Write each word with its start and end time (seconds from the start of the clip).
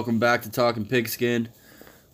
Welcome 0.00 0.18
back 0.18 0.40
to 0.42 0.50
Talking 0.50 0.86
Pigskin. 0.86 1.50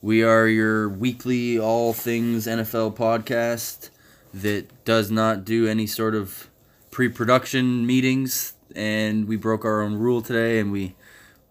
We 0.02 0.24
are 0.24 0.48
your 0.48 0.88
weekly 0.88 1.56
all 1.56 1.92
things 1.92 2.48
NFL 2.48 2.96
podcast 2.96 3.90
that 4.34 4.84
does 4.84 5.12
not 5.12 5.44
do 5.44 5.68
any 5.68 5.86
sort 5.86 6.16
of 6.16 6.50
pre-production 6.90 7.86
meetings 7.86 8.54
and 8.74 9.28
we 9.28 9.36
broke 9.36 9.64
our 9.64 9.82
own 9.82 9.94
rule 9.94 10.20
today 10.20 10.58
and 10.58 10.72
we 10.72 10.96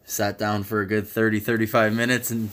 sat 0.04 0.38
down 0.38 0.64
for 0.64 0.82
a 0.82 0.86
good 0.86 1.08
30 1.08 1.40
35 1.40 1.94
minutes 1.94 2.30
and 2.32 2.50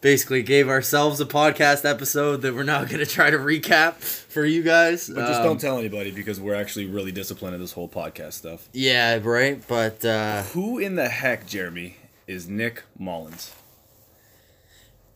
basically 0.00 0.42
gave 0.42 0.70
ourselves 0.70 1.20
a 1.20 1.26
podcast 1.26 1.84
episode 1.84 2.40
that 2.40 2.54
we're 2.54 2.62
now 2.62 2.82
going 2.86 2.98
to 2.98 3.06
try 3.06 3.28
to 3.28 3.36
recap 3.36 3.96
for 3.96 4.46
you 4.46 4.62
guys. 4.62 5.06
But 5.06 5.26
just 5.26 5.40
Um, 5.40 5.48
don't 5.48 5.60
tell 5.60 5.78
anybody 5.78 6.12
because 6.12 6.40
we're 6.40 6.54
actually 6.54 6.86
really 6.86 7.12
disciplined 7.12 7.54
in 7.54 7.60
this 7.60 7.72
whole 7.72 7.90
podcast 7.90 8.32
stuff. 8.32 8.70
Yeah, 8.72 9.18
right, 9.22 9.62
but 9.68 10.02
uh 10.02 10.44
Who 10.54 10.78
in 10.78 10.94
the 10.94 11.10
heck, 11.10 11.46
Jeremy, 11.46 11.96
is 12.28 12.48
Nick 12.48 12.84
Mullins? 12.98 13.54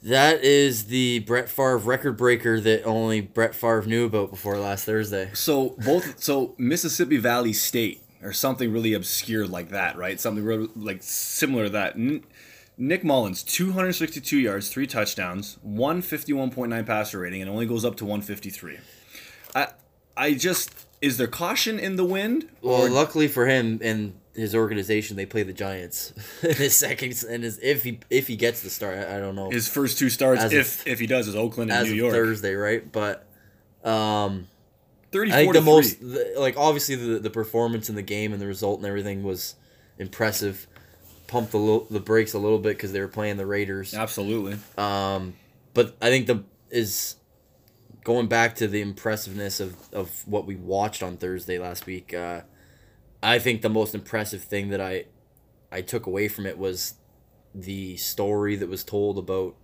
That 0.03 0.43
is 0.43 0.87
the 0.87 1.21
Brett 1.21 1.49
Favre 1.49 1.79
record 1.79 2.17
breaker 2.17 2.59
that 2.61 2.83
only 2.83 3.21
Brett 3.21 3.55
Favre 3.55 3.83
knew 3.83 4.07
about 4.07 4.31
before 4.31 4.59
last 4.59 4.85
Thursday. 4.85 5.31
So 5.33 5.77
both, 5.85 6.21
so 6.21 6.57
Mississippi 6.59 7.19
Valley 7.19 7.53
State 7.53 8.03
or 8.21 8.33
something 8.33 8.73
really 8.73 8.95
obscure 8.95 9.47
like 9.47 9.69
that, 9.69 9.97
right? 9.97 10.19
Something 10.21 10.45
really, 10.45 10.69
like 10.75 11.03
similar 11.03 11.65
to 11.65 11.71
that. 11.71 11.95
N- 11.95 12.25
Nick 12.77 13.05
Mullins, 13.05 13.45
262 13.45 14.39
yards, 14.39 14.71
three 14.71 14.87
touchdowns, 14.87 15.59
151.9 15.65 16.87
passer 16.87 17.21
rating, 17.21 17.43
and 17.43 17.51
only 17.51 17.67
goes 17.67 17.85
up 17.85 17.97
to 17.97 18.05
153. 18.05 18.79
I, 19.55 19.69
I 20.17 20.35
just 20.35 20.87
is 21.01 21.17
there 21.17 21.27
caution 21.27 21.79
in 21.79 21.97
the 21.97 22.05
wind? 22.05 22.49
Well, 22.63 22.91
luckily 22.91 23.29
for 23.29 23.47
him 23.47 23.81
and 23.83 24.15
his 24.35 24.55
organization, 24.55 25.17
they 25.17 25.27
play 25.27 25.43
the 25.43 25.53
Giants 25.53 26.13
in 26.43 26.55
his 26.55 26.75
second 26.75 27.15
and 27.29 27.43
his 27.43 27.59
if 27.63 27.83
he 27.83 28.01
if 28.11 28.27
he 28.29 28.37
gets 28.37 28.63
the 28.63 28.71
start, 28.71 28.99
I, 28.99 29.17
I 29.17 29.21
don't 29.21 29.35
know 29.35 29.51
His 29.51 29.69
first 29.69 29.99
two 29.99 30.09
starts, 30.09 30.43
As 30.43 30.53
of- 30.53 30.59
if 30.59 30.87
if 30.87 30.99
he 31.01 31.07
does, 31.07 31.29
is 31.29 31.37
Oakland 31.37 31.71
and 31.71 31.89
New 31.89 31.95
York. 31.95 32.13
Thursday, 32.13 32.55
right? 32.55 32.91
But 32.91 33.27
um, 33.85 34.49
34 35.13 35.37
I 35.39 35.43
think 35.43 35.55
the 35.55 35.61
most 35.61 36.01
the, 36.01 36.35
like 36.39 36.57
obviously 36.57 36.95
the 36.97 37.19
the 37.19 37.31
performance 37.31 37.89
in 37.89 37.95
the 37.95 38.03
game 38.03 38.33
and 38.33 38.41
the 38.41 38.47
result 38.47 38.79
and 38.79 38.87
everything 38.87 39.23
was 39.23 39.55
impressive. 39.99 40.67
Pumped 41.27 41.53
the 41.53 41.87
the 41.91 42.01
brakes 42.01 42.35
a 42.35 42.39
little 42.39 42.59
bit 42.59 42.77
because 42.77 42.93
they 42.93 43.01
were 43.01 43.09
playing 43.09 43.37
the 43.39 43.47
Raiders. 43.47 43.95
Absolutely. 43.95 44.59
Um, 44.77 45.35
but 45.75 45.97
I 46.01 46.11
think 46.11 46.27
the 46.27 46.45
is 46.71 47.17
going 48.05 48.27
back 48.27 48.57
to 48.57 48.67
the 48.67 48.81
impressiveness 48.81 49.61
of, 49.61 49.77
of 49.93 50.27
what 50.27 50.47
we 50.47 50.57
watched 50.57 51.03
on 51.03 51.17
Thursday 51.17 51.59
last 51.59 51.87
week. 51.87 52.13
Uh, 52.13 52.41
I 53.23 53.39
think 53.39 53.63
the 53.63 53.69
most 53.69 53.95
impressive 53.95 54.43
thing 54.43 54.69
that 54.71 54.81
I 54.81 55.05
I 55.71 55.81
took 55.81 56.07
away 56.07 56.29
from 56.29 56.47
it 56.47 56.59
was 56.59 56.95
the 57.55 57.97
story 57.97 58.57
that 58.57 58.69
was 58.69 58.83
told 58.85 59.19
about 59.19 59.55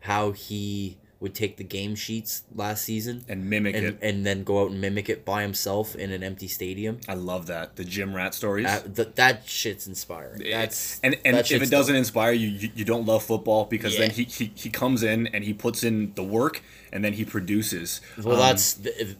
how 0.00 0.32
he 0.32 0.98
would 1.20 1.34
take 1.36 1.56
the 1.56 1.62
game 1.64 1.94
sheets 1.94 2.42
last 2.52 2.82
season 2.84 3.24
And 3.28 3.48
mimic 3.48 3.76
and, 3.76 3.86
it. 3.86 3.98
and 4.02 4.26
then 4.26 4.42
go 4.42 4.62
out 4.64 4.72
and 4.72 4.80
mimic 4.80 5.08
it 5.08 5.24
by 5.24 5.42
himself 5.42 5.94
in 5.94 6.10
an 6.10 6.24
empty 6.24 6.48
stadium. 6.48 6.98
I 7.06 7.14
love 7.14 7.46
that. 7.46 7.76
The 7.76 7.84
gym 7.84 8.12
rat 8.12 8.34
stories. 8.34 8.66
Uh, 8.66 8.80
th- 8.92 9.14
that 9.14 9.46
shit's 9.46 9.86
inspiring. 9.86 10.42
That's 10.50 10.98
and 11.04 11.16
and 11.24 11.36
that 11.36 11.50
if 11.52 11.62
it 11.62 11.70
doesn't 11.70 11.94
inspire 11.94 12.32
you, 12.32 12.48
you, 12.48 12.70
you 12.74 12.84
don't 12.84 13.06
love 13.06 13.22
football 13.22 13.66
because 13.66 13.96
then 13.96 14.10
he, 14.10 14.24
he 14.24 14.50
he 14.54 14.68
comes 14.68 15.02
in 15.04 15.28
and 15.28 15.44
he 15.44 15.52
puts 15.54 15.84
in 15.84 16.12
the 16.14 16.24
work 16.24 16.60
and 16.92 17.04
then 17.04 17.12
he 17.12 17.24
produces. 17.24 18.00
Well, 18.18 18.34
Um, 18.34 18.40
that's 18.40 18.74
the, 18.74 19.16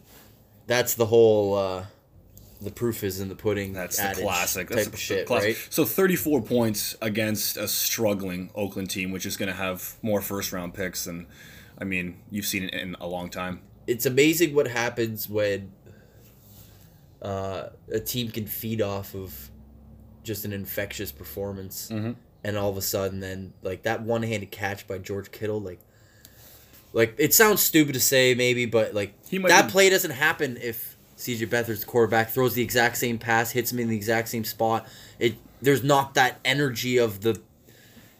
that's 0.67 0.95
the 0.95 1.05
whole. 1.05 1.55
Uh, 1.55 1.85
the 2.63 2.71
proof 2.71 3.03
is 3.03 3.19
in 3.19 3.29
the 3.29 3.35
pudding. 3.35 3.73
that's 3.73 3.97
the 3.97 4.13
classic. 4.21 4.67
type 4.67 4.75
That's 4.75 4.87
of 4.87 4.91
the 4.93 4.97
shit, 4.97 5.27
classic. 5.27 5.57
right? 5.57 5.67
So 5.69 5.85
34 5.85 6.41
points 6.41 6.95
against 7.01 7.57
a 7.57 7.67
struggling 7.67 8.49
Oakland 8.55 8.89
team, 8.89 9.11
which 9.11 9.25
is 9.25 9.37
going 9.37 9.47
to 9.49 9.55
have 9.55 9.95
more 10.01 10.21
first 10.21 10.51
round 10.51 10.73
picks 10.73 11.05
than, 11.05 11.27
I 11.77 11.83
mean, 11.83 12.17
you've 12.31 12.45
seen 12.45 12.63
it 12.63 12.73
in 12.73 12.95
a 12.99 13.07
long 13.07 13.29
time. 13.29 13.61
It's 13.87 14.05
amazing 14.05 14.53
what 14.55 14.67
happens 14.67 15.29
when 15.29 15.71
uh, 17.21 17.69
a 17.91 17.99
team 17.99 18.29
can 18.31 18.45
feed 18.47 18.81
off 18.81 19.13
of 19.15 19.49
just 20.23 20.45
an 20.45 20.53
infectious 20.53 21.11
performance, 21.11 21.89
Mhm. 21.91 22.15
and 22.43 22.57
all 22.57 22.69
of 22.69 22.77
a 22.77 22.81
sudden, 22.81 23.19
then 23.19 23.53
like 23.61 23.83
that 23.83 24.01
one-handed 24.03 24.51
catch 24.51 24.87
by 24.87 24.97
George 24.97 25.31
Kittle, 25.31 25.61
like. 25.61 25.79
Like 26.95 27.15
it 27.17 27.33
sounds 27.33 27.59
stupid 27.63 27.93
to 27.93 27.99
say, 27.99 28.35
maybe, 28.35 28.67
but 28.67 28.93
like 28.93 29.15
that 29.31 29.71
play 29.71 29.89
doesn't 29.89 30.11
happen 30.11 30.57
if 30.61 30.92
CJ 31.23 31.49
Beathard's 31.49 31.81
the 31.81 31.85
quarterback 31.85 32.29
throws 32.31 32.53
the 32.53 32.61
exact 32.61 32.97
same 32.97 33.17
pass, 33.17 33.51
hits 33.51 33.71
him 33.71 33.79
in 33.79 33.87
the 33.87 33.95
exact 33.95 34.27
same 34.27 34.43
spot. 34.43 34.85
It 35.19 35.35
there's 35.61 35.83
not 35.83 36.15
that 36.15 36.39
energy 36.43 36.97
of 36.97 37.21
the 37.21 37.39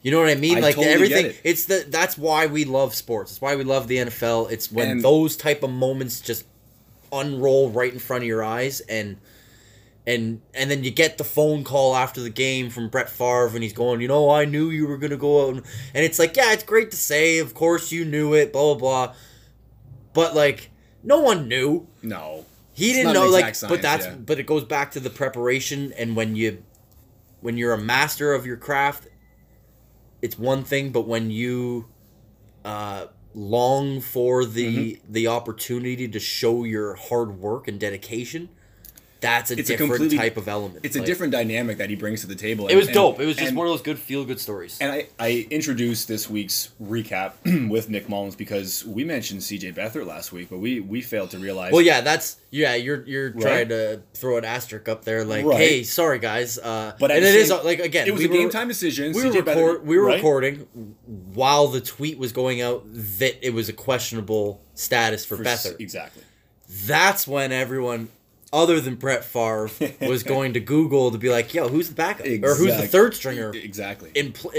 you 0.02 0.12
know 0.12 0.20
what 0.20 0.30
I 0.30 0.36
mean? 0.36 0.58
I 0.58 0.62
like 0.62 0.76
totally 0.76 0.94
everything 0.94 1.26
it. 1.28 1.42
it's 1.44 1.66
the 1.66 1.86
that's 1.90 2.18
why 2.18 2.46
we 2.48 2.64
love 2.66 2.96
sports. 2.96 3.32
It's 3.34 3.42
why 3.42 3.56
we 3.56 3.64
love 3.64 3.88
the 3.88 3.98
NFL. 3.98 4.52
It's 4.52 4.72
when 4.72 4.90
And- 4.90 5.02
those 5.02 5.36
type 5.36 5.64
of 5.64 5.70
moments 5.70 6.22
just 6.22 6.46
unroll 7.12 7.70
right 7.70 7.94
in 7.94 8.00
front 8.00 8.24
of 8.24 8.28
your 8.28 8.44
eyes 8.44 8.80
and 8.82 9.18
and 10.08 10.42
and 10.54 10.72
then 10.72 10.84
you 10.84 10.92
get 10.92 11.18
the 11.18 11.24
phone 11.24 11.64
call 11.64 11.96
after 11.96 12.22
the 12.22 12.30
game 12.30 12.70
from 12.70 12.90
Brett 12.90 13.10
Favre 13.10 13.52
and 13.54 13.64
he's 13.64 13.74
going, 13.74 14.02
you 14.02 14.08
know, 14.08 14.30
I 14.30 14.46
knew 14.46 14.70
you 14.70 14.88
were 14.88 14.98
gonna 14.98 15.18
go 15.18 15.44
out 15.44 15.56
and, 15.56 15.64
and 15.94 16.06
it's 16.06 16.20
like, 16.20 16.36
yeah, 16.36 16.54
it's 16.54 16.64
great 16.64 16.92
to 16.92 16.98
say, 16.98 17.38
of 17.40 17.54
course 17.54 17.92
you 17.92 18.04
knew 18.06 18.34
it, 18.34 18.52
blah 18.54 18.76
blah 18.76 19.08
blah. 19.08 19.16
But 20.14 20.36
like 20.36 20.70
no 21.04 21.20
one 21.20 21.48
knew. 21.48 21.88
No. 22.02 22.46
He 22.74 22.92
It's 22.92 22.98
didn't 22.98 23.14
know 23.14 23.28
like 23.30 23.46
exact 23.48 23.70
but 23.70 23.82
that's 23.82 24.08
yeah. 24.08 24.16
but 24.16 24.40
it 24.40 24.46
goes 24.46 24.64
back 24.66 24.92
to 24.92 25.00
the 25.00 25.10
preparation 25.10 25.94
and 25.94 26.16
when 26.16 26.36
you 26.36 26.64
when 27.42 27.58
you're 27.58 27.74
a 27.74 27.78
master 27.82 28.34
of 28.34 28.46
your 28.46 28.58
craft 28.58 29.08
it's 30.22 30.38
one 30.38 30.64
thing 30.64 30.92
but 30.92 31.08
when 31.08 31.32
you 31.32 31.90
uh 32.66 33.08
long 33.34 34.00
for 34.02 34.46
the 34.46 34.96
Mm-hmm. 34.96 35.12
the 35.12 35.28
opportunity 35.28 36.08
to 36.08 36.20
show 36.20 36.64
your 36.64 36.96
hard 36.96 37.40
work 37.40 37.68
and 37.68 37.80
dedication 37.80 38.50
that's 39.24 39.50
a 39.52 39.58
It's 39.58 39.70
a 39.70 39.74
different 39.74 39.94
completely- 39.94 40.18
type 40.18 40.38
of 40.38 40.48
element 40.48 40.82
It's 40.86 40.96
a 40.96 41.02
different 41.04 41.32
dynamic 41.32 41.78
that 41.78 41.90
he 41.90 41.96
brings 41.96 42.22
to 42.22 42.28
the 42.28 42.36
table. 42.36 42.68
it 42.68 42.76
was 42.76 42.88
and- 42.88 42.94
dope 42.94 43.20
it 43.20 43.26
was 43.26 43.36
just 43.38 43.48
and- 43.50 43.58
one 43.58 43.66
of 43.68 43.74
those 43.74 43.82
good 43.82 43.98
feel 43.98 44.26
good 44.26 44.40
stories 44.40 44.78
And 44.82 44.92
I, 44.92 45.08
I 45.20 45.48
introduced 45.50 46.08
this 46.08 46.30
week's 46.30 46.70
recap 46.82 47.34
with 47.70 47.90
Nick 47.90 48.10
Mullins 48.10 48.36
because 48.36 48.86
we 48.86 49.04
mentioned 49.04 49.40
CJ 49.42 49.74
Beathard 49.76 50.06
last 50.06 50.32
week, 50.32 50.50
but 50.50 50.58
we, 50.60 50.80
we 50.82 51.02
failed 51.02 51.32
to 51.32 51.40
realize. 51.40 51.72
well 51.72 51.82
yeah 51.82 52.02
that's 52.02 52.38
yeah 52.52 52.76
you're 52.76 53.04
you're 53.06 53.32
Right. 53.32 53.42
trying 53.42 53.70
to 53.70 54.02
throw 54.14 54.38
an 54.38 54.46
asterisk 54.46 54.88
up 54.90 55.06
there 55.06 55.24
like 55.26 55.46
Right. 55.46 55.58
hey 55.58 55.84
sorry 55.84 56.20
guys 56.20 56.58
uh 56.60 56.94
But 57.00 57.12
and 57.12 57.24
it 57.26 57.36
is 57.36 57.50
like 57.50 57.80
again 57.80 58.08
it 58.08 58.12
was 58.12 58.20
we 58.20 58.26
a 58.26 58.28
game 58.30 58.46
were- 58.46 58.52
time 58.52 58.68
decision. 58.68 59.14
we 59.14 59.24
were, 59.26 59.32
record, 59.42 59.88
we 59.88 59.98
were 59.98 60.06
right? 60.06 60.16
recording 60.18 60.68
while 61.34 61.68
the 61.68 61.82
tweet 61.82 62.18
was 62.18 62.32
going 62.32 62.62
out 62.62 62.84
that 62.94 63.36
it 63.46 63.54
was 63.54 63.70
a 63.70 63.74
questionable 63.74 64.62
status 64.76 65.26
for, 65.26 65.38
For 65.38 65.44
Beathard. 65.44 65.80
Exactly. 65.80 66.24
That's 66.86 67.28
when 67.28 67.52
everyone, 67.52 68.10
other 68.54 68.80
than 68.80 68.96
Brett 68.96 69.26
Favre, 69.26 69.70
was 70.00 70.24
going 70.36 70.54
to 70.54 70.62
Google 70.62 71.12
to 71.12 71.18
be 71.18 71.30
like, 71.30 71.54
"Yo, 71.54 71.68
who's 71.68 71.90
the 71.90 71.96
backup 71.96 72.26
or 72.28 72.56
who's 72.56 72.78
the 72.78 72.88
third 72.88 73.16
stringer 73.16 73.52
Exactly. 73.54 74.12
in 74.16 74.32
pl- 74.32 74.54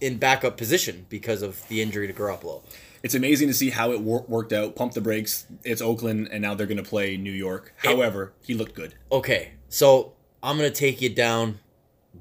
in 0.00 0.16
backup 0.16 0.56
position 0.56 1.04
because 1.10 1.42
of 1.42 1.66
the 1.68 1.82
injury 1.82 2.06
to 2.06 2.12
Garoppolo?" 2.14 2.62
it's 3.02 3.14
amazing 3.14 3.46
to 3.46 3.54
see 3.54 3.70
how 3.70 3.92
it 3.92 4.00
wor- 4.00 4.24
worked 4.26 4.52
out. 4.52 4.74
Pump 4.74 4.92
the 4.94 5.00
brakes. 5.00 5.44
It's 5.62 5.82
Oakland, 5.82 6.28
and 6.32 6.40
now 6.42 6.54
they're 6.54 6.66
going 6.66 6.82
to 6.82 6.88
play 6.88 7.16
New 7.16 7.30
York. 7.30 7.72
However, 7.76 8.32
he 8.42 8.54
looked 8.54 8.74
good. 8.74 8.94
Okay, 9.12 9.52
so 9.68 10.14
I'm 10.42 10.56
gonna 10.56 10.70
take 10.70 11.00
you 11.02 11.08
down 11.10 11.58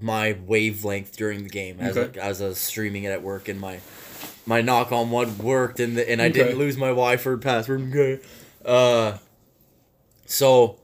my 0.01 0.37
wavelength 0.45 1.15
during 1.15 1.43
the 1.43 1.49
game 1.49 1.77
as 1.79 1.95
Okay. 1.97 2.19
I, 2.19 2.23
as 2.25 2.41
I 2.41 2.47
was 2.49 2.57
streaming 2.57 3.03
it 3.05 3.09
at 3.11 3.21
work, 3.23 3.47
and 3.47 3.59
my 3.59 3.79
my 4.45 4.61
knock 4.61 4.91
on 4.91 5.09
wood 5.09 5.39
worked, 5.39 5.79
and 5.79 5.97
the, 5.97 6.07
and 6.09 6.21
I 6.21 6.29
didn't 6.29 6.57
lose 6.57 6.77
my 6.77 6.89
Wi-Fi 6.89 7.35
password. 7.37 7.81
Okay, 7.95 8.19
uh, 8.65 9.17
so 10.25 10.77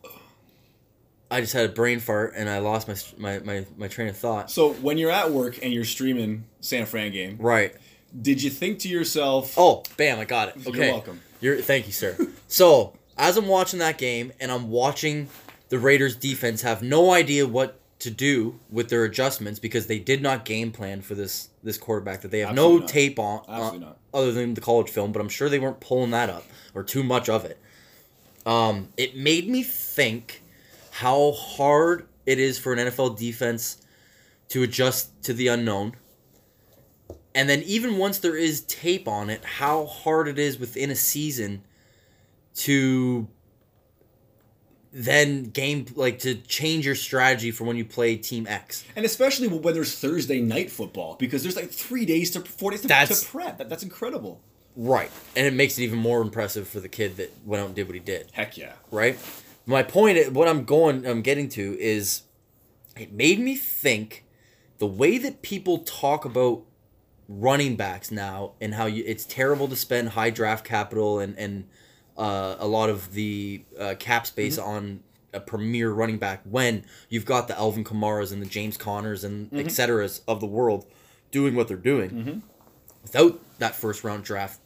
I 1.31 1.42
just 1.42 1.54
had 1.54 1.66
a 1.66 1.74
brain 1.74 2.00
fart, 2.00 2.33
and 2.36 2.50
I 2.50 2.60
lost 2.60 2.88
my 2.88 2.95
my 3.18 3.39
my, 3.39 3.66
my 3.78 3.88
train 3.88 4.10
of 4.10 4.18
thought. 4.18 4.51
So 4.51 4.74
when 4.74 4.98
you're 4.98 5.10
at 5.12 5.31
work 5.31 5.60
and 5.63 5.74
you're 5.74 5.86
streaming 5.86 6.44
San 6.60 6.86
Fran 6.86 7.12
game, 7.12 7.38
Right. 7.39 7.74
did 8.22 8.44
you 8.44 8.50
think 8.50 8.80
to 8.80 8.89
yourself, 8.89 9.54
Oh, 9.57 9.83
bam! 9.98 10.19
I 10.19 10.25
got 10.25 10.50
it. 10.50 10.68
Okay, 10.68 10.78
You're 10.86 10.94
welcome. 10.94 11.22
You're 11.39 11.62
thank 11.62 11.88
you, 11.88 11.94
sir. 11.94 12.16
so 12.48 12.94
as 13.18 13.38
I'm 13.38 13.48
watching 13.48 13.80
that 13.80 13.98
game, 13.98 14.31
and 14.39 14.51
I'm 14.51 14.69
watching 14.69 15.30
the 15.69 15.80
Raiders 15.80 16.16
defense 16.18 16.62
have 16.63 16.83
no 16.83 17.12
idea 17.13 17.48
what 17.48 17.77
to 18.00 18.10
do 18.10 18.60
with 18.72 18.89
their 18.89 19.04
adjustments 19.06 19.60
because 19.60 19.86
they 19.88 20.00
did 20.00 20.22
not 20.24 20.44
game 20.44 20.72
plan 20.72 21.01
for 21.01 21.16
this 21.16 21.50
this 21.63 21.77
quarterback 21.77 22.22
that 22.22 22.31
they 22.31 22.39
have 22.39 22.50
Absolutely 22.50 22.75
no 22.75 22.80
not. 22.81 22.89
tape 22.89 23.19
on 23.19 23.44
uh, 23.48 23.77
not. 23.77 23.98
other 24.13 24.31
than 24.34 24.54
the 24.56 24.62
college 24.62 24.89
film, 24.89 25.12
but 25.12 25.19
I'm 25.22 25.30
sure 25.30 25.48
they 25.50 25.60
weren't 25.60 25.80
pulling 25.80 26.12
that 26.12 26.30
up 26.30 26.44
or 26.74 26.84
too 26.84 27.04
much 27.04 27.30
of 27.30 27.45
it. 27.45 27.57
Um, 28.45 28.89
it 28.98 29.16
made 29.16 29.48
me 29.48 29.62
think 29.63 30.42
how 30.92 31.32
hard 31.32 32.08
it 32.26 32.40
is 32.40 32.60
for 32.60 32.74
an 32.74 32.80
NFL 32.80 33.18
defense 33.18 33.82
to 34.50 34.64
adjust 34.64 35.24
to 35.24 35.34
the 35.34 35.48
unknown. 35.48 35.94
And 37.34 37.50
then 37.50 37.64
even 37.64 37.98
once 37.98 38.20
there 38.20 38.36
is 38.36 38.62
tape 38.62 39.08
on 39.08 39.30
it, 39.30 39.44
how 39.44 39.86
hard 39.86 40.28
it 40.28 40.38
is 40.38 40.60
within 40.60 40.92
a 40.92 40.96
season 40.96 41.64
to 42.56 43.28
then 44.94 45.46
game 45.46 45.86
like 45.96 46.20
to 46.20 46.36
change 46.36 46.86
your 46.86 46.96
strategy 46.96 47.52
for 47.52 47.64
when 47.64 47.78
you 47.78 47.86
play 47.86 48.18
Team 48.18 48.46
X. 48.48 48.84
And 48.96 49.06
especially 49.06 49.48
when 49.48 49.74
there's 49.74 49.98
Thursday 49.98 50.42
night 50.42 50.70
football, 50.70 51.16
because 51.18 51.44
there's 51.44 51.56
like 51.56 51.72
three 51.72 52.06
days 52.06 52.32
to 52.32 52.42
four 52.42 52.72
days 52.72 52.82
to, 52.82 52.88
That's- 52.90 53.22
to 53.22 53.28
prep. 53.28 53.58
That, 53.58 53.70
that's 53.70 53.84
incredible. 53.84 54.42
Right. 54.76 55.12
And 55.36 55.46
it 55.46 55.54
makes 55.54 55.78
it 55.78 55.84
even 55.84 56.00
more 56.00 56.22
impressive 56.22 56.68
for 56.68 56.80
the 56.80 56.88
kid 56.90 57.18
that 57.18 57.32
went 57.46 57.62
out 57.62 57.68
and 57.68 57.76
did 57.76 57.88
what 57.88 57.94
he 57.94 58.00
did. 58.00 58.30
Heck 58.32 58.58
yeah. 58.58 58.74
right? 58.90 59.18
My 59.66 59.84
point, 59.84 60.31
what 60.34 60.48
I'm 60.48 60.63
going, 60.66 61.06
I'm 61.06 61.22
getting 61.22 61.50
to 61.50 61.78
is, 61.80 62.24
it 62.98 63.12
made 63.13 63.40
me 63.40 63.56
think 63.56 64.25
the 64.80 64.88
way 64.88 65.18
that 65.18 65.42
people 65.42 65.80
talk 65.80 66.25
about 66.25 66.63
running 67.30 67.75
backs 67.75 68.12
now 68.12 68.54
and 68.60 68.74
how 68.74 68.86
you, 68.86 69.04
it's 69.06 69.25
terrible 69.25 69.68
to 69.69 69.75
spend 69.75 70.10
high 70.10 70.30
draft 70.30 70.66
capital 70.66 71.19
and 71.19 71.38
and 71.38 71.68
uh, 72.18 72.56
a 72.60 72.68
lot 72.68 72.90
of 72.90 73.13
the 73.13 73.63
uh, 73.80 73.96
cap 73.98 74.28
space 74.28 74.58
on 74.58 75.02
a 75.34 75.40
premier 75.40 75.92
running 75.92 76.18
back 76.18 76.42
when 76.44 76.84
you've 77.08 77.24
got 77.25 77.48
the 77.48 77.58
Alvin 77.58 77.86
Kamaras 77.86 78.34
and 78.34 78.42
the 78.42 78.46
James 78.46 78.75
Conners 78.75 79.24
and 79.24 79.50
et 79.54 79.72
ceteras 79.72 80.22
of 80.28 80.42
the 80.42 80.46
world 80.46 80.86
doing 81.31 81.56
what 81.56 81.69
they're 81.69 81.78
doing 81.78 82.42
without 83.02 83.40
that 83.60 83.75
first 83.75 84.04
round 84.04 84.25
draft 84.25 84.60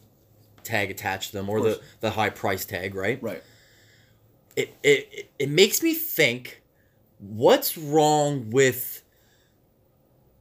tag 0.63 0.89
attached 0.89 1.29
to 1.31 1.37
them 1.37 1.47
or 1.49 1.61
the, 1.61 1.81
the 1.99 2.09
high 2.11 2.31
price 2.31 2.65
tag, 2.65 2.95
right? 2.95 3.21
Right. 3.21 3.43
It, 4.55 4.75
it 4.83 5.29
it- 5.39 5.49
makes 5.49 5.81
me 5.81 5.93
think 5.93 6.61
what's 7.19 7.77
wrong 7.77 8.49
with 8.51 9.01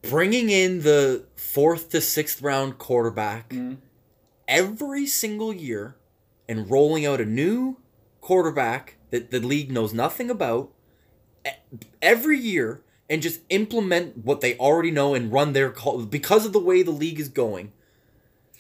bringing 0.03 0.51
in 0.51 0.83
the 0.83 1.25
fourth 1.37 1.91
to 1.91 2.01
sixth 2.01 2.43
round 2.43 2.79
quarterback 2.79 3.51
Mm-hmm. 3.51 3.75
every 4.49 5.07
single 5.07 5.53
year 5.53 5.97
and 6.49 6.71
rolling 6.71 7.07
out 7.07 7.21
a 7.21 7.25
new 7.25 7.79
quarterback 8.21 8.97
that 9.11 9.31
the 9.31 9.41
league 9.41 9.71
knows 9.73 9.93
nothing 9.95 10.31
about 10.31 10.71
every 12.03 12.39
year 12.39 12.83
and 13.09 13.23
just 13.23 13.41
implement 13.51 14.19
what 14.25 14.41
they 14.41 14.57
already 14.59 14.91
know 14.91 15.15
and 15.15 15.33
run 15.33 15.53
their 15.53 15.71
call 15.71 16.05
because 16.05 16.45
of 16.47 16.53
the 16.53 16.59
way 16.61 16.83
the 16.83 16.91
league 16.91 17.21
is 17.21 17.29
going 17.29 17.73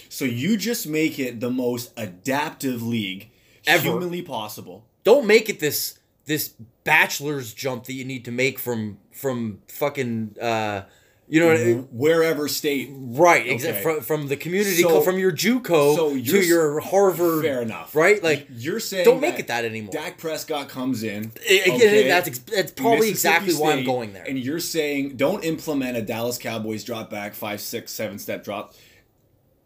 So 0.08 0.24
you 0.24 0.56
just 0.56 0.86
make 0.86 1.18
it 1.18 1.40
the 1.40 1.50
most 1.50 1.92
adaptive 1.96 2.82
league 2.82 3.30
Ever. 3.66 3.82
humanly 3.82 4.20
possible. 4.22 4.86
Don't 5.04 5.26
make 5.26 5.48
it 5.48 5.60
this 5.60 5.98
this 6.26 6.54
bachelor's 6.84 7.52
jump 7.54 7.84
that 7.84 7.92
you 7.92 8.04
need 8.04 8.24
to 8.24 8.32
make 8.32 8.58
from 8.58 8.98
from 9.12 9.60
fucking 9.68 10.36
uh 10.40 10.82
you 11.26 11.40
know 11.40 11.86
Wherever 11.90 12.48
state. 12.48 12.90
right 12.92 13.46
exactly 13.46 13.80
Okay. 13.80 13.82
from, 13.82 14.00
from 14.20 14.28
the 14.28 14.36
community 14.36 14.82
So- 14.82 14.88
co- 14.88 15.00
from 15.00 15.18
your 15.18 15.32
JUCO 15.32 15.96
so 15.96 16.10
to 16.10 16.40
your 16.46 16.80
Harvard 16.80 17.42
Fair 17.42 17.62
enough. 17.62 17.94
right 17.96 18.22
like 18.22 18.46
you're 18.54 18.78
saying 18.80 19.06
don't 19.06 19.20
make 19.22 19.38
it 19.38 19.46
that 19.46 19.64
anymore 19.64 19.90
Dak 19.92 20.18
Prescott 20.18 20.68
comes 20.68 21.02
in. 21.02 21.32
It- 21.46 21.68
okay, 21.74 22.06
that's 22.08 22.38
that's 22.40 22.72
probably 22.72 23.08
exactly 23.08 23.54
why 23.54 23.72
I'm 23.72 23.84
going 23.84 24.12
there 24.12 24.24
And 24.24 24.38
you're 24.38 24.60
saying 24.60 25.16
don't 25.16 25.42
implement 25.44 25.96
a 25.96 26.02
Dallas 26.02 26.36
Cowboys 26.36 26.84
drop 26.84 27.08
back 27.10 27.32
five, 27.34 27.60
six, 27.62 27.90
seven 27.92 28.18
step 28.18 28.44
drop. 28.44 28.74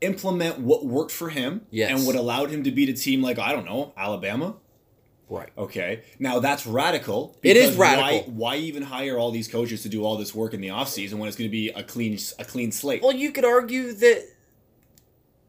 Implement 0.00 0.60
what 0.60 0.86
worked 0.86 1.10
for 1.10 1.28
him 1.28 1.62
Yes. 1.72 1.90
and 1.90 2.06
what 2.06 2.14
allowed 2.14 2.50
him 2.50 2.62
to 2.64 2.70
beat 2.70 2.88
a 2.88 2.92
team 2.92 3.20
like 3.20 3.40
I 3.40 3.50
don't 3.52 3.64
know 3.66 3.92
Alabama. 3.96 4.54
Right 5.28 5.50
Okay, 5.58 6.02
now 6.18 6.38
that's 6.40 6.66
radical. 6.66 7.36
It 7.42 7.56
is 7.56 7.76
radical. 7.76 8.32
Why, 8.32 8.54
why 8.54 8.56
even 8.56 8.82
hire 8.82 9.18
all 9.18 9.30
these 9.30 9.48
coaches 9.48 9.82
to 9.82 9.88
do 9.88 10.04
all 10.04 10.16
this 10.16 10.34
work 10.34 10.54
in 10.54 10.60
the 10.60 10.68
offseason 10.68 11.14
when 11.14 11.28
it's 11.28 11.36
going 11.36 11.48
to 11.48 11.52
be 11.52 11.68
a 11.70 11.82
clean 11.82 12.18
a 12.38 12.44
clean 12.44 12.72
slate? 12.72 13.02
well 13.02 13.12
you 13.14 13.30
could 13.32 13.44
argue 13.44 13.92
that 13.92 14.24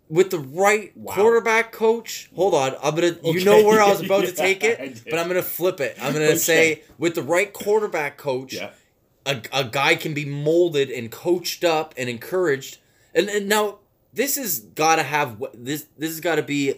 with 0.10 0.32
the 0.32 0.40
right 0.40 0.92
Wow. 0.98 1.14
quarterback 1.14 1.72
coach 1.72 2.30
hold 2.36 2.54
on 2.56 2.76
i'm 2.84 2.96
gonna 2.96 3.16
you 3.24 3.46
know 3.46 3.64
where 3.64 3.80
i 3.82 3.90
was 3.90 4.02
about 4.06 4.26
to 4.26 4.32
take 4.32 4.64
it 4.64 5.04
but 5.10 5.20
i'm 5.20 5.28
gonna 5.28 5.42
flip 5.44 5.80
it 5.80 5.96
i'm 6.02 6.14
gonna 6.14 6.26
Okay. 6.30 6.38
say 6.38 6.84
with 6.98 7.14
the 7.16 7.22
right 7.22 7.54
quarterback 7.54 8.18
coach 8.18 8.54
yeah, 8.54 8.72
a, 9.28 9.40
a 9.54 9.64
guy 9.66 9.94
can 9.96 10.14
be 10.16 10.26
molded 10.26 10.90
and 10.90 11.12
coached 11.12 11.64
up 11.64 11.94
and 11.96 12.10
encouraged 12.10 12.80
and, 13.14 13.30
and 13.30 13.48
now 13.48 13.80
this 14.12 14.36
has 14.36 14.60
got 14.62 14.96
to 14.96 15.04
have 15.04 15.44
this 15.54 15.86
this 15.98 16.10
has 16.10 16.20
got 16.20 16.36
to 16.36 16.44
be 16.44 16.74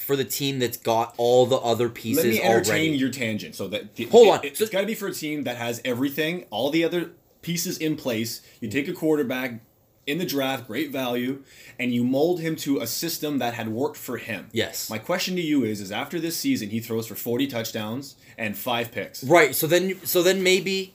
for 0.00 0.16
the 0.16 0.24
team 0.24 0.58
that's 0.58 0.76
got 0.78 1.14
all 1.18 1.46
the 1.46 1.56
other 1.58 1.88
pieces 1.88 2.24
let 2.24 2.30
me 2.32 2.40
entertain 2.42 2.70
already 2.72 2.88
your 2.96 3.10
tangent. 3.10 3.54
So 3.54 3.68
that 3.68 3.94
the, 3.96 4.06
Hold 4.06 4.26
it- 4.26 4.30
on. 4.30 4.40
it's 4.44 4.58
So- 4.58 4.66
got 4.66 4.80
to 4.80 4.86
be 4.86 4.94
for 4.94 5.08
a 5.08 5.12
team 5.14 5.44
that 5.44 5.56
has 5.56 5.80
everything, 5.84 6.46
all 6.50 6.70
the 6.70 6.82
other 6.84 7.10
pieces 7.42 7.78
in 7.78 7.96
place. 7.96 8.40
You 8.60 8.68
take 8.68 8.88
a 8.88 8.92
quarterback 8.92 9.60
in 10.06 10.18
the 10.18 10.24
draft, 10.24 10.66
great 10.66 10.90
value, 10.90 11.42
and 11.78 11.92
you 11.94 12.02
mold 12.02 12.40
him 12.40 12.56
to 12.56 12.78
a 12.80 12.86
system 12.86 13.38
that 13.38 13.54
had 13.54 13.68
worked 13.68 13.96
for 13.98 14.16
him. 14.16 14.48
yes 14.52 14.88
My 14.90 14.98
question 14.98 15.36
to 15.36 15.42
you 15.42 15.62
is: 15.64 15.80
Is 15.80 15.92
after 15.92 16.18
this 16.18 16.36
season 16.36 16.70
he 16.70 16.80
throws 16.80 17.06
for 17.06 17.14
forty 17.14 17.46
touchdowns 17.46 18.16
and 18.38 18.56
five 18.56 18.90
picks? 18.92 19.22
right 19.22 19.54
so 19.54 19.66
then 19.66 20.00
so 20.04 20.22
then 20.22 20.42
maybe 20.42 20.94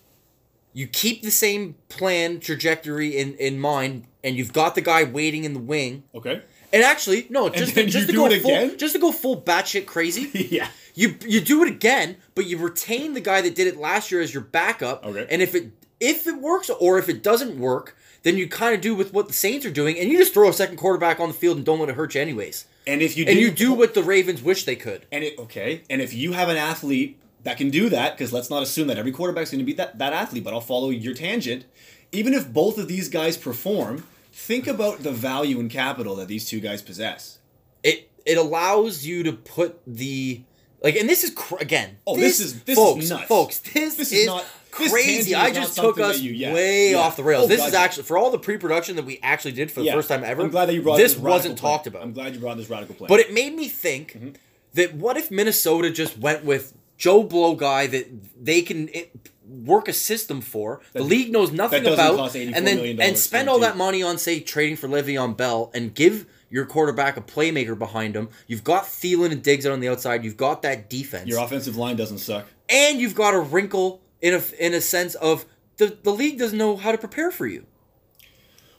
you 0.73 0.87
keep 0.87 1.21
the 1.21 1.31
same 1.31 1.75
plan 1.87 2.39
trajectory 2.39 3.15
in 3.15 3.35
in 3.35 3.59
mind 3.59 4.05
and 4.23 4.35
you've 4.35 4.51
got 4.53 4.73
the 4.75 4.81
guy 4.81 5.03
waiting 5.03 5.43
in 5.45 5.53
the 5.53 5.59
wing 5.59 6.03
Okay. 6.13 6.41
And 6.75 6.83
actually 6.83 7.27
no 7.29 7.49
just 7.49 7.73
to, 7.73 7.85
just 7.85 8.07
to 8.07 8.13
go 8.13 8.29
full 8.29 8.51
again? 8.51 8.77
just 8.77 8.93
to 8.93 8.99
go 8.99 9.11
full 9.11 9.41
batshit 9.41 9.85
crazy 9.85 10.29
yeah. 10.51 10.67
you 10.93 11.15
you 11.27 11.41
do 11.41 11.63
it 11.63 11.69
again, 11.69 12.17
but 12.33 12.45
you 12.45 12.57
retain 12.57 13.13
the 13.13 13.21
guy 13.21 13.41
that 13.41 13.55
did 13.55 13.67
it 13.67 13.77
last 13.77 14.11
year 14.11 14.21
as 14.21 14.33
your 14.33 14.43
backup. 14.43 15.05
Okay. 15.05 15.27
And 15.29 15.41
if 15.41 15.55
it 15.55 15.71
if 15.99 16.27
it 16.27 16.39
works 16.39 16.69
or 16.69 16.97
if 16.97 17.09
it 17.09 17.23
doesn't 17.23 17.57
work, 17.57 17.95
then 18.23 18.37
you 18.37 18.47
kind 18.47 18.73
of 18.73 18.81
do 18.81 18.95
with 18.95 19.13
what 19.13 19.27
the 19.27 19.33
Saints 19.33 19.65
are 19.65 19.71
doing, 19.71 19.97
and 19.99 20.09
you 20.09 20.17
just 20.17 20.33
throw 20.33 20.49
a 20.49 20.53
second 20.53 20.77
quarterback 20.77 21.19
on 21.19 21.27
the 21.27 21.33
field 21.33 21.57
and 21.57 21.65
don't 21.65 21.79
let 21.79 21.89
it 21.89 21.95
hurt 21.95 22.15
you 22.15 22.21
anyways. 22.21 22.65
And 22.87 23.01
if 23.01 23.17
you 23.17 23.25
And 23.25 23.39
you 23.39 23.51
do 23.51 23.73
what 23.73 23.93
the 23.93 24.03
Ravens 24.03 24.41
wish 24.41 24.65
they 24.65 24.75
could. 24.75 25.05
And 25.11 25.23
it 25.23 25.37
okay, 25.39 25.83
and 25.89 26.01
if 26.01 26.13
you 26.13 26.33
have 26.33 26.49
an 26.49 26.57
athlete 26.57 27.19
that 27.43 27.57
can 27.57 27.69
do 27.69 27.89
that, 27.89 28.17
because 28.17 28.33
let's 28.33 28.49
not 28.49 28.63
assume 28.63 28.87
that 28.87 28.97
every 28.97 29.11
quarterback's 29.11 29.51
going 29.51 29.59
to 29.59 29.65
be 29.65 29.73
that, 29.73 29.99
that 29.99 30.13
athlete, 30.13 30.43
but 30.43 30.53
I'll 30.53 30.61
follow 30.61 30.89
your 30.89 31.13
tangent. 31.13 31.65
Even 32.11 32.33
if 32.33 32.51
both 32.51 32.77
of 32.77 32.87
these 32.87 33.09
guys 33.09 33.37
perform, 33.37 34.05
think 34.35 34.67
about 34.67 35.01
the 35.03 35.11
value 35.11 35.59
and 35.59 35.69
capital 35.71 36.15
that 36.17 36.27
these 36.27 36.45
two 36.47 36.59
guys 36.59 36.81
possess. 36.81 37.39
It 37.83 38.09
it 38.25 38.37
allows 38.37 39.05
you 39.05 39.23
to 39.23 39.33
put 39.33 39.79
the 39.87 40.43
like, 40.83 40.95
and 40.97 41.09
this 41.09 41.23
is 41.23 41.31
cr- 41.31 41.55
again. 41.59 41.97
Oh, 42.05 42.15
this 42.15 42.39
is- 42.39 42.61
this 42.63 42.77
is 42.77 42.83
folks, 42.83 43.09
nuts. 43.09 43.23
folks. 43.27 43.57
This, 43.59 43.95
This 43.95 44.11
is, 44.11 44.19
is 44.19 44.25
not- 44.27 44.45
crazy. 44.71 45.33
I 45.33 45.47
is 45.47 45.55
just 45.55 45.75
took 45.77 45.99
us 45.99 46.19
you- 46.19 46.33
yeah, 46.33 46.53
way 46.53 46.91
yeah. 46.91 46.97
off 46.97 47.15
the 47.15 47.23
rails. 47.23 47.45
Oh, 47.45 47.47
this 47.47 47.59
God, 47.61 47.67
is 47.69 47.73
actually 47.73 48.03
for 48.03 48.17
all 48.17 48.29
the 48.29 48.37
pre-production 48.37 48.97
that 48.97 49.05
we 49.05 49.19
actually 49.23 49.53
did 49.53 49.71
for 49.71 49.79
the 49.79 49.85
Yeah. 49.87 49.93
first 49.93 50.09
time 50.09 50.23
ever. 50.23 50.41
I'm 50.43 50.49
glad 50.51 50.65
that 50.67 50.73
you 50.73 50.81
brought 50.81 50.97
this 50.97 51.13
this. 51.13 51.21
wasn't 51.21 51.57
plan. 51.57 51.71
talked 51.73 51.87
about. 51.87 52.01
I'm 52.03 52.11
glad 52.13 52.33
you 52.33 52.39
brought 52.41 52.57
this 52.57 52.69
radical 52.69 52.93
plan. 52.95 53.07
But 53.07 53.19
it 53.21 53.33
made 53.33 53.55
me 53.55 53.67
think 53.69 54.13
Mm-hmm. 54.13 54.29
that 54.73 54.93
what 54.95 55.15
if 55.17 55.31
Minnesota 55.31 55.89
just 55.89 56.17
went 56.17 56.43
with 56.43 56.73
Joe 56.97 57.23
Blow 57.23 57.55
guy 57.55 57.87
that 57.87 58.07
they 58.43 58.61
can 58.61 58.89
i 58.93 59.07
work 59.47 59.87
a 59.87 59.93
system 59.93 60.41
for. 60.41 60.81
the 60.93 61.03
league 61.03 61.31
knows 61.31 61.51
nothing 61.51 61.85
about, 61.85 62.35
and 62.35 62.65
then 62.67 62.99
and 62.99 63.17
spend 63.17 63.49
all 63.49 63.59
that 63.59 63.77
money 63.77 64.01
on 64.03 64.17
say 64.17 64.39
trading 64.39 64.75
for 64.75 64.87
Le'Veon 64.87 65.35
Bell 65.37 65.71
and 65.73 65.93
give 65.93 66.25
your 66.49 66.65
quarterback 66.65 67.17
a 67.17 67.21
playmaker 67.21 67.77
behind 67.77 68.15
him. 68.15 68.29
You've 68.47 68.63
got 68.63 68.83
Thielen 68.83 69.31
and 69.31 69.43
Diggs 69.43 69.65
out 69.65 69.73
on 69.73 69.79
the 69.79 69.89
outside. 69.89 70.23
You've 70.23 70.37
got 70.37 70.61
that 70.61 70.89
defense, 70.89 71.27
your 71.27 71.43
offensive 71.43 71.75
line 71.75 71.95
doesn't 71.95 72.19
suck. 72.19 72.45
and 72.69 72.99
you've 72.99 73.15
got 73.15 73.33
a 73.33 73.39
wrinkle 73.39 74.01
in 74.21 74.33
a 74.33 74.41
in 74.59 74.73
a 74.73 74.81
sense 74.81 75.15
of 75.15 75.45
the 75.77 75.97
the 76.03 76.11
league 76.11 76.39
doesn't 76.39 76.57
know 76.57 76.77
how 76.77 76.91
to 76.91 76.97
prepare 76.97 77.31
for 77.31 77.45
you. 77.47 77.65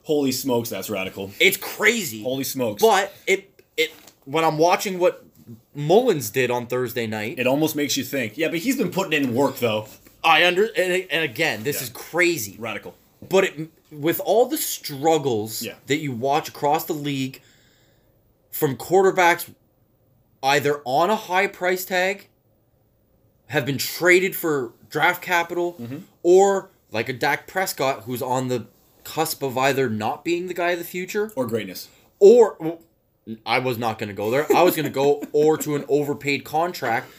Holy 0.04 0.30
smokes, 0.32 0.68
that's 0.70 0.88
radical. 0.88 1.32
It's 1.40 1.56
crazy. 1.56 2.22
Holy 2.22 2.44
smokes. 2.44 2.80
But 2.82 3.12
it 3.26 3.62
it 3.76 3.92
when 4.24 4.44
I'm 4.44 4.58
watching 4.58 4.98
what 4.98 5.24
Mullins 5.74 6.30
did 6.30 6.50
on 6.50 6.66
Thursday 6.66 7.06
night, 7.06 7.38
it 7.38 7.46
almost 7.46 7.76
makes 7.76 7.96
you 7.96 8.04
think. 8.04 8.36
Yeah, 8.38 8.48
but 8.48 8.58
he's 8.60 8.76
been 8.76 8.90
putting 8.90 9.12
in 9.22 9.34
work 9.34 9.58
though. 9.58 9.86
I 10.26 10.44
under 10.46 10.64
and, 10.76 11.06
and 11.10 11.24
again 11.24 11.62
this 11.62 11.76
Yeah. 11.76 11.82
is 11.84 11.88
crazy. 11.90 12.56
Radical. 12.58 12.94
But 13.26 13.44
it, 13.44 13.70
with 13.90 14.20
all 14.20 14.46
the 14.46 14.58
struggles 14.58 15.62
Yeah. 15.62 15.74
that 15.86 15.98
you 15.98 16.12
watch 16.12 16.48
across 16.48 16.84
the 16.84 16.92
league 16.92 17.40
from 18.50 18.76
quarterbacks 18.76 19.48
either 20.42 20.80
on 20.84 21.08
a 21.10 21.16
high 21.16 21.46
price 21.46 21.84
tag 21.84 22.28
have 23.48 23.64
been 23.64 23.78
traded 23.78 24.34
for 24.34 24.72
draft 24.90 25.22
capital 25.22 25.76
Mm-hmm. 25.80 25.98
or 26.22 26.70
like 26.90 27.08
a 27.08 27.12
Dak 27.12 27.46
Prescott 27.46 28.02
who's 28.04 28.22
on 28.22 28.48
the 28.48 28.66
cusp 29.04 29.42
of 29.42 29.56
either 29.56 29.88
not 29.88 30.24
being 30.24 30.46
the 30.48 30.54
guy 30.54 30.70
of 30.72 30.78
the 30.78 30.84
future 30.84 31.32
Or 31.36 31.46
greatness. 31.46 31.88
or 32.18 32.56
well, 32.58 32.80
I 33.44 33.58
was 33.58 33.76
not 33.78 33.98
going 33.98 34.08
to 34.08 34.14
go 34.14 34.30
there. 34.30 34.46
I 34.54 34.62
was 34.62 34.74
going 34.76 34.86
to 34.86 34.90
go 34.92 35.22
or 35.32 35.56
to 35.58 35.74
an 35.76 35.84
overpaid 35.88 36.44
contract. 36.44 37.10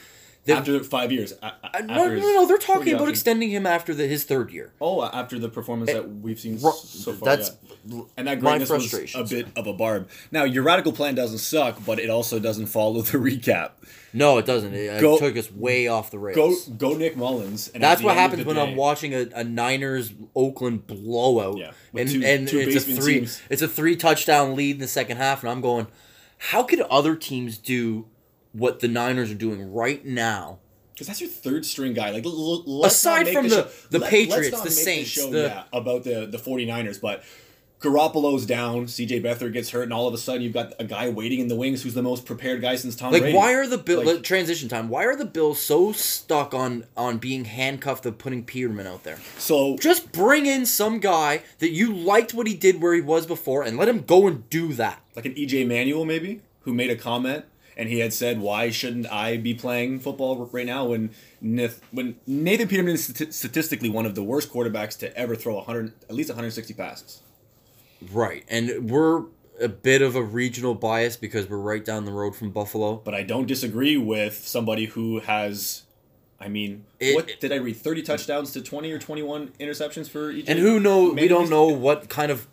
That, 0.48 0.58
After 0.60 0.84
five 0.84 1.12
years. 1.12 1.34
a- 1.42 1.46
a- 1.46 1.50
Uh, 1.77 1.80
no, 1.82 1.94
after 1.94 2.16
no, 2.16 2.22
no, 2.22 2.34
no, 2.36 2.46
they're 2.48 2.58
talking 2.58 2.94
about 2.94 3.10
extending 3.10 3.50
him 3.50 3.66
after 3.66 3.94
the, 3.94 4.08
his 4.08 4.24
third 4.24 4.51
year. 4.51 4.72
Oh, 4.82 5.04
after 5.04 5.38
the 5.38 5.50
performance 5.50 5.92
that 5.92 6.10
we've 6.22 6.39
seen 6.39 6.56
s- 6.56 6.62
so 6.89 7.13
far. 7.13 7.36
That's 7.36 7.51
yeah. 7.86 8.01
and 8.18 8.27
that 8.27 8.39
greatness 8.39 8.70
was 8.70 9.13
a 9.16 9.24
bit 9.25 9.48
of 9.56 9.68
a 9.68 9.74
barb. 9.74 10.08
Now, 10.32 10.44
your 10.46 10.63
radical 10.63 10.94
plan 10.94 11.16
doesn't 11.16 11.38
suck, 11.39 11.86
but 11.86 12.00
it 12.00 12.10
also 12.10 12.39
doesn't 12.39 12.68
follow 12.68 13.01
the 13.01 13.18
recap. 13.18 13.72
No, 14.13 14.38
it 14.38 14.46
doesn't. 14.46 14.74
It, 14.74 14.86
it 14.96 15.01
Go- 15.01 15.18
took 15.20 15.36
us 15.38 15.51
way 15.51 15.88
off 15.88 16.12
the 16.12 16.18
rails. 16.20 16.68
go, 16.70 16.94
Nick 16.96 17.18
Mullins. 17.18 17.68
And 17.74 17.84
That's 17.84 18.01
what 18.01 18.16
happens 18.16 18.46
when 18.46 18.56
day- 18.56 18.62
I'm 18.63 18.75
watching 18.77 19.13
a, 19.13 19.27
a 19.36 19.44
Niners 19.44 20.13
Oakland 20.36 20.88
blowout. 20.88 21.58
Yeah, 21.58 21.72
and 21.94 22.10
two- 22.10 22.24
and 22.24 22.48
two 22.48 22.60
it's 22.60 22.75
a 22.88 22.96
three 22.96 23.20
teams. 23.20 23.42
it's 23.50 23.62
a 23.62 23.68
three 23.68 23.96
touchdown 23.98 24.56
lead 24.56 24.75
in 24.77 24.80
the 24.82 24.88
second 24.88 25.18
half, 25.18 25.44
and 25.44 25.50
I'm 25.51 25.60
going, 25.62 25.88
how 26.38 26.63
could 26.63 26.80
other 26.82 27.16
teams 27.18 27.58
do 27.58 28.06
what 28.57 28.79
the 28.79 28.87
Niners 28.87 29.31
are 29.31 29.35
doing 29.35 29.71
right 29.73 30.03
now 30.05 30.59
Because 30.93 31.07
that's 31.07 31.21
your 31.21 31.29
third 31.29 31.65
string 31.65 31.93
guy. 31.93 32.09
Like, 32.11 32.25
l- 32.25 32.63
l- 32.67 32.85
Aside 32.85 33.29
from 33.29 33.49
the, 33.49 33.69
the- 33.89 33.97
the 33.97 33.99
let- 33.99 34.09
Patriots, 34.09 34.61
the 34.61 34.71
Saints, 34.71 35.09
show, 35.09 35.29
the- 35.29 35.41
yeah, 35.43 35.63
about 35.71 36.03
the 36.03 36.25
the 36.25 36.37
49ers, 36.39 36.99
but 36.99 37.23
Garoppolo's 37.79 38.47
down. 38.47 38.87
CJ 38.87 39.21
Beathard 39.23 39.53
gets 39.53 39.69
hurt, 39.69 39.83
and 39.83 39.93
all 39.93 40.07
of 40.07 40.13
a 40.15 40.17
sudden 40.17 40.41
you've 40.41 40.53
got 40.53 40.73
a 40.79 40.83
guy 40.83 41.09
waiting 41.09 41.39
in 41.39 41.47
the 41.47 41.55
wings 41.55 41.83
who's 41.83 41.93
the 41.93 42.01
most 42.01 42.25
prepared 42.25 42.59
guy 42.59 42.75
since 42.75 42.95
Tom 42.95 43.11
Like, 43.13 43.21
Brady. 43.21 43.37
why 43.37 43.53
are 43.53 43.67
the 43.67 43.77
Bill 43.77 44.03
Like- 44.03 44.23
transition 44.23 44.67
time? 44.67 44.89
Why 44.89 45.03
are 45.05 45.15
the 45.15 45.25
Bills 45.25 45.61
so 45.61 45.91
stuck 45.91 46.55
on 46.55 46.85
on 46.97 47.19
being 47.19 47.45
handcuffed 47.45 48.07
of 48.07 48.17
putting 48.17 48.43
Peterman 48.43 48.87
out 48.87 49.03
there? 49.03 49.19
so 49.37 49.77
Just 49.77 50.11
bring 50.11 50.47
in 50.47 50.65
some 50.65 50.99
guy 50.99 51.43
that 51.59 51.69
you 51.69 51.93
liked 51.93 52.33
what 52.33 52.47
he 52.47 52.55
did 52.55 52.81
where 52.81 52.95
he 52.95 53.01
was 53.01 53.27
before, 53.27 53.61
and 53.61 53.77
let 53.77 53.87
him 53.87 54.01
go 54.01 54.25
and 54.25 54.49
do 54.49 54.73
that. 54.73 54.99
like 55.15 55.25
an 55.27 55.35
EJ 55.35 55.63
Manuel 55.67 56.03
maybe 56.05 56.41
who 56.61 56.73
made 56.73 56.89
a 56.89 56.95
comment 56.95 57.45
and 57.77 57.88
he 57.88 58.00
had 58.00 58.12
said 58.12 58.41
why 58.41 58.69
shouldn't 58.69 59.10
I 59.10 59.38
be 59.38 59.53
playing 59.53 60.00
football 60.00 60.50
right 60.51 60.65
now 60.65 60.86
when 60.86 61.12
Nith, 61.41 61.79
when 61.91 62.17
Nathan 62.25 62.67
Peterman 62.67 62.96
is 62.96 63.05
statistically 63.29 63.89
one 63.89 64.05
of 64.05 64.15
the 64.15 64.24
worst 64.24 64.51
quarterbacks 64.51 64.98
to 65.00 65.15
ever 65.15 65.36
throw 65.36 65.55
100 65.55 65.93
at 66.10 66.15
least 66.15 66.29
160 66.29 66.74
passes. 66.74 67.22
Right, 68.12 68.43
and 68.50 68.89
we're 68.89 69.25
a 69.62 69.69
bit 69.69 70.01
of 70.01 70.15
a 70.15 70.22
regional 70.22 70.75
bias 70.75 71.15
because 71.15 71.50
we're 71.50 71.57
right 71.57 71.84
down 71.84 72.05
the 72.05 72.12
road 72.12 72.36
from 72.36 72.51
Buffalo. 72.51 72.96
But 72.96 73.15
I 73.15 73.24
don't 73.24 73.48
disagree 73.48 73.98
with 73.98 74.46
somebody 74.46 74.86
who 74.86 75.19
has 75.19 75.84
I 76.39 76.50
mean, 76.50 76.86
It- 77.00 77.15
what 77.15 77.39
did 77.39 77.51
I 77.51 77.55
read? 77.55 77.77
30 77.77 78.03
touchdowns 78.03 78.51
to 78.51 78.62
20 78.62 78.91
or 78.91 79.00
21 79.00 79.53
interceptions 79.60 80.07
for 80.07 80.31
EJ. 80.31 80.46
And 80.48 80.60
who 80.60 80.79
know? 80.79 81.12
We 81.12 81.27
don't 81.27 81.50
know 81.50 81.65
what 81.67 82.10
kind 82.10 82.31
of 82.31 82.48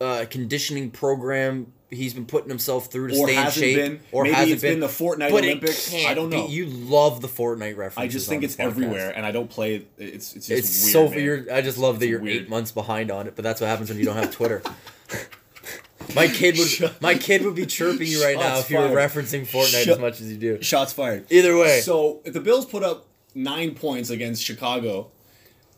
uh, 0.00 0.24
conditioning 0.28 0.90
program 0.90 1.72
he's 1.90 2.14
been 2.14 2.26
putting 2.26 2.48
himself 2.48 2.86
through 2.86 3.08
to 3.08 3.14
Or 3.18 3.26
stay 3.26 3.36
in 3.36 3.42
hasn't 3.42 3.64
shape, 3.64 3.76
been. 3.76 4.00
or 4.12 4.22
Maybe 4.24 4.34
hasn't 4.34 4.52
it's 4.54 4.62
been 4.62 4.80
the 4.80 4.86
Fortnite 4.86 5.30
but 5.30 5.44
Olympics. 5.44 5.92
I 5.94 6.14
don't 6.14 6.30
be- 6.30 6.36
know. 6.36 6.46
You 6.48 6.66
love 6.66 7.20
the 7.20 7.28
Fortnite 7.28 7.76
references. 7.76 7.98
I 7.98 8.06
just 8.08 8.28
think 8.28 8.44
it's 8.44 8.58
everywhere 8.58 9.10
and 9.14 9.26
I 9.26 9.32
don't 9.32 9.50
play. 9.50 9.86
It's 9.98 10.34
it's 10.36 10.46
just 10.46 10.50
It's 10.50 10.94
weird, 11.14 11.46
so. 11.48 11.54
I 11.54 11.60
just 11.62 11.78
love 11.78 11.98
that 12.00 12.06
you're 12.08 12.20
weird. 12.20 12.42
eight 12.44 12.48
months 12.48 12.70
behind 12.72 13.10
on 13.10 13.26
it, 13.26 13.34
but 13.36 13.42
that's 13.42 13.60
what 13.60 13.66
happens 13.68 13.88
when 13.88 13.98
you 13.98 14.04
don't 14.04 14.16
have 14.16 14.30
Twitter. 14.30 14.62
my 16.14 16.26
kid 16.28 16.58
would. 16.58 16.68
Shut- 16.68 17.00
my 17.02 17.14
kid 17.14 17.42
would 17.44 17.54
be 17.54 17.66
chirping 17.66 18.06
you 18.06 18.22
right 18.24 18.36
now 18.38 18.58
if 18.58 18.70
you 18.70 18.78
were 18.78 18.88
referencing 18.88 19.42
Fortnite 19.46 19.84
Shut- 19.84 19.88
as 19.94 19.98
much 19.98 20.20
as 20.20 20.30
you 20.30 20.36
do. 20.38 20.62
Shots 20.62 20.92
fired. 20.92 21.26
Either 21.30 21.56
way, 21.56 21.80
So 21.80 22.20
if 22.24 22.32
the 22.32 22.40
Bills 22.40 22.66
put 22.66 22.82
up 22.82 23.06
nine 23.34 23.74
points 23.74 24.10
against 24.10 24.42
Chicago, 24.42 25.10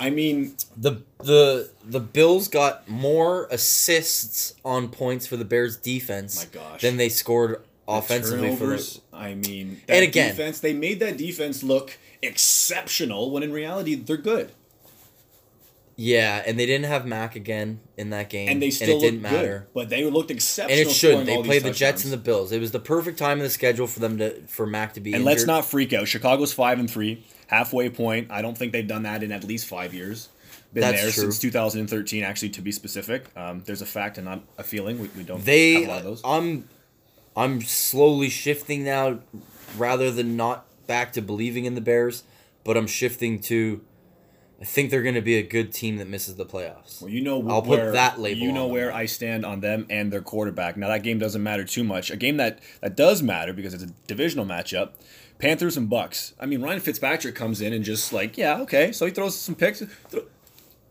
I 0.02 0.11
mean, 0.11 0.56
the 0.76 1.02
the 1.18 1.71
the 1.85 2.00
Bills 2.00 2.49
got 2.49 2.88
more 2.88 3.47
assists 3.50 4.54
on 4.64 4.88
points 4.88 5.26
for 5.26 5.37
the 5.37 5.44
Bears 5.44 5.76
defense 5.76 6.44
My 6.44 6.61
gosh. 6.61 6.80
than 6.80 6.97
they 6.97 7.09
scored 7.09 7.62
offensively 7.87 8.54
for 8.56 8.76
the, 8.76 9.00
I 9.12 9.35
mean, 9.35 9.80
And 9.88 10.02
again- 10.04 10.30
defense. 10.30 10.61
They 10.61 10.73
made 10.73 11.00
that 11.00 11.16
defense 11.16 11.62
look 11.62 11.99
exceptional 12.23 13.30
when 13.30 13.42
in 13.42 13.52
reality 13.52 13.94
they're 13.97 14.16
good, 14.16 14.52
Yeah, 15.97 16.42
and 16.47 16.59
they 16.59 16.66
didn't 16.66 16.87
have 16.87 17.04
Mack 17.06 17.37
again 17.37 17.80
in 17.97 18.11
that 18.11 18.30
game, 18.30 18.49
and 18.49 18.62
they 18.62 18.71
still 18.71 18.97
it 18.97 19.00
didn't 19.00 19.23
matter. 19.23 19.66
good. 19.66 19.75
But 19.75 19.88
they 19.90 20.04
looked 20.04 20.30
exceptional. 20.30 20.78
And 20.80 20.88
it 20.88 20.92
shouldn't—they 20.92 21.37
played 21.42 21.62
these 21.62 21.73
the 21.73 21.78
Jets 21.78 22.04
and 22.04 22.12
the. 22.12 22.16
Bills. 22.16 22.50
It 22.52 22.61
was 22.61 22.71
the 22.73 22.78
perfect 22.80 23.18
time 23.18 23.38
in 23.38 23.44
the 23.44 23.50
schedule 23.50 23.87
for 23.87 24.00
them 24.00 24.18
to 24.18 24.40
for 24.47 24.66
Mack 24.66 24.94
to 24.94 25.00
be 25.00 25.11
And 25.12 25.21
injured. 25.21 25.26
let's 25.26 25.47
not 25.47 25.64
freak 25.66 25.92
out. 25.92 26.09
Chicago's 26.09 26.52
five 26.52 26.78
and 26.78 26.90
three, 26.90 27.25
halfway 27.52 27.90
point. 27.90 28.28
I 28.30 28.40
don't 28.42 28.56
think 28.56 28.73
they've 28.73 28.87
done 28.87 29.02
that 29.02 29.23
in 29.23 29.30
at 29.30 29.44
least 29.44 29.66
five 29.66 29.92
years. 29.92 30.30
Been 30.73 30.80
That's 30.80 31.02
there 31.02 31.11
true. 31.11 31.25
since 31.25 31.38
2013, 31.38 32.23
actually, 32.25 32.49
to 32.50 32.62
be 32.62 32.73
specific. 32.73 33.26
Um, 33.37 33.62
there's 33.66 33.82
a 33.82 33.87
fact 33.87 34.16
and 34.16 34.25
not 34.25 34.40
a 34.56 34.62
feeling. 34.62 34.99
We, 34.99 35.09
we 35.09 35.23
don't 35.23 35.44
They, 35.44 35.75
have 35.75 35.85
a 35.85 35.88
lot 35.88 35.99
of 35.99 36.04
those. 36.04 36.23
I'm, 36.25 36.66
I'm 37.37 37.61
slowly 37.61 38.30
shifting 38.30 38.82
now, 38.82 39.18
rather 39.76 40.11
than 40.11 40.35
not 40.35 40.64
back 40.87 41.12
to 41.12 41.21
believing 41.21 41.66
in 41.66 41.75
the 41.75 41.82
Bears, 41.82 42.25
but 42.64 42.78
I'm 42.78 42.87
shifting 42.87 43.38
to, 43.42 43.82
I 44.62 44.64
think 44.64 44.92
they're 44.92 45.02
going 45.02 45.16
to 45.16 45.21
be 45.21 45.38
a 45.38 45.42
good 45.42 45.73
team 45.73 45.97
that 45.97 46.07
misses 46.07 46.37
the 46.37 46.47
playoffs. 46.47 47.02
Well, 47.02 47.11
you 47.11 47.21
know 47.21 47.45
I'll 47.49 47.62
put 47.62 47.92
that 47.95 48.21
label 48.21 48.40
You 48.40 48.52
know 48.52 48.62
on 48.62 48.69
them. 48.69 48.73
where 48.75 48.92
I 48.95 49.07
stand 49.07 49.45
on 49.45 49.59
them 49.59 49.87
and 49.90 50.12
their 50.12 50.21
quarterback. 50.23 50.76
Now 50.76 50.87
that 50.87 51.02
game 51.02 51.19
doesn't 51.19 51.42
matter 51.42 51.64
too 51.64 51.83
much. 51.83 52.12
A 52.12 52.16
game 52.16 52.37
that 52.37 52.61
that 52.81 52.95
does 52.97 53.25
matter 53.25 53.52
because 53.52 53.75
it's 53.75 53.83
a 53.83 53.88
divisional 54.07 54.47
matchup. 54.47 54.90
Panthers 55.40 55.76
and 55.76 55.90
Bucs. 55.90 56.35
I 56.38 56.47
mean, 56.47 56.62
Ryan 56.62 56.78
Fitzpatrick 56.78 57.35
comes 57.35 57.61
in 57.61 57.73
and 57.73 57.85
just 57.85 58.12
like, 58.12 58.38
yeah, 58.38 58.61
okay. 58.61 58.92
So 58.92 59.04
he 59.04 59.11
throws 59.11 59.37
some 59.37 59.57
picks, 59.57 59.81
throw, 60.09 60.21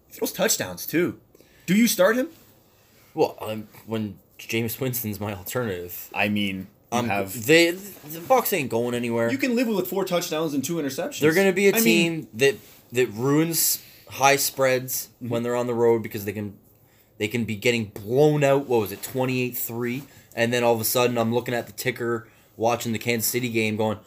he 0.08 0.13
throws 0.13 0.34
touchdowns 0.34 0.86
too. 0.86 1.18
Do 1.66 1.74
you 1.74 1.88
start 1.88 2.18
him? 2.18 2.28
Well, 3.13 3.38
um, 3.40 3.70
when 3.86 4.20
Jameis 4.38 4.82
Winston's 4.82 5.22
my 5.22 5.34
alternative, 5.34 6.10
I 6.13 6.28
mean, 6.28 6.68
um, 6.92 7.08
have 7.08 7.46
they 7.46 7.72
the 7.72 8.20
Bucs 8.20 8.51
ain't 8.51 8.70
going 8.70 8.94
anywhere. 8.96 9.32
you 9.32 9.38
can 9.38 9.56
live 9.56 9.70
with 9.70 9.88
four 9.88 10.04
touchdowns 10.04 10.54
and 10.54 10.62
two 10.62 10.75
interceptions. 10.75 11.22
They're 11.22 11.34
going 11.34 11.48
to 11.48 11.54
be 11.54 11.68
a 11.70 11.75
I 11.75 11.80
mean, 11.80 11.84
team 11.84 12.28
that 12.34 12.56
that 12.92 13.08
ruins 13.10 13.82
high 14.10 14.36
spreads 14.36 15.10
Mm-hmm. 15.22 15.30
when 15.30 15.44
they're 15.44 15.56
on 15.56 15.68
the 15.68 15.74
road 15.74 16.04
because 16.04 16.26
they 16.26 16.34
can 16.34 16.58
they 17.18 17.28
can 17.28 17.46
be 17.46 17.56
getting 17.56 17.86
blown 17.86 18.44
out. 18.44 18.66
What 18.68 18.82
was 18.82 18.92
it, 18.92 19.02
28-3? 19.04 20.02
And 20.36 20.52
then 20.52 20.64
all 20.64 20.74
of 20.74 20.82
a 20.82 20.84
sudden 20.86 21.18
I'm 21.18 21.34
looking 21.34 21.54
at 21.54 21.68
the 21.68 21.74
ticker 21.74 22.28
watching 22.58 22.94
the 22.94 23.00
Kansas 23.00 23.30
City 23.30 23.50
game 23.50 23.76
going, 23.78 24.00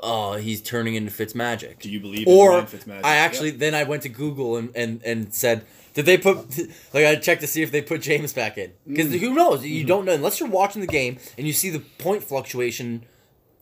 "Oh, 0.00 0.34
he's 0.34 0.60
turning 0.60 0.94
into 0.96 1.12
Fitzmagic." 1.12 1.78
do 1.80 1.88
you 1.90 2.00
believe 2.00 2.26
in 2.26 2.32
or 2.32 2.50
Ryan 2.50 2.66
Fitzmagic? 2.66 3.04
I 3.04 3.14
actually 3.16 3.50
Yeah. 3.50 3.56
then 3.58 3.74
I 3.74 3.84
went 3.84 4.02
to 4.02 4.08
Google 4.08 4.56
and, 4.56 4.70
and, 4.74 5.00
and 5.04 5.32
said, 5.32 5.64
did 5.94 6.04
they 6.06 6.18
put 6.18 6.36
like 6.94 7.04
I 7.06 7.14
checked 7.16 7.42
to 7.42 7.46
see 7.46 7.62
if 7.62 7.70
they 7.70 7.82
put 7.82 8.02
James 8.02 8.32
back 8.32 8.58
in 8.58 8.72
because 8.88 9.08
Mm. 9.08 9.20
who 9.20 9.34
knows 9.34 9.60
Mm-hmm. 9.60 9.68
you 9.68 9.84
don't 9.84 10.04
know 10.04 10.12
unless 10.14 10.40
you're 10.40 10.48
watching 10.48 10.80
the 10.80 10.86
game 10.88 11.18
and 11.38 11.46
you 11.46 11.52
see 11.52 11.70
the 11.70 11.80
point 11.80 12.22
fluctuation 12.24 13.04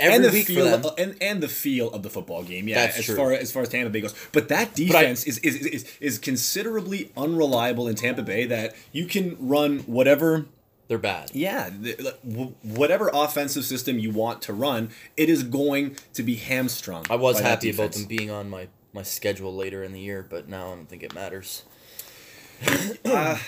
every 0.01 0.17
and 0.17 0.25
the 0.25 0.31
week 0.31 0.47
feel 0.47 0.69
for 0.71 0.77
them. 0.79 0.95
and, 0.99 1.17
and 1.23 1.43
the 1.43 1.49
feel 1.49 1.91
of 1.91 2.03
the 2.03 2.11
football 2.11 2.43
game. 2.43 2.67
Yeah, 2.69 2.87
That's 2.87 2.99
as 2.99 3.05
true. 3.05 3.17
far 3.17 3.33
as 3.33 3.53
far 3.53 3.63
as 3.63 3.69
Tampa 3.69 3.91
Bay 3.91 4.01
goes. 4.01 4.15
But 4.33 4.49
that 4.49 4.69
I- 4.69 4.75
defense 4.75 5.25
is, 5.25 5.39
is, 5.39 5.57
is 5.57 5.99
is 6.01 6.19
considerably 6.19 7.13
unreliable 7.17 7.87
in 7.89 7.95
Tampa 7.95 8.23
Bay 8.23 8.47
that 8.47 8.75
you 8.93 9.07
can 9.07 9.37
run 9.39 9.81
whatever 9.81 10.47
They're 10.89 10.99
bad. 10.99 11.31
yeah, 11.35 11.71
whatever 12.63 13.11
offensive 13.13 13.65
system 13.65 13.99
you 13.99 14.11
want 14.11 14.43
to 14.43 14.53
run, 14.53 14.91
it 15.17 15.29
is 15.29 15.43
going 15.45 15.97
to 16.15 16.23
be 16.23 16.35
hamstrung. 16.37 17.05
I 17.11 17.17
was 17.17 17.41
happy 17.41 17.71
about 17.71 17.93
them 17.93 18.07
being 18.07 18.31
on 18.31 18.51
my, 18.51 18.69
my 18.93 19.03
schedule 19.03 19.55
later 19.55 19.85
in 19.85 19.93
the 19.93 20.01
year, 20.01 20.27
but 20.29 20.49
now 20.49 20.73
I 20.73 20.75
don't 20.75 20.89
think 20.89 21.03
it 21.03 21.15
matters. 21.15 21.63
Uh, 23.05 23.39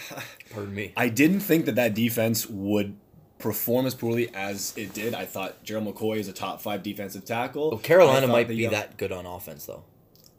Pardon 0.50 0.74
me. 0.74 0.92
I 0.96 1.08
didn't 1.08 1.40
think 1.40 1.66
that 1.66 1.74
that 1.74 1.94
defense 1.94 2.48
would 2.48 2.96
perform 3.42 3.84
as 3.86 3.94
poorly 3.94 4.30
as 4.34 4.72
it 4.76 4.94
did. 4.94 5.14
I 5.14 5.24
thought 5.26 5.62
Gerald 5.64 5.86
McCoy 5.94 6.16
is 6.18 6.28
a 6.28 6.32
top 6.32 6.62
five 6.62 6.82
defensive 6.82 7.24
tackle. 7.24 7.70
Well, 7.70 7.78
Carolina 7.80 8.26
might 8.28 8.48
be 8.48 8.56
young- 8.56 8.72
that 8.72 8.96
good 8.96 9.12
on 9.12 9.26
offense, 9.26 9.66
though. 9.66 9.84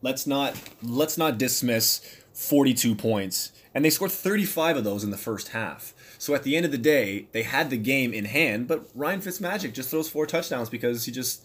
let's 0.02 0.26
not 0.28 0.56
let's 0.82 1.18
not 1.18 1.38
dismiss 1.38 2.02
42 2.34 2.96
points 2.96 3.52
and 3.76 3.86
they 3.86 3.90
scored 3.90 4.12
35 4.12 4.78
of 4.78 4.84
those 4.84 5.04
in 5.04 5.12
the 5.12 5.18
first 5.18 5.50
half 5.50 5.94
so 6.18 6.34
at 6.36 6.44
the 6.44 6.56
end 6.58 6.66
of 6.66 6.72
the 6.72 6.78
day 6.78 7.28
they 7.32 7.44
had 7.44 7.70
the 7.70 7.78
game 7.78 8.14
in 8.14 8.26
hand 8.26 8.68
but 8.68 8.86
ryan 8.96 9.22
fitzmagic 9.22 9.72
just 9.74 9.90
throws 9.92 10.10
four 10.10 10.26
touchdowns 10.26 10.70
because 10.70 11.06
he 11.06 11.12
just 11.12 11.44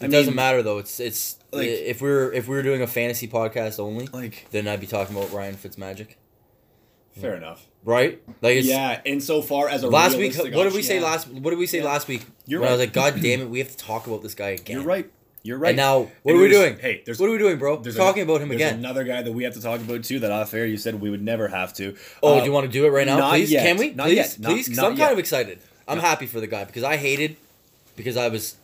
It 0.00 0.08
doesn't 0.10 0.34
matter 0.34 0.62
though. 0.64 0.78
It's 0.78 0.98
it's 0.98 1.36
Like- 1.52 1.68
if 1.68 2.00
we 2.00 2.10
are 2.10 2.32
if 2.32 2.48
we're 2.48 2.62
doing 2.64 2.82
a 2.82 2.86
fantasy 2.88 3.28
podcast 3.28 3.78
only, 3.78 4.06
like 4.12 4.46
then 4.50 4.66
I'd 4.66 4.80
be 4.80 4.86
talking 4.88 5.14
about 5.16 5.30
Ryan 5.32 5.54
Fitzmagic, 5.54 6.14
fair 7.20 7.34
enough 7.34 7.66
right? 7.84 8.22
Like 8.40 8.56
it's, 8.58 8.68
yeah 8.68 9.00
insofar 9.04 9.68
as 9.68 9.82
a 9.82 9.88
Last 9.88 10.16
week, 10.16 10.34
what 10.36 10.44
did 10.44 10.54
we 10.54 10.66
option- 10.66 10.82
say 10.84 10.98
yeah. 11.00 11.04
last? 11.04 11.28
What 11.28 11.50
did 11.50 11.58
we 11.58 11.66
say 11.66 11.78
Yeah. 11.78 11.84
last 11.84 12.06
week? 12.08 12.24
You're 12.46 12.60
when 12.60 12.68
I 12.68 12.72
was 12.72 12.80
like, 12.80 12.92
God 12.92 13.20
damn 13.22 13.40
it, 13.40 13.48
we 13.50 13.58
have 13.58 13.68
to 13.70 13.76
talk 13.76 14.06
about 14.06 14.22
this 14.22 14.34
guy 14.34 14.50
again. 14.50 14.76
you're 14.76 14.84
right 14.86 15.10
you're 15.44 15.58
right 15.58 15.70
And 15.70 15.76
now, 15.76 15.98
what 16.22 16.32
And 16.32 16.38
are 16.38 16.42
we 16.42 16.48
doing? 16.48 16.78
hey 16.78 17.02
there's 17.04 17.18
what 17.18 17.28
are 17.28 17.32
we 17.32 17.38
doing, 17.38 17.58
bro? 17.58 17.76
there's 17.80 17.96
Talking 17.96 18.22
an- 18.22 18.28
about 18.30 18.40
him 18.40 18.48
there's 18.50 18.60
again. 18.60 18.78
another 18.78 19.02
guy 19.04 19.22
that 19.22 19.32
we 19.32 19.42
have 19.44 19.54
to 19.54 19.60
talk 19.60 19.80
about 19.80 20.04
too 20.04 20.20
that 20.20 20.30
off 20.30 20.54
air 20.54 20.64
you 20.66 20.76
said 20.76 21.00
we 21.00 21.10
would 21.10 21.22
never 21.22 21.48
have 21.48 21.74
to 21.74 21.96
Oh, 22.22 22.34
Uh, 22.34 22.40
do 22.40 22.46
you 22.46 22.52
want 22.52 22.66
to 22.66 22.72
do 22.72 22.86
it 22.86 22.90
right 22.90 23.06
now, 23.06 23.18
not 23.18 23.30
please? 23.34 23.50
yet. 23.50 23.64
Can 23.66 23.76
we? 23.78 23.90
Not 23.92 24.06
please, 24.06 24.14
yet. 24.16 24.38
Not- 24.38 24.52
please, 24.52 24.66
because 24.68 24.76
not 24.78 24.92
I'm 24.92 24.96
yet. 24.96 25.04
kind 25.04 25.12
of 25.12 25.18
excited. 25.18 25.58
I'm 25.88 25.96
No. 25.98 26.02
happy 26.02 26.26
for 26.26 26.38
the 26.40 26.46
guy 26.46 26.64
because 26.64 26.84
I 26.84 26.96
hated 26.96 27.36
because 27.96 28.16
I 28.16 28.28
was 28.28 28.54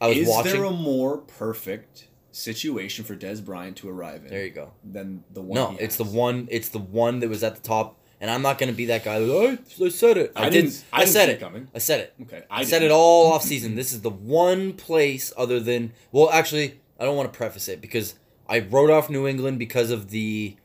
I 0.00 0.06
was 0.08 0.16
is 0.18 0.28
watching. 0.28 0.46
Is 0.46 0.52
there 0.52 0.64
a 0.64 0.70
more 0.70 1.18
perfect 1.18 2.04
situation 2.32 3.04
for 3.04 3.16
Dez 3.16 3.44
Bryant 3.44 3.76
to 3.78 3.88
arrive 3.88 4.22
in 4.24 4.28
there 4.30 4.44
you 4.44 4.50
go. 4.50 4.72
than 4.84 5.24
the 5.32 5.40
one 5.42 5.54
No, 5.56 5.66
he 5.72 5.78
it's 5.80 5.96
the 5.96 6.04
one. 6.04 6.48
It's 6.50 6.68
the 6.68 6.78
one 6.78 7.20
that 7.20 7.28
was 7.28 7.42
at 7.42 7.56
the 7.56 7.62
top, 7.62 7.98
and 8.20 8.30
I'm 8.30 8.42
not 8.42 8.58
gonna 8.58 8.72
be 8.72 8.86
that 8.86 9.04
guy. 9.04 9.18
Like, 9.18 9.30
oh, 9.30 9.46
I, 9.82 9.84
I 9.84 9.88
said 9.88 10.16
it. 10.16 10.32
I, 10.36 10.46
I 10.46 10.50
didn't. 10.50 10.70
didn't- 10.70 10.84
I 10.92 10.96
I, 10.96 11.00
didn't 11.00 11.12
said 11.12 11.28
it. 11.30 11.40
coming. 11.40 11.68
I 11.74 11.78
said 11.78 12.00
it. 12.00 12.14
Okay, 12.22 12.42
I, 12.50 12.60
I 12.60 12.64
said 12.64 12.82
it 12.82 12.90
all 12.90 13.32
off 13.32 13.42
season. 13.42 13.74
This 13.74 13.92
is 13.92 14.02
the 14.02 14.10
one 14.10 14.72
place 14.74 15.32
other 15.36 15.60
than 15.60 15.92
well, 16.12 16.30
actually, 16.30 16.80
I 16.98 17.04
don't 17.04 17.16
want 17.16 17.32
to 17.32 17.36
preface 17.36 17.68
it 17.68 17.80
because 17.80 18.14
I 18.48 18.60
wrote 18.60 18.90
off 18.90 19.10
New 19.10 19.26
England 19.26 19.58
because 19.58 19.90
of 19.90 20.10
the 20.10 20.56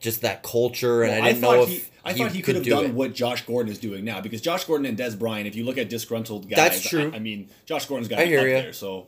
just 0.00 0.20
that 0.22 0.42
culture, 0.42 1.02
and 1.02 1.12
Well, 1.12 1.22
I 1.22 1.26
didn't 1.28 1.40
thought 1.42 1.56
know 1.56 1.64
he, 1.66 1.76
if 1.76 1.90
I 2.04 2.12
thought 2.12 2.30
he 2.32 2.38
could 2.40 2.44
could 2.46 2.54
have 2.56 2.64
do 2.64 2.70
done 2.70 2.84
it. 2.86 2.92
what 2.94 3.14
Josh 3.14 3.44
Gordon 3.46 3.72
is 3.72 3.78
doing 3.78 4.04
now 4.04 4.20
because 4.20 4.40
Josh 4.40 4.64
Gordon 4.64 4.86
and 4.86 4.96
Dez 4.96 5.18
Bryant, 5.18 5.46
if 5.48 5.56
you 5.56 5.64
look 5.64 5.78
at 5.78 5.88
disgruntled 5.88 6.48
guys, 6.48 6.56
That's 6.56 6.88
true. 6.88 7.10
I, 7.12 7.16
I 7.16 7.18
mean, 7.18 7.48
Josh 7.64 7.86
Gordon's 7.86 8.08
got 8.08 8.18
I 8.20 8.26
hear 8.26 8.40
up 8.40 8.46
ya. 8.46 8.52
there. 8.62 8.72
So 8.74 9.06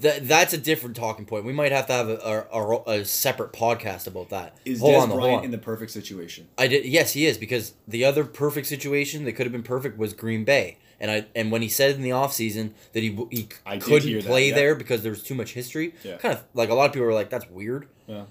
That 0.00 0.28
that's 0.28 0.52
a 0.52 0.58
different 0.58 0.94
talking 0.94 1.24
point. 1.24 1.44
We 1.44 1.52
might 1.52 1.72
have 1.72 1.86
to 1.88 1.92
have 1.92 2.08
a, 2.08 2.46
a, 2.52 3.00
a, 3.00 3.04
separate 3.04 3.52
podcast 3.52 4.06
about 4.06 4.28
that. 4.28 4.56
Is 4.64 4.78
hold 4.78 4.94
Dez 4.94 5.02
on, 5.02 5.10
Bryant 5.10 5.44
in 5.44 5.50
the 5.50 5.58
perfect 5.58 5.90
situation? 5.90 6.46
I 6.56 6.68
did. 6.68 6.84
Yes, 6.84 7.14
he 7.14 7.26
is 7.26 7.36
because 7.36 7.74
the 7.88 8.04
other 8.04 8.24
perfect 8.24 8.68
situation 8.68 9.24
that 9.24 9.32
could 9.32 9.44
have 9.44 9.52
been 9.52 9.64
perfect 9.64 9.98
was 9.98 10.12
Green 10.12 10.44
Bay. 10.44 10.78
And 11.00 11.10
I 11.10 11.26
and 11.34 11.50
when 11.50 11.62
he 11.62 11.68
said 11.68 11.96
in 11.96 12.02
the 12.02 12.10
offseason 12.10 12.72
that 12.92 13.02
he 13.02 13.26
he 13.30 13.48
I 13.66 13.78
couldn't 13.78 14.08
hear 14.08 14.20
that, 14.22 14.28
play 14.28 14.50
yeah. 14.50 14.54
there 14.54 14.74
because 14.76 15.02
there 15.02 15.10
was 15.10 15.22
too 15.22 15.34
much 15.34 15.54
history. 15.54 15.94
Yeah. 16.04 16.16
Kind 16.18 16.34
of 16.34 16.44
like 16.54 16.70
a 16.70 16.74
lot 16.74 16.86
of 16.86 16.92
people 16.92 17.06
were 17.06 17.12
like, 17.12 17.30
"That's 17.30 17.48
weird." 17.50 17.88
Yeah. 18.06 18.24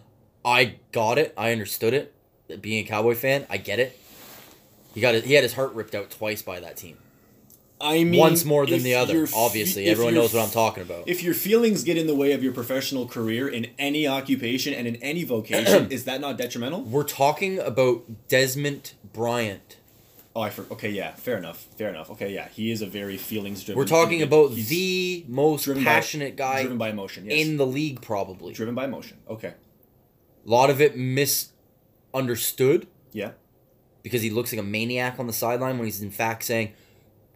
I 0.46 0.76
got 0.94 1.18
it. 1.18 1.34
I 1.38 1.52
understood 1.52 1.94
it. 1.94 2.14
Being 2.62 2.86
a 2.86 2.88
Cowboy 2.88 3.16
fan, 3.16 3.46
I 3.50 3.58
get 3.58 3.80
it. 3.80 4.00
He 4.94 5.02
got 5.02 5.16
it. 5.16 5.26
He 5.26 5.34
had 5.34 5.44
his 5.44 5.54
heart 5.54 5.74
ripped 5.74 5.96
out 5.96 6.10
twice 6.10 6.42
by 6.42 6.62
that 6.62 6.78
team. 6.78 6.98
I 7.80 8.04
mean, 8.04 8.20
Once 8.20 8.44
more 8.44 8.66
than 8.66 8.82
the 8.82 8.96
other. 8.96 9.28
fe- 9.28 9.34
Obviously, 9.38 9.86
everyone 9.86 10.16
knows 10.16 10.34
what 10.34 10.44
I'm 10.44 10.50
talking 10.50 10.82
about. 10.84 11.08
If 11.08 11.22
your 11.22 11.36
feelings 11.36 11.84
get 11.84 11.96
in 11.98 12.08
the 12.08 12.16
way 12.16 12.32
of 12.32 12.42
your 12.44 12.52
professional 12.54 13.08
career 13.08 13.48
in 13.48 13.68
any 13.78 14.08
occupation 14.08 14.74
and 14.74 14.88
in 14.88 14.96
any 14.98 15.24
vocation, 15.24 15.88
is 15.92 16.06
that 16.06 16.20
not 16.20 16.38
detrimental? 16.38 16.82
We're 16.82 17.04
talking 17.04 17.60
about 17.60 18.28
Desmond 18.28 18.94
Bryant. 19.14 19.78
Oh, 20.36 20.42
I 20.42 20.50
for, 20.52 20.66
okay, 20.72 20.90
yeah, 20.90 21.14
fair 21.14 21.38
enough, 21.38 21.66
fair 21.78 21.90
enough. 21.90 22.10
Okay, 22.12 22.34
yeah, 22.34 22.48
he 22.50 22.70
is 22.72 22.82
a 22.82 22.88
very 22.88 23.18
feelings 23.18 23.64
driven. 23.64 23.78
We're 23.80 23.86
talking 23.88 24.22
about 24.24 24.54
the 24.54 25.26
most 25.28 25.64
driven 25.66 25.84
by- 25.84 25.92
passionate 25.92 26.36
guy 26.36 26.62
driven 26.62 26.78
by 26.80 26.90
emotion. 26.90 27.26
Yes. 27.30 27.46
in 27.46 27.58
the 27.58 27.66
league, 27.66 28.02
probably. 28.02 28.54
driven 28.54 28.74
by 28.76 28.86
emotion. 28.86 29.18
Okay, 29.30 29.54
A 30.46 30.50
lot 30.50 30.70
of 30.70 30.80
it 30.82 30.96
misunderstood 32.14 32.88
yeah, 33.14 33.32
because 34.04 34.22
he 34.22 34.30
looks 34.30 34.52
like 34.52 34.60
a 34.60 34.64
maniac 34.66 35.20
on 35.20 35.28
the 35.28 35.34
sideline 35.34 35.78
when 35.78 35.86
he's 35.86 36.02
in 36.02 36.12
fact 36.12 36.44
saying, 36.44 36.74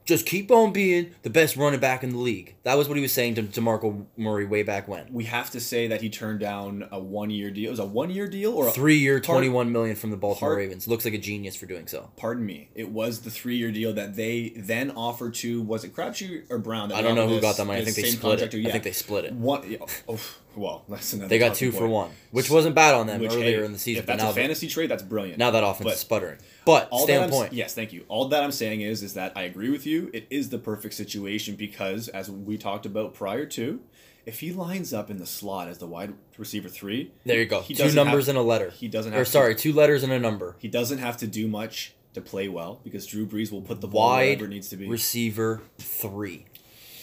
just 0.06 0.26
keep 0.26 0.52
on 0.52 0.74
being 0.74 1.12
the 1.24 1.30
best 1.30 1.56
running 1.56 1.80
back 1.80 2.04
in 2.04 2.12
the 2.12 2.18
league. 2.18 2.56
That 2.64 2.78
was 2.78 2.88
what 2.88 2.96
he 2.96 3.02
was 3.02 3.12
saying 3.12 3.36
to, 3.36 3.44
to 3.44 3.62
Marco 3.62 4.06
Murray 4.18 4.46
way 4.46 4.62
back 4.62 4.88
when. 4.88 5.12
we 5.12 5.24
have 5.24 5.50
to 5.52 5.60
say 5.60 5.88
that 5.88 6.02
he 6.02 6.10
turned 6.12 6.40
down 6.40 6.88
a 6.92 7.00
one 7.00 7.32
year 7.32 7.50
deal. 7.50 7.70
It 7.70 7.72
was 7.72 7.80
a 7.80 7.86
one 7.86 8.12
year 8.12 8.28
deal 8.28 8.54
or 8.54 8.68
a, 8.68 8.72
Three 8.72 8.98
year, 8.98 9.20
twenty 9.20 9.50
one 9.50 9.72
million 9.72 9.96
from 9.96 10.12
the 10.12 10.18
Baltimore 10.18 10.52
part- 10.52 10.58
Ravens. 10.60 10.88
Looks 10.88 11.04
like 11.06 11.16
a 11.16 11.18
genius 11.18 11.56
for 11.56 11.66
doing 11.66 11.88
so. 11.88 12.12
pardon 12.18 12.46
me, 12.46 12.70
it 12.76 12.90
was 12.90 13.22
the 13.22 13.32
three 13.32 13.58
year 13.58 13.72
deal 13.72 13.94
that 13.94 14.16
they 14.16 14.54
then 14.56 14.92
offered 14.92 15.34
to 15.36 15.62
was 15.64 15.84
it 15.84 15.94
Crabtree 15.94 16.44
or 16.50 16.60
Brown? 16.60 16.90
That 16.90 16.96
I 17.00 17.02
don't 17.02 17.16
know 17.16 17.28
who 17.28 17.34
offered 17.36 17.42
got 17.42 17.58
that 17.58 17.66
money. 17.66 17.82
I 17.82 17.84
think 17.86 17.96
they 17.96 18.04
split 18.04 18.42
it. 18.42 18.52
to- 18.52 18.68
I 18.68 18.72
think 18.72 18.84
they 18.84 18.92
split 18.92 19.26
it. 19.26 19.34
One, 19.34 19.78
oh, 20.08 20.20
well, 20.56 20.84
that's 20.90 21.14
another. 21.14 21.30
They 21.30 21.40
got 21.40 21.56
two 21.56 21.72
for 21.72 21.88
one, 21.88 22.12
which 22.32 22.50
wasn't 22.50 22.76
bad 22.76 22.94
on 22.94 23.08
them 23.08 23.22
Which, 23.22 23.32
earlier 23.32 23.60
hey, 23.62 23.66
in 23.66 23.72
the 23.74 23.80
season. 23.80 24.02
If 24.02 24.06
but 24.06 24.14
that's 24.14 24.24
now 24.24 24.30
a 24.30 24.34
fantasy 24.34 24.68
trade, 24.68 24.90
that's 24.92 25.04
brilliant. 25.04 25.40
now 25.40 25.50
that 25.52 25.64
offense 25.64 25.84
But 25.86 25.94
is 25.94 26.00
sputtering. 26.00 26.38
But 26.66 26.90
all 26.92 27.08
that 27.08 27.30
point. 27.30 27.54
Yes, 27.54 27.74
thank 27.74 27.92
you. 27.92 28.06
All 28.08 28.28
that 28.28 28.44
I'm 28.44 28.52
saying 28.52 28.82
is, 28.82 29.02
is 29.02 29.16
that 29.16 29.34
I 29.36 29.44
agree 29.44 29.72
with 29.72 29.88
you. 29.88 30.12
It 30.14 30.28
is 30.30 30.50
the 30.50 30.60
perfect 30.60 30.94
situation 30.94 31.56
because, 31.56 32.08
as 32.10 32.30
we 32.30 32.51
talked 32.58 32.86
about 32.86 33.14
prior 33.14 33.46
to, 33.48 33.82
if 34.26 34.40
he 34.42 34.52
lines 34.52 34.94
up 34.94 35.10
in 35.10 35.18
the 35.18 35.26
slot 35.26 35.68
as 35.68 35.78
the 35.80 35.88
wide 35.88 36.14
receiver 36.38 36.70
three, 36.70 37.12
There 37.26 37.40
you 37.40 37.46
go. 37.46 37.62
He 37.62 37.74
Two 37.74 37.92
numbers 37.92 38.26
have- 38.28 38.36
and 38.36 38.38
a 38.38 38.42
letter. 38.48 38.70
he 38.72 38.88
doesn't 38.88 39.14
Or 39.14 39.18
have. 39.20 39.28
sorry, 39.28 39.56
to, 39.56 39.62
two 39.62 39.74
letters 39.74 40.04
and 40.04 40.12
a 40.14 40.20
number. 40.20 40.56
he 40.60 40.68
doesn't 40.68 41.00
have 41.00 41.18
to 41.18 41.28
do 41.28 41.48
much 41.48 41.94
to 42.14 42.22
play 42.22 42.48
well 42.50 42.80
because 42.84 43.06
Drew 43.06 43.26
Brees 43.26 43.52
will 43.52 43.62
put 43.62 43.82
the 43.82 43.88
ball 43.88 44.10
Wide 44.10 44.26
wherever 44.40 44.46
it 44.46 44.50
needs 44.50 44.70
to 44.70 44.76
be. 44.78 44.88
receiver 44.88 45.62
three. 45.80 46.46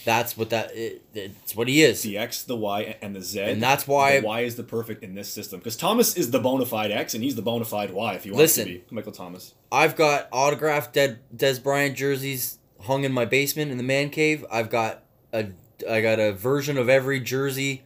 That's 0.05 0.37
what 0.39 0.51
that. 0.51 0.75
It, 0.75 1.03
it's 1.13 1.55
what 1.55 1.69
he 1.69 1.83
is. 1.83 2.01
the 2.03 2.17
X, 2.17 2.43
the 2.43 2.57
Y, 2.57 2.97
and 3.03 3.15
the 3.15 3.21
Z. 3.21 3.41
And 3.41 3.63
that's 3.63 3.87
why- 3.87 4.21
the 4.21 4.27
Y 4.27 4.41
is 4.41 4.57
the 4.57 4.63
perfect 4.63 5.03
in 5.03 5.15
this 5.15 5.29
system 5.29 5.59
because 5.59 5.77
Thomas 5.77 6.17
is 6.17 6.31
the 6.31 6.39
bona 6.39 6.65
fide 6.65 6.91
X 6.93 7.13
and 7.15 7.23
he's 7.23 7.35
the 7.35 7.43
bona 7.43 7.65
fide 7.67 7.91
Y 7.91 8.15
if 8.15 8.25
you 8.25 8.33
wants 8.33 8.57
Listen. 8.57 8.67
to 8.67 8.73
be 8.79 8.85
Michael 8.91 9.13
Thomas. 9.13 9.55
I've 9.73 9.97
got 9.97 10.29
autographed 10.33 10.95
Dead 10.95 11.19
Dez 11.37 11.63
Bryant 11.63 11.97
jerseys 11.97 12.59
hung 12.83 13.05
in 13.05 13.13
my 13.13 13.25
basement 13.27 13.71
in 13.71 13.77
the 13.77 13.83
man 13.83 14.09
cave. 14.09 14.47
I've 14.51 14.71
got 14.71 15.03
a 15.33 15.49
I 15.89 16.01
got 16.01 16.19
a 16.19 16.33
version 16.33 16.77
of 16.77 16.89
every 16.89 17.21
jersey 17.21 17.83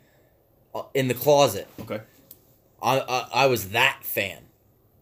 uh, 0.75 0.85
in 0.95 1.09
the 1.09 1.15
closet. 1.15 1.69
Okay. 1.81 2.01
I, 2.83 3.01
I 3.01 3.29
I 3.35 3.47
was 3.47 3.71
that 3.71 4.01
fan. 4.03 4.39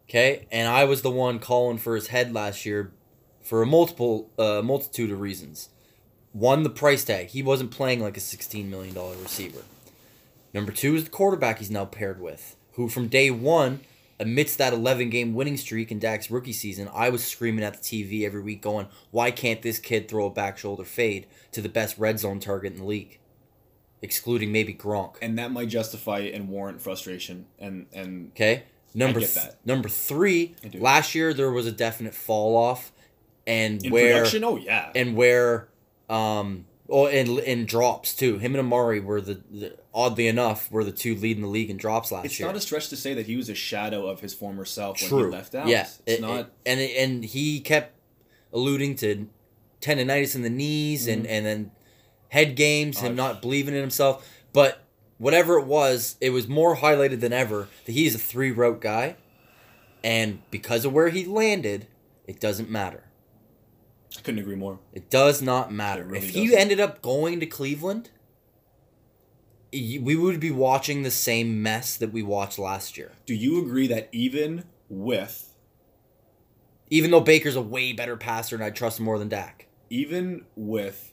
Okay? 0.09 0.47
And 0.51 0.69
I 0.69 0.85
was 0.85 1.03
the 1.03 1.11
one 1.11 1.39
calling 1.39 1.79
for 1.79 1.95
his 1.95 2.09
head 2.09 2.35
last 2.35 2.67
year 2.67 2.93
for 3.41 3.63
a 3.63 3.67
multiple 3.67 4.31
uh, 4.39 4.61
multitude 4.63 5.11
of 5.11 5.21
reasons. 5.21 5.69
One, 6.33 6.63
the 6.63 6.71
price 6.71 7.05
tag. 7.05 7.29
He 7.29 7.43
wasn't 7.43 7.71
playing 7.71 8.01
like 8.01 8.17
a 8.17 8.21
$16 8.21 8.69
million 8.69 8.95
receiver. 9.21 9.63
Number 10.53 10.73
two 10.73 10.97
is 10.97 11.05
the 11.05 11.11
quarterback 11.11 11.59
he's 11.59 11.71
now 11.71 11.85
paired 11.85 12.21
with, 12.21 12.57
who 12.73 12.89
from 12.89 13.09
day 13.09 13.31
one, 13.31 13.81
amidst 14.21 14.59
that 14.59 14.73
11 14.73 15.11
game 15.11 15.35
winning 15.35 15.57
streak 15.57 15.91
in 15.91 15.99
Dak's 15.99 16.31
rookie 16.31 16.53
season, 16.53 16.89
I 16.95 17.09
was 17.09 17.25
screaming 17.25 17.65
at 17.65 17.75
the 17.75 17.81
TV 17.81 18.25
every 18.25 18.43
week 18.43 18.61
going, 18.63 18.87
why 19.11 19.31
can't 19.31 19.63
this 19.63 19.79
kid 19.79 20.09
throw 20.09 20.27
a 20.27 20.31
back 20.31 20.59
shoulder 20.59 20.85
fade 20.85 21.27
to 21.53 21.61
the 21.61 21.69
best 21.69 21.99
red 21.99 22.21
zone 22.21 22.39
target 22.39 22.75
in 22.75 22.79
the 22.79 22.85
league? 22.85 23.19
Excluding 24.03 24.53
maybe 24.53 24.73
Gronk. 24.75 25.17
And 25.21 25.39
that 25.39 25.51
might 25.51 25.69
justify 25.69 26.21
and 26.21 26.49
warrant 26.49 26.81
frustration 26.81 27.47
and 27.59 27.87
and 27.93 28.31
Okay. 28.33 28.65
Number 28.95 29.21
th- 29.21 29.55
number 29.65 29.89
three. 29.89 30.55
Last 30.75 31.15
year 31.15 31.33
there 31.35 31.51
was 31.51 31.67
a 31.67 31.73
definite 31.73 32.15
fall 32.15 32.57
off, 32.57 32.93
and 33.47 33.85
in 33.85 33.93
where 33.93 34.15
production. 34.15 34.45
Oh 34.45 34.57
yeah. 34.57 34.91
and 34.95 35.15
where 35.15 35.69
um 36.09 36.65
oh 36.91 37.07
and 37.07 37.39
in 37.41 37.67
drops 37.67 38.15
too. 38.15 38.39
Him 38.39 38.55
and 38.55 38.61
Amari 38.61 39.01
were 39.01 39.21
the, 39.21 39.41
the 39.51 39.77
oddly 39.95 40.29
enough 40.29 40.71
were 40.71 40.85
the 40.85 40.93
two 40.93 41.15
leading 41.15 41.43
the 41.43 41.49
league 41.49 41.71
in 41.71 41.77
drops 41.77 42.13
last 42.13 42.27
It's 42.27 42.39
year. 42.39 42.49
It's 42.49 42.55
not 42.55 42.59
a 42.59 42.61
stretch 42.61 42.89
to 42.89 42.97
say 42.97 43.15
that 43.15 43.27
he 43.27 43.37
was 43.37 43.49
a 43.49 43.55
shadow 43.55 44.07
of 44.07 44.21
his 44.21 44.35
former 44.35 44.65
self 44.65 45.01
when 45.01 45.25
he 45.25 45.31
left 45.31 45.55
out. 45.55 45.69
Yeah. 45.69 45.83
It's 45.83 46.03
It- 46.07 46.21
not. 46.21 46.41
it- 46.41 46.53
and 46.67 46.81
and 46.81 47.25
he 47.25 47.61
kept 47.61 47.95
alluding 48.53 48.97
to 48.97 49.29
tendonitis 49.81 50.35
in 50.35 50.43
the 50.43 50.51
knees 50.51 51.07
and 51.07 51.23
mm-hmm. 51.25 51.33
and 51.33 51.47
then 51.47 51.71
head 52.29 52.57
games, 52.57 53.01
him 53.01 53.15
not 53.17 53.43
believing 53.43 53.75
in 53.75 53.81
himself. 53.81 54.29
But 54.53 54.85
whatever 55.19 55.59
it 55.59 55.67
was, 55.67 56.17
it 56.21 56.31
was 56.31 56.49
more 56.49 56.77
highlighted 56.77 57.21
than 57.21 57.33
ever 57.33 57.69
that 57.87 57.93
he's 57.93 58.15
a 58.15 58.19
three 58.19 58.51
route 58.51 58.81
guy, 58.81 59.17
and 60.03 60.41
because 60.51 60.85
of 60.85 60.93
where 60.93 61.09
he 61.09 61.25
landed, 61.25 61.87
it 62.27 62.41
doesn't 62.41 62.71
matter. 62.71 63.05
I 64.19 64.21
couldn't 64.23 64.41
agree 64.41 64.57
more. 64.57 64.79
It 64.93 65.09
does 65.11 65.41
not 65.41 65.73
matter. 65.73 66.05
Really 66.05 66.27
if 66.27 66.35
he 66.35 66.47
doesn't. 66.47 66.59
ended 66.61 66.81
up 66.81 67.01
going 67.03 67.41
to 67.41 67.47
Cleveland, 67.47 68.11
we 69.73 70.17
would 70.17 70.41
be 70.41 70.51
watching 70.51 71.03
the 71.03 71.11
same 71.11 71.63
mess 71.63 71.97
that 71.97 72.13
we 72.13 72.23
watched 72.23 72.59
last 72.59 72.97
year. 72.99 73.13
Do 73.27 73.35
you 73.35 73.63
agree 73.63 73.87
that 73.87 74.09
even 74.13 74.65
with 74.89 75.55
Even 76.91 77.13
though 77.13 77.21
Baker's 77.21 77.55
a 77.55 77.63
way 77.63 77.93
better 77.93 78.17
passer 78.17 78.57
and 78.57 78.65
I 78.65 78.71
trust 78.71 78.99
him 78.99 79.05
more 79.05 79.19
than 79.19 79.29
Dak. 79.29 79.69
even 79.89 80.45
with 80.57 81.13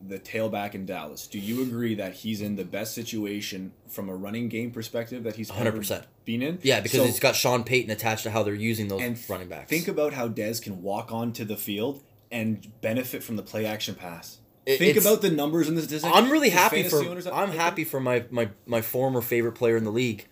the 0.00 0.18
tailback 0.20 0.74
in 0.74 0.86
Dallas, 0.86 1.26
do 1.26 1.38
you 1.40 1.62
agree 1.62 1.94
that 1.96 2.12
he's 2.12 2.40
in 2.40 2.54
the 2.54 2.64
best 2.64 2.94
situation 2.94 3.72
from 3.88 4.08
a 4.08 4.14
running 4.14 4.48
game 4.48 4.70
perspective 4.70 5.24
that 5.24 5.34
he's 5.34 5.50
100%. 5.50 6.04
been 6.24 6.42
in? 6.42 6.58
Yeah, 6.62 6.80
because 6.80 7.00
So- 7.00 7.06
he's 7.06 7.18
got 7.18 7.34
Sean 7.34 7.64
Payton 7.64 7.90
attached 7.90 8.22
to 8.22 8.30
how 8.30 8.44
they're 8.44 8.54
using 8.54 8.86
those 8.86 9.28
running 9.28 9.48
backs. 9.48 9.68
Think 9.68 9.88
about 9.88 10.12
how 10.12 10.28
Dez 10.28 10.62
can 10.62 10.80
walk 10.82 11.10
onto 11.10 11.44
the 11.44 11.56
field 11.56 12.04
and 12.30 12.66
benefit 12.80 13.22
from 13.22 13.36
the 13.36 13.42
play 13.42 13.66
action 13.66 13.94
pass. 13.94 14.38
It- 14.64 14.78
Think 14.78 14.96
about 14.96 15.22
the 15.22 15.30
numbers 15.30 15.68
in 15.68 15.74
the 15.76 15.82
statistics. 15.82 16.12
I'm 16.14 16.30
really 16.30 16.50
happy 16.50 16.82
for 16.82 17.00
I'm 17.32 17.52
happy 17.52 17.84
for 17.84 18.00
my, 18.00 18.24
my, 18.30 18.48
my 18.66 18.80
former 18.80 19.20
favorite 19.20 19.52
player 19.52 19.76
in 19.76 19.84
the 19.84 19.92
league, 19.92 20.26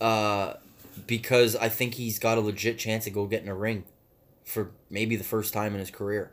uh, 0.00 0.54
because 1.06 1.56
I 1.56 1.68
think 1.68 1.94
he's 1.94 2.18
got 2.18 2.36
a 2.38 2.40
legit 2.40 2.78
chance 2.78 3.06
of 3.06 3.14
go 3.14 3.26
getting 3.26 3.48
a 3.48 3.54
ring, 3.54 3.84
for 4.44 4.70
maybe 4.90 5.16
the 5.16 5.24
first 5.24 5.54
time 5.54 5.72
in 5.72 5.80
his 5.80 5.90
career. 5.90 6.32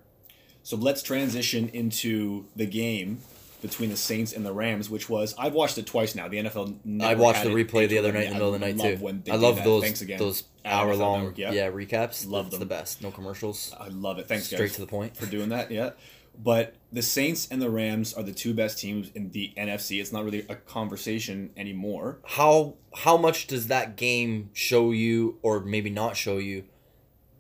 So 0.63 0.75
let's 0.75 1.01
transition 1.01 1.69
into 1.69 2.45
the 2.55 2.65
game 2.65 3.19
between 3.61 3.89
the 3.89 3.97
Saints 3.97 4.33
and 4.33 4.45
the 4.45 4.53
Rams, 4.53 4.89
which 4.89 5.09
was 5.09 5.33
I've 5.37 5.53
watched 5.53 5.77
it 5.77 5.85
twice 5.85 6.15
now. 6.15 6.27
The 6.27 6.37
NFL. 6.37 7.01
I 7.01 7.15
watched 7.15 7.39
had 7.39 7.47
the 7.47 7.51
replay 7.51 7.87
the 7.87 7.97
other 7.97 8.11
night 8.11 8.23
in 8.25 8.29
the 8.29 8.33
middle 8.35 8.53
of 8.53 8.59
the 8.59 8.73
night 8.73 8.79
too. 8.79 9.03
when 9.03 9.21
they 9.23 9.31
I 9.31 9.35
love 9.35 9.63
those 9.63 9.83
Thanks 9.83 10.01
again. 10.01 10.19
those 10.19 10.43
At 10.58 10.58
hour 10.65 10.95
long 10.95 11.19
Network, 11.19 11.37
yeah. 11.37 11.51
yeah. 11.51 11.69
recaps. 11.69 12.27
Love 12.27 12.51
them. 12.51 12.59
the 12.59 12.65
best. 12.65 13.01
No 13.01 13.11
commercials. 13.11 13.73
I 13.79 13.87
love 13.87 14.19
it. 14.19 14.27
Thanks, 14.27 14.45
Straight 14.45 14.59
guys, 14.59 14.73
to 14.75 14.81
the 14.81 14.87
point. 14.87 15.15
for 15.15 15.25
doing 15.25 15.49
that. 15.49 15.71
Yeah, 15.71 15.91
but 16.41 16.75
the 16.91 17.01
Saints 17.01 17.47
and 17.51 17.61
the 17.61 17.69
Rams 17.69 18.13
are 18.13 18.23
the 18.23 18.31
two 18.31 18.53
best 18.53 18.79
teams 18.79 19.09
in 19.13 19.31
the 19.31 19.53
NFC. 19.57 19.99
It's 19.99 20.11
not 20.11 20.23
really 20.23 20.45
a 20.49 20.55
conversation 20.55 21.51
anymore. 21.57 22.19
How 22.25 22.75
how 22.95 23.17
much 23.17 23.47
does 23.47 23.67
that 23.67 23.95
game 23.95 24.49
show 24.53 24.91
you, 24.91 25.37
or 25.41 25.59
maybe 25.59 25.89
not 25.89 26.15
show 26.15 26.37
you, 26.37 26.65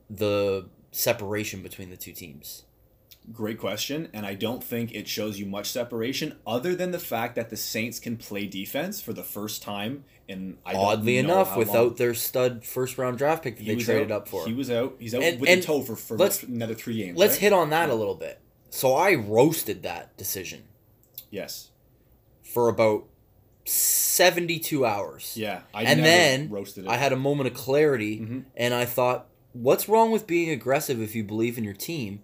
the 0.09 0.67
separation 0.91 1.61
between 1.61 1.89
the 1.89 1.97
two 1.97 2.13
teams? 2.13 2.63
Great 3.31 3.59
question, 3.59 4.09
and 4.11 4.25
I 4.25 4.33
don't 4.33 4.63
think 4.63 4.91
it 4.91 5.07
shows 5.07 5.39
you 5.39 5.45
much 5.45 5.69
separation, 5.69 6.37
other 6.47 6.73
than 6.73 6.91
the 6.91 6.99
fact 6.99 7.35
that 7.35 7.51
the 7.51 7.57
Saints 7.57 7.99
can 7.99 8.17
play 8.17 8.47
defense 8.47 9.01
for 9.01 9.13
the 9.13 9.23
first 9.23 9.61
time 9.61 10.03
in 10.29 10.57
I 10.65 10.75
Oddly 10.75 11.17
enough, 11.17 11.57
without 11.57 11.87
long. 11.87 11.95
their 11.95 12.13
stud 12.13 12.63
first 12.63 12.97
round 12.97 13.17
draft 13.17 13.43
pick 13.43 13.57
that 13.57 13.63
He 13.63 13.75
they 13.75 13.81
traded 13.83 14.11
out, 14.11 14.21
up 14.21 14.27
for. 14.29 14.45
He 14.45 14.53
was 14.53 14.69
out. 14.71 14.95
He's 14.99 15.13
out 15.15 15.23
And- 15.23 15.41
with 15.41 15.49
and 15.49 15.59
a 15.59 15.63
toe 15.63 15.81
for, 15.81 15.95
for 15.95 16.17
let's- 16.17 16.43
another 16.43 16.75
three 16.75 16.95
games. 16.97 17.17
Let's 17.17 17.33
right? 17.33 17.41
hit 17.41 17.53
on 17.53 17.71
that 17.71 17.89
a 17.89 17.95
little 17.95 18.15
bit. 18.15 18.39
So 18.69 18.93
I 18.93 19.15
roasted 19.15 19.81
that 19.83 20.15
decision 20.17 20.63
Yes. 21.31 21.69
for 22.43 22.69
about 22.69 23.05
seventy 23.65 24.59
two 24.59 24.85
hours. 24.85 25.33
Yeah. 25.35 25.61
I 25.73 25.83
and 25.83 25.99
never 26.01 26.01
then 26.09 26.49
roasted 26.49 26.85
it. 26.85 26.89
I 26.89 26.97
had 26.97 27.11
a 27.11 27.17
moment 27.17 27.47
of 27.49 27.53
clarity, 27.55 28.19
Mhm. 28.19 28.43
and 28.55 28.73
I 28.73 28.85
thought, 28.85 29.27
what's 29.53 29.89
wrong 29.89 30.11
with 30.11 30.27
being 30.27 30.49
aggressive 30.49 31.01
if 31.01 31.15
you 31.15 31.23
believe 31.23 31.57
in 31.57 31.63
your 31.63 31.73
team? 31.73 32.21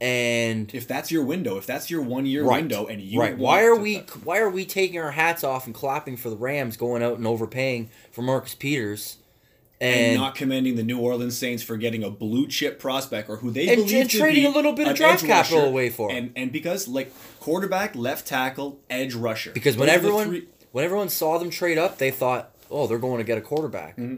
And 0.00 0.74
If 0.74 0.86
that's 0.86 1.10
your 1.10 1.24
window, 1.24 1.56
if 1.56 1.66
that's 1.66 1.90
your 1.90 2.02
one 2.02 2.26
year 2.26 2.44
Right. 2.44 2.60
window, 2.62 2.86
and 2.86 3.00
you 3.00 3.18
right, 3.20 3.36
why 3.36 3.62
are 3.64 3.74
we 3.74 3.96
why 4.24 4.38
are 4.38 4.50
we 4.50 4.64
taking 4.66 4.98
our 5.00 5.12
hats 5.12 5.42
off 5.42 5.66
and 5.66 5.74
clapping 5.74 6.16
for 6.16 6.28
the 6.30 6.36
Rams 6.36 6.76
going 6.76 7.02
out 7.02 7.16
and 7.18 7.26
overpaying 7.26 7.88
for 8.10 8.20
Marcus 8.22 8.54
Peters, 8.54 9.16
and, 9.80 9.94
and, 10.12 10.16
not 10.20 10.34
commending 10.34 10.76
the 10.76 10.82
New 10.82 10.98
Orleans 10.98 11.36
Saints 11.38 11.62
for 11.62 11.76
getting 11.78 12.02
a 12.04 12.10
blue 12.10 12.46
chip 12.46 12.78
prospect 12.78 13.28
or 13.30 13.36
who 13.36 13.50
they 13.50 13.68
And- 13.68 13.76
believe 13.84 14.00
and 14.02 14.10
to 14.10 14.18
trading 14.18 14.42
be 14.42 14.46
a 14.46 14.50
little 14.50 14.72
bit 14.72 14.86
of 14.88 14.96
draft 14.96 15.24
capital 15.24 15.58
rusher. 15.60 15.68
away 15.68 15.88
for. 15.90 16.10
and 16.10 16.30
and 16.36 16.52
because 16.52 16.86
like 16.88 17.10
quarterback, 17.40 17.94
left 17.96 18.26
tackle, 18.26 18.78
edge 18.90 19.14
rusher. 19.14 19.50
because 19.52 19.76
when 19.76 19.86
Those 19.88 19.96
everyone 19.96 20.26
three- 20.28 20.48
when 20.72 20.84
everyone 20.84 21.08
saw 21.08 21.38
them 21.38 21.48
trade 21.48 21.78
up, 21.78 21.96
they 21.96 22.10
thought, 22.10 22.54
oh, 22.70 22.86
they're 22.86 22.98
going 22.98 23.16
to 23.18 23.24
get 23.24 23.38
a 23.38 23.40
quarterback, 23.40 23.96
Mm-hmm. 23.96 24.16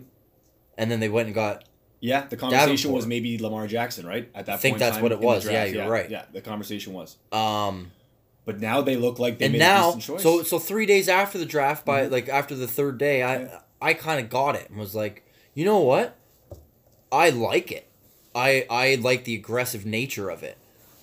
and 0.76 0.90
then 0.90 0.98
they 0.98 1.08
went 1.08 1.26
and 1.26 1.34
got 1.36 1.62
yeah, 2.00 2.26
the 2.26 2.36
conversation 2.36 2.68
Davenport. 2.76 2.94
was 2.94 3.06
maybe 3.06 3.38
Lamar 3.38 3.66
Jackson, 3.66 4.06
right? 4.06 4.28
At 4.34 4.46
that 4.46 4.52
point, 4.52 4.54
I 4.54 4.56
think 4.58 4.72
point 4.74 4.82
in 4.82 4.88
that's 4.90 5.02
what 5.02 5.12
it 5.12 5.20
was. 5.20 5.46
Yeah, 5.46 5.64
you're 5.64 5.88
right. 5.88 6.08
Yeah, 6.10 6.24
the 6.32 6.40
conversation 6.40 6.92
was. 6.92 7.16
um. 7.32 7.90
But 8.44 8.60
now 8.60 8.80
they 8.80 8.96
look 8.96 9.18
like 9.18 9.36
they 9.38 9.44
and 9.44 9.52
made 9.52 9.58
now 9.58 9.90
a 9.90 9.94
decent 9.96 10.04
choice. 10.04 10.22
so 10.22 10.42
so 10.42 10.58
three 10.58 10.86
days 10.86 11.06
after 11.06 11.36
the 11.36 11.44
draft 11.44 11.84
by 11.84 12.06
like 12.06 12.30
after 12.30 12.54
the 12.54 12.66
third 12.66 12.96
day 12.96 13.22
i 13.22 13.40
Yeah. 13.42 13.58
i 13.82 13.92
kind 13.92 14.20
of 14.24 14.30
got 14.30 14.54
it 14.56 14.70
and 14.70 14.78
was 14.78 14.94
like 14.94 15.22
you 15.52 15.66
know 15.66 15.80
what 15.80 16.16
i 17.12 17.28
like 17.28 17.70
it 17.70 17.86
i 18.34 18.64
i 18.70 18.94
like 18.94 19.24
the 19.24 19.34
aggressive 19.34 19.84
nature 19.84 20.30
of 20.30 20.42
it 20.42 20.56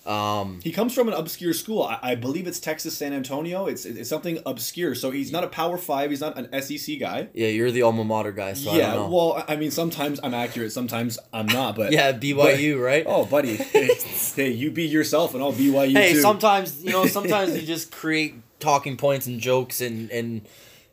um 0.06 0.60
He 0.64 0.72
comes 0.72 0.94
from 0.94 1.08
an 1.08 1.14
obscure 1.14 1.54
school. 1.54 1.84
I, 1.84 2.00
I 2.02 2.16
believe 2.16 2.48
it's 2.48 2.60
Texas 2.60 2.98
San 2.98 3.14
Antonio. 3.14 3.66
It's 3.66 3.86
it's 3.86 4.10
something 4.10 4.40
obscure. 4.46 4.94
So 4.96 5.12
he's 5.12 5.32
not 5.32 5.44
a 5.44 5.48
Power 5.48 5.78
Five. 5.78 6.10
He's 6.12 6.22
not 6.22 6.38
an 6.38 6.62
SEC 6.62 7.00
guy. 7.00 7.30
yeah 7.34 7.48
you're 7.48 7.72
the 7.72 7.82
alma 7.82 8.04
mater 8.04 8.32
guy 8.32 8.54
so 8.54 8.72
i 8.72 8.78
yeah. 8.78 8.94
don't 8.94 9.10
know 9.10 9.16
Well, 9.16 9.44
I 9.48 9.54
I 9.54 9.58
mean, 9.58 9.72
sometimes 9.72 10.20
I'm 10.22 10.34
accurate. 10.34 10.72
Sometimes 10.72 11.18
I'm 11.34 11.46
not. 11.48 11.76
But 11.76 11.92
yeah 11.98 12.12
byu 12.12 12.82
right 12.82 13.06
Oh, 13.08 13.26
buddy. 13.26 13.56
hey, 14.36 14.50
you 14.52 14.72
be 14.72 14.86
yourself, 14.86 15.34
and 15.34 15.42
I'll 15.42 15.54
BYU 15.54 15.94
hey 15.94 16.14
too. 16.14 16.22
sometimes 16.22 16.84
you 16.84 16.92
know 16.92 17.06
sometimes 17.08 17.56
you 17.56 17.66
just 17.66 17.92
create 17.92 18.36
talking 18.60 18.98
points 18.98 19.28
and 19.28 19.40
jokes 19.40 19.82
and 19.82 20.10
and 20.12 20.42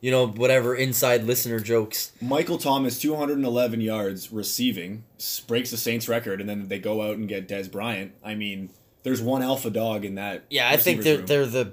you 0.01 0.11
know 0.11 0.27
whatever 0.27 0.75
inside 0.75 1.25
listener 1.25 1.61
jokes 1.61 2.13
Michael 2.21 2.59
Thomas, 2.59 2.99
211 3.01 3.81
yards 3.81 4.33
receiving, 4.33 5.05
breaks 5.47 5.71
the 5.71 5.77
Saints 5.77 6.09
record, 6.09 6.41
and 6.41 6.49
then 6.49 6.69
they 6.69 6.79
go 6.79 7.03
out 7.03 7.17
and 7.17 7.29
get 7.29 7.49
Dez 7.49 7.71
Bryant. 7.71 8.13
I 8.25 8.35
mean, 8.35 8.71
there's 9.03 9.23
one 9.23 9.43
alpha 9.43 9.71
dog 9.71 10.05
in 10.05 10.17
that. 10.17 10.45
Yeah, 10.51 10.69
I 10.69 10.77
think 10.77 11.03
they're 11.03 11.19
room. 11.19 11.27
they're 11.27 11.47
the. 11.47 11.73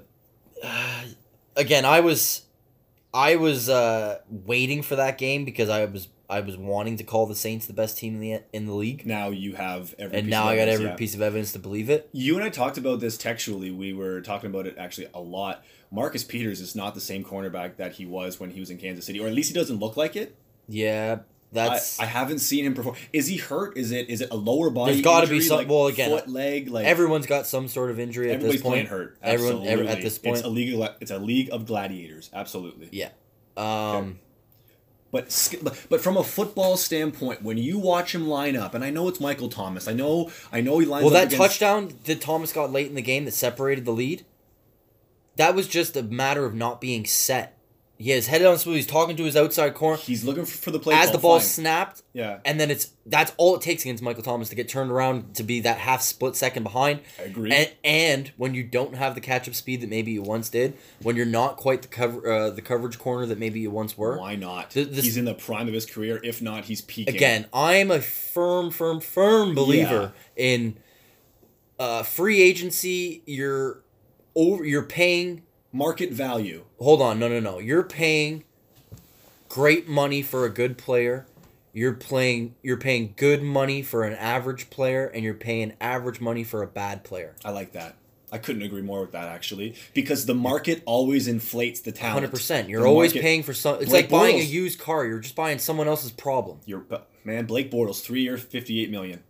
Uh, 0.62 1.02
again, 1.56 1.84
I 1.84 2.00
was, 2.00 2.42
I 3.14 3.36
was 3.36 3.68
uh, 3.68 4.18
waiting 4.28 4.82
for 4.82 4.96
that 4.96 5.18
game 5.18 5.44
because 5.44 5.68
I 5.68 5.84
was 5.84 6.08
I 6.30 6.40
was 6.40 6.56
wanting 6.56 6.96
to 6.98 7.04
call 7.04 7.26
the 7.26 7.34
Saints 7.34 7.66
the 7.66 7.72
best 7.72 7.98
team 7.98 8.14
in 8.14 8.20
the 8.20 8.42
in 8.52 8.66
the 8.66 8.72
league, 8.72 9.04
Now 9.04 9.30
you 9.30 9.56
have 9.56 9.94
every. 9.98 10.18
and 10.18 10.30
now 10.30 10.46
I 10.46 10.56
got 10.56 10.68
every 10.68 10.86
yeah. 10.86 10.94
piece 10.94 11.14
of 11.14 11.20
evidence 11.20 11.52
to 11.52 11.58
believe 11.58 11.90
it. 11.90 12.08
You 12.12 12.36
and 12.36 12.44
I 12.44 12.50
talked 12.50 12.78
about 12.78 13.00
this 13.00 13.18
textually. 13.18 13.72
We 13.72 13.92
were 13.92 14.20
talking 14.20 14.48
about 14.48 14.66
it 14.66 14.76
actually 14.78 15.08
a 15.12 15.20
lot. 15.20 15.64
Marcus 15.90 16.22
Peters 16.22 16.60
is 16.60 16.76
not 16.76 16.94
the 16.94 17.00
same 17.00 17.24
cornerback 17.24 17.76
that 17.76 17.94
he 17.94 18.06
was 18.06 18.38
when 18.38 18.50
he 18.50 18.60
was 18.60 18.70
in 18.70 18.78
Kansas 18.78 19.04
City, 19.04 19.18
or 19.18 19.26
at 19.26 19.34
least 19.34 19.48
he 19.48 19.54
doesn't 19.54 19.78
look 19.80 19.96
like 19.96 20.14
it. 20.14 20.36
Yeah, 20.68 21.20
that's 21.52 21.98
I, 21.98 22.04
I 22.04 22.06
haven't 22.06 22.38
seen 22.38 22.64
him 22.64 22.74
perform. 22.74 22.96
Is 23.12 23.26
he 23.26 23.36
hurt? 23.36 23.76
Is 23.76 23.90
it 23.92 24.08
is 24.08 24.20
it 24.20 24.30
a 24.30 24.36
lower 24.36 24.70
body? 24.70 24.92
There's 24.92 25.04
gotta 25.04 25.26
be 25.26 25.36
injury, 25.36 25.48
some- 25.48 25.58
like 25.58 25.68
well, 25.68 25.86
again, 25.88 26.10
foot, 26.10 26.28
leg, 26.28 26.68
like 26.68 26.86
everyone's 26.86 27.26
got 27.26 27.46
some 27.46 27.68
sort 27.68 27.90
of 27.90 27.98
injury 27.98 28.32
at 28.32 28.40
this 28.40 28.60
point. 28.62 28.88
hurt. 28.88 29.16
Everyone, 29.22 29.54
Absolutely. 29.54 29.68
every, 29.68 29.88
at 29.88 30.02
this 30.02 30.18
point, 30.18 30.36
it's 30.36 30.46
a 30.46 30.48
league. 30.48 30.80
Of, 30.80 30.96
it's 31.00 31.10
a 31.10 31.18
league 31.18 31.50
of 31.50 31.66
gladiators. 31.66 32.30
Absolutely. 32.32 32.88
yeah. 32.92 33.10
Um, 33.56 34.18
But, 35.12 35.58
but 35.62 35.86
but 35.90 36.00
from 36.00 36.16
a 36.16 36.22
football 36.22 36.76
standpoint, 36.76 37.42
when 37.42 37.58
you 37.58 37.80
watch 37.80 38.14
him 38.14 38.28
line 38.28 38.54
up, 38.56 38.74
and 38.74 38.84
I 38.84 38.90
know 38.90 39.08
it's 39.08 39.18
Michael 39.18 39.48
Thomas. 39.48 39.88
I 39.88 39.92
know 39.92 40.30
I 40.52 40.60
know 40.60 40.78
he 40.78 40.86
lines 40.86 41.04
well, 41.04 41.14
up 41.14 41.20
that 41.28 41.34
against, 41.34 41.58
touchdown 41.58 41.92
that 42.04 42.20
Thomas 42.20 42.52
got 42.52 42.70
late 42.70 42.86
in 42.88 42.94
the 42.94 43.02
game 43.02 43.24
that 43.24 43.34
separated 43.34 43.84
the 43.84 43.90
lead, 43.90 44.24
that 45.34 45.56
was 45.56 45.66
just 45.66 45.96
a 45.96 46.02
matter 46.04 46.44
of 46.44 46.54
not 46.54 46.80
being 46.80 47.04
set. 47.04 47.58
He 48.02 48.08
has 48.12 48.26
head 48.28 48.42
on 48.46 48.56
swivel. 48.56 48.76
He's 48.76 48.86
talking 48.86 49.14
to 49.18 49.24
his 49.24 49.36
outside 49.36 49.74
corner. 49.74 49.98
He's 49.98 50.24
looking 50.24 50.46
for, 50.46 50.56
for 50.56 50.70
the 50.70 50.78
play. 50.78 50.94
as 50.94 51.06
call, 51.08 51.12
the 51.12 51.18
ball 51.18 51.38
fine. 51.38 51.46
snapped, 51.46 52.02
Yeah. 52.14 52.38
and 52.46 52.58
then 52.58 52.70
it's 52.70 52.92
that's 53.04 53.30
all 53.36 53.56
it 53.56 53.60
takes 53.60 53.82
against 53.82 54.02
Michael 54.02 54.22
Thomas 54.22 54.48
to 54.48 54.54
get 54.54 54.70
turned 54.70 54.90
around 54.90 55.34
to 55.34 55.42
be 55.42 55.60
that 55.60 55.76
half 55.76 56.00
split 56.00 56.34
second 56.34 56.62
behind. 56.62 57.00
I 57.18 57.24
agree. 57.24 57.52
And, 57.52 57.70
and 57.84 58.32
when 58.38 58.54
you 58.54 58.64
don't 58.64 58.94
have 58.94 59.14
the 59.14 59.20
catch 59.20 59.46
up 59.48 59.54
speed 59.54 59.82
that 59.82 59.90
maybe 59.90 60.12
you 60.12 60.22
once 60.22 60.48
did, 60.48 60.78
when 61.02 61.14
you're 61.14 61.26
not 61.26 61.58
quite 61.58 61.82
the 61.82 61.88
cover 61.88 62.26
uh, 62.32 62.48
the 62.50 62.62
coverage 62.62 62.98
corner 62.98 63.26
that 63.26 63.38
maybe 63.38 63.60
you 63.60 63.70
once 63.70 63.98
were. 63.98 64.16
Why 64.18 64.34
not? 64.34 64.70
Th- 64.70 64.88
this- 64.88 65.04
he's 65.04 65.18
in 65.18 65.26
the 65.26 65.34
prime 65.34 65.68
of 65.68 65.74
his 65.74 65.84
career. 65.84 66.20
If 66.24 66.40
not, 66.40 66.64
he's 66.64 66.80
peaking. 66.80 67.14
Again, 67.14 67.46
I'm 67.52 67.90
a 67.90 68.00
firm, 68.00 68.70
firm, 68.70 69.00
firm 69.02 69.54
believer 69.54 70.12
in 70.36 70.78
uh, 71.78 72.02
free 72.02 72.40
agency. 72.40 73.22
You're 73.26 73.82
over. 74.34 74.64
You're 74.64 74.84
paying. 74.84 75.42
Market 75.72 76.10
value. 76.12 76.64
Hold 76.78 77.02
on, 77.02 77.18
no, 77.18 77.28
no, 77.28 77.40
no. 77.40 77.58
You're 77.58 77.82
paying 77.82 78.44
great 79.48 79.88
money 79.88 80.22
for 80.22 80.44
a 80.44 80.50
good 80.50 80.78
player. 80.78 81.26
You're 81.72 81.92
playing. 81.94 82.54
You're 82.62 82.76
paying 82.78 83.14
good 83.16 83.42
money 83.42 83.82
for 83.82 84.02
an 84.02 84.14
average 84.14 84.70
player, 84.70 85.06
and 85.06 85.22
you're 85.22 85.34
paying 85.34 85.74
average 85.80 86.20
money 86.20 86.42
for 86.42 86.62
a 86.62 86.66
bad 86.66 87.04
player. 87.04 87.36
I 87.44 87.50
like 87.50 87.72
that. 87.72 87.94
I 88.32 88.38
couldn't 88.38 88.62
agree 88.62 88.82
more 88.82 89.00
with 89.00 89.12
that 89.12 89.26
actually, 89.28 89.74
because 89.94 90.26
the 90.26 90.34
market 90.34 90.82
always 90.86 91.26
inflates 91.28 91.80
the 91.80 91.92
talent. 91.92 92.14
Hundred 92.14 92.30
percent. 92.30 92.68
You're 92.68 92.82
The 92.82 92.88
always 92.88 93.10
market- 93.10 93.22
paying 93.22 93.42
for 93.44 93.54
some. 93.54 93.76
It's 93.76 93.90
Blake 93.90 94.04
like 94.04 94.10
buying 94.10 94.40
a 94.40 94.42
used 94.44 94.78
car. 94.80 95.04
You're 95.06 95.20
just 95.20 95.36
buying 95.36 95.58
someone 95.58 95.86
else's 95.88 96.10
problem. 96.10 96.58
You're, 96.64 96.84
man, 97.24 97.46
Blake 97.46 97.70
Bortles, 97.70 98.02
three 98.02 98.22
year, 98.22 98.36
fifty-eight 98.36 98.90
million. 98.90 99.22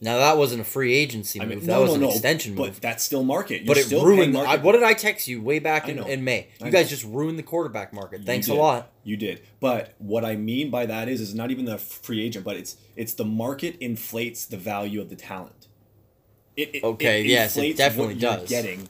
Now 0.00 0.18
that 0.18 0.36
wasn't 0.36 0.60
a 0.60 0.64
free 0.64 0.92
agency 0.92 1.40
I 1.40 1.44
move. 1.44 1.58
mean, 1.58 1.66
that 1.66 1.72
no, 1.72 1.80
was 1.82 1.90
no, 1.90 1.94
an 1.94 2.00
no. 2.02 2.10
extension 2.10 2.54
move. 2.54 2.72
but 2.72 2.82
that's 2.82 3.02
still 3.04 3.22
market. 3.24 3.62
You're 3.62 3.74
But 3.74 3.78
it 3.78 3.90
ruined. 3.92 4.32
market. 4.34 4.50
I, 4.50 4.56
what 4.56 4.72
did 4.72 4.82
I 4.82 4.92
text 4.92 5.28
you 5.28 5.40
way 5.40 5.60
back 5.60 5.88
in, 5.88 5.98
in 5.98 6.24
May? 6.24 6.48
I 6.60 6.66
You 6.66 6.72
guys 6.72 6.86
know. 6.86 6.90
just 6.90 7.04
ruined 7.04 7.38
the 7.38 7.42
quarterback 7.44 7.92
market. 7.92 8.22
Thanks 8.24 8.48
a 8.48 8.54
lot. 8.54 8.90
You 9.04 9.16
did. 9.16 9.40
But 9.60 9.94
what 9.98 10.24
I 10.24 10.36
mean 10.36 10.70
by 10.70 10.86
that 10.86 11.08
is, 11.08 11.20
is 11.20 11.34
not 11.34 11.50
even 11.50 11.64
the 11.64 11.78
free 11.78 12.22
agent, 12.24 12.44
but 12.44 12.56
it's 12.56 12.76
it's 12.96 13.14
the 13.14 13.24
market 13.24 13.76
inflates 13.80 14.44
the 14.44 14.56
value 14.56 15.00
of 15.00 15.08
the 15.10 15.16
talent. 15.16 15.68
It, 16.56 16.74
it, 16.76 16.84
Okay, 16.84 17.22
yes, 17.22 17.56
it 17.56 17.76
definitely 17.76 18.14
does. 18.14 18.48
Getting, 18.48 18.88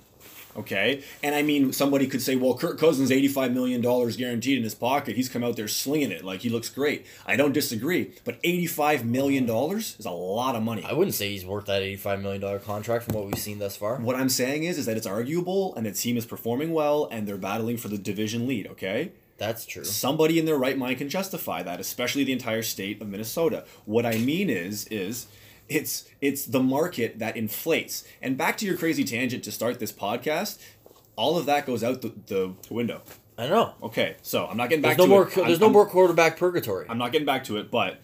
okay, 0.57 1.03
and 1.23 1.35
I 1.35 1.43
mean 1.43 1.73
somebody 1.73 2.07
could 2.07 2.23
say, 2.23 2.37
well, 2.37 2.57
Kirk 2.57 2.79
Cousins, 2.79 3.11
eighty-five 3.11 3.53
million 3.53 3.81
dollars 3.81 4.17
guaranteed 4.17 4.59
in 4.59 4.65
his 4.65 4.75
pocket. 4.75 5.17
He's 5.17 5.29
come 5.29 5.45
out 5.45 5.57
there 5.57 5.69
slinging 5.69 6.11
it 6.11 6.25
like 6.25 6.41
he 6.41 6.49
looks 6.51 6.69
great. 6.69 7.07
I 7.27 7.37
don't 7.37 7.53
disagree, 7.53 8.13
but 8.25 8.39
eighty-five 8.45 9.05
million 9.05 9.47
dollars 9.47 9.97
is 9.99 10.07
a 10.07 10.11
lot 10.11 10.57
of 10.57 10.63
money. 10.63 10.85
I 10.85 10.93
wouldn't 10.93 11.15
say 11.15 11.31
he's 11.31 11.45
worth 11.45 11.67
that 11.67 11.83
eighty-five 11.83 12.21
million 12.23 12.41
dollar 12.41 12.59
contract 12.59 13.05
from 13.05 13.15
what 13.15 13.27
we've 13.27 13.39
seen 13.39 13.59
thus 13.59 13.77
far. 13.77 13.97
What 13.97 14.17
I'm 14.17 14.29
saying 14.29 14.65
is, 14.65 14.79
is 14.79 14.87
that 14.87 14.97
it's 14.97 15.07
arguable, 15.07 15.75
and 15.75 15.87
the 15.87 15.93
team 15.93 16.17
is 16.17 16.27
performing 16.27 16.73
well, 16.73 17.09
and 17.11 17.27
they're 17.27 17.37
battling 17.37 17.77
for 17.77 17.89
the 17.89 17.99
division 17.99 18.47
lead. 18.47 18.67
Okay. 18.69 19.13
That's 19.37 19.67
true. 19.67 19.83
somebody 19.85 20.39
in 20.39 20.45
their 20.45 20.57
right 20.57 20.79
mind 20.79 20.99
can 20.99 21.09
justify 21.09 21.65
that 21.65 21.81
especially 21.81 22.23
the 22.23 22.33
entire 22.33 22.63
state 22.63 23.03
of 23.03 23.09
minnesota 23.09 23.65
what 23.85 24.07
i 24.07 24.17
mean 24.17 24.49
is 24.49 24.87
is 24.93 25.27
it's 25.69 26.09
it's 26.21 26.45
the 26.47 26.61
market 26.63 27.19
that 27.19 27.37
inflates 27.37 28.05
and 28.21 28.37
back 28.37 28.57
to 28.59 28.67
your 28.67 28.77
crazy 28.77 29.05
tangent 29.05 29.43
to 29.45 29.51
start 29.53 29.79
this 29.81 29.93
podcast 29.93 30.59
all 31.17 31.39
of 31.39 31.47
that 31.47 31.65
goes 31.67 31.83
out 31.83 32.03
the, 32.03 32.13
the 32.27 32.53
window 32.71 33.01
I 33.39 33.49
know. 33.49 33.75
okay 33.83 34.17
so 34.23 34.47
i'm 34.47 34.57
not 34.57 34.69
getting 34.69 34.83
back 34.83 34.97
There's 34.97 35.09
no 35.09 35.15
to 35.15 35.21
more. 35.21 35.29
it 35.29 35.39
I'm- 35.39 35.47
there's 35.49 35.61
no 35.61 35.67
I'm- 35.67 35.73
more 35.73 35.87
quarterback 35.89 36.37
purgatory. 36.39 36.87
i'm 36.89 36.99
not 36.99 37.13
getting 37.13 37.27
back 37.27 37.45
to 37.45 37.57
it 37.57 37.71
but 37.71 37.99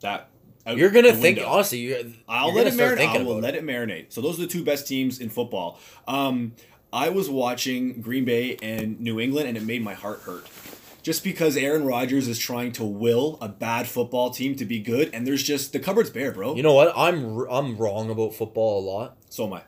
that 0.00 0.28
You're 0.66 0.90
gonna 0.90 1.12
think 1.12 1.36
window. 1.36 1.50
honestly. 1.50 1.78
You, 1.78 2.14
I'll 2.28 2.48
you're 2.52 2.64
let 2.64 2.66
it 2.66 2.74
marinate. 2.74 3.08
I 3.20 3.22
will 3.22 3.38
let 3.38 3.54
it. 3.54 3.58
it 3.62 3.66
marinate. 3.66 4.06
So 4.12 4.20
those 4.22 4.38
are 4.38 4.42
the 4.42 4.48
two 4.48 4.64
best 4.64 4.88
teams 4.88 5.18
in 5.20 5.28
football. 5.28 5.78
Um, 6.08 6.52
I 6.92 7.10
was 7.10 7.28
watching 7.28 8.00
Green 8.00 8.24
Bay 8.24 8.56
and 8.62 8.98
New 9.00 9.20
England, 9.20 9.46
and 9.48 9.56
it 9.58 9.62
made 9.64 9.82
my 9.82 9.92
heart 9.94 10.20
hurt. 10.20 10.46
Just 11.04 11.22
because 11.22 11.54
Aaron 11.56 11.84
Rodgers 11.84 12.26
is 12.28 12.38
trying 12.38 12.72
to 12.72 12.82
will 12.84 13.36
a 13.40 13.48
bad 13.48 13.86
football 13.86 14.30
team 14.30 14.56
to 14.56 14.64
be 14.64 14.80
good, 14.80 15.10
and 15.12 15.26
there's 15.26 15.42
just 15.42 15.72
the 15.74 15.78
cupboard's 15.78 16.08
bare, 16.10 16.32
bro. 16.32 16.56
You 16.56 16.62
know 16.62 16.72
what? 16.72 16.92
I'm 16.96 17.38
r- 17.38 17.50
I'm 17.50 17.76
wrong 17.76 18.08
about 18.10 18.34
football 18.34 18.80
a 18.80 18.84
lot. 18.90 19.16
so 19.28 19.46
am 19.46 19.52
I. 19.52 19.62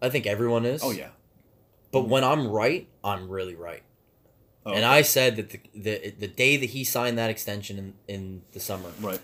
I 0.00 0.08
think 0.08 0.26
everyone 0.26 0.64
is. 0.64 0.82
Oh 0.82 0.90
yeah. 0.90 1.10
But 1.92 2.08
when 2.08 2.24
I'm 2.24 2.48
right, 2.48 2.88
I'm 3.04 3.28
really 3.28 3.54
right. 3.54 3.82
Oh, 4.66 4.72
And 4.72 4.84
I 4.84 5.02
said 5.02 5.36
that 5.36 5.50
the, 5.50 5.60
the 5.74 6.10
the 6.20 6.26
day 6.28 6.56
that 6.56 6.70
he 6.70 6.84
signed 6.84 7.18
that 7.18 7.28
extension 7.30 7.78
in, 7.78 7.94
in 8.08 8.42
the 8.52 8.60
summer, 8.60 8.88
right. 9.00 9.20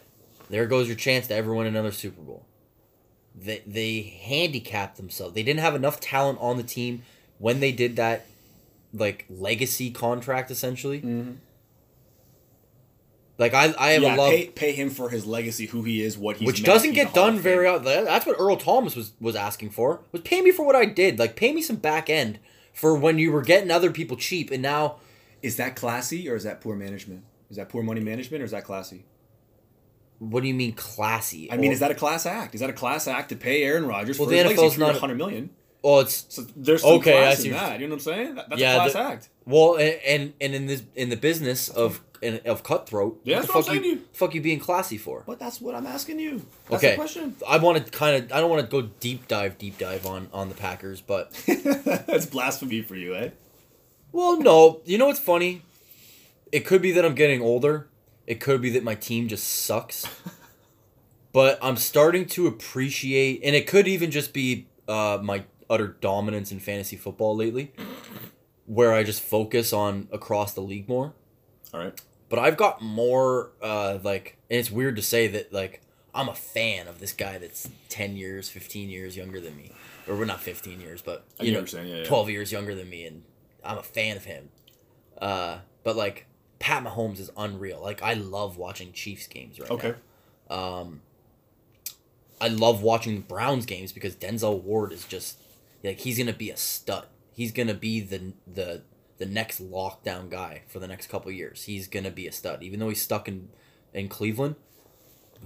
there 0.50 0.66
goes 0.66 0.86
your 0.86 0.96
chance 0.96 1.26
to 1.28 1.34
ever 1.34 1.54
win 1.54 1.66
another 1.66 1.92
Super 1.92 2.20
Bowl. 2.20 2.44
They 3.34 3.62
they 3.66 4.02
handicapped 4.02 4.98
themselves. 4.98 5.34
They 5.34 5.42
didn't 5.42 5.60
have 5.60 5.74
enough 5.74 5.98
talent 5.98 6.38
on 6.42 6.58
the 6.58 6.62
team 6.62 7.02
when 7.38 7.60
they 7.60 7.72
did 7.72 7.96
that 7.96 8.26
like 8.92 9.24
legacy 9.30 9.90
contract 9.90 10.50
essentially. 10.50 11.00
Mhm. 11.00 11.36
Like 13.36 13.52
I 13.54 13.74
I 13.78 13.90
have 13.92 14.02
Yeah, 14.02 14.14
a 14.14 14.16
love 14.16 14.30
pay, 14.30 14.46
pay 14.48 14.72
him 14.72 14.90
for 14.90 15.10
his 15.10 15.26
legacy, 15.26 15.66
who 15.66 15.82
he 15.82 16.02
is, 16.02 16.16
what 16.16 16.36
he's 16.36 16.46
which 16.46 16.62
doesn't 16.62 16.92
get 16.92 17.12
done 17.14 17.38
very 17.38 17.66
often. 17.66 18.04
That's 18.04 18.26
what 18.26 18.36
Earl 18.38 18.56
Thomas 18.56 18.94
was 18.94 19.12
was 19.20 19.34
asking 19.34 19.70
for. 19.70 20.02
Was 20.12 20.22
pay 20.22 20.40
me 20.40 20.52
for 20.52 20.64
what 20.64 20.76
I 20.76 20.84
did. 20.84 21.18
Like 21.18 21.34
pay 21.34 21.52
me 21.52 21.60
some 21.60 21.76
back 21.76 22.08
end 22.08 22.38
for 22.72 22.94
when 22.94 23.18
you 23.18 23.32
were 23.32 23.42
getting 23.42 23.70
other 23.70 23.90
people 23.90 24.16
cheap 24.16 24.50
and 24.52 24.62
now 24.62 24.96
Is 25.42 25.56
that 25.56 25.74
classy 25.76 26.28
or 26.28 26.36
is 26.36 26.44
that 26.44 26.60
poor 26.60 26.76
management? 26.76 27.24
Is 27.50 27.56
that 27.56 27.68
poor 27.68 27.82
money 27.82 28.00
management 28.00 28.40
or 28.40 28.44
is 28.46 28.52
that 28.52 28.64
classy? 28.64 29.04
What 30.20 30.42
do 30.42 30.48
you 30.48 30.54
mean 30.54 30.72
classy? 30.72 31.50
I 31.52 31.56
mean, 31.56 31.70
Or- 31.70 31.74
is 31.74 31.80
that 31.80 31.90
a 31.90 31.94
class 31.94 32.24
act? 32.24 32.54
Is 32.54 32.60
that 32.60 32.70
a 32.70 32.74
class 32.74 33.06
act 33.08 33.28
to 33.30 33.36
pay 33.36 33.64
Aaron 33.64 33.84
Rodgers 33.86 34.18
Well, 34.18 34.26
for 34.28 34.34
the 34.34 34.42
his 34.42 34.52
NFL's 34.52 34.74
for 34.74 34.80
not- 34.80 34.92
100 34.92 35.16
million? 35.16 35.50
Oh, 35.82 36.00
it's 36.00 36.24
So 36.30 36.46
there's 36.56 36.80
some 36.80 36.92
Okay, 36.94 37.18
I 37.18 37.22
class 37.24 37.38
see 37.40 37.48
in 37.48 37.54
that. 37.54 37.78
You 37.80 37.88
know 37.88 37.96
what 37.96 38.06
I'm 38.06 38.12
saying? 38.14 38.34
That- 38.36 38.48
that's 38.48 38.60
Yeah, 38.60 38.74
a 38.76 38.78
class 38.78 38.92
the- 38.94 38.98
act. 39.00 39.28
well, 39.44 39.74
and 39.76 39.98
and, 40.06 40.32
and 40.40 40.54
in 40.54 40.66
this 40.66 40.82
in 40.94 41.10
the 41.10 41.16
business 41.16 41.68
of 41.68 42.00
in, 42.24 42.40
of 42.46 42.62
cutthroat. 42.62 43.20
Yeah, 43.24 43.36
what 43.36 43.40
that's 43.42 43.46
the 43.52 43.58
what 43.58 43.68
I'm 43.68 43.74
fuck 43.76 43.84
you, 43.84 43.94
to 43.94 44.00
you. 44.00 44.06
fuck 44.12 44.34
you 44.34 44.40
being 44.40 44.58
classy 44.58 44.98
for? 44.98 45.22
But 45.26 45.38
that's 45.38 45.60
what 45.60 45.74
I'm 45.74 45.86
asking 45.86 46.18
you. 46.18 46.44
That's 46.68 46.82
Okay. 46.82 46.90
the 46.92 46.96
question. 46.96 47.36
I 47.46 47.58
want 47.58 47.84
to 47.84 47.90
kind 47.90 48.16
of 48.24 48.32
I 48.32 48.40
don't 48.40 48.50
want 48.50 48.62
to 48.62 48.68
go 48.68 48.88
deep 49.00 49.28
dive 49.28 49.58
deep 49.58 49.78
dive 49.78 50.06
on 50.06 50.28
on 50.32 50.48
the 50.48 50.54
Packers, 50.54 51.00
but 51.00 51.30
that's 52.06 52.26
blasphemy 52.26 52.82
for 52.82 52.96
you, 52.96 53.14
eh? 53.14 53.30
well, 54.12 54.38
no, 54.40 54.80
you 54.84 54.96
know 54.98 55.06
what's 55.06 55.20
funny? 55.20 55.62
It 56.52 56.60
could 56.66 56.80
be 56.82 56.92
that 56.92 57.04
I'm 57.04 57.14
getting 57.14 57.40
older. 57.42 57.88
It 58.26 58.40
could 58.40 58.60
be 58.62 58.70
that 58.70 58.82
my 58.84 58.94
team 58.94 59.28
just 59.28 59.44
sucks. 59.44 60.06
but 61.32 61.58
I'm 61.60 61.76
starting 61.76 62.26
to 62.26 62.46
appreciate, 62.46 63.40
and 63.42 63.54
it 63.56 63.66
could 63.66 63.88
even 63.88 64.10
just 64.10 64.32
be 64.32 64.66
uh, 64.88 65.18
my 65.22 65.44
utter 65.68 65.88
dominance 66.00 66.52
in 66.52 66.60
fantasy 66.60 66.96
football 66.96 67.34
lately, 67.34 67.72
where 68.66 68.92
I 68.92 69.02
just 69.02 69.20
focus 69.22 69.72
on 69.72 70.08
across 70.12 70.54
the 70.54 70.60
league 70.60 70.88
more. 70.88 71.12
All 71.72 71.80
right. 71.80 72.00
But 72.28 72.38
I've 72.38 72.56
got 72.56 72.80
more 72.82 73.50
uh 73.62 73.98
like 74.02 74.36
and 74.50 74.58
it's 74.58 74.70
weird 74.70 74.96
to 74.96 75.02
say 75.02 75.26
that 75.28 75.52
like 75.52 75.80
I'm 76.14 76.28
a 76.28 76.34
fan 76.34 76.86
of 76.86 77.00
this 77.00 77.12
guy 77.12 77.38
that's 77.38 77.68
10 77.88 78.16
years, 78.16 78.48
15 78.48 78.88
years 78.88 79.16
younger 79.16 79.40
than 79.40 79.56
me. 79.56 79.72
Or 80.06 80.14
we're 80.16 80.26
not 80.26 80.40
15 80.40 80.80
years, 80.80 81.02
but 81.02 81.24
you 81.40 81.50
know, 81.50 81.58
what 81.60 81.72
you're 81.72 81.80
saying, 81.80 81.88
yeah, 81.88 82.02
yeah. 82.02 82.04
12 82.04 82.30
years 82.30 82.52
younger 82.52 82.74
than 82.74 82.88
me 82.88 83.04
and 83.06 83.22
I'm 83.64 83.78
a 83.78 83.82
fan 83.82 84.16
of 84.16 84.24
him. 84.24 84.48
Uh 85.20 85.58
but 85.82 85.96
like 85.96 86.26
Pat 86.58 86.82
Mahomes 86.84 87.18
is 87.20 87.30
unreal. 87.36 87.80
Like 87.82 88.02
I 88.02 88.14
love 88.14 88.56
watching 88.56 88.92
Chiefs 88.92 89.26
games 89.26 89.58
right 89.60 89.70
Okay. 89.70 89.94
now. 90.50 90.56
Um 90.56 91.00
I 92.40 92.48
love 92.48 92.82
watching 92.82 93.20
Browns 93.22 93.64
games 93.64 93.92
because 93.92 94.14
Denzel 94.16 94.62
Ward 94.62 94.92
is 94.92 95.04
just 95.06 95.38
like 95.82 96.00
he's 96.00 96.18
going 96.18 96.26
to 96.26 96.32
be 96.32 96.50
a 96.50 96.56
stud. 96.56 97.06
He's 97.32 97.52
going 97.52 97.68
to 97.68 97.74
be 97.74 98.00
the 98.00 98.32
the 98.46 98.82
the 99.18 99.26
next 99.26 99.62
lockdown 99.62 100.28
guy 100.28 100.62
for 100.66 100.78
the 100.78 100.86
next 100.88 101.08
couple 101.08 101.30
years. 101.30 101.64
He's 101.64 101.86
going 101.86 102.04
to 102.04 102.10
be 102.10 102.26
a 102.26 102.32
stud 102.32 102.62
even 102.62 102.80
though 102.80 102.88
he's 102.88 103.02
stuck 103.02 103.28
in 103.28 103.48
in 103.92 104.08
Cleveland. 104.08 104.56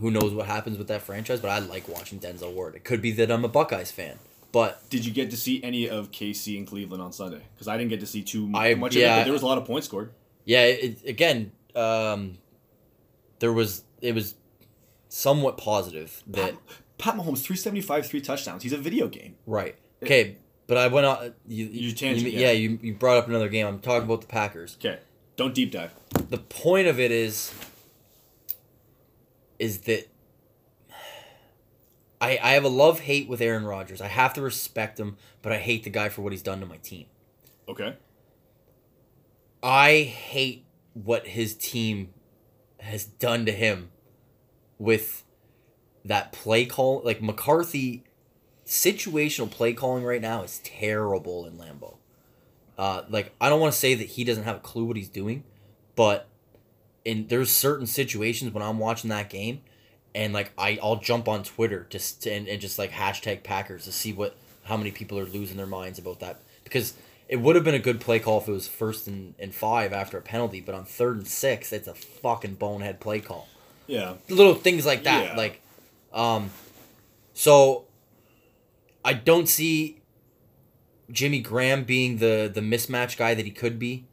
Who 0.01 0.11
knows 0.11 0.33
what 0.33 0.47
happens 0.47 0.79
with 0.79 0.87
that 0.89 1.03
franchise, 1.03 1.41
but 1.41 1.49
I 1.51 1.59
like 1.59 1.89
watching 1.89 2.21
Denzel 2.21 2.53
Ward. 2.53 2.77
It 2.77 2.85
could 2.85 3.03
be 3.03 3.11
that 3.13 3.33
I'm 3.33 3.45
a 3.45 3.49
Buckeyes 3.49 3.91
fan, 3.91 4.19
but 4.53 4.89
Did 4.91 5.05
you 5.05 5.13
get 5.13 5.31
to 5.33 5.37
see 5.37 5.63
any 5.65 5.89
of 5.89 6.13
KC 6.13 6.57
in 6.57 6.65
Cleveland 6.67 7.03
on 7.03 7.13
Sunday? 7.13 7.43
Because 7.55 7.67
I 7.67 7.77
didn't 7.77 7.91
get 7.91 8.01
to 8.01 8.07
see 8.07 8.23
too 8.23 8.47
mu- 8.47 8.57
I- 8.59 8.75
much 8.75 8.95
yeah, 8.95 9.07
of 9.07 9.13
it, 9.13 9.21
but 9.21 9.25
there 9.25 9.33
was 9.33 9.43
a 9.43 9.47
lot 9.47 9.59
of 9.59 9.65
points 9.65 9.87
scored. 9.89 10.13
yeah, 10.45 10.63
it, 10.65 11.05
again, 11.05 11.51
um 11.75 12.39
there 13.41 13.53
was 13.53 13.83
it 14.01 14.15
was 14.15 14.35
somewhat 15.09 15.57
positive 15.59 16.23
that 16.29 16.53
Pat, 16.53 16.55
Pat 16.99 17.15
Mahomes, 17.15 17.41
375, 17.43 18.07
three 18.07 18.21
touchdowns. 18.21 18.63
He's 18.63 18.73
a 18.73 18.77
video 18.79 19.09
game. 19.09 19.37
Right. 19.47 19.77
Okay, 20.03 20.37
but 20.69 20.77
I 20.77 20.87
went 20.87 21.07
on. 21.07 21.35
You, 21.49 21.65
You 21.65 21.89
you, 21.91 22.29
yeah. 22.29 22.53
you, 22.53 22.79
you 22.81 22.95
brought 22.95 23.17
up 23.17 23.27
another 23.27 23.49
game. 23.49 23.67
I'm 23.67 23.81
talking 23.81 24.05
about 24.05 24.21
the 24.21 24.29
Packers. 24.29 24.77
Okay. 24.79 25.01
Don't 25.35 25.55
deep 25.55 25.73
dive. 25.73 25.93
The 26.31 26.39
point 26.39 26.87
of 26.87 27.01
it 27.01 27.11
is, 27.11 27.53
is 29.59 29.79
that 29.81 30.09
I 32.21 32.39
I 32.43 32.51
have 32.53 32.65
a 32.65 32.69
love 32.69 33.01
hate 33.01 33.29
with 33.29 33.41
Aaron 33.41 33.65
Rodgers. 33.65 34.01
I 34.01 34.09
have 34.09 34.35
to 34.35 34.43
respect 34.43 35.01
him, 35.01 35.17
but 35.43 35.53
I 35.53 35.59
hate 35.59 35.85
the 35.85 35.91
guy 35.91 36.09
for 36.09 36.23
what 36.23 36.33
he's 36.33 36.43
done 36.43 36.61
to 36.61 36.67
my 36.67 36.77
team. 36.79 37.07
Okay. 37.69 37.97
I 39.63 40.03
hate 40.03 40.65
what 40.95 41.27
his 41.27 41.55
team 41.55 42.13
has 42.81 43.05
done 43.05 43.47
to 43.47 43.53
him 43.53 43.91
with 44.79 45.25
that 46.05 46.33
play 46.33 46.65
call. 46.67 47.03
Like 47.05 47.23
McCarthy, 47.23 48.05
situational 48.69 49.51
play 49.51 49.73
calling 49.73 50.05
right 50.05 50.21
now 50.21 50.43
is 50.43 50.61
terrible 50.63 51.47
in 51.47 51.55
Lambeau. 51.55 51.97
Uh, 52.77 53.03
like 53.09 53.33
I 53.41 53.49
don't 53.49 53.61
want 53.61 53.73
to 53.73 53.79
say 53.79 53.95
that 53.95 54.07
he 54.11 54.23
doesn't 54.25 54.45
have 54.45 54.57
a 54.57 54.61
clue 54.61 54.85
what 54.85 54.97
he's 54.97 55.09
doing, 55.09 55.43
but 55.97 56.29
in 57.05 57.27
there's 57.27 57.51
certain 57.51 57.87
situations 57.87 58.53
when 58.53 58.63
I'm 58.63 58.79
watching 58.79 59.11
that 59.11 59.31
game, 59.31 59.63
and 60.15 60.33
like 60.33 60.53
I 60.57 60.79
I'll 60.83 60.97
jump 61.01 61.27
on 61.29 61.43
Twitter 61.43 61.87
just 61.91 62.23
to, 62.23 62.31
and, 62.33 62.47
and 62.47 62.61
just 62.61 62.79
like 62.79 62.93
hashtag 62.93 63.43
Packers 63.43 63.85
to 63.87 63.93
see 63.93 64.13
what 64.13 64.37
how 64.65 64.77
many 64.77 64.91
people 64.93 65.19
are 65.19 65.25
losing 65.25 65.57
their 65.57 65.67
minds 65.67 65.99
about 65.99 66.21
that 66.21 66.41
because 66.63 66.93
it 67.29 67.37
would 67.37 67.57
have 67.57 67.65
been 67.65 67.75
a 67.75 67.79
good 67.81 68.01
play 68.01 68.19
call 68.21 68.39
if 68.41 68.49
it 68.49 68.53
was 68.53 68.69
first 68.69 69.07
and, 69.09 69.35
and 69.39 69.55
five 69.55 69.93
after 69.93 70.19
a 70.19 70.23
penalty, 70.23 70.61
but 70.61 70.75
on 70.75 70.85
third 70.85 71.17
and 71.17 71.27
six, 71.27 71.73
it's 71.73 71.89
a 71.89 71.95
fucking 71.95 72.55
bonehead 72.55 73.01
play 73.01 73.21
call. 73.21 73.49
Yeah. 73.87 74.15
Little 74.29 74.55
things 74.55 74.87
like 74.87 75.05
that, 75.05 75.25
Yeah. 75.31 75.37
like, 75.37 75.61
um, 76.13 76.51
so 77.35 77.85
I 79.05 79.13
don't 79.15 79.49
see 79.49 80.01
Jimmy 81.11 81.41
Graham 81.41 81.85
being 81.85 82.19
the 82.19 82.51
the 82.53 82.61
mismatch 82.61 83.17
guy 83.17 83.35
that 83.35 83.45
he 83.45 83.51
could 83.51 83.79
be. 83.79 84.07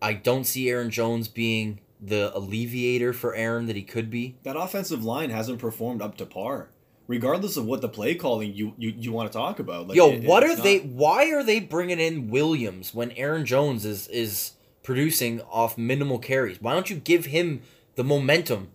I 0.00 0.12
don't 0.14 0.44
see 0.44 0.70
Aaron 0.70 0.90
Jones 0.90 1.28
being 1.28 1.80
the 2.00 2.34
alleviator 2.36 3.12
for 3.12 3.34
Aaron 3.34 3.66
that 3.66 3.76
he 3.76 3.82
could 3.82 4.10
be. 4.10 4.36
That 4.44 4.56
offensive 4.56 5.04
line 5.04 5.30
hasn't 5.30 5.58
performed 5.58 6.00
up 6.00 6.16
to 6.18 6.26
par. 6.26 6.70
Regardless 7.08 7.56
of 7.56 7.64
what 7.64 7.80
the 7.80 7.88
play 7.88 8.14
calling 8.14 8.52
you, 8.54 8.74
you, 8.76 8.92
you 8.96 9.12
want 9.12 9.32
to 9.32 9.36
talk 9.36 9.58
about. 9.58 9.88
Like, 9.88 9.96
Yo, 9.96 10.10
it- 10.10 10.24
what 10.24 10.44
are 10.44 10.50
it's 10.50 10.60
they? 10.62 10.78
Why 10.78 11.32
are 11.32 11.42
they 11.42 11.58
bringing 11.58 11.98
in 11.98 12.28
Williams 12.28 12.94
when 12.94 13.10
Aaron 13.12 13.44
Jones 13.46 13.84
is 13.84 14.08
is 14.08 14.52
producing 14.82 15.40
off 15.42 15.76
minimal 15.76 16.18
carries? 16.18 16.60
Why 16.60 16.74
don't 16.74 16.88
you 16.90 16.96
give 16.96 17.26
him 17.26 17.62
the 17.96 18.04
momentum 18.04 18.70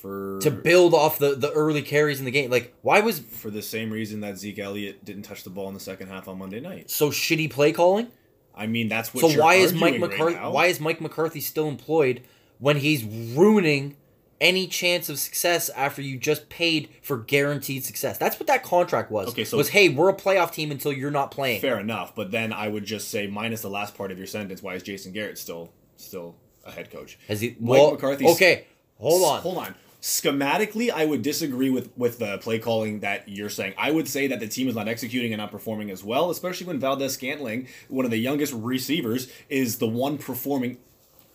for 0.00 0.38
to 0.42 0.50
build 0.50 0.94
off 0.94 1.18
the 1.18 1.34
the 1.34 1.50
early 1.52 1.82
carries 1.82 2.18
in 2.18 2.24
the 2.24 2.30
game? 2.30 2.50
Like, 2.50 2.74
why 2.82 3.00
was 3.00 3.18
for 3.20 3.50
the 3.50 3.62
same 3.62 3.90
reason 3.90 4.20
that 4.20 4.38
Zeke 4.38 4.58
Elliott 4.58 5.04
didn't 5.04 5.22
touch 5.22 5.44
the 5.44 5.50
ball 5.50 5.68
in 5.68 5.74
the 5.74 5.80
second 5.80 6.08
half 6.08 6.28
on 6.28 6.38
Monday 6.38 6.60
night? 6.60 6.90
so 6.90 7.10
shitty 7.10 7.50
play 7.50 7.72
calling? 7.72 8.08
I 8.54 8.66
mean, 8.66 8.88
that's 8.88 9.14
what. 9.14 9.30
So 9.30 9.40
why 9.40 9.54
is 9.54 9.72
Mike 9.72 9.94
arguing 9.94 10.00
right 10.02 10.18
McCarthy? 10.34 10.52
why 10.54 10.66
is 10.66 10.80
Mike 10.80 11.00
McCarthy 11.00 11.40
still 11.40 11.68
employed 11.68 12.22
when 12.58 12.76
he's 12.78 13.04
ruining 13.04 13.96
any 14.40 14.66
chance 14.66 15.08
of 15.10 15.18
success 15.18 15.68
after 15.70 16.00
you 16.00 16.16
just 16.18 16.48
paid 16.48 16.88
for 17.02 17.18
guaranteed 17.18 17.84
success? 17.84 18.18
That's 18.18 18.38
what 18.40 18.46
that 18.48 18.62
contract 18.62 19.10
was. 19.10 19.28
Okay, 19.28 19.44
so- 19.44 19.56
was 19.56 19.68
hey, 19.70 19.88
we're 19.88 20.08
a 20.08 20.14
playoff 20.16 20.50
team 20.52 20.70
until 20.70 20.92
you're 20.92 21.10
not 21.10 21.30
playing. 21.30 21.60
Fair 21.60 21.78
enough, 21.78 22.14
but 22.14 22.30
then 22.30 22.52
I 22.52 22.68
would 22.68 22.84
just 22.84 23.08
say 23.08 23.26
minus 23.26 23.62
the 23.62 23.70
last 23.70 23.94
part 23.94 24.10
of 24.10 24.18
your 24.18 24.26
sentence. 24.26 24.62
Why 24.62 24.74
is 24.74 24.82
Jason 24.82 25.12
Garrett 25.12 25.38
still 25.38 25.72
still 25.96 26.34
a 26.64 26.70
head 26.72 26.90
coach? 26.90 27.18
Has 27.28 27.40
he? 27.40 27.50
Mike 27.60 27.78
Well, 27.78 27.90
McCarthy's- 27.92 28.34
okay, 28.34 28.66
hold 28.98 29.22
on. 29.24 29.40
Hold 29.42 29.58
on. 29.58 29.74
Schematically, 30.00 30.90
I 30.90 31.04
would 31.04 31.22
disagree 31.22 31.68
with 31.68 31.90
with 31.96 32.18
the 32.18 32.38
play 32.38 32.58
calling 32.58 33.00
that 33.00 33.28
you're 33.28 33.50
saying. 33.50 33.74
I 33.76 33.90
would 33.90 34.08
say 34.08 34.26
that 34.28 34.40
the 34.40 34.48
team 34.48 34.68
is 34.68 34.74
not 34.74 34.88
executing 34.88 35.32
and 35.32 35.40
not 35.40 35.50
performing 35.50 35.90
as 35.90 36.02
well, 36.02 36.30
especially 36.30 36.66
when 36.66 36.80
Valdes-Scantling, 36.80 37.68
one 37.88 38.04
of 38.06 38.10
the 38.10 38.18
youngest 38.18 38.54
receivers, 38.54 39.30
is 39.50 39.78
the 39.78 39.86
one 39.86 40.16
performing 40.16 40.78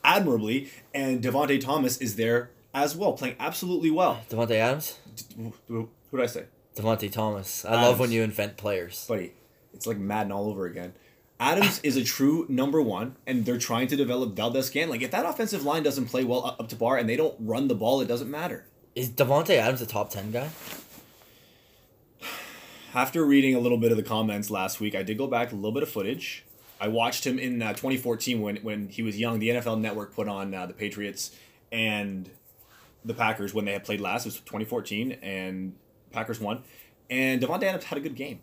admirably, 0.03 0.71
and 0.93 1.21
Devonte 1.21 1.59
Thomas 1.59 1.97
is 1.97 2.15
there 2.15 2.51
as 2.73 2.95
well, 2.95 3.13
playing 3.13 3.35
absolutely 3.39 3.91
well. 3.91 4.21
Davante 4.29 4.51
Adams. 4.51 4.99
Who 5.67 5.89
did 6.11 6.21
I 6.21 6.25
say? 6.25 6.45
Devonte 6.75 7.11
Thomas. 7.11 7.65
I 7.65 7.81
love 7.81 7.99
when 7.99 8.11
you 8.11 8.21
invent 8.21 8.57
players. 8.57 9.05
buddy, 9.07 9.33
it's 9.73 9.87
like 9.87 9.97
Madden 9.97 10.31
all 10.31 10.49
over 10.49 10.65
again. 10.65 10.93
Adams 11.39 11.81
is 11.83 11.97
a 11.97 12.03
true 12.03 12.45
number 12.47 12.81
one, 12.81 13.17
and 13.27 13.45
they're 13.45 13.57
trying 13.57 13.87
to 13.87 13.95
develop 13.97 14.35
Valdes-Scantling. 14.35 15.01
If 15.01 15.11
that 15.11 15.25
offensive 15.25 15.65
line 15.65 15.83
doesn't 15.83 16.05
play 16.05 16.23
well 16.23 16.55
up 16.59 16.69
to 16.69 16.75
bar 16.75 16.97
and 16.97 17.09
they 17.09 17.17
don't 17.17 17.35
run 17.39 17.67
the 17.67 17.75
ball, 17.75 17.99
it 17.99 18.07
doesn't 18.07 18.31
matter. 18.31 18.65
Is 18.95 19.09
Davante 19.09 19.57
Adams 19.57 19.81
a 19.81 19.85
top 19.85 20.09
ten 20.09 20.31
guy? 20.31 20.49
After 22.93 23.25
reading 23.25 23.53
a 23.53 23.59
little 23.59 23.77
bit 23.77 23.91
of 23.91 23.97
the 23.97 24.03
comments 24.03 24.49
last 24.49 24.79
week, 24.79 24.95
I 24.95 25.03
did 25.03 25.17
go 25.17 25.27
back 25.27 25.51
a 25.51 25.55
little 25.55 25.73
bit 25.73 25.83
of 25.83 25.89
footage. 25.89 26.45
I 26.79 26.87
watched 26.87 27.25
him 27.25 27.37
in 27.37 27.61
uh, 27.61 27.71
2014 27.71 28.41
when 28.41 28.57
when 28.57 28.87
he 28.87 29.01
was 29.01 29.19
young. 29.19 29.39
The 29.39 29.49
NFL 29.49 29.81
Network 29.81 30.15
put 30.15 30.29
on 30.29 30.53
uh, 30.53 30.65
the 30.67 30.73
Patriots 30.73 31.31
and 31.71 32.29
the 33.03 33.13
Packers 33.13 33.53
when 33.53 33.65
they 33.65 33.73
had 33.73 33.83
played 33.83 33.99
last. 33.99 34.25
It 34.25 34.29
was 34.29 34.35
2014, 34.39 35.13
and 35.21 35.75
Packers 36.11 36.39
won. 36.39 36.63
And 37.09 37.41
Davante 37.41 37.63
Adams 37.63 37.83
had 37.83 37.97
a 37.97 38.01
good 38.01 38.15
game. 38.15 38.39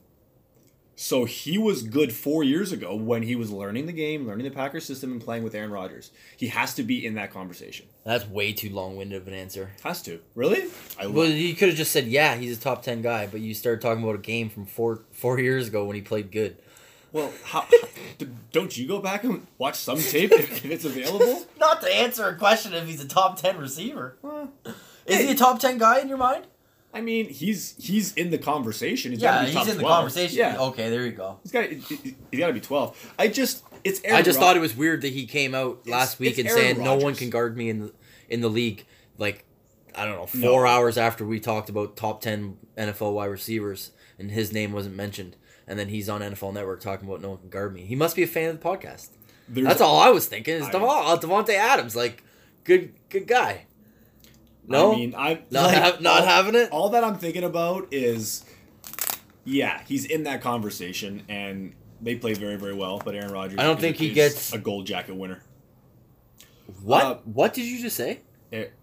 So 0.95 1.25
he 1.25 1.57
was 1.59 1.83
good 1.83 2.13
four 2.13 2.45
years 2.45 2.71
ago 2.71 2.95
when 2.95 3.23
he 3.23 3.35
was 3.35 3.51
learning 3.51 3.87
the 3.87 3.93
game, 3.93 4.27
learning 4.27 4.45
the 4.45 4.51
Packers 4.51 4.85
system, 4.85 5.11
and 5.13 5.21
playing 5.21 5.43
with 5.43 5.55
Aaron 5.55 5.71
Rodgers. 5.71 6.11
He 6.37 6.49
has 6.49 6.75
to 6.75 6.83
be 6.83 7.05
in 7.05 7.15
that 7.15 7.33
conversation. 7.33 7.87
That's 8.05 8.27
way 8.29 8.53
too 8.53 8.71
long 8.71 8.97
winded 8.97 9.23
of 9.23 9.27
an 9.29 9.35
answer. 9.35 9.73
Has 9.83 10.03
to. 10.03 10.21
Really? 10.35 10.69
I 10.99 11.07
Well, 11.07 11.27
you 11.27 11.55
could 11.55 11.69
have 11.69 11.79
just 11.79 11.93
said, 11.93 12.07
yeah, 12.07 12.37
he's 12.37 12.59
a 12.59 12.61
top 12.61 12.83
ten 12.83 13.01
guy, 13.03 13.27
but 13.27 13.41
you 13.41 13.55
started 13.55 13.81
talking 13.81 14.03
about 14.03 14.17
a 14.17 14.19
game 14.19 14.51
from 14.51 14.67
four 14.67 15.03
four 15.13 15.41
years 15.41 15.69
ago 15.69 15.85
when 15.87 15.97
he 15.97 16.03
played 16.03 16.31
good. 16.31 16.57
well, 17.13 17.33
how, 17.45 17.67
don't 18.53 18.77
you 18.77 18.87
go 18.87 18.99
back 19.01 19.25
and 19.25 19.47
watch 19.59 19.77
some 19.77 19.99
tape 19.99 20.33
if, 20.33 20.65
if 20.65 20.71
it's 20.71 20.85
available? 20.85 21.45
Not 21.59 21.81
to 21.83 21.93
answer 21.93 22.27
a 22.27 22.37
question 22.37 22.75
if 22.75 22.87
he's 22.87 23.03
a 23.03 23.09
top 23.09 23.41
ten 23.41 23.57
receiver. 23.57 24.17
Well, 24.23 24.53
Is 25.07 25.21
he 25.21 25.33
a 25.33 25.35
top 25.35 25.59
ten 25.59 25.79
guy 25.79 26.01
in 26.01 26.09
your 26.09 26.19
mind? 26.19 26.47
I 26.95 27.01
mean, 27.01 27.29
he's 27.29 27.75
he's 27.79 28.13
in 28.15 28.31
the 28.31 28.39
conversation. 28.39 29.13
He's 29.13 29.23
Yeah, 29.23 29.33
gotta 29.37 29.45
be 29.47 29.51
he's 29.53 29.59
top 29.61 29.69
in 29.69 29.77
the 29.79 29.83
conversation. 29.85 30.39
Yeah, 30.39 30.59
Okay, 30.61 30.91
there 30.91 31.05
you 31.07 31.13
go. 31.13 31.39
he's 31.43 31.53
got 31.53 31.71
he's 31.71 32.15
got 32.39 32.49
to 32.49 32.53
be 32.53 32.61
twelve. 32.61 32.97
I 33.19 33.29
just 33.29 33.65
it's. 33.85 34.01
Aaron 34.05 34.19
I 34.19 34.23
just 34.23 34.39
Rod- 34.39 34.45
thought 34.47 34.57
it 34.57 34.61
was 34.61 34.77
weird 34.77 35.01
that 35.03 35.13
he 35.13 35.27
came 35.27 35.55
out 35.55 35.87
last 35.89 36.19
week 36.19 36.31
it's 36.31 36.41
and 36.41 36.49
Aaron 36.49 36.61
saying 36.77 36.85
no 36.85 36.97
one 36.97 37.15
can 37.15 37.31
guard 37.31 37.57
me 37.57 37.71
in 37.71 37.81
the 37.81 37.93
in 38.29 38.41
the 38.43 38.49
league. 38.51 38.85
Like, 39.19 39.45
I 39.95 40.05
don't 40.05 40.17
know, 40.17 40.29
No. 40.41 40.51
four 40.53 40.67
hours 40.67 40.99
after 40.99 41.25
we 41.25 41.41
talked 41.41 41.69
about 41.71 41.97
top 41.97 42.21
ten 42.21 42.57
NFL 42.77 43.13
wide 43.15 43.27
receivers, 43.27 43.93
and 44.19 44.31
his 44.31 44.53
name 44.53 44.73
wasn't 44.73 44.95
mentioned, 44.97 45.37
and 45.67 45.79
then 45.79 45.89
he's 45.89 46.09
on 46.11 46.21
NFL 46.21 46.53
Network 46.53 46.81
talking 46.81 47.09
about 47.09 47.21
no 47.23 47.31
one 47.31 47.39
can 47.39 47.49
guard 47.49 47.73
me. 47.75 47.87
He 47.87 47.95
must 47.97 48.17
be 48.17 48.23
a 48.23 48.27
fan 48.27 48.51
of 48.51 48.61
the 48.61 48.67
podcast. 48.69 49.09
There's- 49.49 49.69
That's 49.69 49.81
all 49.81 49.99
I 49.99 50.11
was 50.11 50.27
thinking. 50.27 50.55
Is 50.57 50.65
I- 50.65 50.73
Devon, 50.73 50.89
uh, 50.89 51.17
Davante 51.19 51.55
Adams 51.55 51.97
like 51.97 52.23
good 52.65 52.93
good 53.09 53.27
guy? 53.27 53.67
No, 54.67 54.93
I 54.93 54.97
mean, 54.97 55.15
I 55.17 55.41
not 55.51 55.65
like, 55.65 55.77
ha- 55.77 55.97
not 56.01 56.21
all- 56.21 56.27
having 56.27 56.55
it. 56.55 56.71
All 56.71 56.89
that 56.91 57.03
I'm 57.05 57.17
thinking 57.17 57.43
about 57.45 57.89
is, 57.91 58.45
yeah, 59.45 59.83
he's 59.87 60.05
in 60.05 60.23
that 60.25 60.41
conversation, 60.41 61.23
and 61.29 61.75
they 62.01 62.15
play 62.15 62.35
very, 62.35 62.57
very 62.57 62.75
well. 62.75 63.01
But 63.05 63.15
Aaron 63.15 63.33
Rodgers, 63.33 63.59
I 63.59 63.65
don't 63.65 63.81
think 63.81 63.97
he 63.97 64.11
gets- 64.13 64.53
a 64.53 64.59
gold 64.59 64.87
jacket 64.87 65.15
winner. 65.17 65.43
What 66.83 67.05
uh, 67.05 67.15
what 67.25 67.55
did 67.55 67.65
you 67.65 67.81
just 67.81 67.97
say? 67.97 68.21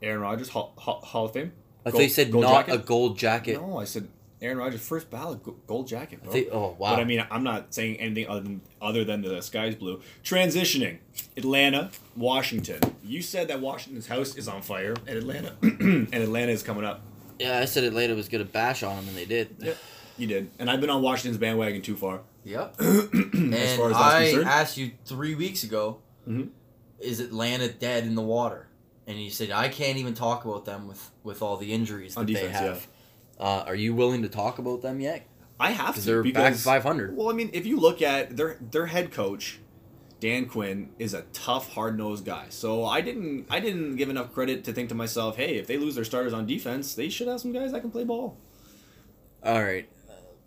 Aaron 0.01 0.21
Rodgers, 0.21 0.49
Hall, 0.49 0.73
Hall, 0.77 0.99
Hall 1.01 1.25
of 1.25 1.33
Fame. 1.33 1.51
I 1.85 1.89
thought 1.91 1.93
Gold- 1.93 2.03
you 2.03 2.09
said 2.09 2.33
not 2.33 2.67
jacket? 2.67 2.73
a 2.73 2.77
gold 2.79 3.17
jacket. 3.17 3.53
No, 3.61 3.77
I 3.79 3.85
said 3.85 4.07
Aaron 4.41 4.57
Rodgers 4.57 4.81
first 4.81 5.09
ballot 5.09 5.39
gold 5.67 5.87
jacket. 5.87 6.23
Bro. 6.23 6.31
think- 6.31 6.47
oh 6.51 6.75
wow. 6.79 6.95
But 6.95 7.01
I 7.01 7.03
mean, 7.03 7.25
I'm 7.29 7.43
not 7.43 7.73
saying 7.73 7.97
anything 7.97 8.27
other 8.27 8.41
than 8.41 8.61
other 8.81 9.03
than 9.03 9.21
the 9.21 9.41
sky's 9.41 9.75
blue. 9.75 10.01
Transitioning, 10.23 10.99
Atlanta, 11.35 11.91
Washington. 12.15 12.79
You 13.03 13.21
said 13.21 13.47
that 13.49 13.59
Washington's 13.59 14.07
house 14.07 14.35
is 14.37 14.47
on 14.47 14.61
fire, 14.61 14.95
and 15.07 15.17
Atlanta, 15.17 15.55
and 15.61 16.13
Atlanta 16.13 16.51
is 16.51 16.63
coming 16.63 16.85
up. 16.85 17.01
yeah, 17.39 17.59
I 17.59 17.65
said 17.65 17.83
Atlanta 17.83 18.15
was 18.15 18.29
gonna 18.29 18.45
bash 18.45 18.83
on 18.83 18.95
them, 18.97 19.07
and 19.09 19.17
they 19.17 19.25
did. 19.25 19.55
Yep, 19.59 19.77
you 20.17 20.27
did. 20.27 20.49
And 20.59 20.69
I've 20.69 20.79
been 20.81 20.89
on 20.89 21.01
Washington's 21.01 21.37
bandwagon 21.37 21.81
too 21.81 21.95
far. 21.97 22.21
Yep. 22.45 22.75
as 22.79 22.87
and 23.13 23.53
far 23.77 23.87
as 23.87 23.91
that's 23.91 23.95
I 23.97 24.23
concerned. 24.25 24.49
asked 24.49 24.77
you 24.77 24.91
three 25.05 25.35
weeks 25.35 25.63
ago, 25.63 25.97
Mhm. 26.27 26.49
is 26.99 27.19
Atlanta 27.19 27.67
dead 27.67 28.05
in 28.05 28.15
the 28.15 28.21
water? 28.21 28.67
And 29.05 29.19
you 29.19 29.29
said 29.31 29.51
I 29.51 29.67
can't 29.69 29.97
even 29.97 30.13
talk 30.13 30.45
about 30.45 30.63
them 30.65 30.87
with 30.87 31.11
with 31.23 31.41
all 31.41 31.57
the 31.57 31.73
injuries 31.73 32.13
that 32.13 32.21
On 32.21 32.25
they 32.25 32.33
defense, 32.33 32.55
have. 32.57 32.87
Uh, 33.39 33.63
are 33.65 33.75
you 33.75 33.93
willing 33.95 34.21
to 34.23 34.29
talk 34.29 34.59
about 34.59 34.81
them 34.81 34.99
yet? 34.99 35.25
I 35.59 35.71
have 35.71 35.95
to 35.95 36.01
they're 36.01 36.23
back 36.23 36.55
500. 36.55 37.15
well, 37.15 37.29
I 37.29 37.33
mean, 37.33 37.49
if 37.53 37.65
you 37.65 37.77
look 37.79 38.01
at 38.01 38.37
their 38.37 38.57
their 38.71 38.85
head 38.87 39.11
coach, 39.11 39.59
Dan 40.19 40.45
Quinn 40.45 40.89
is 40.99 41.13
a 41.13 41.23
tough, 41.33 41.73
hard 41.73 41.97
nosed 41.97 42.25
guy. 42.25 42.45
So 42.49 42.85
I 42.85 43.01
didn't 43.01 43.45
I 43.49 43.59
didn't 43.59 43.95
give 43.97 44.09
enough 44.09 44.33
credit 44.33 44.63
to 44.65 44.73
think 44.73 44.89
to 44.89 44.95
myself, 44.95 45.35
hey, 45.37 45.55
if 45.57 45.67
they 45.67 45.77
lose 45.77 45.95
their 45.95 46.03
starters 46.05 46.33
on 46.33 46.45
defense, 46.45 46.95
they 46.95 47.09
should 47.09 47.27
have 47.27 47.41
some 47.41 47.51
guys 47.51 47.71
that 47.71 47.81
can 47.81 47.91
play 47.91 48.03
ball. 48.03 48.37
All 49.43 49.63
right. 49.63 49.89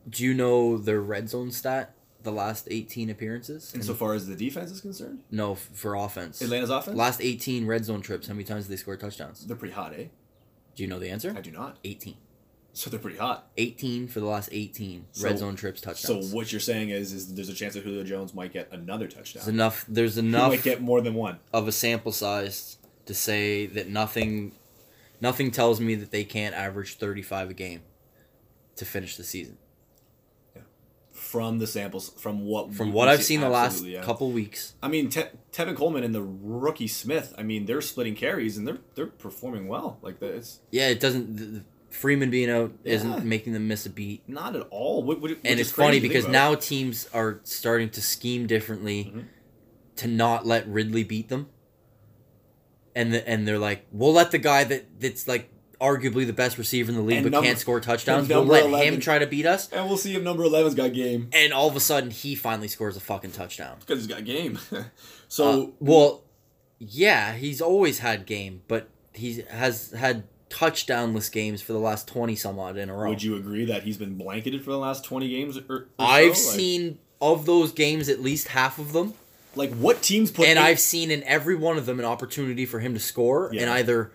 Do 0.09 0.25
you 0.25 0.35
know 0.35 0.77
their 0.79 1.01
red 1.01 1.29
zone 1.29 1.51
stat? 1.51 1.95
The 2.23 2.33
last 2.33 2.69
18 2.71 3.11
appearances? 3.11 3.73
Insofar 3.75 4.15
as 4.15 4.29
the 4.29 4.37
defense 4.37 4.71
is 4.71 4.81
concerned, 4.81 5.25
no, 5.33 5.57
for 5.57 5.97
offense. 5.97 6.41
Atlanta's 6.41 6.71
offense, 6.71 6.97
Last 6.97 7.21
18 7.21 7.67
red 7.67 7.85
zone 7.85 8.01
trips, 8.01 8.29
how 8.29 8.35
many 8.35 8.45
times 8.45 8.67
did 8.67 8.73
they 8.73 8.77
score 8.77 8.97
touchdowns? 8.97 9.45
they're 9.45 9.57
pretty 9.57 9.75
hot, 9.75 9.93
eh? 9.93 10.05
Do 10.77 10.83
you 10.85 10.89
know 10.89 11.01
the 11.01 11.09
answer? 11.11 11.35
I 11.37 11.41
do 11.41 11.51
not. 11.51 11.79
18. 11.83 12.15
So 12.75 12.89
they're 12.89 12.99
pretty 12.99 13.19
hot. 13.19 13.51
18 13.59 14.09
for 14.09 14.21
the 14.21 14.27
last 14.27 14.49
18 14.51 15.05
So- 15.13 15.27
red 15.29 15.39
zone 15.39 15.57
trips 15.57 15.81
touchdowns. 15.83 16.31
So 16.31 16.35
what 16.37 16.51
you're 16.53 16.61
saying 16.61 16.89
is, 16.89 17.13
is 17.13 17.35
there's 17.35 17.51
a 17.51 17.55
chance 17.55 17.75
that 17.75 17.85
Julio 17.85 18.03
Jones 18.03 18.33
might 18.35 18.53
get 18.53 18.69
another 18.73 19.09
touchdown. 19.09 19.43
there's 19.45 19.49
enough 19.55 19.85
there's 19.89 20.15
He 20.15 20.21
enough 20.21 20.49
might 20.53 20.63
get 20.63 20.81
more 20.81 21.01
than 21.03 21.13
one. 21.15 21.39
of 21.53 21.69
a 21.69 21.73
sample 21.73 22.13
size 22.13 22.79
to 23.07 23.13
say 23.15 23.67
that 23.67 23.89
nothing 23.91 24.53
nothing 25.21 25.51
tells 25.51 25.81
me 25.81 25.95
that 25.97 26.11
they 26.13 26.25
can't 26.25 26.55
average 26.55 26.95
35 26.95 27.51
a 27.51 27.55
game 27.55 27.83
to 28.77 28.85
finish 28.87 29.17
the 29.17 29.25
season. 29.25 29.59
From 31.13 31.59
the 31.59 31.67
samples, 31.67 32.11
from 32.19 32.45
what 32.47 32.75
From 32.75 32.93
what 32.93 33.09
I've 33.09 33.23
seen 33.23 33.41
the 33.41 33.49
last 33.49 33.85
yeah. 33.85 34.03
couple 34.03 34.31
weeks, 34.33 34.75
I 34.83 34.89
mean, 34.89 35.09
Te- 35.09 35.31
Tevin 35.53 35.77
Coleman 35.77 36.05
and 36.05 36.15
the 36.15 36.23
rookie 36.23 36.89
Smith. 36.89 37.35
I 37.39 37.43
mean, 37.43 37.67
they're 37.67 37.81
splitting 37.83 38.15
carries 38.17 38.57
and 38.57 38.67
they're 38.67 38.79
they're 38.95 39.07
performing 39.07 39.69
well. 39.69 39.99
Like 40.03 40.21
that, 40.21 40.35
it's 40.35 40.61
yeah, 40.71 40.89
it 40.89 41.01
doesn't 41.01 41.37
the 41.37 41.65
Freeman 41.93 42.31
being 42.31 42.51
out 42.51 42.73
isn't 42.85 43.25
making 43.25 43.53
them 43.53 43.69
miss 43.69 43.87
a 43.87 43.91
beat. 43.91 44.29
not 44.29 44.57
at 44.57 44.67
all. 44.71 45.03
What, 45.03 45.21
what, 45.21 45.31
and 45.45 45.61
it's 45.61 45.71
funny 45.71 46.01
because 46.01 46.27
now 46.27 46.55
teams 46.55 47.09
are 47.13 47.41
starting 47.45 47.91
to 47.91 48.01
scheme 48.03 48.47
differently 48.47 49.13
Mhm. 49.15 49.25
to 49.97 50.09
not 50.09 50.47
let 50.47 50.67
Ridley 50.69 51.05
beat 51.05 51.29
them. 51.29 51.49
And 52.95 53.15
the, 53.15 53.27
and 53.29 53.47
they're 53.49 53.59
like, 53.59 53.87
we'll 53.91 54.13
let 54.13 54.31
the 54.31 54.39
guy 54.39 54.65
that 54.65 55.01
that's 55.01 55.27
like 55.27 55.49
arguably 55.81 56.27
the 56.27 56.33
best 56.33 56.59
receiver 56.59 56.91
in 56.91 56.97
the 56.97 57.03
league 57.03 57.17
And 57.19 57.25
but 57.25 57.33
number- 57.33 57.47
can't 57.47 57.59
score 57.59 57.81
touchdowns. 57.81 58.29
We'll 58.29 58.45
let 58.45 58.65
11 58.67 58.95
him 58.95 59.01
try 59.01 59.19
to 59.19 59.27
beat 59.27 59.47
us. 59.47 59.69
and 59.73 59.89
we'll 59.89 59.97
see 59.99 60.15
if 60.15 60.23
number 60.23 60.45
11's 60.45 60.75
got 60.75 60.93
game 60.93 61.29
And 61.33 61.53
all 61.53 61.69
of 61.69 61.75
a 61.77 61.81
sudden, 61.81 62.11
he 62.11 62.35
finally 62.35 62.69
scores 62.69 62.97
a 62.97 63.01
fucking 63.01 63.33
touchdown. 63.33 63.77
because 63.81 63.99
he's 63.99 64.07
got 64.07 64.25
game. 64.25 64.59
Uh, 64.73 64.85
so 65.29 65.73
well, 65.81 66.25
yeah, 66.79 67.35
he's 67.35 67.61
always 67.63 68.01
had 68.01 68.27
game, 68.27 68.61
but 68.69 68.89
he 69.15 69.43
has 69.49 69.93
had 69.93 70.25
touchdownless 70.53 71.31
games 71.33 71.63
for 71.63 71.73
the 71.73 71.79
last 71.79 72.07
twenty 72.07 72.37
some 72.37 72.59
odd 72.59 72.77
in 72.77 72.89
a 72.91 72.95
row. 72.95 73.09
would 73.09 73.23
you 73.23 73.37
agree 73.37 73.65
that 73.65 73.83
he's 73.85 73.97
been 73.97 74.17
blanketed 74.17 74.63
for 74.65 74.71
the 74.71 74.79
last 74.79 75.05
twenty 75.05 75.29
games? 75.29 75.59
Or, 75.59 75.63
or 75.69 75.87
I've 75.99 76.37
so? 76.37 76.49
Like- 76.51 76.59
seen 76.59 76.99
of 77.21 77.47
those 77.47 77.73
games 77.73 78.09
at 78.09 78.21
least 78.21 78.49
half 78.49 78.79
of 78.79 78.93
them, 78.93 79.15
like 79.55 79.73
what 79.75 80.03
teams 80.03 80.31
put 80.31 80.47
and 80.49 80.59
eight- 80.59 80.63
I've 80.63 80.81
seen 80.81 81.11
in 81.11 81.23
every 81.25 81.55
one 81.55 81.79
of 81.79 81.87
them 81.87 81.99
an 81.99 82.05
opportunity 82.05 82.67
for 82.67 82.81
him 82.81 82.95
to 82.95 83.01
score, 83.01 83.49
and 83.49 83.71
either 83.71 84.13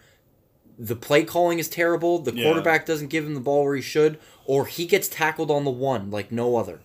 the 0.80 0.96
play 0.96 1.24
calling 1.24 1.58
is 1.58 1.68
terrible, 1.70 2.20
the 2.20 2.34
Yeah. 2.36 2.44
quarterback 2.44 2.86
doesn't 2.86 3.08
give 3.08 3.26
him 3.26 3.34
the 3.34 3.40
ball 3.40 3.64
where 3.64 3.76
he 3.76 3.82
should, 3.82 4.20
or 4.46 4.66
he 4.68 4.86
gets 4.86 5.08
tackled 5.08 5.50
on 5.50 5.64
the 5.64 5.72
one 5.72 6.12
like 6.12 6.32
no 6.32 6.56
other. 6.58 6.80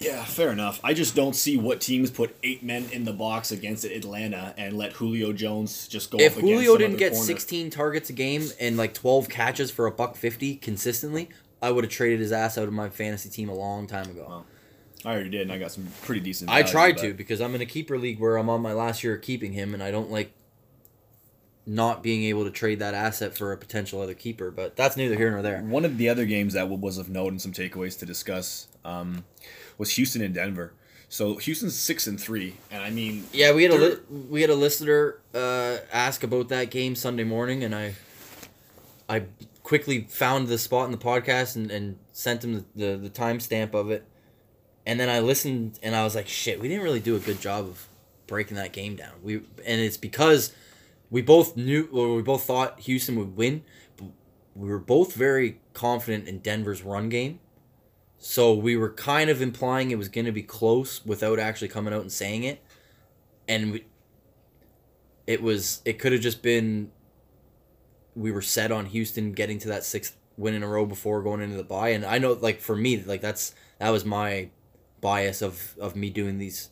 Yeah, 0.00 0.24
fair 0.24 0.50
enough. 0.50 0.80
I 0.82 0.94
just 0.94 1.14
don't 1.14 1.36
see 1.36 1.58
what 1.58 1.82
teams 1.82 2.10
put 2.10 2.34
eight 2.42 2.62
men 2.62 2.88
in 2.90 3.04
the 3.04 3.12
box 3.12 3.52
against 3.52 3.84
Atlanta 3.84 4.54
and 4.56 4.78
let 4.78 4.94
Julio 4.94 5.34
Jones 5.34 5.86
just 5.88 6.10
go. 6.10 6.18
if 6.18 6.36
Julio 6.36 6.78
didn't 6.78 6.96
get 6.96 7.12
corner. 7.12 7.26
16 7.26 7.68
targets 7.68 8.08
a 8.08 8.14
game 8.14 8.48
and 8.58 8.78
like 8.78 8.94
12 8.94 9.28
catches 9.28 9.70
for 9.70 9.86
a 9.86 9.90
buck 9.90 10.16
50 10.16 10.56
consistently, 10.56 11.28
I 11.60 11.70
would 11.70 11.84
have 11.84 11.92
traded 11.92 12.20
his 12.20 12.32
ass 12.32 12.56
out 12.56 12.66
of 12.66 12.72
my 12.72 12.88
fantasy 12.88 13.28
team 13.28 13.50
a 13.50 13.54
long 13.54 13.86
time 13.86 14.08
ago. 14.08 14.26
Wow. 14.26 14.44
I 15.04 15.12
already 15.12 15.30
did, 15.30 15.42
and 15.42 15.52
I 15.52 15.58
got 15.58 15.72
some 15.72 15.88
pretty 16.02 16.20
decent. 16.20 16.50
I 16.50 16.62
tried 16.62 16.96
but- 16.96 17.02
to 17.02 17.14
because 17.14 17.40
I'm 17.40 17.54
in 17.54 17.60
a 17.60 17.66
keeper 17.66 17.98
league 17.98 18.20
where 18.20 18.36
I'm 18.36 18.48
on 18.48 18.62
my 18.62 18.72
last 18.72 19.04
year 19.04 19.14
of 19.14 19.22
keeping 19.22 19.52
him, 19.52 19.74
and 19.74 19.82
I 19.82 19.90
don't 19.90 20.10
like 20.10 20.32
not 21.66 22.02
being 22.02 22.24
able 22.24 22.44
to 22.44 22.50
trade 22.50 22.78
that 22.80 22.94
asset 22.94 23.36
for 23.36 23.52
a 23.52 23.56
potential 23.56 24.00
other 24.00 24.14
keeper. 24.14 24.50
But 24.50 24.76
that's 24.76 24.96
neither 24.96 25.16
here 25.16 25.30
nor 25.30 25.42
there. 25.42 25.60
One 25.60 25.84
of 25.84 25.98
the 25.98 26.08
other 26.08 26.24
games 26.24 26.54
that 26.54 26.68
was 26.68 26.98
of 26.98 27.08
note 27.08 27.28
and 27.32 27.40
some 27.40 27.52
takeaways 27.52 27.98
to 28.00 28.06
discuss 28.06 28.68
um, 28.84 29.24
was 29.80 29.92
Houston 29.92 30.20
and 30.20 30.34
Denver. 30.34 30.74
So 31.08 31.38
Houston's 31.38 31.74
six 31.74 32.06
and 32.06 32.20
three, 32.20 32.54
and 32.70 32.82
I 32.82 32.90
mean, 32.90 33.24
Yeah, 33.32 33.52
we 33.52 33.64
had 33.64 33.72
a 33.72 33.76
li- 33.76 33.96
we 34.28 34.42
had 34.42 34.50
a 34.50 34.54
listener 34.54 35.18
uh, 35.34 35.78
ask 35.90 36.22
about 36.22 36.50
that 36.50 36.70
game 36.70 36.94
Sunday 36.94 37.24
morning, 37.24 37.64
and 37.64 37.74
I 37.74 37.94
I 39.08 39.24
quickly 39.64 40.02
found 40.08 40.48
the 40.48 40.58
spot 40.58 40.84
in 40.84 40.92
the 40.92 40.98
podcast 40.98 41.56
and, 41.56 41.70
and 41.70 41.96
sent 42.12 42.44
him 42.44 42.54
the, 42.76 42.86
the, 42.86 42.96
the 42.96 43.10
timestamp 43.10 43.74
of 43.74 43.90
it. 43.90 44.04
And 44.86 45.00
then 45.00 45.08
I 45.08 45.20
listened 45.20 45.78
and 45.82 45.96
I 45.96 46.04
was 46.04 46.14
like, 46.14 46.28
shit, 46.28 46.60
we 46.60 46.68
didn't 46.68 46.84
really 46.84 47.00
do 47.00 47.16
a 47.16 47.18
good 47.18 47.40
job 47.40 47.66
of 47.66 47.88
breaking 48.26 48.56
that 48.56 48.72
game 48.72 48.96
down. 48.96 49.14
We 49.22 49.36
and 49.66 49.80
it's 49.80 49.96
because 49.96 50.52
we 51.10 51.22
both 51.22 51.56
knew 51.56 51.88
or 51.92 52.14
we 52.14 52.22
both 52.22 52.44
thought 52.44 52.80
Houston 52.80 53.16
would 53.16 53.36
win, 53.36 53.64
but 53.96 54.08
we 54.54 54.68
were 54.68 54.78
both 54.78 55.14
very 55.14 55.58
confident 55.74 56.28
in 56.28 56.38
Denver's 56.38 56.82
run 56.82 57.08
game. 57.08 57.40
So 58.22 58.52
we 58.52 58.76
were 58.76 58.90
kind 58.90 59.30
of 59.30 59.40
implying 59.40 59.90
it 59.90 59.96
was 59.96 60.10
going 60.10 60.26
to 60.26 60.32
be 60.32 60.42
close 60.42 61.04
without 61.06 61.38
actually 61.38 61.68
coming 61.68 61.94
out 61.94 62.02
and 62.02 62.12
saying 62.12 62.44
it. 62.44 62.62
And 63.48 63.72
we, 63.72 63.86
it 65.26 65.42
was 65.42 65.80
it 65.86 65.98
could 65.98 66.12
have 66.12 66.20
just 66.20 66.42
been 66.42 66.92
we 68.14 68.30
were 68.30 68.42
set 68.42 68.70
on 68.70 68.86
Houston 68.86 69.32
getting 69.32 69.58
to 69.60 69.68
that 69.68 69.84
sixth 69.84 70.16
win 70.36 70.54
in 70.54 70.62
a 70.62 70.68
row 70.68 70.84
before 70.84 71.22
going 71.22 71.40
into 71.40 71.56
the 71.56 71.64
bye 71.64 71.88
and 71.90 72.04
I 72.04 72.18
know 72.18 72.32
like 72.32 72.60
for 72.60 72.76
me 72.76 73.02
like 73.02 73.20
that's 73.22 73.54
that 73.78 73.90
was 73.90 74.04
my 74.04 74.50
bias 75.00 75.40
of 75.40 75.74
of 75.80 75.96
me 75.96 76.10
doing 76.10 76.38
these 76.38 76.68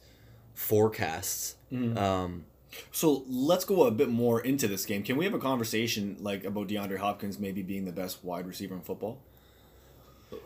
forecasts. 0.55 1.57
Um 1.97 2.45
so 2.93 3.25
let's 3.27 3.65
go 3.65 3.85
a 3.85 3.91
bit 3.91 4.11
more 4.11 4.41
into 4.41 4.69
this 4.69 4.85
game. 4.85 5.03
Can 5.03 5.17
we 5.17 5.25
have 5.25 5.35
a 5.35 5.39
conversation 5.39 6.17
like 6.21 6.45
about 6.45 6.69
DeAndre 6.69 6.99
Hopkins 6.99 7.39
maybe 7.39 7.63
being 7.63 7.87
the 7.87 7.93
best 7.93 8.23
wide 8.23 8.47
receiver 8.47 8.75
in 8.75 8.83
football? 8.83 9.19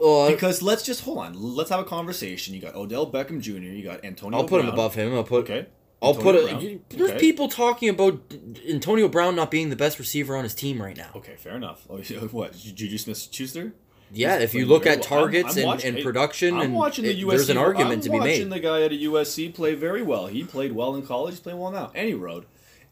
Well, 0.00 0.30
Because 0.30 0.62
let's 0.62 0.82
just 0.82 1.02
hold 1.02 1.18
on. 1.18 1.34
Let's 1.34 1.70
have 1.70 1.80
a 1.80 1.84
conversation. 1.84 2.54
You 2.54 2.60
got 2.60 2.74
Odell 2.74 3.10
Beckham 3.10 3.40
Jr. 3.40 3.52
You 3.58 3.82
got 3.84 4.04
Antonio. 4.04 4.38
I'll 4.38 4.46
put 4.48 4.60
him 4.60 4.68
above 4.68 4.94
him. 4.94 5.14
I'll 5.14 5.24
put 5.24 5.44
Okay. 5.50 5.66
I'll 6.00 6.14
Antonio 6.16 6.40
put 6.42 6.50
Brown. 6.50 6.62
it. 6.62 6.90
There's 6.90 7.10
Okay. 7.10 7.20
people 7.20 7.48
talking 7.48 7.88
about 7.88 8.20
Antonio 8.68 9.08
Brown 9.08 9.36
not 9.36 9.50
being 9.52 9.70
the 9.70 9.76
best 9.76 9.98
receiver 10.00 10.36
on 10.36 10.42
his 10.44 10.54
team 10.54 10.82
right 10.82 10.96
now. 10.96 11.10
Okay, 11.16 11.36
fair 11.36 11.54
enough. 11.56 11.86
Oh, 11.88 11.98
what? 12.32 12.56
Juju 12.58 12.98
Smith-Schuster? 12.98 13.72
Yeah, 14.14 14.34
He's 14.40 14.44
if 14.44 14.54
you 14.54 14.66
look 14.66 14.84
at 14.84 14.98
well. 15.08 15.18
I'm- 15.20 15.22
targets 15.24 15.52
I'm 15.52 15.58
and, 15.58 15.66
watching- 15.66 15.88
and 15.88 15.96
hey, 15.98 16.02
production, 16.02 16.54
I'm 16.56 16.60
and 16.62 16.74
watching 16.74 17.04
the 17.04 17.12
it- 17.12 17.18
USC. 17.24 17.28
there's 17.30 17.50
an 17.50 17.56
argument 17.56 17.94
I'm 17.94 18.00
to 18.00 18.10
be 18.10 18.18
watching 18.18 18.48
made. 18.48 18.56
the 18.58 18.60
guy 18.60 18.82
at 18.82 18.92
a 18.92 18.96
USC 18.96 19.54
play 19.54 19.74
very 19.74 20.02
well. 20.02 20.26
He 20.26 20.42
played 20.44 20.72
well 20.72 20.94
in 20.96 21.06
college. 21.06 21.34
He's 21.34 21.40
playing 21.40 21.58
well 21.60 21.70
now. 21.70 21.92
Any 21.94 22.14
road, 22.14 22.46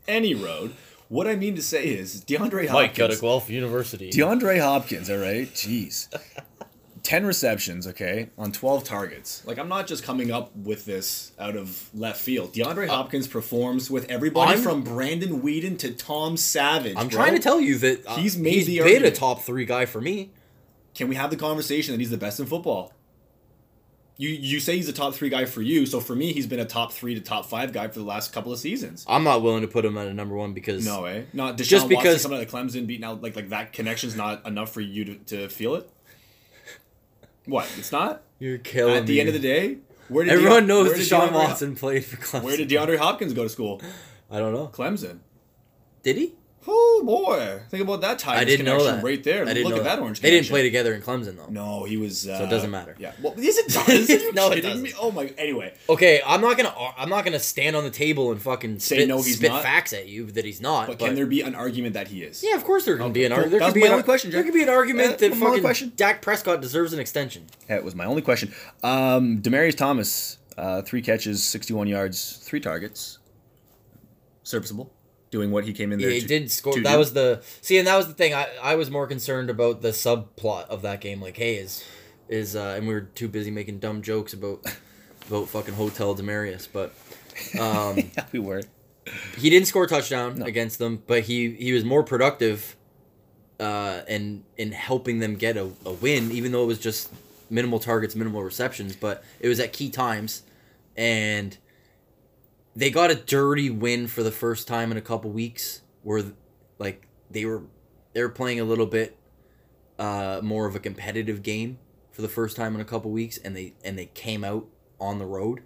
any 0.08 0.34
road. 0.34 0.72
What 1.08 1.26
I 1.26 1.34
mean 1.34 1.56
to 1.56 1.62
say 1.62 1.86
is 1.88 2.24
DeAndre 2.24 2.68
Hopkins. 2.68 3.20
Guelph 3.20 3.50
University. 3.50 4.10
DeAndre 4.10 4.60
Hopkins. 4.60 5.10
All 5.10 5.16
right, 5.18 5.52
jeez. 5.52 6.06
10 7.02 7.24
receptions, 7.26 7.86
okay, 7.86 8.30
on 8.36 8.52
12 8.52 8.84
targets. 8.84 9.42
Like, 9.46 9.58
I'm 9.58 9.68
not 9.68 9.86
just 9.86 10.02
coming 10.04 10.30
up 10.30 10.54
with 10.56 10.84
this 10.84 11.32
out 11.38 11.56
of 11.56 11.88
left 11.94 12.20
field. 12.20 12.52
DeAndre 12.54 12.88
Hopkins 12.88 13.26
performs 13.26 13.90
with 13.90 14.10
everybody 14.10 14.52
I'm- 14.52 14.62
from 14.62 14.82
Brandon 14.82 15.40
Weeden 15.40 15.78
to 15.78 15.92
Tom 15.92 16.36
Savage. 16.36 16.96
I'm 16.96 17.08
bro. 17.08 17.16
trying 17.22 17.32
to 17.34 17.40
tell 17.40 17.60
you 17.60 17.78
that 17.78 18.06
uh, 18.06 18.16
He's 18.16 18.36
made 18.36 18.54
he's 18.54 18.66
the 18.66 18.78
been 18.80 19.04
a 19.04 19.10
top 19.10 19.42
three 19.42 19.64
guy 19.64 19.86
for 19.86 20.00
me. 20.00 20.30
Can 20.94 21.08
we 21.08 21.14
have 21.14 21.30
the 21.30 21.36
conversation 21.36 21.92
that 21.92 22.00
he's 22.00 22.10
the 22.10 22.18
best 22.18 22.38
in 22.40 22.46
football? 22.46 22.92
You 24.16 24.28
you 24.28 24.60
say 24.60 24.76
he's 24.76 24.88
a 24.88 24.92
top 24.92 25.14
three 25.14 25.30
guy 25.30 25.46
for 25.46 25.62
you, 25.62 25.86
so 25.86 25.98
for 25.98 26.14
me, 26.14 26.34
he's 26.34 26.46
been 26.46 26.60
a 26.60 26.66
top 26.66 26.92
three 26.92 27.14
to 27.14 27.22
top 27.22 27.46
five 27.46 27.72
guy 27.72 27.88
for 27.88 28.00
the 28.00 28.04
last 28.04 28.34
couple 28.34 28.52
of 28.52 28.58
seasons. 28.58 29.02
I'm 29.08 29.24
not 29.24 29.40
willing 29.40 29.62
to 29.62 29.68
put 29.68 29.82
him 29.82 29.96
at 29.96 30.08
a 30.08 30.12
number 30.12 30.34
one 30.36 30.52
because 30.52 30.84
No 30.84 31.00
way. 31.02 31.26
Not 31.32 31.56
Deshaun 31.56 31.64
Just 31.64 31.88
because- 31.88 32.14
Watson 32.28 32.34
out 32.34 32.42
of 32.42 32.50
Clemson 32.50 32.86
beating 32.86 33.04
out 33.04 33.22
like 33.22 33.34
like 33.34 33.48
that 33.48 33.72
connection's 33.72 34.14
not 34.14 34.46
enough 34.46 34.74
for 34.74 34.82
you 34.82 35.06
to, 35.06 35.14
to 35.14 35.48
feel 35.48 35.74
it. 35.74 35.90
What? 37.46 37.68
It's 37.78 37.92
not. 37.92 38.22
you're 38.38 38.58
killing 38.58 38.96
At 38.96 39.06
the 39.06 39.14
me. 39.14 39.20
end 39.20 39.28
of 39.28 39.34
the 39.34 39.40
day, 39.40 39.78
where 40.08 40.24
did 40.24 40.32
everyone 40.34 40.66
Deo- 40.66 40.84
knows 40.84 40.92
Deshaun 40.98 41.32
Watson 41.32 41.74
played 41.76 42.04
for 42.04 42.16
Clemson. 42.16 42.42
Where 42.42 42.56
did 42.56 42.68
DeAndre 42.68 42.98
Hopkins 42.98 43.32
go 43.32 43.42
to 43.44 43.48
school? 43.48 43.80
I 44.30 44.38
don't 44.38 44.52
know. 44.52 44.68
Clemson. 44.68 45.20
Did 46.02 46.16
he? 46.16 46.34
Oh 46.68 47.02
boy, 47.06 47.60
think 47.70 47.82
about 47.82 48.02
that 48.02 48.18
Tigers 48.18 48.42
I 48.42 48.44
didn't 48.44 48.66
know 48.66 48.72
connection 48.76 48.96
that. 48.96 49.04
right 49.04 49.24
there. 49.24 49.42
I 49.44 49.54
didn't 49.54 49.64
Look 49.64 49.72
know 49.76 49.80
at 49.80 49.84
that 49.84 49.98
orange. 49.98 50.20
They 50.20 50.30
didn't 50.30 50.48
play 50.48 50.62
together 50.62 50.92
in 50.94 51.00
Clemson 51.00 51.36
though. 51.38 51.46
No, 51.48 51.84
he 51.84 51.96
was. 51.96 52.28
Uh, 52.28 52.42
it 52.46 52.50
doesn't 52.50 52.70
matter. 52.70 52.94
Yeah. 52.98 53.12
Well, 53.22 53.32
yes, 53.38 53.56
it 53.56 53.68
does. 53.72 54.10
Are 54.10 54.12
you 54.12 54.32
No, 54.34 54.50
it 54.50 54.60
doesn't. 54.60 54.82
me? 54.82 54.92
Oh 55.00 55.10
my. 55.10 55.26
Anyway, 55.38 55.72
Okay, 55.88 56.20
I'm 56.24 56.42
not 56.42 56.58
gonna 56.58 56.74
I'm 56.98 57.08
not 57.08 57.24
gonna 57.24 57.38
stand 57.38 57.76
on 57.76 57.84
the 57.84 57.90
table 57.90 58.30
and 58.30 58.42
fucking 58.42 58.78
Say 58.78 58.96
spit, 58.96 59.08
no, 59.08 59.16
he's 59.22 59.36
spit 59.38 59.50
not? 59.50 59.62
facts 59.62 59.94
at 59.94 60.06
you 60.08 60.26
that 60.32 60.44
he's 60.44 60.60
not. 60.60 60.86
but, 60.86 60.98
But, 60.98 61.06
can 61.06 61.14
there 61.14 61.24
be 61.26 61.40
an 61.40 61.54
argument 61.54 61.94
that 61.94 62.08
he 62.08 62.22
is? 62.22 62.44
yeah, 62.46 62.56
of 62.56 62.64
course 62.64 62.84
there 62.84 62.98
can 62.98 63.10
be 63.12 63.24
an 63.24 63.32
argument. 63.32 63.52
There 63.52 63.60
That 63.60 63.66
could 63.66 63.66
was 63.68 63.74
be 63.74 63.80
my 63.80 63.86
an, 63.86 63.92
only 63.92 64.04
question, 64.04 64.30
There 64.30 64.44
could 64.44 64.54
be 64.54 64.62
an 64.62 64.68
argument 64.68 65.14
Uh, 65.14 65.16
that 65.16 65.30
my 65.30 65.36
only 65.36 65.46
fucking 65.46 65.62
question. 65.62 65.92
Dak 65.96 66.20
Prescott 66.20 66.60
deserves 66.60 66.92
an 66.92 67.00
extension. 67.00 67.46
That 67.68 67.84
was 67.84 67.94
my 67.94 68.04
only 68.04 68.20
question. 68.20 68.52
Um, 68.84 69.40
Demaryius 69.40 69.76
Thomas, 69.78 70.36
uh, 70.58 70.82
three 70.82 71.00
catches, 71.00 71.42
61 71.42 71.86
yards, 71.88 72.36
three 72.42 72.60
targets. 72.60 73.18
Serviceable. 74.42 74.92
Doing 75.30 75.50
what 75.52 75.64
he 75.64 75.72
came 75.72 75.92
in 75.92 76.00
Yeah, 76.00 76.06
there 76.06 76.14
he 76.14 76.20
to- 76.22 76.26
did 76.26 76.50
score. 76.50 76.72
to 76.74 76.80
That 76.80 76.94
do. 76.94 76.98
was 76.98 77.12
the 77.12 77.40
see, 77.60 77.78
and 77.78 77.86
that 77.86 77.96
was 77.96 78.08
the 78.08 78.14
thing. 78.14 78.34
I, 78.34 78.48
I 78.62 78.74
was 78.74 78.90
more 78.90 79.06
concerned 79.06 79.48
about 79.50 79.80
the 79.80 79.90
subplot 79.90 80.66
of 80.68 80.82
that 80.82 81.00
game. 81.00 81.20
Like, 81.22 81.36
hey, 81.36 81.54
is 81.56 81.84
is 82.28 82.56
uh, 82.56 82.74
and 82.76 82.86
we 82.88 82.94
were 82.94 83.02
too 83.02 83.28
busy 83.28 83.50
making 83.50 83.78
dumb 83.78 84.02
jokes 84.02 84.32
about 84.32 84.60
about 85.28 85.48
fucking 85.48 85.74
Hotel 85.74 86.16
Demaryius, 86.16 86.66
but 86.72 86.92
um, 87.60 87.96
yeah, 88.16 88.24
we 88.32 88.40
were. 88.40 88.62
he 89.38 89.50
didn't 89.50 89.66
score 89.68 89.84
a 89.84 89.86
touchdown 89.86 90.42
against 90.42 90.78
them, 90.80 91.02
but 91.06 91.22
he 91.22 91.50
he 91.52 91.72
was 91.72 91.84
more 91.84 92.02
productive 92.02 92.74
uh, 93.60 94.00
in 94.08 94.42
in 94.56 94.72
helping 94.72 95.20
them 95.20 95.36
get 95.36 95.56
a, 95.56 95.70
a 95.84 95.92
win, 95.92 96.32
even 96.32 96.50
though 96.50 96.64
it 96.64 96.66
was 96.66 96.78
just 96.80 97.10
minimal 97.48 97.78
targets, 97.78 98.16
minimal 98.16 98.42
receptions, 98.42 98.96
but 98.96 99.22
it 99.38 99.46
was 99.48 99.60
at 99.60 99.72
key 99.72 99.90
times, 99.90 100.42
and 100.96 101.56
they 102.74 102.90
got 102.90 103.10
a 103.10 103.14
dirty 103.14 103.70
win 103.70 104.06
for 104.06 104.22
the 104.22 104.30
first 104.30 104.68
time 104.68 104.90
in 104.90 104.96
a 104.96 105.02
couple 105.02 105.30
weeks, 105.30 105.82
where 106.02 106.22
like 106.78 107.06
they 107.30 107.44
were 107.44 107.64
they 108.12 108.22
were 108.22 108.28
playing 108.28 108.60
a 108.60 108.64
little 108.64 108.86
bit 108.86 109.16
uh, 109.98 110.40
more 110.42 110.66
of 110.66 110.74
a 110.74 110.80
competitive 110.80 111.42
game 111.42 111.78
for 112.10 112.22
the 112.22 112.28
first 112.28 112.56
time 112.56 112.74
in 112.74 112.80
a 112.80 112.84
couple 112.84 113.10
weeks, 113.10 113.38
and 113.38 113.56
they 113.56 113.74
and 113.84 113.98
they 113.98 114.06
came 114.06 114.44
out 114.44 114.66
on 115.00 115.18
the 115.18 115.26
road 115.26 115.62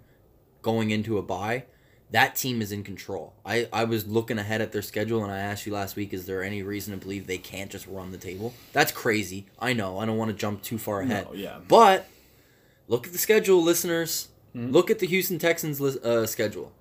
going 0.61 0.89
into 0.89 1.17
a 1.17 1.21
bye 1.21 1.65
that 2.11 2.35
team 2.35 2.61
is 2.61 2.71
in 2.71 2.83
control. 2.83 3.33
I, 3.45 3.67
I 3.73 3.83
was 3.83 4.07
looking 4.07 4.37
ahead 4.37 4.61
at 4.61 4.71
their 4.71 4.81
schedule 4.81 5.23
and 5.23 5.33
I 5.33 5.39
asked 5.39 5.65
you 5.65 5.73
last 5.73 5.95
week, 5.95 6.13
is 6.13 6.25
there 6.25 6.43
any 6.43 6.63
reason 6.63 6.93
to 6.93 6.99
believe 6.99 7.27
they 7.27 7.37
can't 7.37 7.71
just 7.71 7.87
run 7.87 8.11
the 8.11 8.17
table? 8.17 8.53
That's 8.73 8.91
crazy. 8.91 9.47
I 9.59 9.73
know. 9.73 9.97
I 9.99 10.05
don't 10.05 10.17
want 10.17 10.31
to 10.31 10.37
jump 10.37 10.61
too 10.61 10.77
far 10.77 11.01
ahead. 11.01 11.25
No, 11.25 11.33
yeah. 11.33 11.57
But 11.67 12.07
look 12.87 13.07
at 13.07 13.13
the 13.13 13.19
schedule, 13.19 13.61
listeners. 13.61 14.29
Hmm? 14.53 14.71
Look 14.71 14.89
at 14.89 14.99
the 14.99 15.07
Houston 15.07 15.39
Texans 15.39 15.81
uh, 15.81 16.25
schedule. 16.27 16.71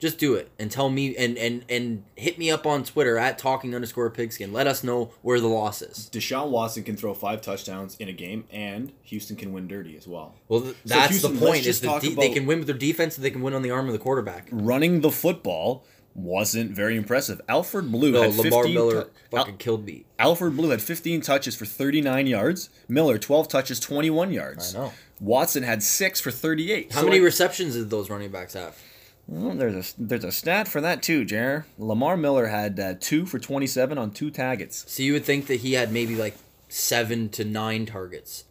Just 0.00 0.18
do 0.18 0.34
it 0.34 0.50
and 0.58 0.70
tell 0.70 0.88
me 0.88 1.14
and, 1.14 1.36
and, 1.36 1.62
and 1.68 2.04
hit 2.16 2.38
me 2.38 2.50
up 2.50 2.64
on 2.66 2.84
Twitter 2.84 3.18
at 3.18 3.38
talking 3.38 3.74
underscore 3.74 4.08
pigskin. 4.10 4.50
Let 4.52 4.66
us 4.66 4.82
know 4.82 5.12
where 5.20 5.38
the 5.38 5.46
loss 5.46 5.82
is. 5.82 6.08
Deshaun 6.10 6.48
Watson 6.48 6.82
can 6.84 6.96
throw 6.96 7.12
five 7.14 7.42
touchdowns 7.42 7.96
in 7.98 8.08
a 8.08 8.12
game, 8.14 8.44
and 8.50 8.92
Houston 9.04 9.36
can 9.36 9.52
win 9.52 9.68
dirty 9.68 9.96
as 9.98 10.08
well. 10.08 10.34
Well, 10.48 10.62
th- 10.62 10.76
that's 10.86 11.10
Houston, 11.10 11.34
the 11.34 11.46
point. 11.46 11.66
Is 11.66 11.80
the 11.82 11.98
de- 11.98 12.14
they 12.14 12.30
can 12.30 12.46
win 12.46 12.58
with 12.60 12.66
their 12.66 12.76
defense. 12.76 13.16
and 13.16 13.24
They 13.24 13.30
can 13.30 13.42
win 13.42 13.52
on 13.54 13.60
the 13.62 13.70
arm 13.70 13.86
of 13.88 13.92
the 13.92 13.98
quarterback. 13.98 14.48
Running 14.50 15.02
the 15.02 15.10
football 15.10 15.84
wasn't 16.14 16.70
very 16.72 16.96
impressive. 16.96 17.40
Alfred 17.48 17.92
Blue 17.92 18.10
No, 18.12 18.22
had 18.22 18.32
15 18.32 18.50
Lamar 18.52 18.68
Miller 18.68 19.02
tou- 19.04 19.10
fucking 19.30 19.52
Al- 19.54 19.58
killed 19.58 19.84
me. 19.84 20.06
Alfred 20.18 20.56
Blue 20.56 20.70
had 20.70 20.80
15 20.82 21.20
touches 21.20 21.54
for 21.54 21.66
39 21.66 22.26
yards. 22.26 22.70
Miller 22.88 23.18
12 23.18 23.48
touches, 23.48 23.78
21 23.78 24.32
yards. 24.32 24.74
I 24.74 24.78
know. 24.78 24.92
Watson 25.20 25.62
had 25.62 25.82
six 25.82 26.20
for 26.20 26.30
38. 26.30 26.92
How 26.92 27.00
So 27.00 27.06
many 27.06 27.18
I- 27.18 27.22
receptions 27.22 27.74
did 27.74 27.90
those 27.90 28.08
running 28.08 28.30
backs 28.30 28.54
have? 28.54 28.76
Well, 29.26 29.54
there's 29.54 29.92
a 29.94 30.02
there's 30.02 30.24
a 30.24 30.32
stat 30.32 30.66
for 30.66 30.80
that 30.80 31.02
too, 31.02 31.24
Jer. 31.24 31.66
Lamar 31.78 32.16
Miller 32.16 32.48
had 32.48 32.80
uh, 32.80 32.94
two 32.98 33.26
for 33.26 33.38
27 33.38 33.96
on 33.96 34.10
two 34.10 34.30
targets. 34.30 34.84
So 34.90 35.02
you 35.02 35.12
would 35.12 35.24
think 35.24 35.46
that 35.46 35.60
he 35.60 35.74
had 35.74 35.92
maybe 35.92 36.16
like 36.16 36.36
seven 36.68 37.28
to 37.30 37.44
nine 37.44 37.86
targets. 37.86 38.44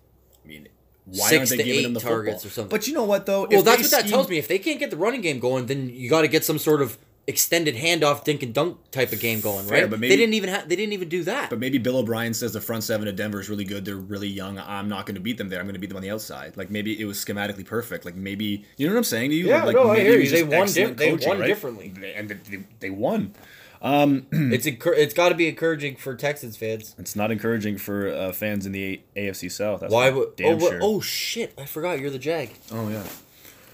I 0.46 0.48
mean, 0.48 0.68
why 1.06 1.28
Six 1.30 1.38
aren't 1.38 1.50
they 1.50 1.58
to 1.58 1.64
giving 1.64 1.80
eight 1.80 1.86
him 1.86 1.94
the 1.94 2.00
targets 2.00 2.44
football? 2.44 2.48
or 2.48 2.54
something. 2.54 2.70
But 2.78 2.88
you 2.88 2.94
know 2.94 3.04
what 3.04 3.26
though? 3.26 3.42
Well, 3.50 3.60
If 3.60 3.66
that's 3.66 3.82
what 3.82 3.92
that 3.92 4.00
scheme- 4.02 4.12
tells 4.12 4.30
me. 4.30 4.38
If 4.38 4.48
they 4.48 4.60
can't 4.60 4.80
get 4.80 4.90
the 4.90 4.98
running 4.98 5.22
game 5.22 5.40
going, 5.40 5.66
then 5.66 5.90
you 5.90 6.10
got 6.10 6.22
to 6.22 6.28
get 6.30 6.46
some 6.46 6.58
sort 6.60 6.82
of 6.82 6.98
extended 7.30 7.76
handoff, 7.76 8.24
dink 8.26 8.44
and 8.44 8.54
dunk 8.54 8.78
type 8.92 9.14
of 9.14 9.20
game 9.22 9.40
going, 9.40 9.66
Fair, 9.66 9.82
right? 9.84 9.90
but 9.90 10.00
maybe- 10.00 10.10
they 10.10 10.18
didn't 10.18 10.34
even 10.34 10.50
have. 10.50 10.68
They 10.68 10.76
didn't 10.76 10.94
even 10.94 11.08
do 11.08 11.24
that. 11.24 11.50
But 11.50 11.60
maybe 11.60 11.78
Bill 11.78 11.98
O'Brien 11.98 12.34
says 12.34 12.52
the 12.52 12.60
front 12.60 12.84
seven 12.84 13.08
of 13.08 13.16
Denver 13.16 13.40
is 13.40 13.50
really 13.50 13.64
good. 13.64 13.86
They're 13.86 13.96
really 13.96 14.28
young. 14.28 14.58
I'm 14.60 14.90
not 14.90 15.06
going 15.06 15.16
to 15.16 15.22
beat 15.22 15.38
them 15.38 15.48
there. 15.50 15.60
I'm 15.60 15.66
going 15.66 15.76
to 15.76 15.80
beat 15.80 15.88
them 15.88 15.96
on 15.98 16.04
the 16.04 16.12
outside. 16.12 16.58
Like 16.58 16.70
maybe 16.70 17.00
it 17.00 17.06
was 17.06 17.18
schematically 17.24 17.66
perfect. 17.66 18.04
Like 18.04 18.16
maybe 18.16 18.66
you 18.78 18.88
know 18.88 18.94
what 18.94 18.98
I'm 18.98 19.04
saying 19.06 19.30
to 19.30 19.36
you. 19.36 19.48
Yeah, 19.48 19.64
like, 19.64 19.76
no, 19.76 19.92
I 19.92 20.00
hear 20.00 20.20
you. 20.20 20.30
They 20.30 20.44
won 20.44 20.64
excellent 20.64 20.98
di- 20.98 21.16
they 21.16 21.28
won 21.28 21.40
right? 21.40 21.48
differently. 21.48 21.94
And 22.16 22.30
they, 22.30 22.60
they 22.82 22.90
won. 22.90 23.34
it's 23.82 24.66
encour- 24.66 24.98
it's 24.98 25.14
got 25.14 25.30
to 25.30 25.36
be 25.36 25.48
encouraging 25.48 25.96
for 25.96 26.14
Texans 26.16 26.58
fans. 26.58 26.96
It's 26.98 27.16
not 27.16 27.32
encouraging 27.32 27.78
for 27.78 28.10
uh, 28.10 28.32
fans 28.34 28.66
in 28.66 28.74
the 28.74 29.02
A- 29.16 29.28
AFC 29.30 29.50
South. 29.50 29.80
That's 29.80 29.94
Why 29.94 30.10
for 30.10 30.18
would? 30.18 30.36
damn 30.36 30.56
Oh, 30.56 30.60
sure. 30.60 30.80
oh 30.82 31.00
shit! 31.00 31.54
I 31.58 31.64
forgot 31.66 32.00
you're 32.00 32.10
the 32.10 32.20
Jag. 32.20 32.50
Oh 32.72 32.90
yeah. 32.90 33.04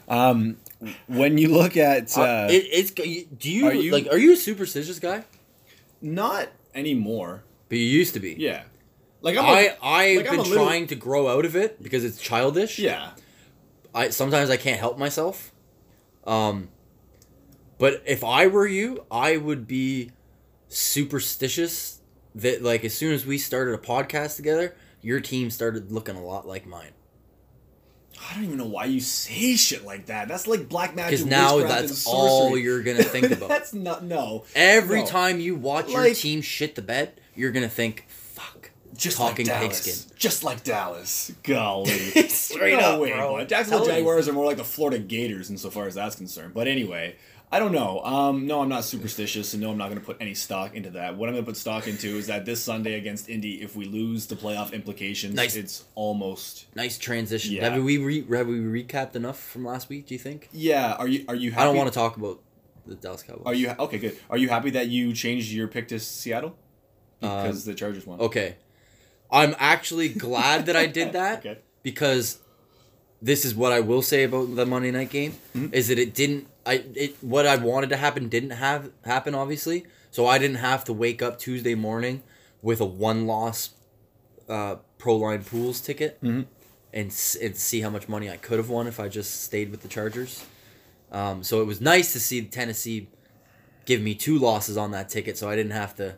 Um, 0.07 0.57
when 1.07 1.37
you 1.37 1.49
look 1.49 1.77
at 1.77 2.17
uh, 2.17 2.21
Uh, 2.21 2.47
it, 2.51 2.65
it's 2.71 2.91
do 2.91 3.49
you, 3.51 3.67
are 3.67 3.73
you- 3.73 3.91
like? 3.91 4.07
Are 4.11 4.17
you 4.17 4.33
a 4.33 4.37
superstitious 4.37 4.99
guy? 4.99 5.23
not 6.01 6.49
anymore. 6.75 7.43
But 7.69 7.77
you 7.79 7.85
used 7.85 8.13
to 8.13 8.19
be. 8.19 8.33
Yeah. 8.37 8.63
Like 9.21 9.37
I'm. 9.37 9.45
I 9.45 9.59
a- 9.61 9.85
I've 9.85 10.17
like, 10.17 10.27
I'm 10.29 10.35
been 10.37 10.49
little- 10.49 10.65
trying 10.65 10.87
to 10.87 10.95
grow 10.95 11.27
out 11.27 11.45
of 11.45 11.55
it 11.55 11.81
because 11.81 12.03
it's 12.03 12.19
childish. 12.19 12.77
Yeah. 12.79 13.11
I 13.93 14.09
sometimes 14.09 14.49
I 14.49 14.57
can't 14.57 14.79
help 14.79 14.97
myself. 14.99 15.51
Um 16.25 16.69
but 17.77 18.03
if 18.05 18.23
I 18.23 18.47
were 18.47 18.67
you, 18.67 19.05
I 19.11 19.37
would 19.37 19.67
be 19.67 20.11
superstitious 20.69 22.01
that 22.35 22.61
like 22.61 22.83
as 22.85 22.93
soon 22.93 23.13
as 23.13 23.25
we 23.25 23.37
started 23.37 23.73
a 23.73 23.77
podcast 23.77 24.35
together, 24.35 24.75
your 25.01 25.19
team 25.19 25.49
started 25.49 25.91
looking 25.91 26.15
a 26.15 26.23
lot 26.23 26.47
like 26.47 26.65
mine. 26.67 26.91
I 28.29 28.33
don't 28.35 28.43
even 28.45 28.57
know 28.57 28.65
why 28.65 28.85
you 28.85 28.99
say 29.01 29.55
shit 29.55 29.85
like 29.85 30.07
that. 30.07 30.27
That's 30.27 30.47
like 30.47 30.67
black 30.67 30.95
magic. 30.95 31.11
Because 31.11 31.25
now 31.25 31.59
that's 31.59 32.07
all 32.07 32.57
you're 32.57 32.81
gonna 32.83 33.03
think 33.03 33.29
about. 33.31 33.49
that's 33.49 33.73
not 33.73 34.03
no. 34.03 34.45
Every 34.55 35.01
No. 35.01 35.05
time 35.05 35.39
you 35.39 35.55
watch 35.55 35.89
your 35.91 36.13
team 36.13 36.41
shit 36.41 36.75
the 36.75 36.81
bed, 36.81 37.19
you're 37.35 37.51
gonna 37.51 37.69
think, 37.69 38.05
"Fuck." 38.07 38.71
Just 38.95 39.17
talking 39.17 39.45
like 39.45 39.59
Dallas. 39.61 39.85
pigskin. 39.85 40.17
Just 40.17 40.43
like 40.43 40.63
Dallas. 40.63 41.31
Golly. 41.43 41.89
Straight 42.29 42.77
no 42.79 42.93
up, 42.95 43.01
way, 43.01 43.11
bro. 43.11 43.43
Jacksonville 43.45 43.85
Jaguars 43.85 44.27
are 44.29 44.33
more 44.33 44.45
like 44.45 44.57
the 44.57 44.63
Florida 44.63 44.99
Gators 44.99 45.49
insofar 45.49 45.85
as 45.87 45.95
that's 45.95 46.15
concerned. 46.15 46.53
But 46.53 46.67
anyway, 46.67 47.15
I 47.51 47.59
don't 47.59 47.71
know. 47.71 48.01
Um, 48.03 48.47
no, 48.47 48.61
I'm 48.61 48.69
not 48.69 48.83
superstitious, 48.83 49.53
and 49.53 49.61
no, 49.63 49.71
I'm 49.71 49.77
not 49.77 49.87
going 49.89 49.99
to 49.99 50.05
put 50.05 50.17
any 50.19 50.33
stock 50.33 50.73
into 50.75 50.89
that. 50.91 51.15
What 51.15 51.29
I'm 51.29 51.35
going 51.35 51.45
to 51.45 51.49
put 51.51 51.57
stock 51.57 51.87
into 51.87 52.07
is 52.17 52.27
that 52.27 52.43
this 52.45 52.61
Sunday 52.61 52.95
against 52.95 53.29
Indy, 53.29 53.61
if 53.61 53.75
we 53.75 53.85
lose 53.85 54.25
the 54.25 54.35
playoff 54.35 54.73
implications, 54.73 55.35
Nice. 55.35 55.55
it's 55.55 55.85
almost. 55.93 56.65
Nice 56.75 56.97
transition. 56.97 57.53
Yeah. 57.53 57.69
Have 57.69 57.83
we 57.83 57.97
re- 57.97 58.25
have 58.35 58.47
we 58.47 58.59
recapped 58.59 59.15
enough 59.15 59.39
from 59.39 59.63
last 59.63 59.87
week? 59.89 60.07
Do 60.07 60.15
you 60.15 60.19
think? 60.19 60.49
Yeah. 60.51 60.93
Are 60.93 61.07
you? 61.07 61.23
Are 61.27 61.35
you? 61.35 61.51
Happy? 61.51 61.61
I 61.61 61.65
don't 61.65 61.77
want 61.77 61.87
to 61.87 61.93
talk 61.97 62.17
about 62.17 62.41
the 62.85 62.95
Dallas 62.95 63.23
Cowboys. 63.23 63.43
Are 63.45 63.53
you 63.53 63.69
okay? 63.79 63.99
Good. 63.99 64.17
Are 64.29 64.37
you 64.37 64.49
happy 64.49 64.71
that 64.71 64.87
you 64.87 65.13
changed 65.13 65.51
your 65.51 65.67
pick 65.67 65.87
to 65.89 65.99
Seattle 65.99 66.55
Um, 67.21 67.43
because 67.43 67.63
the 67.63 67.73
Chargers 67.75 68.05
won? 68.05 68.19
Okay. 68.19 68.55
I'm 69.31 69.55
actually 69.59 70.09
glad 70.09 70.65
that 70.65 70.75
I 70.75 70.87
did 70.87 71.13
that 71.19 71.39
Okay. 71.39 71.59
because 71.83 72.39
this 73.21 73.45
is 73.45 73.55
what 73.55 73.71
I 73.71 73.79
will 73.79 74.01
say 74.01 74.23
about 74.23 74.55
the 74.55 74.65
Monday 74.65 74.91
night 74.91 75.09
game 75.09 75.33
Mm-hmm. 75.55 75.73
is 75.73 75.87
that 75.87 75.97
it 75.99 76.13
didn't 76.13 76.47
I 76.65 76.83
it 76.95 77.15
what 77.21 77.45
I 77.45 77.55
wanted 77.55 77.89
to 77.91 77.97
happen 77.97 78.27
didn't 78.29 78.51
have 78.51 78.91
happen 79.03 79.35
obviously. 79.35 79.85
So 80.11 80.25
I 80.25 80.37
didn't 80.37 80.57
have 80.57 80.83
to 80.85 80.93
wake 80.93 81.21
up 81.21 81.37
Tuesday 81.39 81.75
morning 81.75 82.23
with 82.61 82.79
a 82.81 82.85
one 82.85 83.27
loss 83.27 83.71
uh 84.49 84.75
pro 84.97 85.17
line 85.17 85.43
pools 85.43 85.81
ticket 85.81 86.21
Mm-hmm. 86.21 86.41
and 86.93 87.07
and 87.41 87.55
see 87.57 87.81
how 87.81 87.89
much 87.89 88.07
money 88.07 88.29
I 88.29 88.37
could 88.37 88.57
have 88.57 88.69
won 88.69 88.87
if 88.87 88.99
I 88.99 89.07
just 89.09 89.43
stayed 89.43 89.69
with 89.71 89.81
the 89.81 89.87
Chargers. 89.87 90.43
Um, 91.11 91.43
so 91.43 91.61
it 91.61 91.65
was 91.65 91.79
nice 91.81 92.13
to 92.13 92.19
see 92.19 92.41
Tennessee 92.43 93.07
give 93.85 94.01
me 94.01 94.15
two 94.15 94.39
losses 94.39 94.77
on 94.77 94.91
that 94.91 95.09
ticket 95.09 95.37
so 95.37 95.49
I 95.49 95.55
didn't 95.55 95.73
have 95.73 95.95
to 95.97 96.15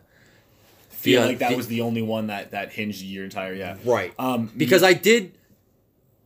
Feel 0.90 1.22
like 1.24 1.38
that 1.38 1.56
was 1.56 1.68
the 1.68 1.80
only 1.82 2.02
one 2.02 2.26
that 2.26 2.50
that 2.50 2.72
hinged 2.72 3.02
your 3.02 3.22
entire 3.24 3.54
yeah. 3.54 3.76
Right. 3.84 4.12
Um, 4.18 4.50
because 4.56 4.82
I 4.82 4.94
did 4.94 5.38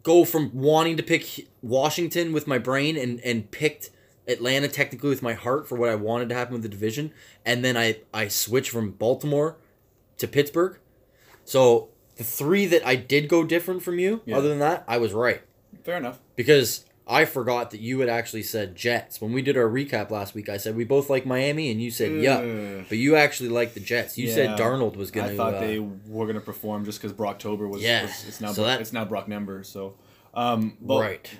go 0.02 0.24
from 0.24 0.50
wanting 0.54 0.96
to 0.96 1.02
pick 1.02 1.46
Washington 1.60 2.32
with 2.32 2.46
my 2.46 2.56
brain 2.58 2.96
and 2.96 3.20
and 3.20 3.50
picked 3.50 3.90
Atlanta 4.28 4.68
technically 4.68 5.08
with 5.10 5.22
my 5.22 5.32
heart 5.34 5.68
for 5.68 5.76
what 5.76 5.88
I 5.90 5.94
wanted 5.96 6.28
to 6.28 6.34
happen 6.34 6.52
with 6.54 6.62
the 6.62 6.68
division, 6.68 7.12
and 7.44 7.64
then 7.64 7.76
I 7.76 7.98
I 8.14 8.28
switched 8.28 8.70
from 8.70 8.92
Baltimore 8.92 9.56
to 10.18 10.28
Pittsburgh. 10.28 10.78
So 11.44 11.88
the 12.16 12.24
three 12.24 12.66
that 12.66 12.86
I 12.86 12.94
did 12.96 13.28
go 13.28 13.44
different 13.44 13.82
from 13.82 13.98
you, 13.98 14.20
Yeah. 14.24 14.36
other 14.38 14.48
than 14.48 14.58
that, 14.60 14.84
I 14.86 14.98
was 14.98 15.12
right 15.12 15.42
Fair 15.82 15.96
enough. 15.96 16.20
because 16.36 16.84
I 17.04 17.24
forgot 17.24 17.72
that 17.72 17.80
you 17.80 17.98
had 17.98 18.08
actually 18.08 18.44
said 18.44 18.76
Jets 18.76 19.20
when 19.20 19.32
we 19.32 19.42
did 19.42 19.56
our 19.56 19.68
recap 19.68 20.10
last 20.10 20.34
week. 20.34 20.48
I 20.48 20.56
said 20.56 20.76
we 20.76 20.84
both 20.84 21.10
like 21.10 21.26
Miami, 21.26 21.70
and 21.72 21.82
you 21.82 21.90
said 21.90 22.12
yeah, 22.22 22.82
but 22.88 22.98
you 22.98 23.16
actually 23.16 23.48
like 23.48 23.74
the 23.74 23.80
Jets. 23.80 24.16
You 24.16 24.28
said 24.30 24.50
Yeah. 24.50 24.56
Darnold 24.56 24.94
was 24.96 25.10
gonna. 25.10 25.32
I 25.32 25.36
thought 25.36 25.54
uh, 25.54 25.60
they 25.60 25.80
were 25.80 26.26
gonna 26.28 26.40
perform 26.40 26.84
just 26.84 27.00
because 27.02 27.12
Brocktober 27.12 27.68
was, 27.68 27.82
Yeah. 27.82 28.02
was 28.04 28.24
it's 28.28 28.40
now 28.40 28.52
So 28.52 28.62
that- 28.64 28.80
it's 28.80 28.92
now 28.92 29.04
Brock 29.04 29.26
Nember. 29.26 29.66
So, 29.66 29.94
um, 30.32 30.76
but 30.80 31.00
right. 31.00 31.30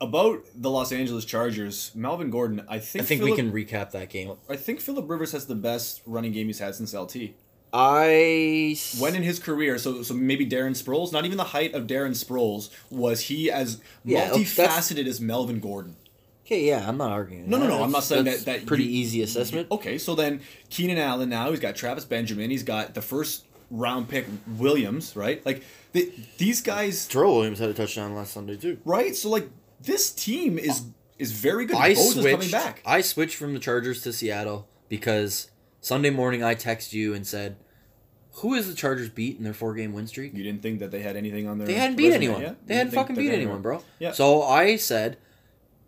About 0.00 0.44
the 0.54 0.70
Los 0.70 0.92
Angeles 0.92 1.24
Chargers, 1.24 1.90
Melvin 1.94 2.30
Gordon. 2.30 2.64
I 2.68 2.78
think 2.78 3.02
I 3.04 3.06
think 3.06 3.20
Phillip, 3.22 3.36
we 3.36 3.36
can 3.36 3.52
recap 3.52 3.90
that 3.92 4.10
game. 4.10 4.32
I 4.48 4.56
think 4.56 4.80
Philip 4.80 5.08
Rivers 5.08 5.32
has 5.32 5.46
the 5.46 5.54
best 5.54 6.02
running 6.06 6.32
game 6.32 6.46
he's 6.48 6.58
had 6.58 6.74
since 6.74 6.92
LT. 6.94 7.30
I 7.74 8.76
When 8.98 9.16
in 9.16 9.22
his 9.22 9.38
career, 9.38 9.78
so 9.78 10.02
so 10.02 10.14
maybe 10.14 10.46
Darren 10.46 10.72
Sproles, 10.80 11.12
not 11.12 11.24
even 11.24 11.38
the 11.38 11.44
height 11.44 11.74
of 11.74 11.86
Darren 11.86 12.10
Sproles, 12.10 12.70
was 12.90 13.22
he 13.22 13.50
as 13.50 13.80
Yeah, 14.04 14.30
multifaceted 14.30 15.06
as 15.06 15.20
Melvin 15.20 15.58
Gordon. 15.60 15.96
Okay, 16.44 16.66
yeah, 16.66 16.86
I'm 16.86 16.96
not 16.98 17.10
arguing. 17.10 17.48
No, 17.48 17.56
no, 17.56 17.64
that. 17.66 17.68
no, 17.70 17.82
I'm 17.82 17.90
not 17.92 18.04
saying 18.04 18.24
that's 18.24 18.44
that- 18.44 18.60
that 18.60 18.66
pretty 18.66 18.84
you- 18.84 18.90
easy 19.00 19.22
assessment. 19.22 19.68
Okay, 19.70 19.96
so 19.96 20.14
then 20.14 20.40
Keenan 20.70 20.98
Allen 20.98 21.28
now 21.28 21.50
he's 21.50 21.60
got 21.60 21.74
Travis 21.74 22.04
Benjamin, 22.04 22.50
he's 22.50 22.62
got 22.64 22.94
the 22.94 23.02
first 23.02 23.44
round 23.70 24.08
pick 24.08 24.26
Williams, 24.58 25.16
right? 25.16 25.44
Like 25.46 25.62
they, 25.92 26.10
these 26.38 26.60
guys, 26.60 27.06
Tyrell 27.06 27.36
Williams 27.36 27.58
had 27.58 27.70
a 27.70 27.74
touchdown 27.74 28.14
last 28.14 28.34
Sunday 28.34 28.56
too. 28.56 28.78
right? 28.84 29.16
So 29.16 29.30
like 29.30 29.48
this 29.84 30.10
team 30.12 30.58
is 30.58 30.82
is 31.18 31.32
very 31.32 31.66
good. 31.66 31.76
I 31.76 31.92
Bosa's 31.94 32.24
coming 32.24 32.50
back. 32.50 32.82
I 32.86 33.00
switched 33.00 33.36
from 33.36 33.54
the 33.54 33.60
Chargers 33.60 34.02
to 34.02 34.12
Seattle 34.12 34.68
because 34.88 35.50
Sunday 35.80 36.10
morning 36.10 36.42
I 36.42 36.54
text 36.54 36.92
you 36.92 37.14
and 37.14 37.26
said, 37.26 37.56
"Who 38.36 38.54
is 38.54 38.66
the 38.68 38.74
Chargers 38.74 39.08
beat 39.08 39.38
in 39.38 39.44
their 39.44 39.54
four 39.54 39.74
game 39.74 39.92
win 39.92 40.06
streak?" 40.06 40.34
You 40.34 40.42
didn't 40.42 40.62
think 40.62 40.80
that 40.80 40.90
they 40.90 41.00
had 41.00 41.16
anything 41.16 41.46
on 41.46 41.58
their 41.58 41.66
They 41.66 41.74
hadn't 41.74 41.96
beat 41.96 42.12
anyone. 42.12 42.40
yeah? 42.42 42.54
They 42.66 42.74
You 42.74 42.78
hadn't 42.78 42.94
fucking 42.94 43.16
beat 43.16 43.30
anyone, 43.32 43.62
bro. 43.62 43.82
Yeah. 43.98 44.12
So 44.12 44.42
I 44.42 44.76
said, 44.76 45.18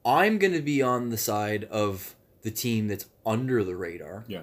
I'm 0.05 0.38
gonna 0.38 0.61
be 0.62 0.82
on 0.82 1.11
the 1.11 1.16
side 1.18 1.64
of 1.64 2.14
the 2.42 2.51
team 2.51 2.88
that's 2.88 3.07
under 3.24 3.64
the 3.64 3.74
radar. 3.74 4.24
Yeah. 4.28 4.42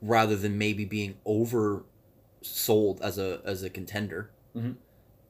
Rather 0.00 0.36
than 0.36 0.58
maybe 0.58 0.84
being 0.84 1.14
oversold 1.26 3.00
as 3.00 3.18
a 3.18 3.40
as 3.44 3.62
a 3.62 3.70
contender. 3.70 4.30
Mhm. 4.56 4.76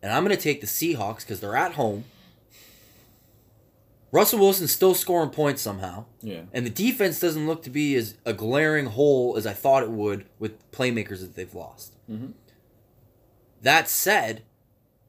And 0.02 0.12
I'm 0.12 0.24
gonna 0.24 0.36
take 0.36 0.60
the 0.60 0.66
Seahawks 0.66 1.20
because 1.20 1.40
they're 1.40 1.56
at 1.56 1.72
home. 1.72 2.04
Russell 4.12 4.38
Wilson's 4.40 4.70
still 4.70 4.94
scoring 4.94 5.30
points 5.30 5.62
somehow. 5.62 6.04
Yeah. 6.20 6.42
And 6.52 6.64
the 6.66 6.70
defense 6.70 7.18
doesn't 7.18 7.46
look 7.46 7.62
to 7.64 7.70
be 7.70 7.96
as 7.96 8.14
a 8.26 8.34
glaring 8.34 8.86
hole 8.86 9.36
as 9.38 9.46
I 9.46 9.54
thought 9.54 9.82
it 9.82 9.90
would 9.90 10.26
with 10.38 10.70
playmakers 10.70 11.20
that 11.20 11.34
they've 11.34 11.52
lost. 11.54 11.94
Mhm. 12.08 12.34
That 13.62 13.88
said, 13.88 14.42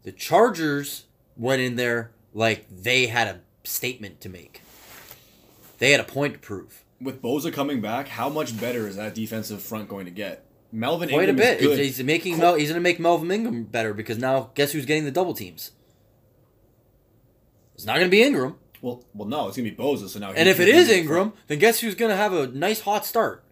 the 0.04 0.14
Chargers 0.14 1.04
went 1.36 1.62
in 1.62 1.76
there 1.76 2.12
like 2.34 2.66
they 2.72 3.08
had 3.08 3.28
a 3.28 3.42
statement 3.68 4.22
to 4.22 4.30
make. 4.30 4.62
They 5.80 5.92
had 5.92 6.00
a 6.00 6.06
point 6.06 6.34
to 6.36 6.40
prove. 6.40 6.84
With 7.02 7.22
Bosa 7.22 7.52
coming 7.52 7.82
back, 7.82 8.08
how 8.08 8.30
much 8.30 8.58
better 8.60 8.88
is 8.88 8.96
that 8.96 9.14
defensive 9.14 9.62
front 9.62 9.90
going 9.90 10.06
to 10.06 10.12
get? 10.12 10.46
Melvin 10.72 11.10
Quite 11.10 11.30
a 11.30 11.34
bit. 11.34 11.60
He's, 11.60 12.02
making 12.02 12.38
Mel, 12.38 12.56
he's 12.56 12.70
going 12.70 12.80
to 12.80 12.82
make 12.82 13.00
Melvin 13.00 13.30
Ingram 13.30 13.64
better 13.66 13.94
because 13.94 14.18
now 14.18 14.52
guess 14.56 14.72
who's 14.72 14.86
getting 14.86 15.04
the 15.04 15.12
double 15.12 15.34
teams? 15.34 15.72
It's 17.76 17.86
not 17.86 17.96
going 17.98 18.08
to 18.08 18.12
be 18.12 18.24
Ingram. 18.24 18.56
Well, 18.84 19.04
well, 19.16 19.28
no, 19.28 19.48
it's 19.48 19.58
gonna 19.58 19.70
be 19.70 19.76
Bosa. 19.76 20.08
So 20.10 20.20
now, 20.20 20.32
And 20.34 20.48
if 20.48 20.60
it 20.60 20.68
is 20.68 20.90
Ingram, 20.90 21.34
then 21.48 21.58
guess 21.58 21.80
who's 21.80 21.96
going 21.96 22.12
to 22.12 22.18
have 22.18 22.34
a 22.34 22.48
nice 22.48 22.82
hot 22.82 23.06
start? 23.06 23.44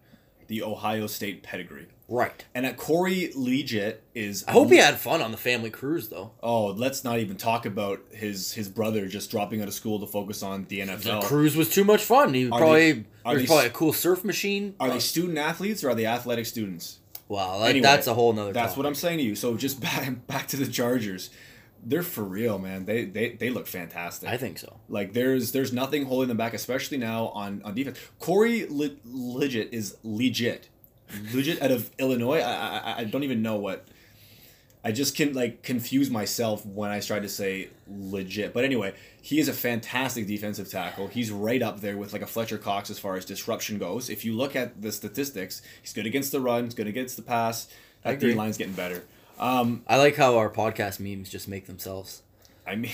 the 0.48 0.62
Ohio 0.62 1.06
State 1.06 1.42
pedigree, 1.42 1.86
Right. 2.08 2.44
and 2.54 2.66
that 2.66 2.76
Corey 2.76 3.32
Liuget 3.34 3.96
is. 4.14 4.44
I 4.46 4.52
hope 4.52 4.70
he 4.70 4.76
had 4.76 4.98
fun 4.98 5.22
on 5.22 5.30
the 5.30 5.38
family 5.38 5.70
cruise 5.70 6.08
though. 6.10 6.32
Oh, 6.42 6.66
let's 6.66 7.04
not 7.04 7.18
even 7.20 7.36
talk 7.38 7.64
about 7.64 8.00
his 8.12 8.52
his 8.52 8.68
brother 8.68 9.06
just 9.06 9.30
dropping 9.30 9.62
out 9.62 9.68
of 9.68 9.72
school 9.72 9.98
to 10.00 10.06
focus 10.06 10.42
on 10.42 10.66
the 10.68 10.80
NFL. 10.80 11.22
The 11.22 11.26
cruise 11.26 11.56
was 11.56 11.70
too 11.70 11.84
much 11.84 12.02
fun. 12.02 12.34
He 12.34 12.46
Are 12.50 12.58
probably 12.58 12.92
they- 12.92 13.04
there's 13.24 13.40
they- 13.42 13.46
probably 13.46 13.66
a 13.66 13.70
cool 13.70 13.94
surf 13.94 14.24
machine. 14.24 14.74
Are 14.78 14.90
they 14.90 14.98
student 15.00 15.38
athletes 15.38 15.82
or 15.82 15.88
are 15.90 15.94
they 15.94 16.04
athletic 16.04 16.44
students? 16.44 16.98
Wow, 17.28 17.60
that, 17.60 17.70
Anyway, 17.70 17.82
that's 17.84 18.06
a 18.06 18.12
whole 18.12 18.34
nother. 18.34 18.52
That's 18.52 18.72
topic. 18.72 18.76
what 18.76 18.86
I'm 18.86 18.94
saying 18.94 19.16
to 19.18 19.24
you. 19.24 19.34
So 19.34 19.56
just 19.56 19.80
back 19.86 20.26
back 20.26 20.48
to 20.48 20.58
the 20.58 20.66
Chargers, 20.66 21.30
they're 21.84 22.02
for 22.02 22.22
real, 22.22 22.58
man. 22.58 22.84
They 22.84 23.04
they, 23.04 23.30
they 23.30 23.50
look 23.50 23.66
fantastic. 23.66 24.28
I 24.28 24.36
think 24.36 24.58
so. 24.58 24.78
Like 24.88 25.12
there's 25.12 25.52
there's 25.52 25.72
nothing 25.72 26.04
holding 26.06 26.28
them 26.28 26.36
back, 26.36 26.54
especially 26.54 26.98
now 26.98 27.28
on 27.28 27.62
on 27.64 27.74
defense. 27.74 27.98
Corey 28.18 28.66
Le- 28.68 28.96
legit 29.04 29.72
is 29.72 29.96
legit, 30.02 30.68
legit 31.34 31.60
out 31.60 31.70
of 31.70 31.90
Illinois. 31.98 32.40
I, 32.40 32.78
I 32.78 32.94
I 32.98 33.04
don't 33.04 33.24
even 33.24 33.42
know 33.42 33.56
what. 33.56 33.86
I 34.84 34.90
just 34.90 35.16
can 35.16 35.32
like 35.32 35.62
confuse 35.62 36.10
myself 36.10 36.66
when 36.66 36.90
I 36.90 36.98
try 36.98 37.20
to 37.20 37.28
say 37.28 37.68
legit. 37.88 38.52
But 38.52 38.64
anyway, 38.64 38.94
he 39.20 39.38
is 39.38 39.46
a 39.46 39.52
fantastic 39.52 40.26
defensive 40.26 40.68
tackle. 40.68 41.06
He's 41.06 41.30
right 41.30 41.62
up 41.62 41.80
there 41.80 41.96
with 41.96 42.12
like 42.12 42.22
a 42.22 42.26
Fletcher 42.26 42.58
Cox 42.58 42.90
as 42.90 42.98
far 42.98 43.16
as 43.16 43.24
disruption 43.24 43.78
goes. 43.78 44.10
If 44.10 44.24
you 44.24 44.32
look 44.36 44.56
at 44.56 44.82
the 44.82 44.90
statistics, 44.90 45.62
he's 45.82 45.92
good 45.92 46.06
against 46.06 46.32
the 46.32 46.40
run, 46.40 46.64
he's 46.64 46.74
good 46.74 46.88
against 46.88 47.14
the 47.16 47.22
pass. 47.22 47.68
That 48.02 48.18
D 48.18 48.26
agree. 48.26 48.34
line's 48.34 48.58
getting 48.58 48.72
better. 48.72 49.04
Um, 49.38 49.82
I 49.88 49.96
like 49.98 50.16
how 50.16 50.36
our 50.38 50.50
podcast 50.50 51.00
memes 51.00 51.28
just 51.28 51.48
make 51.48 51.66
themselves. 51.66 52.22
I 52.66 52.76
mean, 52.76 52.92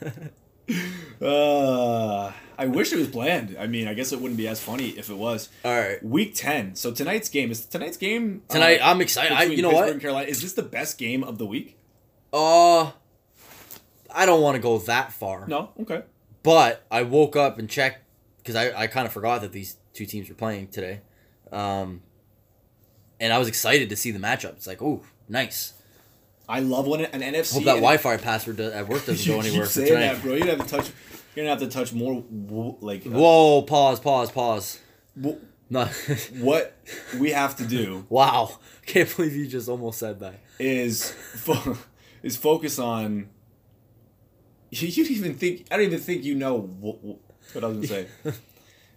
uh, 1.22 2.32
I 2.58 2.66
wish 2.66 2.92
it 2.92 2.98
was 2.98 3.08
planned. 3.08 3.56
I 3.58 3.66
mean, 3.66 3.88
I 3.88 3.94
guess 3.94 4.12
it 4.12 4.20
wouldn't 4.20 4.38
be 4.38 4.46
as 4.48 4.60
funny 4.60 4.90
if 4.90 5.10
it 5.10 5.16
was. 5.16 5.48
All 5.64 5.76
right. 5.76 6.02
Week 6.04 6.32
ten. 6.34 6.74
So 6.76 6.92
tonight's 6.92 7.28
game 7.28 7.50
is 7.50 7.66
tonight's 7.66 7.96
game. 7.96 8.42
uh, 8.50 8.52
Tonight, 8.54 8.80
I'm 8.82 9.00
excited. 9.00 9.32
I, 9.32 9.44
you 9.44 9.62
know 9.62 9.70
Pittsburgh 9.70 9.94
what? 9.94 10.00
Carolina. 10.00 10.28
Is 10.28 10.42
this 10.42 10.52
the 10.52 10.62
best 10.62 10.98
game 10.98 11.24
of 11.24 11.38
the 11.38 11.46
week? 11.46 11.76
Uh, 12.32 12.92
I 14.14 14.26
don't 14.26 14.42
want 14.42 14.56
to 14.56 14.62
go 14.62 14.78
that 14.78 15.12
far. 15.12 15.46
No. 15.48 15.70
Okay. 15.80 16.02
But 16.42 16.84
I 16.90 17.02
woke 17.02 17.36
up 17.36 17.58
and 17.58 17.68
checked 17.68 18.04
because 18.38 18.54
I, 18.56 18.82
I 18.82 18.86
kind 18.86 19.06
of 19.06 19.12
forgot 19.12 19.40
that 19.42 19.52
these 19.52 19.76
two 19.92 20.06
teams 20.06 20.28
were 20.28 20.34
playing 20.34 20.68
today. 20.68 21.00
Um, 21.52 22.02
and 23.20 23.32
I 23.32 23.38
was 23.38 23.46
excited 23.48 23.90
to 23.90 23.96
see 23.96 24.10
the 24.10 24.18
matchup. 24.18 24.52
It's 24.54 24.66
like, 24.66 24.82
oh, 24.82 25.02
nice. 25.28 25.74
I 26.48 26.60
love 26.60 26.88
when 26.88 27.02
an 27.04 27.20
NFC. 27.20 27.54
Hope 27.54 27.64
that 27.64 27.74
Wi-Fi 27.74 28.16
password 28.16 28.56
do- 28.56 28.72
at 28.72 28.88
work 28.88 29.06
doesn't 29.06 29.24
You 29.26 29.34
go 29.34 29.40
anywhere 29.40 29.66
saying 29.66 29.88
tonight. 29.88 30.14
that, 30.14 30.22
bro. 30.22 30.32
You're 30.32 30.40
gonna 30.46 30.56
have 30.56 30.66
to 30.66 30.76
touch. 30.76 30.90
You're 31.36 31.44
gonna 31.44 31.60
have 31.60 31.60
to 31.60 31.68
touch 31.68 31.92
more. 31.92 32.24
Like 32.80 33.06
uh, 33.06 33.10
Whoa! 33.10 33.62
Pause! 33.62 34.00
Pause! 34.00 34.30
Pause. 34.32 34.80
No. 35.72 35.84
what 36.40 36.76
we 37.20 37.30
have 37.30 37.54
to 37.58 37.64
do 37.64 38.04
wow! 38.08 38.58
Can't 38.86 39.14
believe 39.14 39.36
you 39.36 39.46
just 39.46 39.68
almost 39.68 40.00
said 40.00 40.18
that. 40.20 40.40
is 40.58 41.12
fo- 41.12 41.78
is 42.24 42.36
focus 42.36 42.80
on. 42.80 43.28
You, 44.70 44.88
you 44.88 45.04
even 45.04 45.34
think. 45.34 45.66
I 45.70 45.76
don't 45.76 45.86
even 45.86 46.00
think 46.00 46.24
you 46.24 46.34
know 46.34 46.58
what, 46.58 46.98
what 47.52 47.64
I 47.64 47.68
was 47.68 47.76
gonna 47.76 47.86
say. 47.86 48.06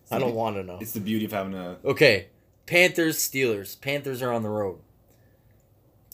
I 0.09 0.17
don't 0.17 0.33
want 0.33 0.55
to 0.55 0.63
know. 0.63 0.79
It's 0.81 0.93
the 0.93 0.99
beauty 1.01 1.25
of 1.25 1.31
having 1.31 1.53
a. 1.53 1.77
Okay, 1.85 2.27
Panthers, 2.65 3.17
Steelers. 3.17 3.79
Panthers 3.79 4.21
are 4.21 4.31
on 4.31 4.43
the 4.43 4.49
road. 4.49 4.79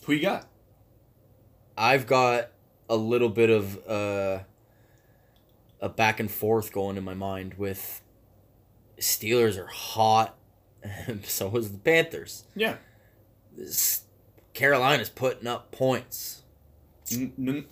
Who 0.06 0.14
you 0.14 0.22
got? 0.22 0.48
I've 1.78 2.08
got 2.08 2.50
a 2.90 2.96
little 2.96 3.30
bit 3.30 3.50
of 3.50 3.88
uh, 3.88 4.40
a 5.80 5.90
back 5.90 6.20
and 6.20 6.30
forth 6.30 6.72
going 6.72 6.98
in 6.98 7.04
my 7.04 7.14
mind 7.14 7.54
with 7.56 8.02
Steelers 8.98 9.58
are 9.58 9.68
hot, 9.68 10.36
and 10.84 11.26
so 11.28 11.56
is 11.56 11.72
the 11.72 11.78
Panthers. 11.78 12.44
Yeah. 12.56 12.76
This, 13.56 14.04
Carolina's 14.54 15.10
putting 15.10 15.48
up 15.48 15.72
points. 15.72 16.39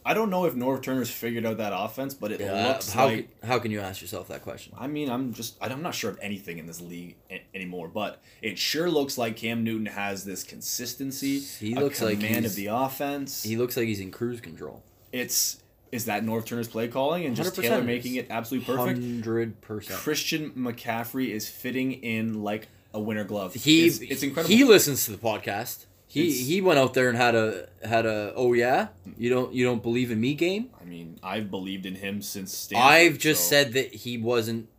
I 0.05 0.13
don't 0.13 0.29
know 0.29 0.45
if 0.45 0.53
Norv 0.55 0.81
Turner's 0.83 1.09
figured 1.09 1.45
out 1.45 1.57
that 1.57 1.73
offense, 1.75 2.13
but 2.13 2.31
it 2.31 2.41
Uh, 2.41 2.67
looks 2.69 2.91
how 2.91 3.05
like. 3.07 3.29
how 3.43 3.59
can 3.59 3.71
you 3.71 3.79
ask 3.79 4.01
yourself 4.01 4.27
that 4.29 4.41
question? 4.43 4.73
I 4.77 4.87
mean, 4.87 5.09
I'm 5.09 5.33
just 5.33 5.55
I'm 5.61 5.81
not 5.81 5.95
sure 5.95 6.09
of 6.11 6.19
anything 6.21 6.57
in 6.57 6.65
this 6.67 6.81
league 6.81 7.15
anymore, 7.53 7.87
but 7.87 8.21
it 8.41 8.57
sure 8.57 8.89
looks 8.89 9.17
like 9.17 9.35
Cam 9.37 9.63
Newton 9.63 9.87
has 9.87 10.23
this 10.25 10.43
consistency. 10.43 11.39
He 11.39 11.75
looks 11.75 12.01
like 12.01 12.17
command 12.19 12.39
he's- 12.45 12.51
of 12.51 12.55
the 12.55 12.67
offense. 12.67 13.43
He 13.43 13.57
looks 13.57 13.75
like 13.77 13.87
he's 13.87 13.99
in 13.99 14.11
cruise 14.11 14.41
control. 14.41 14.83
it's 15.11 15.61
is 15.89 16.03
that 16.05 16.21
Norv 16.23 16.45
Turner's 16.45 16.67
play 16.67 16.89
calling 16.89 17.25
and 17.25 17.33
just 17.33 17.55
Taylor 17.55 17.81
making 17.81 18.15
it 18.15 18.27
absolutely 18.29 18.65
perfect. 18.75 18.99
Hundred 18.99 19.61
percent. 19.61 19.97
Christian 19.99 20.51
McCaffrey 20.51 21.29
is 21.29 21.47
fitting 21.47 21.93
in 21.93 22.43
like 22.43 22.67
a 22.93 22.99
winter 22.99 23.23
glove. 23.23 23.53
He 23.53 23.87
it's, 23.87 23.99
it's 23.99 24.21
incredible. 24.21 24.53
He 24.53 24.65
listens 24.65 25.05
to 25.05 25.11
the 25.11 25.17
podcast. 25.17 25.85
He 26.09 26.27
It's- 26.29 26.47
he 26.47 26.61
went 26.61 26.79
out 26.79 26.93
there 26.93 27.09
and 27.09 27.17
had 27.17 27.35
a 27.35 27.67
had 27.83 28.05
a 28.05 28.31
oh 28.35 28.53
yeah 28.53 28.87
you 29.17 29.29
don't 29.29 29.53
you 29.53 29.65
don't 29.65 29.83
believe 29.83 30.09
in 30.09 30.21
me 30.21 30.33
game. 30.35 30.69
I 30.81 30.85
mean, 30.85 31.19
I've 31.21 31.51
believed 31.51 31.85
in 31.85 31.95
him 31.95 32.21
since 32.21 32.55
Stanford. 32.55 32.87
I've 32.91 33.17
just 33.17 33.43
so- 33.43 33.49
said 33.49 33.73
that 33.73 33.93
he 33.93 34.17
wasn't 34.17 34.69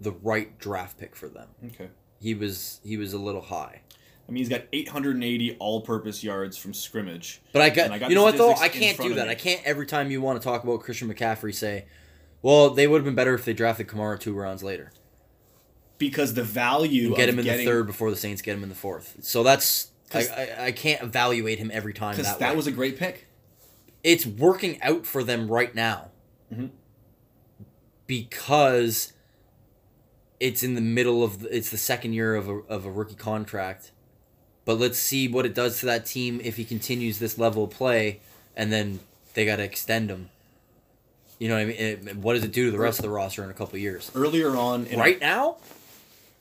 the 0.00 0.12
right 0.12 0.56
draft 0.58 0.98
pick 0.98 1.16
for 1.16 1.28
them. 1.28 1.48
okay. 1.66 1.88
He 2.20 2.34
was 2.34 2.80
he 2.84 2.96
was 2.96 3.12
a 3.12 3.18
little 3.18 3.40
high. 3.40 3.80
I 4.26 4.32
mean, 4.32 4.38
he's 4.38 4.48
got 4.48 4.62
880 4.72 5.56
all-purpose 5.60 6.24
yards 6.24 6.56
from 6.56 6.72
scrimmage. 6.72 7.42
But 7.52 7.60
I 7.60 7.68
got, 7.68 7.90
I 7.90 7.98
got 7.98 8.08
you 8.08 8.14
know 8.16 8.22
what 8.22 8.38
though? 8.38 8.54
I 8.54 8.68
can't 8.70 8.96
do 8.96 9.14
that. 9.14 9.28
I 9.28 9.34
can't 9.34 9.60
every 9.64 9.84
time 9.86 10.10
you 10.10 10.22
want 10.22 10.40
to 10.40 10.44
talk 10.44 10.64
about 10.64 10.80
Christian 10.80 11.12
McCaffrey 11.12 11.54
say, 11.54 11.84
"Well, 12.40 12.70
they 12.70 12.86
would 12.86 12.98
have 12.98 13.04
been 13.04 13.14
better 13.14 13.34
if 13.34 13.44
they 13.44 13.52
drafted 13.52 13.86
Kamara 13.88 14.18
two 14.20 14.34
rounds 14.34 14.62
later." 14.62 14.92
because 15.96 16.34
the 16.34 16.42
value 16.42 17.10
You 17.10 17.16
get 17.16 17.28
him 17.28 17.38
in 17.38 17.44
getting, 17.44 17.64
the 17.64 17.70
third 17.70 17.86
before 17.86 18.10
the 18.10 18.16
Saints 18.16 18.42
get 18.42 18.56
him 18.56 18.62
in 18.62 18.68
the 18.68 18.74
fourth. 18.74 19.16
So 19.20 19.42
that's 19.42 19.90
I, 20.12 20.18
I, 20.58 20.64
I 20.66 20.72
can't 20.72 21.02
evaluate 21.02 21.58
him 21.58 21.70
every 21.72 21.94
time 21.94 22.12
because 22.16 22.26
that, 22.26 22.38
that, 22.40 22.56
was 22.56 22.66
a 22.66 22.72
great 22.72 22.98
pick. 22.98 23.26
it's 24.02 24.26
working 24.26 24.80
out 24.82 25.06
for 25.06 25.24
them 25.24 25.48
right 25.48 25.74
now. 25.74 26.10
Mhm. 26.52 26.70
because 28.06 29.12
it's 30.40 30.62
in 30.62 30.74
the 30.74 30.80
middle 30.80 31.24
of 31.24 31.40
the, 31.40 31.56
it's 31.56 31.70
the 31.70 31.78
second 31.78 32.12
year 32.12 32.34
of 32.34 32.48
a, 32.48 32.52
of 32.68 32.84
a 32.84 32.90
rookie 32.90 33.14
contract. 33.14 33.92
But 34.64 34.78
let's 34.78 34.98
see 34.98 35.26
what 35.28 35.46
it 35.46 35.54
does 35.54 35.80
to 35.80 35.86
that 35.86 36.06
team 36.06 36.40
if 36.42 36.56
he 36.56 36.64
continues 36.64 37.18
this 37.18 37.38
level 37.38 37.64
of 37.64 37.70
play 37.70 38.20
and 38.56 38.72
then 38.72 39.00
they 39.34 39.44
got 39.44 39.56
to 39.56 39.62
extend 39.62 40.10
him. 40.10 40.30
You 41.38 41.48
know 41.48 41.54
what 41.54 41.62
i 41.62 41.64
mean? 41.64 41.76
It- 41.76 42.16
what 42.16 42.34
does 42.34 42.44
it 42.44 42.52
do 42.52 42.66
to 42.66 42.70
the 42.70 42.78
rest 42.78 42.98
of 42.98 43.02
the 43.04 43.10
roster 43.10 43.42
in 43.42 43.50
a 43.50 43.54
couple 43.54 43.76
of 43.76 43.80
years? 43.82 44.10
Earlier 44.14 44.54
on, 44.56 44.86
in 44.86 44.98
right 44.98 45.20
now? 45.20 45.56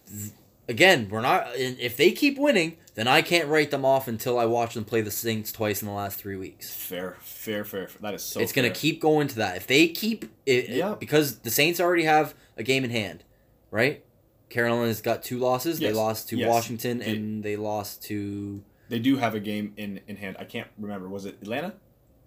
Th- 0.10 0.32
again 0.70 1.10
we're 1.10 1.20
not 1.20 1.48
if 1.56 1.98
they 1.98 2.12
keep 2.12 2.38
winning 2.38 2.78
then 2.96 3.08
i 3.08 3.22
can't 3.22 3.48
write 3.48 3.72
them 3.72 3.84
off 3.86 4.08
until 4.08 4.38
i 4.38 4.46
watch 4.46 4.74
them 4.76 4.86
play 4.86 5.02
the 5.02 5.10
saints 5.12 5.52
twice 5.52 5.82
in 5.82 5.88
the 5.88 5.94
last 5.94 6.18
three 6.20 6.36
weeks 6.36 6.74
fair, 6.74 7.16
fair, 7.22 7.64
fair. 7.66 7.88
fair. 7.88 8.02
That 8.02 8.14
is 8.14 8.24
so. 8.24 8.40
it's 8.40 8.52
fair. 8.52 8.64
to 8.64 8.70
keep 8.70 9.02
going 9.02 9.28
to 9.30 9.36
that. 9.38 9.58
If 9.58 9.68
they 9.68 9.88
keep 9.88 10.26
it, 10.46 10.70
Yeah. 10.70 10.96
because 11.00 11.40
the 11.40 11.50
Saints 11.50 11.80
already 11.80 12.04
have 12.04 12.36
a 12.58 12.64
game 12.64 12.84
in 12.84 12.90
hand, 12.92 13.24
right? 13.72 14.04
Carolina's 14.50 15.02
got 15.02 15.24
two 15.24 15.40
losses. 15.40 15.80
They 15.80 15.92
lost 15.94 16.30
to 16.30 16.38
Yes. 16.38 16.48
Washington 16.50 17.00
They- 17.00 17.06
and 17.12 17.44
they 17.44 17.56
lost 17.56 18.04
to. 18.04 18.62
They 18.90 19.00
do 19.00 19.18
have 19.18 19.34
a 19.34 19.40
game 19.40 19.74
in 19.78 20.00
in 20.08 20.18
hand. 20.18 20.36
I 20.40 20.44
can't 20.46 20.68
remember. 20.78 21.10
Was 21.10 21.26
it 21.26 21.38
Atlanta? 21.42 21.74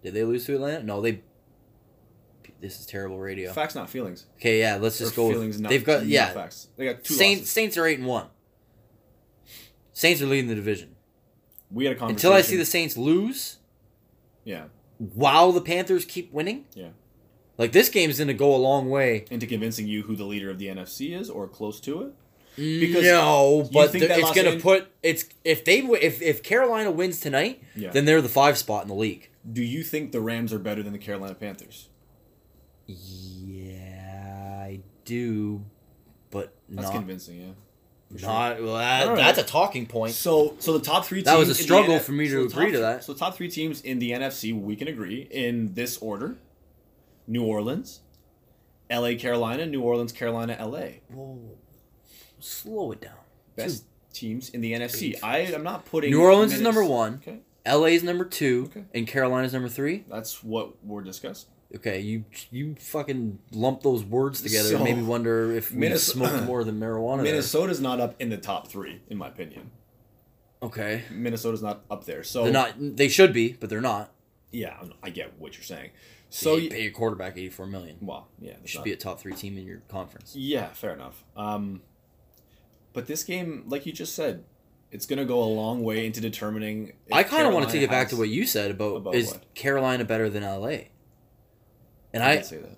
Did 0.03 0.13
they 0.13 0.23
lose 0.25 0.45
to 0.47 0.55
Atlanta? 0.55 0.83
No, 0.83 0.99
they. 1.01 1.21
This 2.59 2.79
is 2.79 2.85
terrible 2.85 3.19
radio. 3.19 3.53
Facts, 3.53 3.75
not 3.75 3.89
feelings. 3.89 4.25
Okay, 4.37 4.59
yeah, 4.59 4.77
let's 4.77 4.97
just 4.97 5.13
Or 5.13 5.27
go. 5.27 5.31
feelings, 5.31 5.55
With, 5.55 5.61
not, 5.63 5.69
they've 5.69 5.83
got 5.85 6.05
yeah. 6.05 6.31
facts. 6.33 6.67
They 6.75 6.85
got 6.85 7.03
two 7.03 7.13
Saints 7.13 7.41
losses. 7.41 7.51
Saints 7.51 7.77
are 7.77 7.85
eight 7.85 7.99
and 7.99 8.07
one. 8.07 8.27
Saints 9.97 10.21
are 10.21 10.27
leading 10.27 10.47
the 10.47 10.53
division. 10.53 10.95
We 11.71 11.85
had 11.85 11.95
a 11.95 11.99
conversation 11.99 12.15
Until 12.27 12.33
I 12.33 12.41
see 12.41 12.55
the 12.55 12.65
Saints 12.65 12.95
lose, 12.97 13.57
yeah 14.45 14.65
while 14.99 15.51
the 15.51 15.61
Panthers 15.61 16.05
keep 16.05 16.31
winning, 16.31 16.65
yeah 16.75 16.89
like 17.57 17.71
this 17.71 17.89
game's 17.89 18.17
going 18.19 18.27
to 18.27 18.33
go 18.35 18.53
a 18.55 18.57
long 18.57 18.89
way. 18.91 19.25
into 19.31 19.47
convincing 19.47 19.87
you 19.87 20.03
who 20.03 20.15
the 20.15 20.23
leader 20.23 20.49
of 20.51 20.59
the 20.59 20.67
NFC 20.67 21.19
is 21.19 21.29
or 21.31 21.47
close 21.47 21.79
to 21.81 22.01
it. 22.03 22.13
Because 22.55 23.03
no, 23.03 23.67
but 23.73 23.91
the- 23.91 23.99
it's 24.19 24.31
gonna 24.33 24.59
put 24.59 24.87
it's 25.01 25.25
if 25.43 25.65
they 25.65 25.79
if 25.79 26.21
if 26.21 26.43
Carolina 26.43 26.91
wins 26.91 27.19
tonight, 27.19 27.61
Yeah. 27.75 27.89
then 27.91 28.05
they're 28.05 28.21
the 28.21 28.29
five 28.29 28.57
spot 28.57 28.83
in 28.83 28.87
the 28.89 28.95
league. 28.95 29.29
Do 29.51 29.63
you 29.63 29.83
think 29.83 30.11
the 30.11 30.21
Rams 30.21 30.53
are 30.53 30.59
better 30.59 30.83
than 30.83 30.93
the 30.93 30.99
Carolina 30.99 31.33
Panthers? 31.35 31.89
Yeah, 32.85 34.61
I 34.63 34.79
do, 35.05 35.65
but 36.31 36.53
That's 36.69 36.87
not 36.87 36.93
convincing, 36.97 37.41
yeah. 37.41 37.53
Not. 38.09 38.61
Well, 38.61 38.77
that, 38.77 39.07
right. 39.07 39.17
that's 39.17 39.39
a 39.39 39.43
talking 39.43 39.85
point. 39.85 40.13
So, 40.13 40.55
so 40.59 40.77
the 40.77 40.83
top 40.83 41.05
three. 41.05 41.19
Teams 41.19 41.25
That 41.25 41.37
was 41.37 41.49
a 41.49 41.51
in 41.51 41.57
the 41.57 41.63
struggle 41.63 41.99
for 41.99 42.11
me 42.11 42.27
to 42.29 42.35
the 42.35 42.45
agree 42.45 42.71
to 42.71 42.79
that. 42.79 43.03
So, 43.03 43.13
top 43.13 43.35
three 43.35 43.49
teams 43.49 43.81
in 43.81 43.99
the 43.99 44.11
NFC, 44.11 44.59
we 44.59 44.75
can 44.75 44.87
agree 44.87 45.27
in 45.29 45.73
this 45.73 45.97
order: 45.97 46.37
New 47.27 47.43
Orleans, 47.43 48.01
L.A., 48.89 49.15
Carolina, 49.15 49.65
New 49.65 49.81
Orleans, 49.81 50.11
Carolina, 50.11 50.55
L.A. 50.57 51.01
Whoa, 51.09 51.39
slow 52.39 52.91
it 52.91 53.01
down. 53.01 53.17
Best 53.55 53.85
teams 54.13 54.49
in 54.49 54.61
the 54.61 54.73
NFC. 54.73 55.15
I 55.23 55.39
am 55.39 55.63
not 55.63 55.85
putting 55.85 56.11
New 56.11 56.21
Orleans 56.21 56.53
is 56.53 56.61
number 56.61 56.83
one. 56.83 57.21
Okay, 57.25 57.39
LA 57.67 57.87
is 57.87 58.03
number 58.03 58.23
two, 58.25 58.69
Okay. 58.71 58.85
and 58.95 59.07
Carolina 59.07 59.45
is 59.45 59.53
number 59.53 59.69
three. 59.69 60.05
that's 60.09 60.43
what 60.43 60.83
we're 60.83 61.01
discussing. 61.03 61.49
Okay, 61.75 61.99
you 61.99 62.23
you 62.49 62.75
fucking 62.79 63.39
lump 63.51 63.83
those 63.83 64.03
words 64.03 64.41
together 64.41 64.69
So, 64.69 64.75
and 64.75 64.83
maybe 64.85 65.01
wonder 65.01 65.51
if 65.51 65.71
we 65.71 65.93
smoked 65.97 66.43
more 66.45 66.63
than 66.63 66.79
marijuana. 66.79 67.17
there. 67.17 67.33
Minnesota's 67.33 67.81
not 67.81 67.99
up 67.99 68.15
in 68.19 68.29
the 68.29 68.37
top 68.37 68.67
three, 68.69 69.01
in 69.09 69.17
my 69.17 69.27
opinion. 69.27 69.71
Okay, 70.63 71.03
Minnesota's 71.11 71.61
not 71.61 71.83
up 71.91 72.05
there. 72.05 72.23
So 72.23 72.43
they're 72.43 72.53
not. 72.53 72.73
They 72.79 73.09
should 73.09 73.33
be, 73.33 73.51
but 73.59 73.69
they're 73.69 73.81
not. 73.81 74.11
Yeah, 74.51 74.81
I 75.03 75.09
get 75.09 75.37
what 75.39 75.55
you're 75.55 75.63
saying. 75.63 75.89
So 76.29 76.55
you 76.55 76.69
pay 76.69 76.83
your 76.83 76.91
quarterback 76.91 77.33
eighty 77.37 77.49
four 77.49 77.67
million. 77.67 77.97
well, 78.01 78.29
yeah, 78.39 78.53
You 78.61 78.67
should 78.67 78.79
not- 78.79 78.85
be 78.85 78.93
a 78.93 78.97
top 78.97 79.19
three 79.19 79.33
team 79.33 79.57
in 79.57 79.65
your 79.65 79.81
conference. 79.89 80.35
Yeah, 80.35 80.67
fair 80.69 80.93
enough. 80.93 81.23
Um, 81.35 81.81
but 82.93 83.07
this 83.07 83.23
game, 83.23 83.65
like 83.67 83.85
you 83.85 83.91
just 83.91 84.15
said, 84.15 84.45
it's 84.91 85.05
gonna 85.05 85.25
go 85.25 85.43
a 85.43 85.45
long 85.45 85.83
way 85.83 86.05
into 86.05 86.21
determining. 86.21 86.93
if 87.07 87.13
I 87.13 87.23
kind 87.23 87.45
of 87.45 87.53
want 87.53 87.65
to 87.67 87.71
take 87.71 87.81
it 87.83 87.89
back 87.89 88.07
to 88.09 88.15
what 88.15 88.29
you 88.29 88.45
said 88.45 88.71
about, 88.71 88.95
About 88.95 89.15
is 89.15 89.31
what? 89.31 89.53
Carolina 89.53 90.05
better 90.05 90.29
than 90.29 90.43
LA? 90.43 90.77
And 92.13 92.23
I 92.23 92.31
I, 92.37 92.41
say 92.41 92.57
that. 92.57 92.77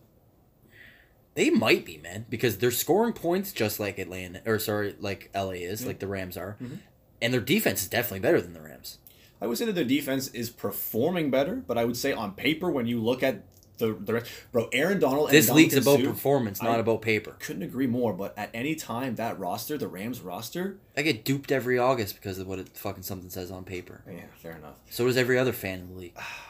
they 1.36 1.50
might 1.50 1.86
be 1.86 1.98
man 1.98 2.26
because 2.30 2.58
they're 2.58 2.72
scoring 2.72 3.14
points 3.14 3.52
just 3.52 3.80
like 3.80 3.98
Atlanta 4.00 4.42
or 4.46 4.60
sorry 4.60 4.96
like 5.00 5.30
LA 5.34 5.52
is 5.64 5.82
Yeah. 5.82 5.88
like 5.88 6.00
the 6.00 6.08
Rams 6.08 6.36
are, 6.38 6.58
Mhm. 6.62 6.80
and 7.22 7.34
their 7.34 7.42
defense 7.42 7.84
is 7.84 7.88
definitely 7.88 8.20
better 8.20 8.42
than 8.42 8.54
the 8.54 8.62
Rams. 8.62 8.98
I 9.42 9.48
would 9.48 9.58
say 9.58 9.66
that 9.66 9.76
their 9.76 9.86
defense 9.86 10.28
is 10.30 10.50
performing 10.50 11.32
better, 11.32 11.56
but 11.56 11.78
I 11.78 11.86
would 11.86 11.96
say 11.96 12.12
on 12.12 12.34
paper, 12.34 12.70
when 12.70 12.88
you 12.88 13.00
look 13.02 13.24
at 13.24 13.44
the 13.78 13.94
the 13.98 14.16
rest, 14.16 14.30
bro, 14.52 14.68
Aaron 14.74 15.00
Donald. 15.00 15.30
This 15.30 15.50
league's 15.50 15.76
about 15.78 16.02
Suh, 16.02 16.08
performance, 16.10 16.62
not 16.62 16.76
I- 16.76 16.80
about 16.80 17.02
paper. 17.02 17.38
Couldn't 17.40 17.64
agree 17.64 17.88
more. 17.88 18.12
But 18.12 18.38
at 18.38 18.50
any 18.54 18.76
time, 18.76 19.16
that 19.16 19.40
roster, 19.40 19.78
the 19.78 19.88
Rams 19.88 20.20
roster, 20.20 20.76
I 20.98 21.02
get 21.04 21.24
duped 21.24 21.50
every 21.50 21.78
August 21.80 22.16
because 22.16 22.40
of 22.40 22.48
what 22.48 22.60
it 22.60 22.68
fucking 22.76 23.04
something 23.04 23.30
says 23.30 23.50
on 23.52 23.64
paper. 23.64 24.02
yeah, 24.06 24.26
fair 24.42 24.58
enough. 24.58 24.76
So 24.90 25.06
does 25.06 25.16
every 25.16 25.38
other 25.40 25.54
fan 25.54 25.80
in 25.80 25.88
the 25.94 25.96
league. 25.98 26.18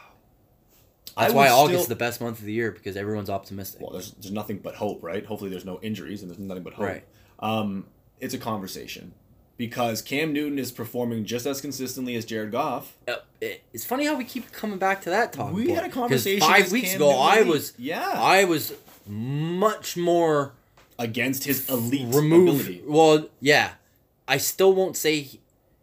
That's 1.16 1.34
why 1.34 1.48
August 1.48 1.68
still- 1.70 1.80
is 1.82 1.86
the 1.88 1.96
best 1.96 2.20
month 2.20 2.38
of 2.38 2.44
the 2.44 2.52
year 2.52 2.70
because 2.70 2.96
everyone's 2.96 3.30
optimistic. 3.30 3.80
Well, 3.80 3.90
there's 3.92 4.12
there's 4.12 4.32
nothing 4.32 4.58
but 4.58 4.74
hope, 4.76 5.02
right? 5.02 5.24
Hopefully, 5.24 5.50
there's 5.50 5.64
no 5.64 5.78
injuries 5.82 6.22
and 6.22 6.30
there's 6.30 6.38
nothing 6.38 6.62
but 6.62 6.74
hope. 6.74 6.86
Right. 6.86 7.04
Um, 7.40 7.86
it's 8.20 8.34
a 8.34 8.38
conversation 8.38 9.12
because 9.56 10.00
Cam 10.02 10.32
Newton 10.32 10.58
is 10.58 10.72
performing 10.72 11.24
just 11.24 11.46
as 11.46 11.60
consistently 11.60 12.14
as 12.16 12.24
Jared 12.24 12.50
Goff. 12.52 12.96
Uh, 13.08 13.16
it- 13.40 13.62
it's 13.72 13.84
funny 13.84 14.06
how 14.06 14.14
we 14.16 14.24
keep 14.24 14.50
coming 14.52 14.78
back 14.78 15.02
to 15.02 15.10
that 15.10 15.32
talk. 15.32 15.52
We 15.52 15.70
had 15.70 15.84
a 15.84 15.88
conversation 15.88 16.40
five 16.46 16.70
weeks 16.72 16.88
Cam 16.92 16.96
ago. 16.96 17.10
Newton 17.10 17.22
I 17.22 17.42
was 17.50 17.72
yeah 17.78 18.12
I 18.16 18.44
was 18.44 18.72
much 19.06 19.96
more 19.96 20.52
against 20.98 21.44
his 21.44 21.68
elite 21.68 22.14
ability. 22.14 22.82
Well, 22.86 23.28
yeah, 23.40 23.72
I 24.28 24.36
still 24.36 24.74
won't 24.74 24.96
say 24.96 25.28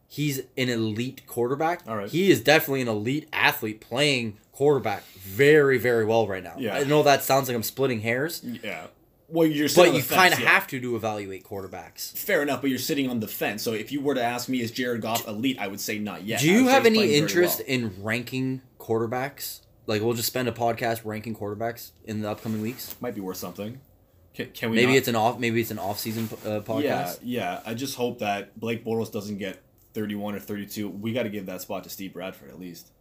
he's 0.08 0.40
an 0.58 0.70
elite 0.70 1.24
quarterback. 1.28 1.82
All 1.88 1.98
right. 1.98 2.10
he 2.10 2.30
is 2.32 2.40
definitely 2.42 2.82
an 2.82 2.88
elite 2.88 3.28
athlete 3.34 3.82
playing 3.82 4.38
quarterback 4.58 5.04
very 5.20 5.78
very 5.78 6.04
well 6.04 6.28
right 6.28 6.44
now. 6.44 6.56
Yeah. 6.58 6.76
I 6.76 6.84
know 6.84 7.04
that 7.04 7.24
sounds 7.24 7.48
like 7.48 7.56
I'm 7.56 7.62
splitting 7.62 8.02
hairs, 8.02 8.44
Yeah. 8.44 8.88
Well, 9.30 9.46
you're 9.46 9.70
but 9.76 9.94
you 9.94 10.02
kind 10.02 10.34
of 10.34 10.40
yeah. 10.40 10.48
have 10.50 10.68
to 10.68 10.80
to 10.80 10.96
evaluate 10.96 11.44
quarterbacks. 11.44 12.18
Fair 12.18 12.42
enough, 12.42 12.62
but 12.62 12.72
you're 12.72 12.80
sitting 12.80 13.08
on 13.08 13.20
the 13.20 13.28
fence. 13.28 13.62
So 13.62 13.74
if 13.74 13.92
you 13.92 14.02
were 14.02 14.16
to 14.16 14.24
ask 14.24 14.50
me, 14.50 14.62
is 14.62 14.72
Jared 14.72 15.02
Goff 15.02 15.28
elite? 15.28 15.60
I 15.60 15.68
would 15.68 15.82
say 15.82 16.00
not 16.00 16.24
yet. 16.24 16.40
Do 16.40 16.50
you 16.50 16.70
have 16.70 16.88
any 16.88 17.14
interest 17.14 17.60
well. 17.60 17.68
in 17.68 18.02
ranking 18.02 18.62
quarterbacks? 18.80 19.62
Like 19.86 20.02
we'll 20.02 20.14
just 20.14 20.28
spend 20.28 20.48
a 20.48 20.52
podcast 20.52 21.06
ranking 21.06 21.36
quarterbacks 21.36 21.92
in 22.06 22.22
the 22.22 22.32
upcoming 22.32 22.62
weeks. 22.62 22.96
Might 23.00 23.14
be 23.14 23.22
worth 23.22 23.38
something. 23.38 23.80
Can, 24.34 24.50
can 24.52 24.70
we? 24.72 24.78
Maybe 24.78 24.94
not- 24.94 24.98
it's 24.98 25.08
an 25.08 25.16
off. 25.16 25.40
Maybe 25.40 25.62
it's 25.62 25.72
an 25.72 25.80
off-season 25.80 26.30
uh, 26.46 26.62
podcast. 26.62 26.82
Yeah, 26.82 27.10
yeah. 27.22 27.62
I 27.64 27.76
just 27.76 27.96
hope 27.96 28.20
that 28.20 28.60
Blake 28.60 28.84
Bortles 28.84 29.12
doesn't 29.12 29.38
get 29.38 29.62
31 29.94 30.34
or 30.36 30.40
32. 30.40 30.90
We 30.90 31.14
got 31.14 31.24
to 31.24 31.30
give 31.30 31.46
that 31.46 31.62
spot 31.62 31.84
to 31.84 31.90
Steve 31.92 32.14
Bradford 32.14 32.50
at 32.50 32.60
least. 32.60 32.92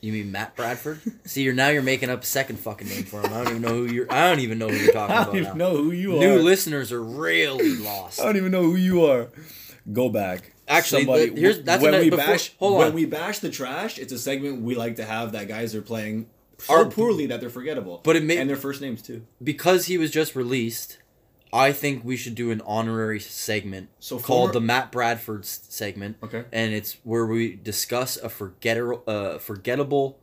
You 0.00 0.12
mean 0.12 0.32
Matt 0.32 0.56
Bradford? 0.56 1.00
See, 1.24 1.42
you're 1.42 1.52
now 1.54 1.68
you're 1.68 1.82
making 1.82 2.08
up 2.10 2.22
a 2.22 2.26
second 2.26 2.58
fucking 2.58 2.88
name 2.88 3.04
for 3.04 3.20
him. 3.20 3.32
I 3.32 3.44
don't 3.44 3.48
even 3.50 3.62
know 3.62 3.68
who 3.74 3.84
you're. 3.86 4.10
I 4.10 4.28
don't 4.30 4.40
even 4.40 4.58
know 4.58 4.68
who 4.68 4.76
you're 4.76 4.92
talking 4.92 5.14
about. 5.14 5.20
I 5.22 5.24
don't 5.26 5.36
even 5.36 5.58
now. 5.58 5.70
know 5.72 5.76
who 5.76 5.90
you 5.92 6.16
are. 6.16 6.20
New 6.20 6.38
listeners 6.38 6.90
are 6.92 7.02
really 7.02 7.76
lost. 7.76 8.20
I 8.20 8.24
don't 8.24 8.36
even 8.36 8.50
know 8.52 8.62
who 8.62 8.76
you 8.76 9.04
are. 9.04 9.28
Go 9.92 10.08
back. 10.08 10.52
Actually, 10.66 11.04
the- 11.04 11.38
here's- 11.40 11.58
that's 11.58 11.82
when 11.82 11.90
another- 11.94 12.04
we 12.04 12.10
before- 12.10 12.26
bash. 12.26 12.54
hold 12.58 12.78
when 12.78 12.88
on. 12.88 12.94
we 12.94 13.04
bash 13.04 13.40
the 13.40 13.50
trash, 13.50 13.98
it's 13.98 14.12
a 14.12 14.18
segment 14.18 14.62
we 14.62 14.74
like 14.74 14.96
to 14.96 15.04
have 15.04 15.32
that 15.32 15.48
guys 15.48 15.74
are 15.74 15.82
playing 15.82 16.28
so 16.58 16.74
Our- 16.74 16.84
poorly 16.86 17.26
that 17.26 17.40
they're 17.40 17.50
forgettable. 17.50 18.00
But 18.04 18.16
it 18.16 18.22
may- 18.22 18.36
and 18.38 18.48
their 18.48 18.56
first 18.56 18.80
names 18.80 19.02
too. 19.02 19.22
Because 19.42 19.86
he 19.86 19.98
was 19.98 20.10
just 20.10 20.34
released, 20.36 20.98
I 21.52 21.72
think 21.72 22.04
we 22.04 22.16
should 22.16 22.34
do 22.34 22.50
an 22.50 22.60
honorary 22.64 23.20
segment 23.20 23.88
So 23.98 24.18
called 24.18 24.26
former- 24.50 24.52
the 24.52 24.60
Matt 24.60 24.92
Bradford 24.92 25.44
s- 25.44 25.60
segment, 25.68 26.16
Okay. 26.22 26.44
and 26.52 26.72
it's 26.72 26.96
where 27.04 27.26
we 27.26 27.54
discuss 27.54 28.16
a 28.16 28.28
forgetter, 28.28 28.94
uh, 29.08 29.38
forgettable 29.38 30.18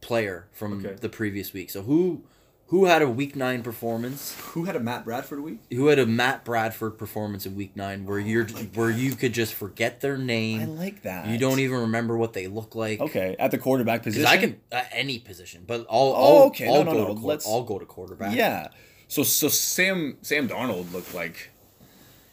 player 0.00 0.46
from 0.52 0.84
Okay. 0.84 0.96
the 1.00 1.08
previous 1.08 1.52
week. 1.52 1.70
So 1.70 1.82
who 1.82 2.22
who 2.68 2.86
had 2.86 3.02
a 3.02 3.08
week 3.10 3.36
nine 3.36 3.62
performance? 3.62 4.34
Who 4.52 4.64
had 4.64 4.74
a 4.74 4.80
Matt 4.80 5.04
Bradford 5.04 5.40
week? 5.40 5.58
Who 5.70 5.88
had 5.88 5.98
a 5.98 6.06
Matt 6.06 6.42
Bradford 6.42 6.96
performance 6.96 7.44
in 7.44 7.54
week 7.54 7.76
nine 7.76 8.06
where 8.06 8.18
you're 8.18 8.46
where 8.74 8.90
you 8.90 9.14
could 9.14 9.34
just 9.34 9.52
forget 9.52 10.00
their 10.00 10.16
name. 10.16 10.60
I 10.62 10.64
like 10.64 11.02
that. 11.02 11.26
You 11.28 11.36
don't 11.36 11.60
even 11.60 11.80
remember 11.80 12.16
what 12.16 12.32
they 12.32 12.46
look 12.46 12.74
like. 12.74 12.98
Okay, 13.00 13.36
at 13.38 13.50
the 13.50 13.58
quarterback 13.58 14.00
Because 14.00 14.14
position. 14.14 14.32
I 14.38 14.40
can 14.40 14.60
uh, 14.72 14.84
any 14.90 15.18
position, 15.18 15.64
but 15.66 15.80
I'll, 15.90 16.14
Oh, 16.16 16.36
I'll, 16.38 16.42
okay. 16.46 16.66
I'll 16.66 16.82
No, 16.82 16.82
no, 16.84 16.92
go 16.92 16.98
no. 16.98 17.06
to 17.08 17.20
quar- 17.20 17.28
Let's- 17.28 17.46
I'll 17.46 17.62
go 17.64 17.78
to 17.78 17.84
quarterback. 17.84 18.34
Yeah. 18.34 18.68
So 19.12 19.22
so 19.24 19.48
Sam 19.48 20.16
Sam 20.22 20.48
Darnold 20.48 20.90
looked 20.90 21.14
like 21.14 21.50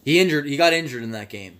he 0.05 0.17
injured. 0.17 0.45
He 0.45 0.55
got 0.55 0.71
injured 0.71 1.03
in 1.03 1.11
that 1.11 1.27
game. 1.27 1.59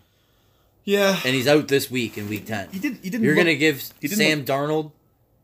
Yeah. 0.85 1.19
and 1.25 1.35
he's 1.35 1.45
out 1.45 1.67
this 1.67 1.91
week 1.91 2.17
in 2.17 2.29
week 2.29 2.45
ten. 2.45 2.69
he 2.71 2.79
did. 2.79 2.99
He 3.03 3.09
didn't. 3.09 3.25
You're 3.25 3.35
look- 3.35 3.43
gonna 3.43 3.55
give 3.57 3.81
he 3.99 4.07
didn't 4.07 4.17
Sam 4.17 4.45
Darnold 4.45 4.93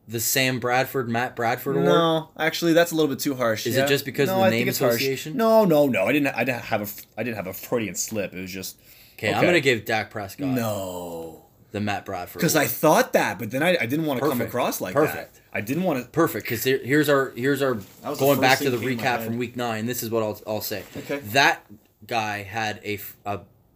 the 0.07 0.21
Sam 0.21 0.59
Bradford, 0.59 1.09
Matt 1.09 1.35
Bradford 1.35 1.75
award? 1.75 1.89
No, 1.89 2.29
actually, 2.37 2.71
that's 2.71 2.93
a 2.93 2.95
little 2.95 3.09
bit 3.09 3.19
too 3.19 3.35
harsh. 3.35 3.67
Is 3.67 3.75
it 3.75 3.87
just 3.87 4.05
because 4.05 4.29
of 4.29 4.37
the 4.37 4.43
I 4.43 4.49
name 4.49 4.69
it's 4.69 4.79
harsh. 4.79 4.95
association? 4.95 5.35
No, 5.35 5.65
no, 5.65 5.87
no. 5.87 6.05
I 6.05 6.13
didn't. 6.13 6.27
I 6.27 6.45
didn't 6.45 6.61
have 6.61 6.81
a. 6.81 7.19
I 7.19 7.23
didn't 7.23 7.35
have 7.35 7.47
a 7.47 7.53
Freudian 7.53 7.95
slip. 7.95 8.33
It 8.33 8.39
was 8.39 8.51
just 8.51 8.77
Okay, 9.17 9.33
I'm 9.33 9.43
gonna 9.43 9.59
give 9.59 9.83
Dak 9.83 10.09
Prescott 10.09 10.47
no. 10.47 11.43
the 11.71 11.81
Matt 11.81 12.05
Bradford 12.05 12.39
Because. 12.39 12.55
I 12.55 12.65
thought 12.65 13.11
that, 13.13 13.39
but 13.39 13.51
then 13.51 13.61
I, 13.61 13.75
I 13.81 13.85
didn't 13.87 14.05
want 14.05 14.21
to 14.21 14.29
come 14.29 14.39
across 14.41 14.79
like 14.79 14.93
Perfect. 14.93 15.33
that. 15.35 15.41
I 15.55 15.61
didn't 15.61 15.83
want 15.83 16.03
to. 16.03 16.09
perfect 16.09 16.43
because 16.43 16.65
here's 16.65 17.07
our 17.07 17.29
here's 17.29 17.61
our 17.61 17.75
going 18.19 18.41
back 18.41 18.57
to 18.57 18.65
the 18.69 18.71
that 18.71 18.81
came 18.81 18.97
to 18.97 19.03
my 19.03 19.09
recap 19.09 19.25
from 19.25 19.37
week 19.37 19.55
nine. 19.55 19.85
This 19.85 20.03
is 20.03 20.11
what 20.11 20.21
I'll 20.21 20.41
I'll 20.45 20.61
say. 20.61 20.83
Okay. 20.97 21.19
That 21.19 21.65
guy 22.05 22.43
had 22.43 22.81
a 22.83 22.99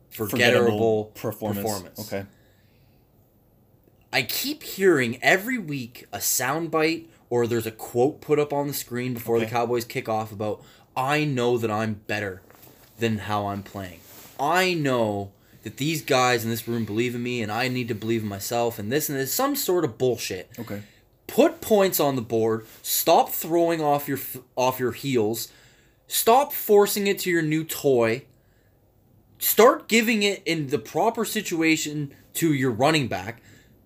forgettable 0.10 1.06
performance. 1.16 1.64
performance. 1.64 2.00
Okay. 2.14 2.26
I 4.12 4.24
keep 4.24 4.64
hearing 4.64 5.24
every 5.24 5.58
week 5.58 6.06
a 6.12 6.18
soundbite 6.18 7.06
or 7.30 7.48
there's 7.48 7.66
a 7.66 7.72
quote 7.72 8.20
put 8.20 8.40
up 8.40 8.52
on 8.52 8.68
the 8.68 8.74
screen 8.74 9.14
before 9.14 9.40
the 9.40 9.46
Cowboys 9.46 9.86
kick 9.86 10.10
off 10.10 10.34
about 10.34 10.62
I 10.98 11.24
know 11.24 11.58
that 11.58 11.72
I'm 11.72 11.94
better 11.94 12.42
than 12.98 13.20
how 13.20 13.48
I'm 13.48 13.64
playing. 13.64 14.02
I 14.38 14.74
know 14.74 15.32
that 15.64 15.78
these 15.78 16.02
guys 16.02 16.44
in 16.44 16.50
this 16.50 16.68
room 16.68 16.84
believe 16.84 17.16
in 17.16 17.24
me 17.24 17.42
and 17.42 17.50
I 17.50 17.70
need 17.70 17.88
to 17.88 17.94
believe 17.94 18.24
in 18.24 18.28
myself 18.28 18.80
and 18.80 18.92
this 18.92 19.08
and 19.08 19.18
this 19.18 19.34
some 19.34 19.56
sort 19.56 19.86
of 19.86 19.98
bullshit. 19.98 20.50
Okay. 20.60 20.82
Put 21.30 21.62
points 21.62 22.00
on 22.00 22.16
the 22.16 22.22
board. 22.22 22.66
Stop 22.82 23.30
throwing 23.30 23.82
off 23.82 24.08
your 24.08 24.20
off 24.56 24.80
your 24.80 24.92
heels. 24.92 25.50
Stop 26.08 26.54
forcing 26.54 27.06
it 27.06 27.20
to 27.20 27.30
your 27.30 27.44
new 27.44 27.64
toy. 27.64 28.26
Start 29.38 29.88
giving 29.88 30.24
it 30.24 30.42
in 30.46 30.68
the 30.68 30.80
proper 30.80 31.24
situation 31.24 32.14
to 32.34 32.52
your 32.54 32.72
running 32.72 33.08
back. 33.08 33.42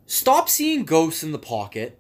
Stop 0.06 0.48
seeing 0.48 0.86
ghosts 0.86 1.22
in 1.22 1.34
the 1.34 1.40
pocket. 1.40 2.00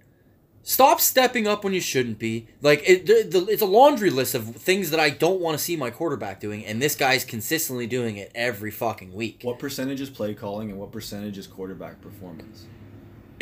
Stop 0.65 1.01
stepping 1.01 1.45
up 1.45 1.65
when 1.65 1.73
you 1.73 1.81
shouldn't 1.81 2.19
be. 2.19 2.47
Like 2.61 2.81
it, 2.87 3.05
the, 3.05 3.27
the, 3.29 3.51
it's 3.51 3.61
a 3.61 3.65
laundry 3.65 4.09
list 4.09 4.33
of 4.33 4.55
things 4.55 4.91
that 4.91 4.99
I 4.99 5.09
don't 5.09 5.41
want 5.41 5.57
to 5.57 5.63
see 5.63 5.75
my 5.75 5.89
quarterback 5.89 6.39
doing, 6.39 6.65
and 6.65 6.81
this 6.81 6.95
guy's 6.95 7.25
consistently 7.25 7.85
doing 7.85 8.15
it 8.15 8.31
every 8.33 8.71
fucking 8.71 9.13
week. 9.13 9.41
What 9.43 9.59
percentage 9.59 9.99
is 9.99 10.09
play 10.09 10.33
calling 10.33 10.71
and 10.71 10.79
what 10.79 10.93
percentage 10.93 11.37
is 11.37 11.47
quarterback 11.47 11.99
performance? 12.01 12.65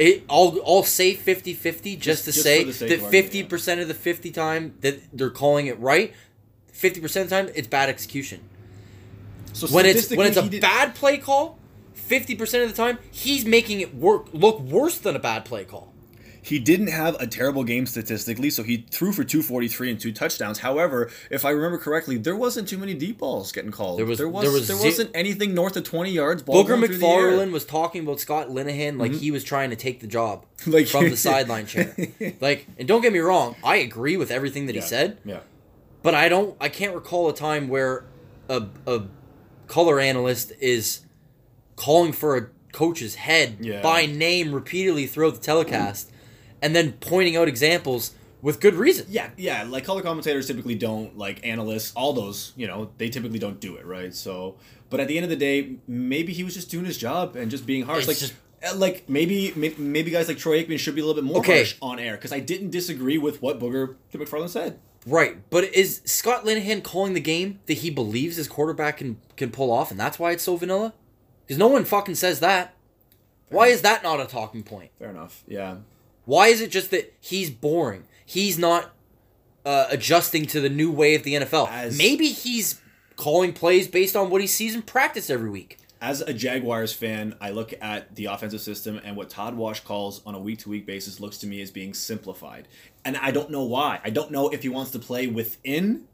It, 0.02 0.24
I'll, 0.30 0.58
I'll 0.66 0.84
say 0.84 1.14
50 1.14 1.54
50 1.54 1.96
just, 1.96 2.04
Just- 2.04 2.26
to 2.26 2.32
just 2.32 2.44
say 2.44 2.62
for 2.62 2.66
the 2.68 2.74
sake 2.74 3.48
that 3.48 3.50
50% 3.50 3.82
of 3.82 3.88
the 3.88 3.94
50 3.94 4.32
time 4.32 4.74
that 4.82 5.00
they're 5.16 5.30
calling 5.30 5.68
it 5.68 5.80
right, 5.80 6.12
50% 6.74 7.04
of 7.04 7.30
the 7.30 7.36
time 7.36 7.50
it's 7.54 7.68
bad 7.68 7.88
execution. 7.88 8.42
So 9.54 9.68
When 9.68 9.86
it's 9.86 10.10
when 10.10 10.28
it's 10.28 10.38
a 10.38 10.50
did- 10.50 10.62
bad 10.62 10.96
play 10.96 11.18
call, 11.18 11.60
50% 11.96 12.64
of 12.64 12.70
the 12.70 12.76
time 12.76 12.98
he's 13.12 13.46
making 13.46 13.82
it 13.82 13.94
work 13.94 14.28
look 14.34 14.60
worse 14.60 14.98
than 14.98 15.16
a 15.16 15.20
bad 15.20 15.46
play 15.46 15.66
call. 15.66 15.91
He 16.44 16.58
didn't 16.58 16.88
have 16.88 17.16
a 17.22 17.28
terrible 17.28 17.64
game 17.64 17.86
statistically, 17.86 18.50
so 18.50 18.64
he 18.64 18.86
threw 18.90 19.12
for 19.12 19.24
243 19.24 19.92
and 19.92 20.00
two 20.00 20.12
touchdowns. 20.12 20.58
However, 20.60 21.12
if 21.30 21.46
I 21.46 21.52
remember 21.52 21.78
correctly, 21.78 22.18
there 22.18 22.36
wasn't 22.36 22.68
too 22.68 22.80
many 22.80 22.96
deep 22.96 23.20
balls 23.20 23.52
getting 23.52 23.70
called. 23.70 24.00
There 24.00 24.06
was- 24.08 24.18
there, 24.18 24.28
was, 24.28 24.42
there 24.44 24.52
was 24.52 24.68
there 24.68 24.78
wasn't 24.78 25.12
anything 25.14 25.54
north 25.54 25.78
of 25.78 25.84
20 25.84 26.10
yards. 26.12 26.42
Ball 26.42 26.64
Booker 26.64 26.76
going 26.78 26.88
through 26.88 26.98
the 26.98 27.06
air. 27.06 27.32
Mm-hmm. 27.32 27.40
McFarland 27.40 27.52
was 27.52 27.64
talking 27.66 28.02
about 28.04 28.20
Scott 28.20 28.48
Linehan 28.50 28.98
like 29.00 29.14
he 29.14 29.30
was 29.30 29.44
trying 29.44 29.70
to 29.70 29.76
take 29.76 30.00
the 30.00 30.08
job 30.08 30.46
Like- 30.66 30.88
from 30.88 31.10
the 31.10 31.18
sideline 31.30 31.68
chair. 31.68 31.96
Like, 32.42 32.66
and 32.80 32.88
don't 32.88 33.02
get 33.02 33.14
me 33.14 33.20
wrong, 33.20 33.56
I 33.64 33.76
agree 33.76 34.18
with 34.18 34.32
everything 34.32 34.66
that 34.66 34.74
he 34.76 34.82
said. 34.82 35.20
Yeah. 35.24 35.42
But 36.02 36.16
I 36.16 36.28
don't. 36.28 36.58
I 36.60 36.70
can't 36.70 36.96
recall 36.96 37.30
a 37.30 37.36
time 37.36 37.68
where 37.70 38.06
a 38.50 38.66
a 38.88 39.04
color 39.68 40.00
analyst 40.00 40.54
is 40.60 41.02
calling 41.76 42.12
for 42.14 42.36
a 42.36 42.48
coach's 42.72 43.14
head 43.16 43.58
Yeah. 43.60 43.82
by 43.84 44.08
name 44.08 44.54
repeatedly 44.54 45.06
throughout 45.06 45.36
the 45.36 45.42
telecast, 45.42 46.10
and 46.62 46.76
then 46.76 46.94
pointing 46.94 47.36
out 47.38 47.48
examples 47.48 48.14
with 48.42 48.60
good 48.60 48.74
reason. 48.76 49.06
Yeah, 49.10 49.30
yeah. 49.38 49.64
Like 49.64 49.84
color 49.86 50.02
commentators 50.02 50.48
typically 50.48 50.76
don't 50.76 51.18
like 51.18 51.46
analysts. 51.46 51.94
All 51.96 52.14
those, 52.14 52.54
you 52.56 52.68
know, 52.68 52.90
they 52.98 53.10
typically 53.10 53.40
don't 53.40 53.60
do 53.60 53.76
it, 53.76 53.86
right? 53.86 54.14
So, 54.14 54.56
but 54.90 55.00
at 55.00 55.08
the 55.08 55.18
end 55.18 55.24
of 55.26 55.30
the 55.30 55.36
day, 55.36 55.76
maybe 55.88 56.34
he 56.34 56.44
was 56.44 56.54
just 56.54 56.70
doing 56.72 56.86
his 56.86 56.98
job 56.98 57.36
and 57.36 57.50
just 57.52 57.66
being 57.66 57.84
harsh. 57.84 58.00
It's 58.00 58.08
like, 58.08 58.18
just- 58.18 58.34
uh, 58.64 58.76
like 58.76 59.10
maybe 59.10 59.52
maybe 59.56 60.12
guys 60.12 60.28
like 60.28 60.38
Troy 60.38 60.64
Aikman 60.64 60.78
should 60.78 60.94
be 60.94 61.02
a 61.02 61.06
little 61.06 61.20
bit 61.20 61.28
more 61.28 61.40
Okay. 61.40 61.56
harsh 61.58 61.76
on 61.82 61.98
air 62.00 62.14
because 62.16 62.32
I 62.32 62.40
didn't 62.40 62.70
disagree 62.70 63.18
with 63.18 63.42
what 63.42 63.60
Booger 63.60 63.96
McFarland 64.14 64.50
said. 64.50 64.80
Right, 65.08 65.38
but 65.50 65.64
is 65.74 66.02
Scott 66.06 66.46
Linehan 66.46 66.84
calling 66.84 67.16
the 67.16 67.20
game 67.20 67.60
that 67.66 67.80
he 67.80 67.90
believes 67.90 68.36
his 68.36 68.48
quarterback 68.48 68.98
can 68.98 69.18
can 69.36 69.50
pull 69.50 69.72
off, 69.72 69.90
and 69.90 70.00
that's 70.00 70.20
why 70.20 70.30
it's 70.32 70.44
so 70.44 70.58
vanilla? 70.58 70.94
Because 71.48 71.58
no 71.58 71.68
one 71.70 71.86
fucking 71.86 72.14
says 72.14 72.40
that. 72.42 72.76
Why 73.50 73.68
is 73.70 73.82
that 73.82 74.04
not 74.04 74.20
a 74.22 74.26
talking 74.26 74.62
point? 74.62 74.92
Fair 75.00 75.10
enough. 75.10 75.44
Yeah. 75.48 75.78
Why 76.26 76.48
is 76.48 76.62
it 76.62 76.72
just 76.72 76.92
that 76.92 77.14
he's 77.20 77.50
boring? 77.50 78.04
He's 78.26 78.58
not 78.58 78.92
uh, 79.66 79.88
adjusting 79.90 80.46
to 80.48 80.62
the 80.62 80.70
new 80.70 80.92
way 80.92 81.16
of 81.16 81.24
the 81.24 81.36
NFL. 81.36 81.70
As- 81.70 81.98
Maybe 81.98 82.30
he's 82.30 82.80
calling 83.16 83.54
plays 83.54 83.88
based 83.88 84.16
on 84.16 84.30
what 84.30 84.42
he 84.42 84.48
sees 84.48 84.76
in 84.76 84.82
practice 84.82 85.30
every 85.30 85.50
week. 85.50 85.78
As 86.02 86.22
a 86.22 86.34
Jaguars 86.34 86.92
fan, 86.94 87.36
I 87.40 87.52
look 87.52 87.74
at 87.80 88.16
the 88.16 88.26
offensive 88.26 88.62
system 88.62 89.00
and 89.04 89.16
what 89.16 89.30
Todd 89.30 89.54
Wash 89.54 89.82
calls 89.82 90.24
on 90.26 90.34
a 90.34 90.40
week 90.40 90.58
to 90.60 90.70
week 90.70 90.88
basis 90.88 91.20
looks 91.20 91.38
to 91.40 91.48
me 91.48 91.62
as 91.62 91.70
being 91.70 91.94
simplified. 91.94 92.68
And 93.06 93.18
I 93.18 93.30
don't 93.30 93.52
know 93.52 93.64
why. 93.64 94.00
I 94.04 94.10
don't 94.10 94.32
know 94.32 94.50
if 94.50 94.64
he 94.64 94.70
wants 94.70 94.90
to 94.92 95.00
play 95.00 95.28
within 95.28 96.06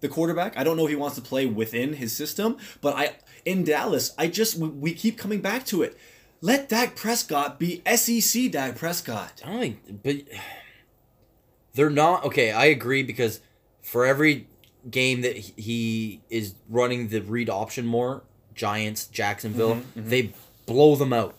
the 0.00 0.08
quarterback. 0.08 0.58
I 0.58 0.64
don't 0.64 0.76
know 0.76 0.84
if 0.86 0.90
he 0.90 0.96
wants 0.96 1.14
to 1.16 1.22
play 1.22 1.46
within 1.46 1.92
his 1.92 2.12
system. 2.16 2.56
But 2.80 2.96
I 2.96 3.12
in 3.44 3.62
Dallas, 3.62 4.12
I 4.18 4.26
just 4.26 4.56
we, 4.56 4.68
we 4.68 4.92
keep 4.92 5.16
coming 5.18 5.40
back 5.40 5.64
to 5.66 5.82
it. 5.82 5.96
Let 6.44 6.68
Dak 6.68 6.96
Prescott 6.96 7.60
be 7.60 7.82
SEC 7.94 8.50
Dak 8.50 8.74
Prescott. 8.74 9.40
I 9.44 9.48
don't 9.48 9.60
think, 9.60 10.02
but 10.02 10.16
they're 11.74 11.88
not 11.88 12.24
okay. 12.24 12.50
I 12.50 12.66
agree 12.66 13.04
because 13.04 13.40
for 13.80 14.04
every 14.04 14.48
game 14.90 15.20
that 15.20 15.36
he 15.36 16.20
is 16.28 16.56
running 16.68 17.08
the 17.08 17.20
read 17.20 17.48
option 17.48 17.86
more, 17.86 18.24
Giants, 18.54 19.06
Jacksonville, 19.06 19.76
mm-hmm, 19.76 20.00
mm-hmm. 20.00 20.08
they 20.10 20.32
blow 20.66 20.96
them 20.96 21.12
out, 21.12 21.36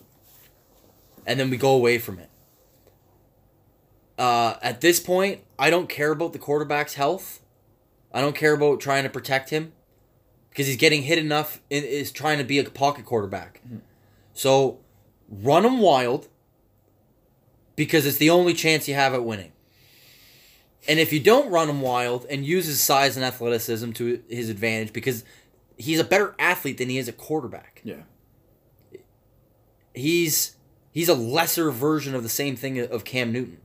and 1.26 1.38
then 1.38 1.50
we 1.50 1.58
go 1.58 1.72
away 1.72 1.98
from 1.98 2.18
it. 2.18 2.30
Uh, 4.16 4.54
at 4.62 4.80
this 4.80 5.00
point, 5.00 5.42
I 5.58 5.68
don't 5.68 5.88
care 5.88 6.12
about 6.12 6.32
the 6.32 6.38
quarterback's 6.38 6.94
health. 6.94 7.40
I 8.10 8.22
don't 8.22 8.34
care 8.34 8.54
about 8.54 8.80
trying 8.80 9.02
to 9.02 9.10
protect 9.10 9.50
him 9.50 9.72
because 10.48 10.66
he's 10.66 10.76
getting 10.76 11.02
hit 11.02 11.18
enough. 11.18 11.60
and 11.70 11.84
Is 11.84 12.10
trying 12.10 12.38
to 12.38 12.44
be 12.44 12.58
a 12.58 12.64
pocket 12.64 13.04
quarterback. 13.04 13.60
Mm-hmm. 13.66 13.78
So 14.32 14.78
run 15.42 15.64
him 15.64 15.78
wild 15.78 16.28
because 17.76 18.06
it's 18.06 18.18
the 18.18 18.30
only 18.30 18.54
chance 18.54 18.88
you 18.88 18.94
have 18.94 19.14
at 19.14 19.24
winning. 19.24 19.52
And 20.86 21.00
if 21.00 21.12
you 21.12 21.20
don't 21.20 21.50
run 21.50 21.68
him 21.70 21.80
wild 21.80 22.26
and 22.28 22.44
use 22.44 22.66
his 22.66 22.80
size 22.80 23.16
and 23.16 23.24
athleticism 23.24 23.92
to 23.92 24.22
his 24.28 24.50
advantage, 24.50 24.92
because 24.92 25.24
he's 25.78 25.98
a 25.98 26.04
better 26.04 26.34
athlete 26.38 26.76
than 26.78 26.90
he 26.90 26.98
is 26.98 27.08
a 27.08 27.12
quarterback. 27.12 27.80
Yeah. 27.84 28.02
He's 29.94 30.56
he's 30.92 31.08
a 31.08 31.14
lesser 31.14 31.70
version 31.70 32.14
of 32.14 32.22
the 32.22 32.28
same 32.28 32.56
thing 32.56 32.78
of 32.78 33.04
Cam 33.04 33.32
Newton. 33.32 33.58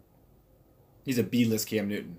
He's 1.04 1.18
a 1.18 1.24
B 1.24 1.44
list 1.46 1.68
Cam 1.68 1.88
Newton. 1.90 2.18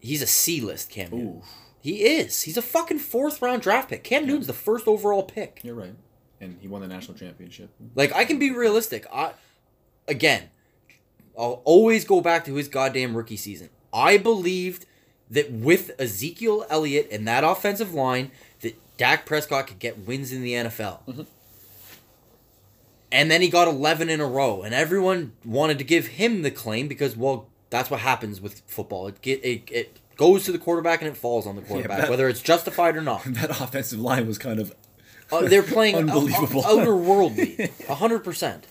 He's 0.00 0.22
a 0.22 0.26
C 0.26 0.60
list 0.60 0.90
Cam 0.90 1.10
Newton. 1.10 1.26
Ooh, 1.28 1.42
He 1.80 2.04
is. 2.04 2.42
He's 2.42 2.56
a 2.56 2.62
fucking 2.62 2.98
fourth 3.00 3.40
round 3.42 3.62
draft 3.62 3.90
pick. 3.90 4.04
Cam 4.04 4.26
Newton's 4.26 4.46
the 4.46 4.52
first 4.52 4.88
overall 4.88 5.22
pick. 5.22 5.60
you're 5.62 5.74
right. 5.74 5.94
And 6.40 6.58
he 6.60 6.68
won 6.68 6.82
the 6.82 6.88
national 6.88 7.16
championship. 7.16 7.70
Like 7.94 8.12
I 8.12 8.24
can 8.24 8.38
be 8.38 8.50
realistic. 8.50 9.06
I 9.12 9.32
again, 10.08 10.50
I'll 11.38 11.62
always 11.64 12.04
go 12.04 12.20
back 12.20 12.44
to 12.46 12.54
his 12.54 12.68
goddamn 12.68 13.16
rookie 13.16 13.36
season. 13.36 13.70
I 13.92 14.18
believed 14.18 14.86
that 15.30 15.50
with 15.50 15.90
Ezekiel 15.98 16.66
Elliott 16.68 17.08
and 17.10 17.26
that 17.26 17.44
offensive 17.44 17.94
line, 17.94 18.30
that 18.60 18.78
Dak 18.96 19.26
Prescott 19.26 19.66
could 19.66 19.78
get 19.78 20.06
wins 20.06 20.32
in 20.32 20.42
the 20.42 20.52
NFL. 20.52 21.00
Mm-hmm. 21.06 21.22
And 23.12 23.30
then 23.30 23.40
he 23.40 23.48
got 23.48 23.68
11 23.68 24.08
in 24.10 24.20
a 24.20 24.26
row, 24.26 24.62
and 24.62 24.74
everyone 24.74 25.32
wanted 25.44 25.78
to 25.78 25.84
give 25.84 26.08
him 26.08 26.42
the 26.42 26.50
claim 26.50 26.88
because, 26.88 27.16
well, 27.16 27.46
that's 27.70 27.88
what 27.90 28.00
happens 28.00 28.40
with 28.40 28.62
football. 28.66 29.06
It 29.06 29.22
get 29.22 29.44
it, 29.44 29.70
it 29.70 30.00
goes 30.16 30.44
to 30.44 30.52
the 30.52 30.58
quarterback 30.58 31.00
and 31.02 31.10
it 31.10 31.16
falls 31.16 31.46
on 31.46 31.56
the 31.56 31.62
quarterback, 31.68 32.02
that- 32.02 32.10
whether 32.10 32.28
it's 32.28 32.42
justified 32.42 32.96
or 32.96 33.02
not. 33.02 33.22
That 33.36 33.50
offensive 33.50 34.00
line 34.00 34.26
was 34.26 34.38
kind 34.38 34.58
of 34.58 34.74
Uh, 35.32 35.48
they're 35.48 35.62
playing 35.62 35.96
Unbelievable. 35.96 36.64
Unbelievable. 36.64 37.30
outerworldly, 37.32 37.86
hundred 37.88 38.20
percent. 38.20 38.66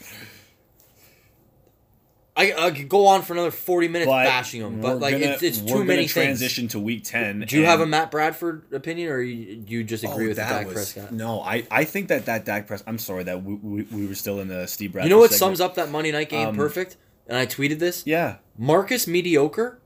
I, 2.38 2.54
I 2.54 2.72
could 2.72 2.90
go 2.90 3.08
on 3.08 3.22
for 3.22 3.32
another 3.32 3.52
forty 3.52 3.88
minutes 3.88 4.08
But 4.10 4.26
bashing 4.26 4.62
them, 4.62 4.82
but 4.82 5.00
like 5.00 5.14
gonna- 5.14 5.34
it's, 5.34 5.44
it's 5.44 5.62
too 5.62 5.86
many 5.86 6.02
things. 6.02 6.12
transition 6.12 6.68
to 6.70 6.80
week 6.82 7.06
10. 7.06 7.46
Do 7.48 7.58
you 7.58 7.66
have 7.66 7.80
a 7.80 7.86
Matt 7.86 8.12
Bradford 8.12 8.64
opinion, 8.74 9.10
or 9.10 9.22
you, 9.22 9.64
you 9.66 9.84
just 9.86 10.04
agree 10.04 10.26
Oh, 10.26 10.28
with 10.30 10.38
that 10.38 10.50
Dak 10.50 10.66
was- 10.66 10.74
Prescott? 10.74 11.14
No, 11.14 11.40
I, 11.42 11.66
I 11.72 11.86
think 11.86 12.10
that 12.10 12.26
that 12.26 12.44
Dak 12.44 12.68
Prescott. 12.68 12.90
I'm 12.90 12.98
sorry 13.00 13.24
that 13.24 13.42
we, 13.42 13.54
we, 13.56 13.82
we 13.84 14.06
were 14.08 14.16
still 14.16 14.42
in 14.42 14.50
the 14.50 14.66
Steve 14.68 14.92
Bradford. 14.92 15.10
You 15.10 15.16
know 15.16 15.20
what 15.20 15.32
segment. 15.32 15.58
sums 15.58 15.62
up 15.62 15.76
that 15.76 15.90
Monday 15.92 16.12
night 16.12 16.28
game 16.30 16.50
Um, 16.50 16.56
perfect? 16.58 16.98
And 17.28 17.38
I 17.38 17.46
tweeted 17.46 17.80
this. 17.80 18.04
Yeah, 18.06 18.36
Marcus 18.58 19.08
Mediocre 19.08 19.80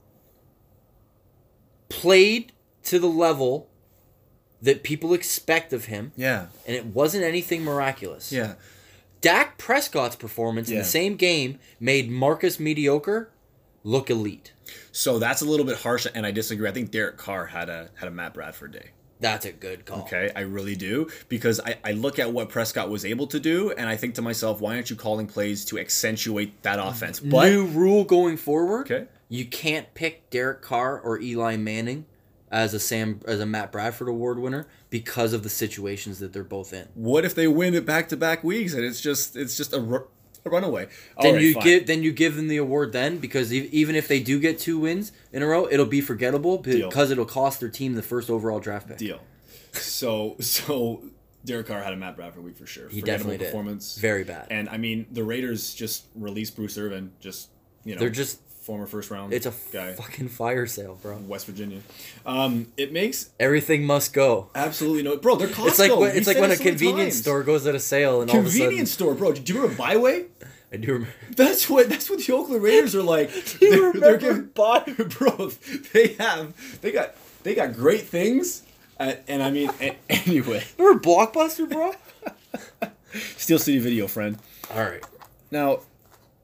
played 1.90 2.52
to 2.84 2.98
the 3.00 3.08
level 3.08 3.69
that 4.62 4.84
people 4.84 5.14
expect 5.14 5.74
of 5.74 5.86
him, 5.86 6.12
yeah, 6.16 6.48
and 6.66 6.76
it 6.76 6.86
wasn't 6.88 7.24
anything 7.24 7.64
miraculous. 7.64 8.32
yeah. 8.32 8.56
Dak 9.22 9.58
Prescott's 9.58 10.16
performance 10.16 10.70
in 10.70 10.78
the 10.78 10.86
same 10.86 11.18
game 11.18 11.60
made 11.80 12.10
Marcus 12.10 12.58
mediocre 12.58 13.30
look 13.84 14.10
elite. 14.10 14.54
So 14.92 15.20
that's 15.20 15.42
a 15.42 15.46
little 15.46 15.66
bit 15.66 15.78
harsh, 15.78 16.08
and 16.14 16.26
I 16.26 16.32
disagree. 16.32 16.70
I 16.70 16.72
think 16.72 16.92
Derek 16.92 17.18
Carr 17.18 17.48
had 17.48 17.70
a 17.70 17.90
had 17.96 18.08
a 18.08 18.12
Matt 18.12 18.34
Bradford 18.34 18.72
day. 18.72 18.92
That's 19.20 19.46
a 19.46 19.52
good 19.52 19.86
call. 19.86 20.04
Okay, 20.04 20.32
I 20.34 20.42
really 20.42 20.76
do 20.76 21.10
because 21.28 21.60
I, 21.60 21.78
I 21.84 21.92
look 21.92 22.20
at 22.20 22.32
what 22.32 22.48
Prescott 22.50 22.90
was 22.90 23.04
able 23.04 23.28
to 23.28 23.40
do, 23.40 23.72
and 23.72 23.90
I 23.90 23.98
think 23.98 24.16
to 24.16 24.22
myself, 24.22 24.62
why 24.62 24.76
aren't 24.76 24.90
you 24.90 24.96
calling 24.96 25.28
plays 25.28 25.66
to 25.66 25.80
accentuate 25.80 26.62
that 26.64 26.80
mm. 26.80 26.90
offense? 26.90 27.20
But 27.20 27.50
New 27.50 27.66
rule 27.66 28.06
going 28.06 28.38
forward. 28.38 28.90
Okay. 28.90 29.08
You 29.28 29.46
can't 29.46 29.94
pick 29.94 30.30
Derek 30.30 30.62
Carr 30.62 31.00
or 31.00 31.20
Eli 31.20 31.58
Manning 31.58 32.06
as 32.52 32.74
a 32.74 32.80
Sam 32.80 33.20
as 33.28 33.40
a 33.40 33.46
Matt 33.46 33.72
Bradford 33.72 34.08
award 34.08 34.40
winner 34.40 34.68
because 34.90 35.34
of 35.34 35.44
the 35.44 35.50
situations 35.50 36.20
that 36.20 36.34
they're 36.34 36.44
both 36.44 36.74
in. 36.74 36.88
what 36.96 37.26
if 37.26 37.36
they 37.36 37.48
win 37.48 37.74
it 37.76 37.86
back 37.86 38.10
to 38.10 38.18
back 38.18 38.44
weeks 38.44 38.74
and 38.74 38.84
it's 38.84 39.00
just 39.02 39.36
it's 39.36 39.56
just 39.56 39.74
a, 39.74 39.80
ru- 39.80 40.08
a 40.46 40.50
runaway? 40.50 40.88
All 41.18 41.24
Then 41.24 41.36
right, 41.36 41.44
you 41.44 41.54
fine. 41.54 41.64
give 41.64 41.88
then 41.88 42.02
you 42.04 42.12
give 42.12 42.36
them 42.36 42.48
the 42.48 42.58
award 42.58 42.92
then 42.92 43.18
because 43.20 43.54
e- 43.54 43.70
even 43.72 43.96
if 43.96 44.08
they 44.08 44.20
do 44.20 44.40
get 44.40 44.58
two 44.60 44.80
wins 44.80 45.12
in 45.32 45.44
a 45.44 45.48
row, 45.48 45.68
it'll 45.70 45.86
be 45.86 46.02
forgettable 46.02 46.58
Deal. 46.58 46.90
because 46.90 47.12
it'll 47.12 47.26
cost 47.26 47.60
their 47.60 47.70
team 47.70 47.94
the 47.96 48.02
first 48.02 48.30
overall 48.30 48.60
draft 48.60 48.88
pick. 48.88 48.98
deal. 48.98 49.20
So 49.74 50.36
so 50.40 51.04
Derek 51.46 51.68
Carr 51.68 51.82
had 51.84 51.94
a 51.94 51.98
Matt 51.98 52.16
Bradford 52.16 52.44
week 52.44 52.58
for 52.58 52.66
sure. 52.66 52.90
He 52.90 53.02
definitely 53.02 53.38
did. 53.38 53.46
performance. 53.46 53.98
Very 53.98 54.24
bad. 54.24 54.48
And 54.50 54.68
I 54.70 54.78
mean, 54.78 55.06
the 55.12 55.24
Raiders 55.24 55.74
just 55.74 56.06
released 56.16 56.56
Bruce 56.56 56.78
Irvin, 56.78 57.12
just 57.20 57.50
you 57.86 57.94
know, 57.96 58.00
They're 58.00 58.10
just 58.10 58.42
former 58.70 58.86
first 58.86 59.10
round. 59.10 59.34
it's 59.34 59.48
a 59.48 59.54
guy, 59.74 59.94
fucking 59.94 60.28
fire 60.28 60.68
sale, 60.68 61.00
bro. 61.02 61.18
West 61.18 61.48
Virginia. 61.48 61.80
Um, 62.24 62.68
it 62.78 62.94
makes 62.94 63.32
Everything 63.40 63.84
must 63.84 64.14
go. 64.14 64.52
absolutely 64.54 65.02
no, 65.02 65.18
bro. 65.18 65.38
They're 65.38 65.48
Costco. 65.48 65.68
It's 65.70 65.80
like 65.80 65.98
when, 65.98 66.16
it's 66.16 66.28
like 66.28 66.38
when 66.38 66.52
a 66.52 66.56
convenience 66.56 67.16
times. 67.16 67.22
store 67.22 67.42
goes 67.42 67.66
at 67.66 67.74
a 67.74 67.80
sale 67.80 68.22
and 68.22 68.30
all 68.30 68.38
of 68.38 68.46
a 68.46 68.50
Convenience 68.50 68.92
store, 68.92 69.16
bro. 69.16 69.34
Do 69.34 69.42
you 69.52 69.60
remember 69.60 69.76
Bi-Way? 69.84 70.26
I 70.72 70.78
do 70.78 70.94
remember. 70.94 71.12
That's 71.36 71.68
what 71.68 71.90
that's 71.90 72.12
what 72.12 72.20
the 72.24 72.32
Oakland 72.32 72.62
Raiders 72.62 72.96
are 72.96 73.02
like. 73.02 73.32
you 73.62 73.70
they're, 73.72 74.20
they're 74.20 74.20
remember 74.20 74.86
giving, 74.86 75.08
bro. 75.18 75.50
They 75.94 76.10
have 76.20 76.54
they 76.82 76.92
got 76.92 77.16
they 77.42 77.56
got 77.56 77.74
great 77.74 78.02
things, 78.02 78.62
uh, 79.00 79.14
and 79.28 79.42
I 79.42 79.50
mean 79.50 79.72
a- 79.82 79.98
anyway. 80.10 80.64
Remember 80.78 81.02
Blockbuster, 81.02 81.68
bro? 81.68 81.94
Steel 83.38 83.58
City 83.58 83.80
Video, 83.80 84.06
friend. 84.08 84.38
all 84.72 84.84
right. 84.84 85.04
Now 85.50 85.80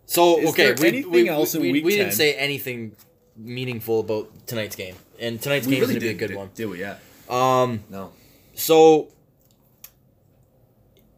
So 0.05 0.39
Is 0.39 0.49
okay, 0.51 0.73
we, 0.73 0.87
anything 0.87 1.11
we, 1.11 1.29
else 1.29 1.55
we, 1.55 1.81
we 1.81 1.95
didn't 1.97 2.13
say 2.13 2.35
anything 2.35 2.95
meaningful 3.35 3.99
about 4.01 4.45
tonight's 4.47 4.75
game, 4.75 4.95
and 5.19 5.41
tonight's 5.41 5.65
game 5.67 5.79
really 5.81 5.95
is 5.95 5.99
gonna 5.99 5.99
did, 5.99 6.05
be 6.05 6.09
a 6.09 6.13
good 6.13 6.27
did, 6.29 6.37
one. 6.37 6.49
Did 6.53 6.65
we? 6.69 6.79
Yeah. 6.79 6.97
Um, 7.29 7.83
No. 7.89 8.11
so 8.53 9.09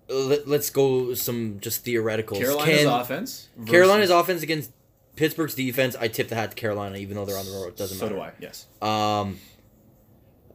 let, 0.10 0.48
us 0.48 0.70
go 0.70 1.14
some 1.14 1.60
just 1.60 1.86
theoreticals. 1.86 2.38
Carolina's 2.40 2.78
Can- 2.84 2.88
offense. 3.02 3.48
versus- 3.58 3.70
Carolina's 3.72 4.10
offense 4.10 4.42
against 4.42 4.72
Pittsburgh's 5.16 5.56
defense. 5.56 5.96
I 6.00 6.08
tip 6.08 6.30
the 6.30 6.36
hat 6.36 6.52
to 6.52 6.56
Carolina, 6.56 6.98
even 6.98 7.16
though 7.16 7.26
they're 7.26 7.38
on 7.38 7.46
the 7.46 7.52
road. 7.52 7.68
It 7.70 7.78
doesn't 7.78 7.98
So 7.98 8.06
matter. 8.06 8.16
do 8.16 8.22
I. 8.22 8.32
Yes. 8.40 8.68
Um, 8.82 9.40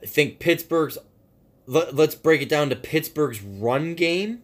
I 0.02 0.06
think 0.06 0.38
Pittsburgh's. 0.38 0.96
Let, 1.66 1.94
let's 1.94 2.14
break 2.14 2.42
it 2.42 2.48
down 2.48 2.70
to 2.70 2.76
Pittsburgh's 2.76 3.40
run 3.42 3.94
game 3.94 4.42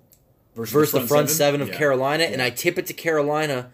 versus 0.55 0.93
the 0.93 1.01
front 1.07 1.30
seven, 1.30 1.61
of 1.61 1.68
Yeah. 1.68 1.76
Carolina, 1.78 2.24
and 2.24 2.41
I 2.43 2.51
tip 2.51 2.78
it 2.78 2.86
to 2.86 2.93
Carolina. 2.93 3.70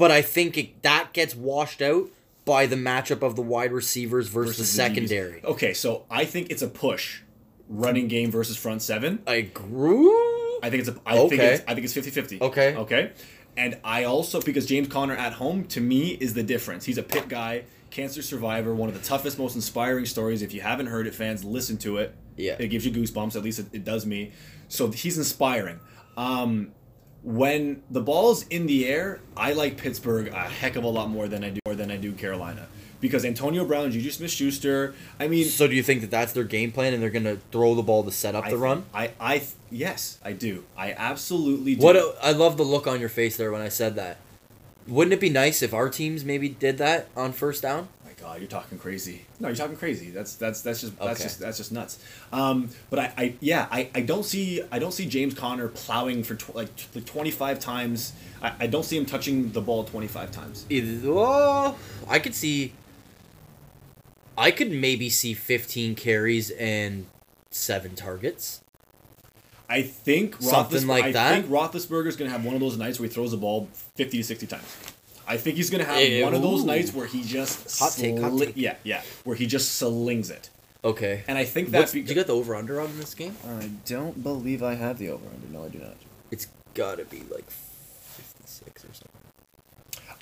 But 0.00 0.10
I 0.10 0.22
think 0.22 0.56
it, 0.56 0.82
that 0.82 1.12
gets 1.12 1.36
washed 1.36 1.82
out 1.82 2.08
by 2.46 2.64
the 2.64 2.74
matchup 2.76 3.22
of 3.22 3.36
the 3.36 3.42
wide 3.42 3.70
receivers 3.70 4.28
versus, 4.28 4.56
the 4.56 4.64
secondary. 4.64 5.44
Okay, 5.44 5.74
so 5.74 6.06
I 6.10 6.24
think 6.24 6.50
it's 6.50 6.62
a 6.62 6.68
push, 6.68 7.20
running 7.68 8.08
game 8.08 8.30
versus 8.30 8.56
front 8.56 8.80
seven. 8.80 9.22
I 9.26 9.42
grew. 9.42 10.10
I 10.62 10.70
think 10.70 10.80
it's 10.80 10.88
a. 10.88 10.96
I 11.04 11.16
think 11.18 11.34
Okay. 11.34 11.54
it's. 11.54 11.64
I 11.68 11.74
think 11.74 11.84
it's 11.84 11.94
50-50. 11.94 12.40
Okay. 12.40 12.74
Okay. 12.76 13.12
And 13.58 13.78
I 13.84 14.04
also 14.04 14.40
because 14.40 14.64
James 14.64 14.88
Conner 14.88 15.14
at 15.14 15.34
home 15.34 15.64
to 15.66 15.82
me 15.82 16.08
is 16.12 16.32
the 16.32 16.42
difference. 16.42 16.86
He's 16.86 16.96
a 16.98 17.02
pit 17.02 17.28
guy, 17.28 17.64
cancer 17.90 18.22
survivor, 18.22 18.74
one 18.74 18.88
of 18.88 18.94
the 18.94 19.06
toughest, 19.06 19.38
most 19.38 19.54
inspiring 19.54 20.06
stories. 20.06 20.40
If 20.40 20.54
you 20.54 20.62
haven't 20.62 20.86
heard 20.86 21.06
it, 21.06 21.14
fans, 21.14 21.44
listen 21.44 21.76
to 21.78 21.98
it. 21.98 22.14
Yeah. 22.38 22.56
It 22.58 22.68
gives 22.68 22.86
you 22.86 22.92
goosebumps. 22.92 23.36
At 23.36 23.42
least 23.42 23.58
it, 23.58 23.66
it 23.74 23.84
does 23.84 24.06
me. 24.06 24.32
So 24.68 24.90
he's 24.90 25.18
inspiring. 25.18 25.78
Um, 26.16 26.72
when 27.22 27.82
the 27.90 28.00
ball's 28.00 28.46
in 28.48 28.66
the 28.66 28.86
air, 28.86 29.20
I 29.36 29.52
like 29.52 29.76
Pittsburgh 29.76 30.28
a 30.28 30.40
heck 30.40 30.76
of 30.76 30.84
a 30.84 30.88
lot 30.88 31.10
more 31.10 31.28
than 31.28 31.44
I 31.44 31.50
do 31.50 31.60
more 31.66 31.74
than 31.74 31.90
I 31.90 31.96
do 31.96 32.12
Carolina 32.12 32.66
because 33.00 33.24
Antonio 33.24 33.64
Brown, 33.64 33.90
Juju 33.90 34.10
Smith-Schuster. 34.10 34.94
I 35.18 35.28
mean, 35.28 35.46
So 35.46 35.66
do 35.66 35.74
you 35.74 35.82
think 35.82 36.02
that 36.02 36.10
that's 36.10 36.32
their 36.32 36.44
game 36.44 36.70
plan, 36.72 36.92
and 36.94 37.02
they're 37.02 37.10
gonna 37.10 37.38
throw 37.50 37.74
the 37.74 37.82
ball 37.82 38.04
to 38.04 38.12
set 38.12 38.34
up 38.34 38.46
I, 38.46 38.50
the 38.50 38.58
run? 38.58 38.84
I, 38.94 39.12
I, 39.18 39.42
yes, 39.70 40.18
I 40.24 40.32
do. 40.32 40.64
I 40.76 40.92
absolutely 40.92 41.74
do. 41.74 41.82
What 41.82 41.96
a, 41.96 42.14
I 42.22 42.32
love 42.32 42.56
the 42.56 42.62
look 42.62 42.86
on 42.86 43.00
your 43.00 43.08
face 43.08 43.36
there 43.36 43.50
when 43.52 43.62
I 43.62 43.68
said 43.68 43.96
that. 43.96 44.18
Wouldn't 44.86 45.12
it 45.12 45.20
be 45.20 45.30
nice 45.30 45.62
if 45.62 45.72
our 45.72 45.88
teams 45.88 46.24
maybe 46.24 46.48
did 46.48 46.78
that 46.78 47.08
on 47.16 47.32
first 47.32 47.62
down? 47.62 47.88
My 48.30 48.36
you're 48.36 48.48
talking 48.48 48.78
crazy. 48.78 49.22
No, 49.38 49.48
you're 49.48 49.56
talking 49.56 49.76
crazy. 49.76 50.10
That's 50.10 50.34
that's 50.34 50.62
that's 50.62 50.80
just 50.80 50.98
that's 50.98 51.20
Okay. 51.20 51.22
just 51.24 51.40
that's 51.40 51.56
just 51.58 51.72
nuts. 51.72 51.98
Um, 52.32 52.70
but 52.88 52.98
I, 52.98 53.12
I 53.16 53.34
yeah, 53.40 53.66
I, 53.70 53.90
I 53.94 54.00
don't 54.00 54.24
see 54.24 54.62
I 54.70 54.78
don't 54.78 54.92
see 54.92 55.06
James 55.06 55.34
Conner 55.34 55.68
plowing 55.68 56.22
for 56.22 56.34
tw- 56.34 56.54
like 56.54 56.74
t- 56.76 57.00
25 57.00 57.58
times. 57.60 58.12
I, 58.42 58.52
I 58.60 58.66
don't 58.66 58.84
see 58.84 58.96
him 58.96 59.06
touching 59.06 59.52
the 59.52 59.60
ball 59.60 59.84
25 59.84 60.30
times. 60.30 60.66
Either, 60.70 61.10
oh, 61.10 61.76
I 62.08 62.18
could 62.18 62.34
see. 62.34 62.72
I 64.38 64.50
could 64.50 64.70
maybe 64.70 65.10
see 65.10 65.34
15 65.34 65.94
carries 65.96 66.50
and 66.52 67.06
seven 67.50 67.94
targets. 67.94 68.62
I 69.68 69.82
think 69.82 70.36
Something 70.40 70.86
like 70.88 71.04
I 71.04 71.12
that? 71.12 71.32
I 71.32 71.40
think 71.40 71.52
Roethlisberger's 71.52 72.16
gonna 72.16 72.30
have 72.30 72.44
one 72.44 72.54
of 72.54 72.60
those 72.60 72.76
nights 72.76 72.98
where 72.98 73.08
he 73.08 73.14
throws 73.14 73.30
the 73.30 73.36
ball 73.36 73.68
50 73.96 74.18
to 74.18 74.24
60 74.24 74.46
times. 74.46 74.64
I 75.30 75.36
think 75.36 75.56
he's 75.56 75.70
gonna 75.70 75.84
have 75.84 75.96
Eh, 75.96 76.22
one 76.24 76.34
of 76.34 76.42
those 76.42 76.64
nights 76.64 76.92
where 76.92 77.06
he 77.06 77.22
just 77.22 77.78
Hot 77.78 77.92
take, 77.92 78.18
hot 78.18 78.36
take. 78.38 78.52
yeah 78.56 78.74
yeah 78.84 79.02
where 79.24 79.36
he 79.36 79.46
just 79.46 79.74
slings 79.76 80.28
it. 80.30 80.50
Okay. 80.82 81.22
And 81.28 81.36
I 81.38 81.44
think 81.44 81.68
What's, 81.68 81.92
that's 81.92 81.92
do 81.92 82.00
you 82.00 82.14
got 82.14 82.26
the 82.26 82.32
over 82.34 82.54
under 82.54 82.80
on 82.80 82.96
this 82.98 83.14
game? 83.14 83.36
I 83.46 83.70
don't 83.86 84.22
believe 84.22 84.62
I 84.62 84.74
have 84.74 84.98
the 84.98 85.10
over 85.10 85.24
under. 85.32 85.46
No, 85.52 85.64
I 85.64 85.68
do 85.68 85.78
not. 85.78 85.96
It's 86.30 86.48
gotta 86.74 87.04
be 87.04 87.18
like 87.30 87.48
56 87.50 88.84
or 88.84 88.88
something. 88.88 89.06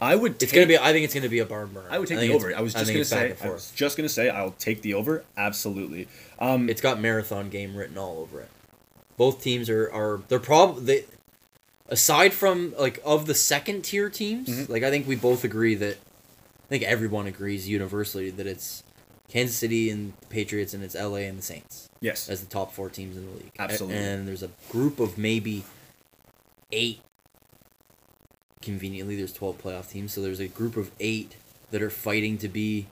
I 0.01 0.15
would. 0.15 0.41
It's 0.43 0.53
gonna 0.53 0.67
be. 0.67 0.79
I 0.79 0.93
think 0.93 1.05
it's 1.05 1.15
gonna 1.15 1.29
be 1.29 1.41
a 1.41 1.45
barn 1.47 1.69
burner. 1.73 1.89
I 1.91 1.99
would 1.99 2.07
take 2.09 2.19
think 2.19 2.31
the 2.33 2.37
over. 2.37 2.55
I 2.57 2.61
was 2.61 2.73
just 2.73 2.87
think 2.87 2.97
gonna 2.97 3.05
say. 3.05 3.35
I 3.43 3.51
was 3.51 3.73
just 3.73 3.97
gonna 3.97 4.09
say. 4.09 4.29
I'll 4.29 4.53
take 4.53 4.83
the 4.83 4.95
over. 4.95 5.25
Absolutely. 5.37 6.07
Um, 6.39 6.69
It's 6.69 6.81
got 6.81 7.01
marathon 7.01 7.49
game 7.51 7.75
written 7.77 7.99
all 7.99 8.19
over 8.19 8.41
it. 8.41 8.49
Both 9.17 9.43
teams 9.43 9.69
are 9.69 9.91
are 9.93 10.21
they're 10.29 10.39
probably 10.39 10.85
they, 10.85 11.05
aside 11.89 12.33
from 12.35 12.75
like 12.79 13.01
of 13.05 13.27
the 13.27 13.35
second 13.35 13.83
tier 13.83 14.09
teams, 14.11 14.49
Mhm. 14.49 14.69
like 14.69 14.83
I 14.83 14.91
think 14.91 15.07
we 15.07 15.17
both 15.17 15.45
agree 15.45 15.75
that 15.77 15.97
I 15.97 16.69
think 16.69 16.83
everyone 16.85 17.27
agrees 17.27 17.69
universally 17.69 18.31
that 18.31 18.47
it's 18.47 18.83
Kansas 19.29 19.57
City 19.57 19.91
and 19.91 20.13
the 20.21 20.27
Patriots 20.27 20.75
and 20.75 20.83
it's 20.85 20.95
LA 20.95 21.27
and 21.27 21.39
the 21.39 21.43
Saints 21.43 21.89
yes. 22.01 22.29
as 22.29 22.41
the 22.41 22.47
top 22.47 22.73
four 22.75 22.89
teams 22.91 23.17
in 23.17 23.27
the 23.27 23.33
league. 23.33 23.53
Absolutely. 23.59 23.99
And 23.99 24.27
there's 24.29 24.43
a 24.43 24.51
group 24.71 25.01
of 25.01 25.17
maybe 25.19 25.65
eight. 26.73 27.01
Conveniently, 28.61 29.17
there's 29.17 29.33
twelve 29.33 29.63
playoff 29.63 29.89
teams, 29.91 30.13
so 30.13 30.21
there's 30.21 30.41
a 30.41 30.49
group 30.49 30.77
of 30.77 30.91
eight 30.99 31.37
that 31.71 31.81
are 31.81 31.91
fighting 31.91 32.37
to 32.39 32.49
be 32.49 32.87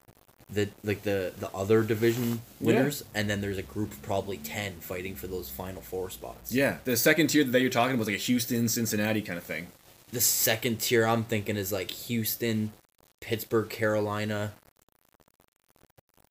the 0.48 0.68
like 0.84 1.02
the 1.02 1.32
the 1.38 1.50
other 1.52 1.82
division 1.82 2.40
Yeah. 2.60 2.66
winners, 2.66 3.04
and 3.14 3.28
then 3.28 3.40
there's 3.40 3.58
a 3.58 3.62
group 3.62 3.92
of 3.92 4.02
probably 4.02 4.36
ten 4.38 4.74
fighting 4.80 5.14
for 5.16 5.26
those 5.26 5.48
final 5.48 5.82
four 5.82 6.08
spots. 6.10 6.52
Yeah, 6.52 6.78
the 6.84 6.96
second 6.96 7.28
tier 7.28 7.44
that 7.44 7.60
you're 7.60 7.70
talking 7.70 7.92
about 7.94 8.00
was 8.00 8.08
like 8.08 8.16
a 8.16 8.20
Houston, 8.20 8.68
Cincinnati 8.68 9.22
kind 9.22 9.38
of 9.38 9.44
thing. 9.44 9.68
The 10.12 10.20
second 10.20 10.80
tier 10.80 11.04
I'm 11.04 11.24
thinking 11.24 11.56
is 11.56 11.72
like 11.72 11.90
Houston, 11.90 12.72
Pittsburgh, 13.20 13.68
Carolina, 13.68 14.52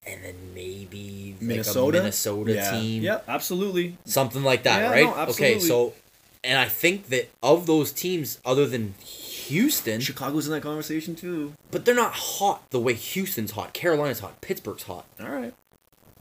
and 0.07 0.23
then 0.23 0.35
maybe 0.53 1.35
Minnesota, 1.41 1.85
like 1.85 1.93
a 1.95 1.97
Minnesota 2.03 2.53
yeah. 2.53 2.71
team. 2.71 3.03
Yeah, 3.03 3.19
absolutely. 3.27 3.97
something 4.05 4.43
like 4.43 4.63
that, 4.63 4.79
Yeah, 4.81 4.91
right? 4.91 5.03
no, 5.17 5.31
okay, 5.33 5.59
so 5.59 5.93
and 6.43 6.57
I 6.57 6.69
think 6.69 7.07
that 7.09 7.29
of 7.43 7.65
those 7.65 7.91
teams, 7.91 8.39
other 8.45 8.65
than 8.67 8.93
Houston, 9.47 9.99
Chicago's 10.01 10.45
in 10.47 10.53
that 10.53 10.61
conversation 10.61 11.15
too. 11.15 11.53
but 11.71 11.85
they're 11.85 11.95
not 11.95 12.13
hot 12.13 12.69
the 12.71 12.79
way 12.79 12.93
Houston's 12.93 13.51
hot, 13.51 13.73
Carolina's 13.73 14.19
hot, 14.19 14.41
Pittsburgh's 14.41 14.83
hot. 14.83 15.05
All 15.19 15.29
right. 15.29 15.53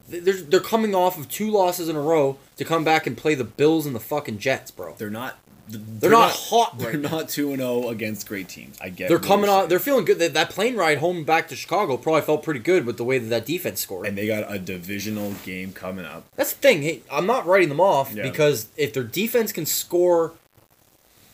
They- 0.09 0.19
They're 0.19 0.35
they're 0.41 0.59
coming 0.59 0.93
off 0.93 1.17
of 1.17 1.29
two 1.29 1.49
losses 1.49 1.89
in 1.89 1.95
a 1.95 2.01
row 2.01 2.37
to 2.57 2.65
come 2.65 2.83
back 2.83 3.07
and 3.07 3.17
play 3.17 3.33
the 3.35 3.43
Bills 3.43 3.85
and 3.85 3.95
the 3.95 3.99
fucking 3.99 4.37
Jets, 4.39 4.71
bro. 4.71 4.95
They're 4.97 5.09
not. 5.09 5.37
They're, 5.67 5.81
They're, 5.81 6.11
not, 6.11 6.29
hot 6.31 6.77
They're 6.77 6.93
now. 6.95 7.09
not 7.09 7.29
two 7.29 7.49
and 7.49 7.57
zero 7.57 7.89
against 7.89 8.27
great 8.27 8.47
teams. 8.47 8.77
I 8.79 8.89
get. 8.89 9.09
They're 9.09 9.17
coming 9.17 9.49
off. 9.49 9.67
They're 9.67 9.79
feeling 9.79 10.05
good. 10.05 10.19
That, 10.19 10.35
that 10.35 10.51
plane 10.51 10.75
ride 10.75 10.99
home 10.99 11.23
back 11.23 11.47
to 11.47 11.55
Chicago 11.55 11.97
probably 11.97 12.21
felt 12.21 12.43
pretty 12.43 12.59
good 12.59 12.85
with 12.85 12.97
the 12.97 13.03
way 13.03 13.17
that 13.17 13.29
that 13.29 13.47
defense 13.47 13.79
scored. 13.81 14.05
and 14.05 14.15
they 14.15 14.27
got 14.27 14.45
a 14.53 14.59
divisional 14.59 15.33
game 15.43 15.73
coming 15.73 16.05
up. 16.05 16.23
That's 16.35 16.53
the 16.53 16.59
thing. 16.59 16.83
Hey, 16.83 17.01
I'm 17.11 17.25
not 17.25 17.47
writing 17.47 17.69
them 17.69 17.81
off 17.81 18.13
Yeah. 18.13 18.29
because 18.29 18.67
if 18.77 18.93
their 18.93 19.03
defense 19.03 19.51
can 19.51 19.65
score 19.65 20.33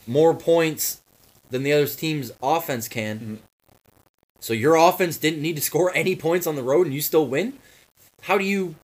more 0.08 0.34
points 0.34 1.01
than 1.52 1.64
the 1.64 1.72
other 1.74 1.86
team's 1.88 2.32
offense 2.42 2.88
can, 2.88 3.20
Mhm. 3.20 3.84
so 4.40 4.54
your 4.54 4.76
offense 4.76 5.18
didn't 5.18 5.42
need 5.42 5.56
to 5.58 5.62
score 5.72 5.94
any 5.96 6.16
points 6.16 6.48
on 6.48 6.56
the 6.56 6.64
road 6.64 6.88
and 6.88 6.96
you 6.96 7.02
still 7.02 7.28
win. 7.28 7.60
How 8.24 8.38
do 8.38 8.44
you 8.44 8.76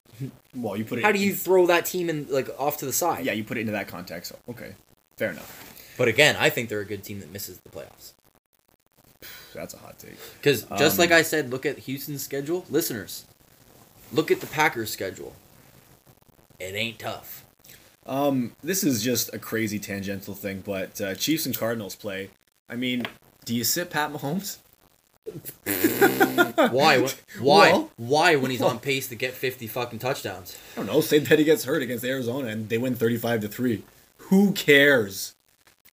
Well, 0.56 0.78
you 0.78 0.86
put 0.86 1.00
it. 1.00 1.04
how 1.06 1.12
do 1.12 1.20
you 1.20 1.34
throw 1.34 1.66
that 1.68 1.86
team 1.86 2.10
in 2.10 2.28
like 2.30 2.50
off 2.60 2.78
to 2.78 2.86
the 2.86 2.94
side? 2.94 3.26
Yeah, 3.26 3.34
you 3.34 3.44
put 3.44 3.58
it 3.58 3.62
into 3.62 3.74
that 3.74 3.88
context. 3.88 4.32
Okay. 4.50 4.76
Fair 5.18 5.32
enough. 5.32 5.94
But 5.98 6.08
again, 6.08 6.36
I 6.38 6.50
think 6.52 6.70
they're 6.70 6.80
a 6.82 6.86
good 6.86 7.04
team 7.04 7.20
that 7.22 7.32
misses 7.32 7.58
the 7.64 7.70
playoffs. 7.70 8.14
That's 9.54 9.74
a 9.74 9.78
hot 9.78 9.98
take. 10.00 10.16
Because 10.36 10.64
just 10.78 10.94
Um, 10.96 10.98
like 11.00 11.12
I 11.12 11.22
said, 11.24 11.50
look 11.52 11.66
at 11.66 11.80
Houston's 11.80 12.24
schedule. 12.24 12.66
Listeners, 12.70 13.26
look 14.12 14.30
at 14.30 14.42
the 14.42 14.48
Packers' 14.48 14.92
schedule. 14.92 15.36
It 16.60 16.76
ain't 16.76 17.00
tough. 17.00 17.46
Um, 18.06 18.56
this 18.64 18.84
is 18.84 19.04
just 19.04 19.34
a 19.34 19.40
crazy 19.40 19.80
tangential 19.80 20.34
thing, 20.34 20.64
but 20.66 21.00
uh, 21.02 21.14
Chiefs 21.16 21.46
and 21.46 21.58
Cardinals 21.58 21.96
play. 21.96 22.30
I 22.70 22.76
mean, 22.76 23.04
do 23.46 23.56
you 23.56 23.64
sit 23.64 23.90
Pat 23.90 24.12
Mahomes? 24.12 24.58
Why? 26.72 27.00
Why? 27.40 27.72
Well- 27.72 27.92
Why 27.98 28.36
when 28.36 28.52
he's 28.52 28.62
on 28.62 28.80
pace 28.80 29.08
to 29.10 29.16
get 29.16 29.34
fifty 29.34 29.68
fucking 29.68 30.00
touchdowns? 30.00 30.58
I 30.74 30.78
don't 30.78 30.86
know. 30.88 31.02
Say 31.02 31.20
that 31.20 31.38
he 31.40 31.46
gets 31.46 31.66
hurt 31.66 31.82
against 31.82 32.04
Arizona 32.06 32.48
and 32.50 32.70
they 32.70 32.78
win 32.78 32.96
thirty-five 32.96 33.42
to 33.42 33.48
three. 33.48 33.84
Who 34.18 34.52
cares? 34.54 35.34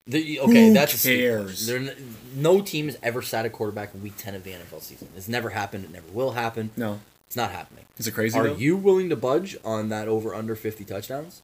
The, 0.07 0.39
okay, 0.41 0.68
Who 0.68 0.75
that's 0.75 1.03
cares? 1.03 1.66
There, 1.66 1.95
no 2.35 2.61
team 2.61 2.87
has 2.87 2.99
ever 3.03 3.22
sat 3.22 3.47
a 3.47 3.51
quarterback 3.51 3.95
in 3.95 4.03
Week 4.03 4.16
Ten 4.18 4.35
of 4.35 4.45
the 4.45 4.51
NFL 4.53 4.83
season. 4.83 5.09
It's 5.16 5.29
never 5.29 5.51
happened. 5.51 5.85
It 5.85 5.91
never 5.93 6.09
will 6.12 6.33
happen. 6.33 6.70
No, 6.77 7.01
It's 7.27 7.37
not 7.37 7.53
happening. 7.53 7.87
is 7.97 8.07
it 8.07 8.12
crazy? 8.12 8.39
Are 8.39 8.49
though? 8.49 8.55
you 8.57 8.77
willing 8.77 9.09
to 9.09 9.16
budge 9.16 9.57
on 9.64 9.89
that 9.89 10.07
over 10.09 10.35
under 10.35 10.55
fifty 10.55 10.85
touchdowns? 10.85 11.43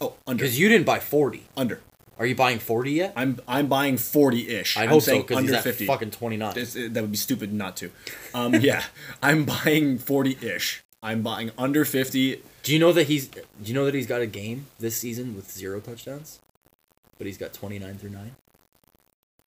Oh, 0.00 0.14
under. 0.26 0.42
Because 0.44 0.58
you 0.60 0.68
didn't 0.68 0.84
buy 0.86 0.98
forty. 1.00 1.44
under. 1.56 1.80
Are 2.18 2.26
you 2.26 2.34
buying 2.34 2.58
forty 2.58 2.92
yet? 2.92 3.12
I'm 3.16 3.40
I'm 3.48 3.66
buying 3.66 3.96
forty-ish. 3.96 4.76
I 4.76 4.84
I'm 4.84 4.88
hope 4.90 5.02
so 5.02 5.22
because 5.22 5.40
he's 5.42 5.52
at 5.52 5.64
fifty. 5.64 5.86
fucking 5.86 6.10
twenty 6.10 6.36
nine. 6.36 6.54
That 6.54 6.98
would 7.00 7.10
be 7.10 7.16
stupid 7.16 7.52
not 7.52 7.76
to. 7.78 7.90
Um, 8.34 8.54
yeah, 8.56 8.84
I'm 9.22 9.44
buying 9.44 9.98
forty-ish. 9.98 10.82
I'm 11.02 11.22
buying 11.22 11.50
under 11.58 11.84
fifty. 11.84 12.42
Do 12.62 12.72
you 12.72 12.78
know 12.78 12.92
that 12.92 13.08
he's? 13.08 13.26
Do 13.28 13.40
you 13.64 13.74
know 13.74 13.84
that 13.86 13.94
he's 13.94 14.06
got 14.06 14.20
a 14.20 14.26
game 14.26 14.66
this 14.78 14.96
season 14.96 15.34
with 15.34 15.50
zero 15.50 15.80
touchdowns, 15.80 16.38
but 17.18 17.26
he's 17.26 17.38
got 17.38 17.52
twenty 17.52 17.78
nine 17.78 17.96
through 17.98 18.10
nine. 18.10 18.36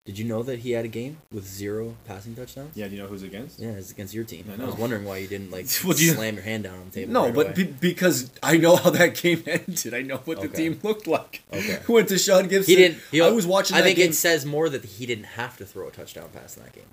Did 0.08 0.18
you 0.18 0.24
know 0.24 0.42
that 0.44 0.60
he 0.60 0.72
had 0.72 0.86
a 0.86 0.88
game 0.88 1.18
with 1.34 1.46
zero 1.46 1.94
passing 2.08 2.34
touchdowns? 2.34 2.78
Yeah, 2.78 2.88
do 2.88 2.96
you 2.96 3.02
know 3.02 3.10
who's 3.10 3.24
against? 3.24 3.60
Yeah, 3.60 3.72
it's 3.72 3.92
against 3.92 4.14
your 4.14 4.24
team. 4.24 4.46
I 4.50 4.64
I, 4.64 4.66
was 4.66 4.78
wondering 4.78 5.04
why 5.04 5.18
you 5.18 5.28
didn't 5.28 5.52
like 5.52 5.66
Well, 5.84 5.98
you- 5.98 6.14
slam 6.14 6.36
your 6.36 6.44
hand 6.46 6.64
down 6.64 6.80
on 6.80 6.86
the 6.86 6.92
table. 6.92 7.12
No, 7.12 7.26
right 7.26 7.36
but 7.36 7.56
be, 7.56 7.66
because 7.66 8.32
I 8.42 8.56
know 8.56 8.78
how 8.78 8.90
that 8.92 9.16
game 9.16 9.44
ended. 9.46 9.94
I 9.94 10.04
know 10.04 10.22
what 10.24 10.40
the 10.40 10.48
team 10.48 10.80
looked 10.82 11.08
like. 11.08 11.44
Okay. 11.52 11.82
Went 11.90 12.08
Tashaun 12.08 12.48
Gipson. 12.48 12.68
he 12.68 12.76
didn't. 12.78 13.00
He, 13.12 13.20
I 13.20 13.30
was 13.32 13.46
watching. 13.46 13.76
I 13.76 13.82
think 13.82 13.98
game. 13.98 14.12
it 14.12 14.14
says 14.14 14.46
more 14.46 14.70
that 14.70 14.86
he 14.86 15.06
didn't 15.06 15.26
have 15.26 15.58
to 15.58 15.66
throw 15.66 15.90
a 15.90 15.92
touchdown 15.92 16.30
pass 16.34 16.56
in 16.56 16.64
that 16.64 16.72
game. 16.72 16.86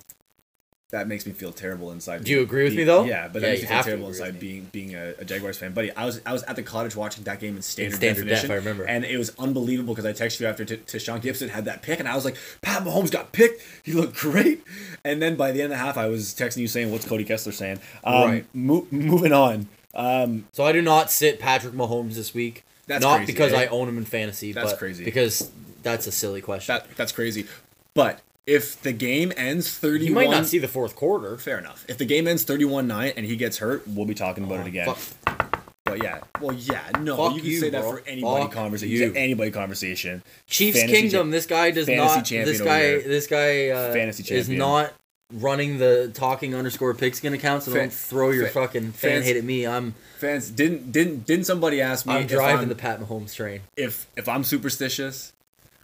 That 0.94 1.08
makes 1.08 1.26
me 1.26 1.32
feel 1.32 1.52
terrible 1.52 1.90
inside. 1.90 2.22
Do 2.24 2.30
you 2.30 2.40
agree 2.40 2.62
with 2.64 2.72
being- 2.76 2.78
me, 2.86 2.92
though? 2.92 3.04
Yeah, 3.04 3.28
but 3.28 3.42
Yeah, 3.42 3.48
that 3.48 3.52
makes 3.52 3.62
me 3.62 3.68
feel 3.68 3.82
terrible 3.82 4.08
inside 4.08 4.38
being 4.40 4.68
being 4.72 4.94
a, 4.94 5.14
a 5.18 5.24
Jaguars 5.24 5.58
fan. 5.58 5.72
Buddy, 5.72 5.90
I 5.92 6.04
was 6.06 6.20
I 6.24 6.32
was 6.32 6.42
at 6.44 6.56
the 6.56 6.62
cottage 6.62 6.94
watching 6.94 7.24
that 7.24 7.40
game 7.40 7.56
in 7.56 7.62
standard, 7.62 7.96
standard 7.96 8.26
def, 8.28 8.42
definition. 8.42 8.50
I 8.52 8.54
remember. 8.54 8.84
and 8.84 9.04
it 9.04 9.18
was 9.18 9.32
unbelievable 9.38 9.94
because 9.94 10.06
I 10.06 10.12
texted 10.12 10.40
you 10.40 10.46
after 10.46 10.64
Tashaun 10.64 11.20
Gipson 11.20 11.48
had 11.50 11.64
that 11.64 11.82
pick, 11.82 11.98
and 12.00 12.08
I 12.08 12.14
was 12.14 12.24
like, 12.24 12.36
Pat 12.62 12.82
Mahomes 12.84 13.10
got 13.10 13.32
picked. 13.32 13.60
He 13.82 13.92
looked 13.92 14.16
great. 14.16 14.62
And 15.04 15.20
then 15.20 15.34
by 15.36 15.50
the 15.52 15.60
end 15.62 15.72
of 15.72 15.78
the 15.78 15.84
half, 15.84 15.98
I 15.98 16.06
was 16.06 16.32
texting 16.34 16.58
you 16.58 16.68
saying, 16.68 16.90
"What's 16.92 17.06
Cody 17.06 17.24
Kessler 17.24 17.52
saying?" 17.52 17.80
Um, 18.04 18.14
Right. 18.30 18.46
Mo- 18.54 18.86
moving 18.90 19.32
on. 19.32 19.68
Um, 19.94 20.46
So 20.52 20.64
I 20.64 20.72
do 20.72 20.80
not 20.82 21.10
sit 21.10 21.38
Patrick 21.38 21.74
Mahomes 21.74 22.14
this 22.14 22.32
week. 22.34 22.64
That's 22.86 23.02
not 23.02 23.16
crazy, 23.18 23.32
because 23.32 23.52
eh? 23.52 23.62
I 23.62 23.66
own 23.66 23.88
him 23.88 23.98
in 23.98 24.04
fantasy. 24.04 24.52
That's 24.52 24.72
but 24.72 24.78
crazy. 24.78 25.04
Because 25.04 25.50
that's 25.82 26.06
a 26.06 26.12
silly 26.12 26.40
question. 26.40 26.74
that 26.74 26.86
that's 26.96 27.12
crazy. 27.12 27.46
But 27.94 28.20
if 28.46 28.80
the 28.82 28.92
game 28.92 29.32
ends 29.36 29.70
thirty-one, 29.78 30.08
you 30.08 30.14
might 30.14 30.30
not 30.36 30.46
see 30.46 30.58
the 30.58 30.68
fourth 30.68 30.94
quarter. 30.96 31.36
Fair 31.38 31.58
enough. 31.58 31.84
If 31.88 31.98
the 31.98 32.04
game 32.04 32.26
ends 32.28 32.44
31-9 32.44 33.14
and 33.16 33.24
he 33.26 33.36
gets 33.36 33.58
hurt, 33.58 33.86
we'll 33.88 34.06
be 34.06 34.14
talking 34.14 34.44
about 34.44 34.60
it 34.60 34.66
again. 34.66 34.86
Oh, 34.88 34.94
Fuck, 34.94 35.64
But 35.84 36.02
yeah, 36.02 36.20
well, 36.40 36.52
yeah, 36.54 36.82
no, 37.00 37.16
Fuck 37.16 37.34
you 37.36 37.40
can 37.42 37.50
you, 37.50 37.60
say 37.60 37.70
that 37.70 37.82
for 37.84 38.02
anybody 38.06 38.44
Fuck 38.44 38.52
conversation. 38.52 38.96
you. 38.96 39.12
Anybody 39.14 39.50
conversation. 39.50 40.22
Chiefs 40.46 40.78
Fantasy 40.80 41.00
Kingdom. 41.02 41.28
cha- 41.28 41.32
this 41.32 41.46
guy 41.46 41.70
does 41.70 41.86
fantasy 41.86 42.16
not. 42.16 42.24
champion 42.24 42.46
This 42.46 42.60
guy. 42.60 42.80
This 42.98 43.26
guy 43.26 43.68
uh, 43.68 43.92
Fantasy 43.92 44.22
champion. 44.22 44.40
is 44.40 44.48
not 44.50 44.92
running 45.32 45.78
the 45.78 46.10
talking 46.14 46.54
underscore 46.54 46.92
pigskin 46.94 47.32
account. 47.32 47.62
So 47.62 47.72
Fan- 47.72 47.80
don't 47.82 47.92
throw 47.92 48.30
your 48.30 48.46
fa- 48.48 48.52
fucking 48.52 48.92
fan 48.92 49.10
fans- 49.10 49.24
hate 49.26 49.36
at 49.36 49.44
me. 49.44 49.66
I'm 49.66 49.94
Fans 50.18 50.50
didn't 50.50 50.92
didn't 50.92 51.26
didn't 51.26 51.44
somebody 51.46 51.80
ask 51.80 52.06
me 52.06 52.12
I'm 52.14 52.26
driving 52.26 52.64
I'm, 52.64 52.68
the 52.68 52.74
Pat 52.74 53.00
Mahomes 53.00 53.34
train. 53.34 53.60
if 53.76 54.06
if 54.16 54.28
I'm 54.28 54.44
superstitious? 54.44 55.32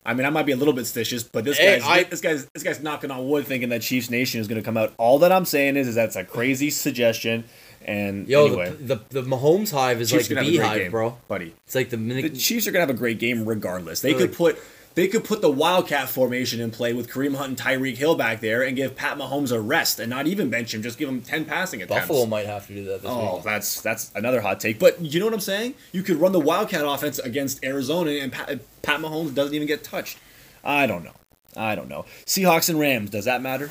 I 0.05 0.15
mean, 0.15 0.27
I 0.27 0.31
might 0.31 0.47
be 0.47 0.53
a 0.53 0.57
little 0.57 0.73
bit 0.75 0.85
stitious, 0.85 1.29
but 1.31 1.45
this 1.45 1.59
Hey, 1.59 1.79
guy's 1.79 1.89
I- 1.89 2.03
this 2.05 2.21
guy's 2.21 2.47
this 2.55 2.63
guy's 2.63 2.81
knocking 2.83 3.11
on 3.11 3.29
wood, 3.29 3.47
thinking 3.47 3.69
that 3.69 3.83
Chiefs 3.83 4.11
Nation 4.11 4.41
is 4.41 4.49
going 4.49 4.61
to 4.61 4.65
come 4.65 4.77
out. 4.77 4.93
All 4.99 5.19
that 5.21 5.31
I'm 5.33 5.45
saying 5.45 5.77
is, 5.77 5.89
is 5.89 5.95
that's 5.95 6.17
a 6.17 6.25
crazy 6.25 6.71
suggestion. 6.71 7.45
And 7.85 8.29
Yo, 8.29 8.47
anyway, 8.47 8.71
the, 8.79 8.97
the 9.11 9.21
the 9.21 9.23
Mahomes 9.23 9.73
hive 9.73 10.01
is 10.01 10.11
Chiefs 10.11 10.29
like 10.29 10.29
the 10.29 10.35
have 10.37 10.45
a 10.45 10.47
great 10.49 10.53
beehive, 10.59 10.79
game, 10.79 10.91
bro. 10.91 11.19
buddy. 11.29 11.55
It's 11.67 11.75
like 11.75 11.91
the, 11.91 11.97
mini- 11.97 12.23
The 12.29 12.31
Chiefs 12.39 12.67
are 12.67 12.73
gonna 12.73 12.83
have 12.87 12.91
a 12.91 12.95
great 12.95 13.19
game 13.19 13.47
regardless. 13.47 14.01
They 14.01 14.11
They're 14.13 14.29
could 14.29 14.31
like- 14.41 14.57
put 14.57 14.59
they 15.01 15.09
could 15.09 15.25
put 15.25 15.41
the 15.41 15.51
Wildcat 15.51 16.11
formation 16.11 16.61
in 16.61 16.71
play 16.71 16.93
with 16.93 17.09
Kareem 17.09 17.35
Hunt 17.35 17.49
and 17.49 17.59
Tyreek 17.59 17.97
Hill 17.97 18.17
back 18.17 18.41
there 18.41 18.63
and 18.63 18.77
give 18.77 18.95
Pat 18.95 19.17
Mahomes 19.17 19.51
a 19.51 19.59
rest 19.59 19.99
and 19.99 20.11
not 20.11 20.27
even 20.27 20.51
bench 20.51 20.75
him, 20.75 20.83
just 20.83 20.99
give 20.99 21.09
him 21.09 21.23
ten 21.23 21.47
passing 21.47 21.81
attempts. 21.81 22.07
Buffalo 22.09 22.27
might 22.27 22.45
have 22.45 22.67
to 22.67 22.75
do 22.75 22.85
that 22.85 23.01
this 23.01 23.11
Oh, 23.11 23.37
week. 23.37 23.45
that's 23.45 23.81
that's 23.81 24.11
another 24.15 24.43
hot 24.43 24.61
take. 24.61 24.79
But 24.79 25.01
you 25.01 25.19
know 25.19 25.25
what 25.25 25.33
I'm 25.33 25.41
saying? 25.41 25.73
You 25.93 26.03
could 26.03 26.17
run 26.19 26.33
the 26.33 26.41
Wildcat 26.41 26.85
offense 26.85 27.19
against 27.19 27.65
Arizona 27.65 28.11
and 28.11 28.31
Pat, 28.31 28.61
Pat 28.83 29.01
Mahomes 29.01 29.35
doesn't 29.35 29.55
even 29.55 29.67
get 29.67 29.83
touched. 29.83 30.19
I 30.63 30.87
don't 30.87 31.03
know. 31.03 31.15
I 31.57 31.75
don't 31.75 31.89
know. 31.89 32.05
Seahawks 32.27 32.69
and 32.69 32.79
Rams, 32.79 33.09
does 33.09 33.25
that 33.25 33.41
matter? 33.41 33.71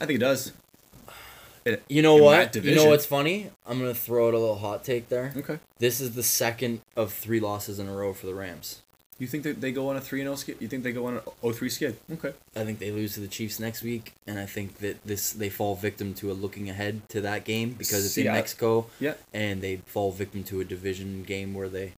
I 0.00 0.06
think 0.06 0.16
it 0.16 0.18
does. 0.18 0.52
It- 1.64 1.82
You 1.88 2.02
know 2.02 2.16
what? 2.16 2.54
You 2.56 2.74
know 2.74 2.86
what's 2.86 3.06
funny? 3.06 3.50
I'm 3.66 3.78
gonna 3.78 3.94
throw 3.94 4.28
out 4.28 4.34
a 4.34 4.38
little 4.38 4.56
hot 4.58 4.84
take 4.84 5.08
there. 5.08 5.32
Okay. 5.36 5.58
This 5.78 6.00
is 6.00 6.14
the 6.14 6.22
second 6.22 6.80
of 6.94 7.12
three 7.12 7.40
losses 7.40 7.78
in 7.78 7.88
a 7.88 7.94
row 7.94 8.12
for 8.12 8.26
the 8.26 8.34
Rams. 8.34 8.82
You 9.20 9.26
think 9.28 9.44
that 9.44 9.60
they 9.60 9.70
go 9.70 9.90
on 9.90 9.96
a 9.96 10.00
3 10.00 10.22
0 10.22 10.34
skid? 10.34 10.56
You 10.60 10.66
think 10.66 10.82
they 10.82 10.92
go 10.92 11.06
on 11.06 11.14
an 11.18 11.20
0 11.42 11.52
3 11.52 11.68
skid? 11.68 11.96
Okay. 12.12 12.32
I 12.56 12.64
think 12.64 12.78
they 12.80 12.90
lose 12.90 13.14
to 13.14 13.20
the 13.20 13.28
Chiefs 13.28 13.60
next 13.60 13.82
week, 13.82 14.14
and 14.26 14.38
I 14.38 14.46
think 14.46 14.78
that 14.78 15.04
this 15.04 15.30
they 15.32 15.50
fall 15.50 15.74
victim 15.76 16.14
to 16.14 16.30
a 16.30 16.34
looking 16.34 16.68
ahead 16.70 17.08
to 17.10 17.20
that 17.20 17.44
game 17.44 17.72
because 17.78 18.04
it's 18.04 18.14
See, 18.14 18.22
in 18.22 18.28
I- 18.28 18.32
Mexico, 18.32 18.86
Yeah. 18.98 19.14
and 19.32 19.60
they 19.62 19.76
fall 19.86 20.10
victim 20.10 20.42
to 20.44 20.60
a 20.60 20.64
division 20.64 21.22
game 21.22 21.52
where 21.54 21.68
they, 21.68 21.92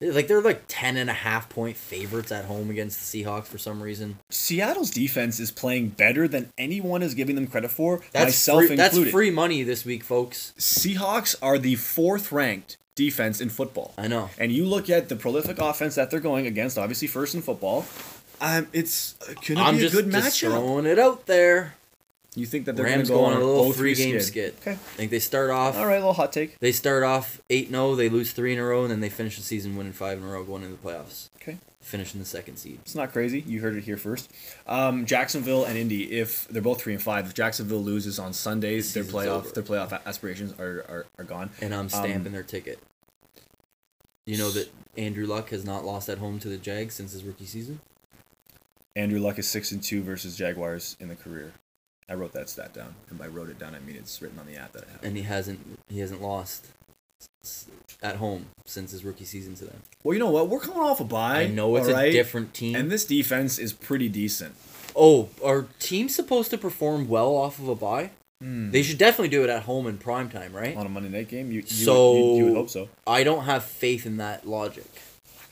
like 0.00 0.28
they're 0.28 0.40
like 0.42 0.62
10 0.68 0.96
and 0.96 1.10
a 1.10 1.14
half 1.14 1.48
point 1.48 1.76
favorites 1.76 2.30
at 2.30 2.44
home 2.44 2.70
against 2.70 3.10
the 3.12 3.24
Seahawks 3.24 3.46
for 3.46 3.58
some 3.58 3.82
reason. 3.82 4.18
Seattle's 4.30 4.90
defense 4.90 5.40
is 5.40 5.50
playing 5.50 5.88
better 5.90 6.28
than 6.28 6.52
anyone 6.56 7.02
is 7.02 7.14
giving 7.14 7.34
them 7.34 7.46
credit 7.48 7.70
for, 7.72 8.00
That's 8.12 8.26
myself 8.26 8.58
free, 8.58 8.64
included. 8.72 8.78
that's 9.02 9.10
free 9.10 9.30
money 9.30 9.62
this 9.64 9.84
week, 9.84 10.04
folks. 10.04 10.52
Seahawks 10.58 11.34
are 11.42 11.58
the 11.58 11.74
fourth 11.76 12.30
ranked 12.32 12.76
defense 12.94 13.40
in 13.40 13.48
football. 13.48 13.94
I 13.98 14.08
know. 14.08 14.30
And 14.38 14.52
you 14.52 14.64
look 14.64 14.88
at 14.90 15.08
the 15.08 15.16
prolific 15.16 15.58
offense 15.58 15.94
that 15.96 16.10
they're 16.10 16.20
going 16.20 16.46
against, 16.46 16.78
obviously 16.78 17.08
first 17.08 17.34
in 17.34 17.42
football. 17.42 17.84
Um, 18.40 18.66
it's 18.72 19.14
gonna 19.48 19.60
I'm 19.62 19.74
be 19.76 19.80
just, 19.82 19.94
a 19.94 20.02
good 20.02 20.10
just 20.10 20.42
matchup. 20.42 20.50
throwing 20.50 20.86
it 20.86 20.98
out 20.98 21.26
there. 21.26 21.74
You 22.36 22.46
think 22.46 22.64
that 22.66 22.74
they're 22.74 22.84
Rams 22.84 23.08
gonna 23.08 23.20
go 23.20 23.26
go 23.26 23.30
on 23.30 23.36
on 23.36 23.42
a 23.42 23.44
little 23.44 23.72
0-3 23.72 23.74
three 23.76 23.94
game 23.94 24.20
skid? 24.20 24.24
skid. 24.24 24.54
Okay. 24.60 24.72
I 24.72 24.74
think 24.74 25.10
they 25.12 25.20
start 25.20 25.50
off. 25.50 25.76
All 25.76 25.86
right, 25.86 25.96
little 25.98 26.12
hot 26.14 26.32
take. 26.32 26.58
They 26.58 26.72
start 26.72 27.04
off 27.04 27.40
8 27.48 27.70
0, 27.70 27.94
they 27.94 28.08
lose 28.08 28.32
3 28.32 28.54
in 28.54 28.58
a 28.58 28.64
row, 28.64 28.82
and 28.82 28.90
then 28.90 29.00
they 29.00 29.08
finish 29.08 29.36
the 29.36 29.42
season 29.44 29.76
winning 29.76 29.92
5 29.92 30.18
in 30.18 30.24
a 30.24 30.26
row 30.26 30.42
going 30.42 30.64
into 30.64 30.76
the 30.76 30.82
playoffs. 30.82 31.28
Okay. 31.36 31.58
Finishing 31.84 32.18
the 32.18 32.26
second 32.26 32.56
seed. 32.56 32.78
It's 32.82 32.94
not 32.94 33.12
crazy. 33.12 33.40
You 33.46 33.60
heard 33.60 33.76
it 33.76 33.84
here 33.84 33.98
first. 33.98 34.32
Um, 34.66 35.04
Jacksonville 35.04 35.64
and 35.66 35.76
Indy, 35.76 36.18
if 36.18 36.48
they're 36.48 36.62
both 36.62 36.80
three 36.80 36.94
and 36.94 37.02
five, 37.02 37.26
if 37.26 37.34
Jacksonville 37.34 37.82
loses 37.82 38.18
on 38.18 38.32
Sundays, 38.32 38.94
their 38.94 39.04
playoff 39.04 39.28
over. 39.28 39.50
their 39.50 39.62
playoff 39.62 39.92
aspirations 40.06 40.58
are, 40.58 40.78
are, 40.88 41.06
are 41.18 41.24
gone. 41.24 41.50
And 41.60 41.74
Um, 41.74 41.80
I'm 41.80 41.88
stamping 41.90 42.32
their 42.32 42.42
ticket. 42.42 42.78
You 44.26 44.38
know 44.38 44.50
that 44.52 44.72
Andrew 44.96 45.26
Luck 45.26 45.50
has 45.50 45.64
not 45.66 45.84
lost 45.84 46.08
at 46.08 46.16
home 46.18 46.38
to 46.40 46.48
the 46.48 46.56
Jags 46.56 46.94
since 46.94 47.12
his 47.12 47.22
rookie 47.22 47.44
season? 47.44 47.80
Andrew 48.96 49.20
Luck 49.20 49.38
is 49.38 49.46
six 49.46 49.70
and 49.70 49.82
two 49.82 50.02
versus 50.02 50.36
Jaguars 50.36 50.96
in 51.00 51.08
the 51.08 51.16
career. 51.16 51.52
I 52.08 52.14
wrote 52.14 52.32
that 52.32 52.48
stat 52.48 52.72
down, 52.72 52.94
and 53.10 53.18
by 53.18 53.26
wrote 53.26 53.50
it 53.50 53.58
down, 53.58 53.74
I 53.74 53.80
mean 53.80 53.96
it's 53.96 54.22
written 54.22 54.38
on 54.38 54.46
the 54.46 54.56
app 54.56 54.72
that 54.72 54.84
I 54.88 54.92
have. 54.92 55.04
And 55.04 55.16
he 55.18 55.24
hasn't 55.24 55.78
he 55.88 56.00
hasn't 56.00 56.22
lost 56.22 56.68
at 58.02 58.16
home 58.16 58.46
since 58.66 58.90
his 58.92 59.04
rookie 59.04 59.24
season 59.24 59.54
to 59.56 59.64
them. 59.64 59.82
Well, 60.02 60.14
you 60.14 60.20
know 60.20 60.30
what? 60.30 60.48
We're 60.48 60.60
coming 60.60 60.80
off 60.82 61.00
a 61.00 61.04
bye. 61.04 61.42
I 61.42 61.46
know 61.46 61.76
it's 61.76 61.88
a 61.88 62.10
different 62.12 62.52
team. 62.54 62.74
and 62.76 62.90
this 62.90 63.04
defense 63.04 63.58
is 63.58 63.72
pretty 63.72 64.08
decent. 64.08 64.54
oh, 64.96 65.28
are 65.44 65.66
teams 65.78 66.14
supposed 66.14 66.50
to 66.50 66.58
perform 66.58 67.08
well 67.08 67.34
off 67.34 67.58
of 67.58 67.68
a 67.68 67.74
bye? 67.74 68.10
Hmm. 68.40 68.70
They 68.72 68.82
should 68.82 68.98
definitely 68.98 69.28
do 69.28 69.42
it 69.44 69.50
at 69.50 69.62
home 69.62 69.86
in 69.86 69.96
prime 69.98 70.28
time, 70.28 70.52
right? 70.54 70.76
On 70.76 70.84
a 70.84 70.88
Monday 70.88 71.08
night 71.08 71.28
game, 71.28 71.50
you 71.50 71.60
you, 71.60 71.66
So- 71.66 72.16
you, 72.16 72.36
you 72.36 72.44
would 72.46 72.54
hope 72.56 72.70
so. 72.70 72.88
I 73.06 73.24
don't 73.24 73.44
have 73.44 73.64
faith 73.64 74.04
in 74.06 74.16
that 74.18 74.46
logic. 74.46 74.84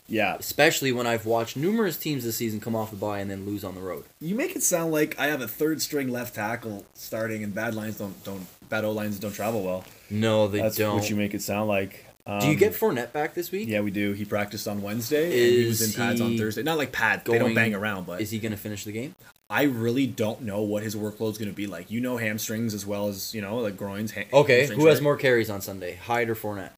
Yeah, 0.08 0.34
especially 0.38 0.92
when 0.92 1.06
I've 1.06 1.24
watched 1.24 1.56
numerous 1.56 1.96
teams 1.96 2.24
this 2.24 2.36
season 2.36 2.60
come 2.60 2.76
off 2.76 2.90
the 2.90 2.96
bye 2.96 3.20
and 3.20 3.30
then 3.30 3.46
lose 3.46 3.64
on 3.64 3.74
the 3.74 3.80
road. 3.80 4.04
you 4.20 4.34
make 4.34 4.54
it 4.54 4.62
sound 4.62 4.92
like 4.92 5.18
I 5.18 5.28
have 5.28 5.40
a 5.40 5.48
third 5.48 5.80
string 5.80 6.08
left 6.10 6.34
tackle 6.34 6.84
starting, 6.92 7.42
and 7.42 7.54
bad 7.54 7.74
lines 7.74 7.96
don't 7.98 8.22
don't 8.24 8.46
bad 8.72 8.84
O 8.86 8.90
lines 8.90 9.18
don't 9.18 9.32
travel 9.32 9.62
well. 9.62 9.84
No, 10.10 10.48
they 10.48 10.60
That's 10.62 10.76
don't. 10.76 10.96
what 10.96 11.10
you 11.10 11.14
make 11.16 11.34
it 11.34 11.42
sound 11.42 11.68
like. 11.68 12.06
Um, 12.26 12.40
Do 12.40 12.46
you 12.48 12.56
get 12.56 12.72
Fournette 12.72 13.12
back 13.12 13.34
this 13.34 13.50
week? 13.52 13.68
Yeah, 13.68 13.80
we 13.82 13.90
do. 13.90 14.12
He 14.12 14.24
practiced 14.24 14.66
on 14.66 14.80
Wednesday, 14.80 15.24
and 15.26 15.58
he 15.60 15.66
was 15.66 15.82
in 15.82 15.92
pads 16.00 16.20
on 16.20 16.38
Thursday. 16.38 16.62
Not 16.62 16.78
like 16.78 16.90
pads; 16.92 17.24
they 17.24 17.38
don't 17.38 17.52
bang 17.54 17.74
around. 17.74 18.06
But 18.06 18.20
Is 18.22 18.30
he 18.30 18.38
going 18.38 18.52
to 18.52 18.58
finish 18.58 18.84
the 18.84 18.92
game? 18.92 19.14
I 19.50 19.64
really 19.64 20.06
don't 20.06 20.40
know 20.42 20.62
what 20.62 20.82
his 20.82 20.96
workload's 20.96 21.36
going 21.36 21.50
to 21.50 21.54
be 21.54 21.66
like. 21.66 21.90
You 21.90 22.00
know, 22.00 22.16
hamstrings 22.16 22.72
as 22.74 22.86
well 22.86 23.08
as 23.08 23.34
you 23.34 23.42
know, 23.42 23.58
like 23.58 23.76
groins. 23.76 24.12
Ha- 24.14 24.22
Okay, 24.32 24.66
who 24.68 24.86
has 24.86 24.98
right? 24.98 25.02
more 25.02 25.16
carries 25.16 25.50
on 25.50 25.60
Sunday, 25.60 25.96
Hyde 25.96 26.30
or 26.30 26.34
Fournette? 26.34 26.70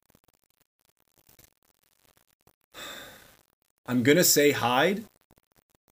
I'm 3.86 4.02
gonna 4.02 4.24
say 4.24 4.50
Hyde. 4.52 5.04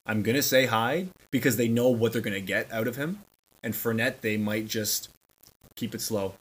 I'm 0.06 0.22
gonna 0.22 0.42
say 0.42 0.66
Hyde 0.66 1.10
because 1.30 1.56
they 1.56 1.68
know 1.68 1.88
what 1.88 2.12
they're 2.12 2.22
gonna 2.22 2.40
get 2.40 2.72
out 2.72 2.88
of 2.88 2.96
him, 2.96 3.20
and 3.62 3.74
Fournette 3.74 4.22
they 4.22 4.36
might 4.36 4.66
just 4.66 5.08
keep 5.74 5.94
it 5.94 6.00
slow. 6.00 6.34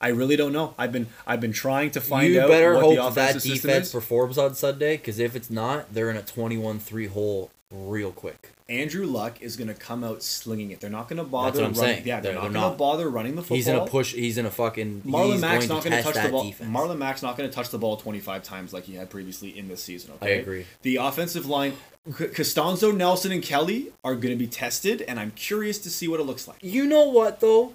I 0.00 0.08
really 0.08 0.36
don't 0.36 0.52
know. 0.52 0.74
I've 0.78 0.92
been 0.92 1.08
I've 1.26 1.40
been 1.40 1.52
trying 1.52 1.90
to 1.92 2.00
find 2.00 2.32
you 2.32 2.40
out 2.40 2.48
better 2.48 2.74
what 2.74 2.82
hope 2.84 2.90
the 2.90 3.02
that, 3.02 3.14
that 3.14 3.30
offensive 3.30 3.42
system 3.42 3.68
defense 3.70 3.92
performs 3.92 4.38
on 4.38 4.54
Sunday, 4.54 4.96
because 4.96 5.18
if 5.18 5.36
it's 5.36 5.50
not, 5.50 5.92
they're 5.92 6.10
in 6.10 6.16
a 6.16 6.22
21-3 6.22 7.08
hole 7.10 7.50
real 7.70 8.10
quick. 8.10 8.50
Andrew 8.70 9.04
Luck 9.04 9.42
is 9.42 9.56
gonna 9.56 9.74
come 9.74 10.04
out 10.04 10.22
slinging 10.22 10.70
it. 10.70 10.80
They're 10.80 10.88
not 10.88 11.08
gonna 11.08 11.24
bother. 11.24 11.58
That's 11.58 11.58
what 11.60 11.66
I'm 11.66 11.72
running, 11.74 11.94
saying. 11.96 12.06
Yeah, 12.06 12.20
they're, 12.20 12.32
They're- 12.34 12.42
not 12.42 12.52
gonna 12.52 12.76
bother 12.76 13.10
running 13.10 13.34
the 13.34 13.42
football. 13.42 13.56
He's 13.56 13.66
gonna 13.66 13.86
push. 13.86 14.14
He's 14.14 14.36
gonna 14.36 14.50
fucking. 14.50 15.02
Marlon 15.02 15.40
Mack's 15.40 15.66
going 15.66 15.76
not 15.76 15.82
to 15.82 15.90
going 15.90 16.02
to 16.02 16.12
touch 16.12 16.24
the 16.24 16.30
ball. 16.30 16.44
defense. 16.44 16.70
Marlon 16.70 16.98
Mack's 16.98 17.22
not 17.22 17.36
going 17.36 17.50
to 17.50 17.54
touch 17.54 17.70
the 17.70 17.78
ball 17.78 17.96
25 17.96 18.42
times 18.44 18.72
like 18.72 18.84
he 18.84 18.94
had 18.94 19.10
previously 19.10 19.58
in 19.58 19.66
this 19.66 19.82
season. 19.82 20.12
Okay? 20.14 20.36
I 20.36 20.36
agree. 20.36 20.66
The 20.82 20.96
offensive 20.96 21.46
line, 21.46 21.74
Castonzo, 22.08 22.96
Nelson, 22.96 23.32
and 23.32 23.42
Kelly 23.42 23.88
are 24.04 24.14
going 24.14 24.32
to 24.32 24.36
be 24.38 24.46
tested, 24.46 25.02
and 25.02 25.18
I'm 25.18 25.32
curious 25.32 25.78
to 25.80 25.90
see 25.90 26.06
what 26.06 26.20
it 26.20 26.24
looks 26.24 26.46
like. 26.46 26.58
You 26.62 26.86
know 26.86 27.08
what 27.08 27.40
though? 27.40 27.72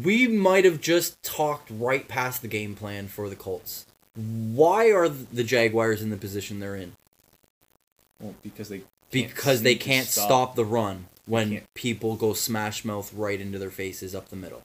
We 0.00 0.26
might 0.26 0.64
have 0.64 0.80
just 0.80 1.22
talked 1.22 1.68
right 1.70 2.06
past 2.08 2.42
the 2.42 2.48
game 2.48 2.74
plan 2.74 3.08
for 3.08 3.28
the 3.28 3.36
Colts. 3.36 3.86
Why 4.14 4.90
are 4.90 5.08
the 5.08 5.44
Jaguars 5.44 6.02
in 6.02 6.10
the 6.10 6.16
position 6.16 6.60
they're 6.60 6.76
in? 6.76 6.92
Well, 8.20 8.34
because 8.42 8.68
they 8.68 8.78
can't 8.78 9.28
Because 9.28 9.62
they 9.62 9.74
can't 9.74 10.06
stop. 10.06 10.54
the 10.54 10.64
run 10.64 11.06
when 11.26 11.62
people 11.74 12.16
go 12.16 12.32
smash 12.32 12.84
mouth 12.84 13.12
right 13.12 13.40
into 13.40 13.58
their 13.58 13.70
faces 13.70 14.14
up 14.14 14.28
the 14.28 14.36
middle. 14.36 14.62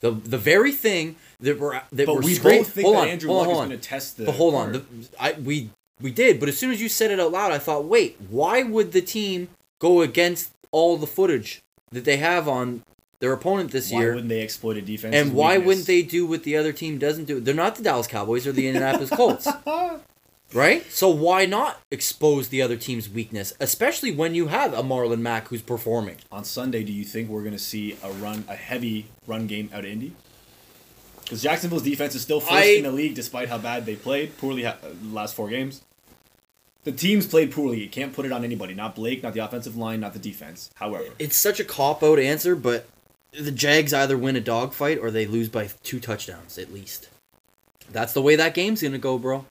The 0.00 0.10
the 0.10 0.38
very 0.38 0.72
thing 0.72 1.16
that 1.40 1.58
we're 1.58 1.80
that 1.92 2.06
But 2.06 2.16
we're 2.16 2.22
we 2.22 2.38
both 2.38 2.72
think 2.72 2.84
hold 2.86 2.96
that 2.96 3.02
on, 3.02 3.08
Andrew 3.08 3.30
hold 3.30 3.46
Luck 3.46 3.56
on, 3.56 3.62
is 3.64 3.68
going 3.68 3.80
to 3.80 3.88
test 3.88 4.16
the. 4.16 4.24
But 4.24 4.34
hold 4.34 4.54
on, 4.54 4.72
the, 4.72 4.84
I 5.18 5.32
we 5.32 5.70
we 6.00 6.10
did, 6.10 6.40
but 6.40 6.48
as 6.48 6.58
soon 6.58 6.72
as 6.72 6.82
you 6.82 6.88
said 6.88 7.10
it 7.10 7.20
out 7.20 7.30
loud, 7.30 7.52
I 7.52 7.58
thought, 7.58 7.84
wait, 7.84 8.16
why 8.28 8.64
would 8.64 8.92
the 8.92 9.00
team 9.00 9.48
go 9.78 10.00
against 10.00 10.50
all 10.72 10.96
the 10.96 11.06
footage 11.06 11.62
that 11.92 12.04
they 12.04 12.16
have 12.16 12.48
on 12.48 12.82
their 13.22 13.32
opponent 13.32 13.70
this 13.70 13.92
why 13.92 13.98
year? 14.00 14.08
Why 14.08 14.14
wouldn't 14.16 14.28
they 14.30 14.42
exploit 14.42 14.76
a 14.76 14.82
defense? 14.82 15.14
And 15.14 15.32
why 15.32 15.56
wouldn't 15.56 15.86
they 15.86 16.02
do 16.02 16.26
what 16.26 16.42
the 16.42 16.56
other 16.56 16.72
team 16.72 16.98
doesn't 16.98 17.26
do? 17.26 17.38
They're 17.38 17.54
not 17.54 17.76
the 17.76 17.82
Dallas 17.84 18.08
Cowboys 18.08 18.48
or 18.48 18.52
the 18.52 18.66
Indianapolis 18.66 19.10
Colts. 19.10 19.48
Right? 20.54 20.84
So 20.92 21.08
why 21.08 21.46
not 21.46 21.80
expose 21.90 22.48
the 22.48 22.60
other 22.60 22.76
team's 22.76 23.08
weakness, 23.08 23.54
especially 23.58 24.12
when 24.12 24.34
you 24.34 24.48
have 24.48 24.74
a 24.74 24.82
Marlon 24.82 25.20
Mack 25.20 25.48
who's 25.48 25.62
performing? 25.62 26.16
On 26.30 26.44
Sunday, 26.44 26.82
do 26.84 26.92
you 26.92 27.04
think 27.04 27.30
we're 27.30 27.40
going 27.40 27.54
to 27.54 27.58
see 27.58 27.96
a 28.02 28.12
run, 28.12 28.44
a 28.48 28.54
heavy 28.54 29.06
run 29.26 29.46
game 29.46 29.70
out 29.72 29.86
of 29.86 29.86
Indy? 29.86 30.12
Because 31.22 31.42
Jacksonville's 31.42 31.84
defense 31.84 32.14
is 32.14 32.20
still 32.20 32.38
first 32.40 32.52
I- 32.52 32.64
in 32.64 32.82
the 32.82 32.92
league, 32.92 33.14
despite 33.14 33.48
how 33.48 33.56
bad 33.56 33.86
they 33.86 33.96
played 33.96 34.36
poorly 34.36 34.64
ha- 34.64 34.76
uh, 34.84 34.88
last 35.10 35.34
four 35.34 35.48
games. 35.48 35.80
The 36.84 36.92
teams 36.92 37.26
played 37.26 37.50
poorly. 37.50 37.80
You 37.80 37.88
can't 37.88 38.12
put 38.12 38.26
it 38.26 38.32
on 38.32 38.44
anybody. 38.44 38.74
Not 38.74 38.94
Blake, 38.94 39.22
not 39.22 39.32
the 39.32 39.40
offensive 39.42 39.76
line, 39.78 40.00
not 40.00 40.12
the 40.12 40.18
defense. 40.18 40.68
However, 40.74 41.06
It's 41.18 41.36
such 41.38 41.60
a 41.60 41.64
cop 41.64 42.02
out 42.02 42.18
answer, 42.18 42.54
but 42.56 42.86
the 43.32 43.50
Jags 43.50 43.92
either 43.92 44.16
win 44.16 44.36
a 44.36 44.40
dogfight 44.40 44.98
or 44.98 45.10
they 45.10 45.26
lose 45.26 45.48
by 45.48 45.68
two 45.82 46.00
touchdowns 46.00 46.58
at 46.58 46.72
least. 46.72 47.08
That's 47.90 48.12
the 48.12 48.22
way 48.22 48.36
that 48.36 48.54
game's 48.54 48.82
gonna 48.82 48.98
go, 48.98 49.18
bro. 49.18 49.46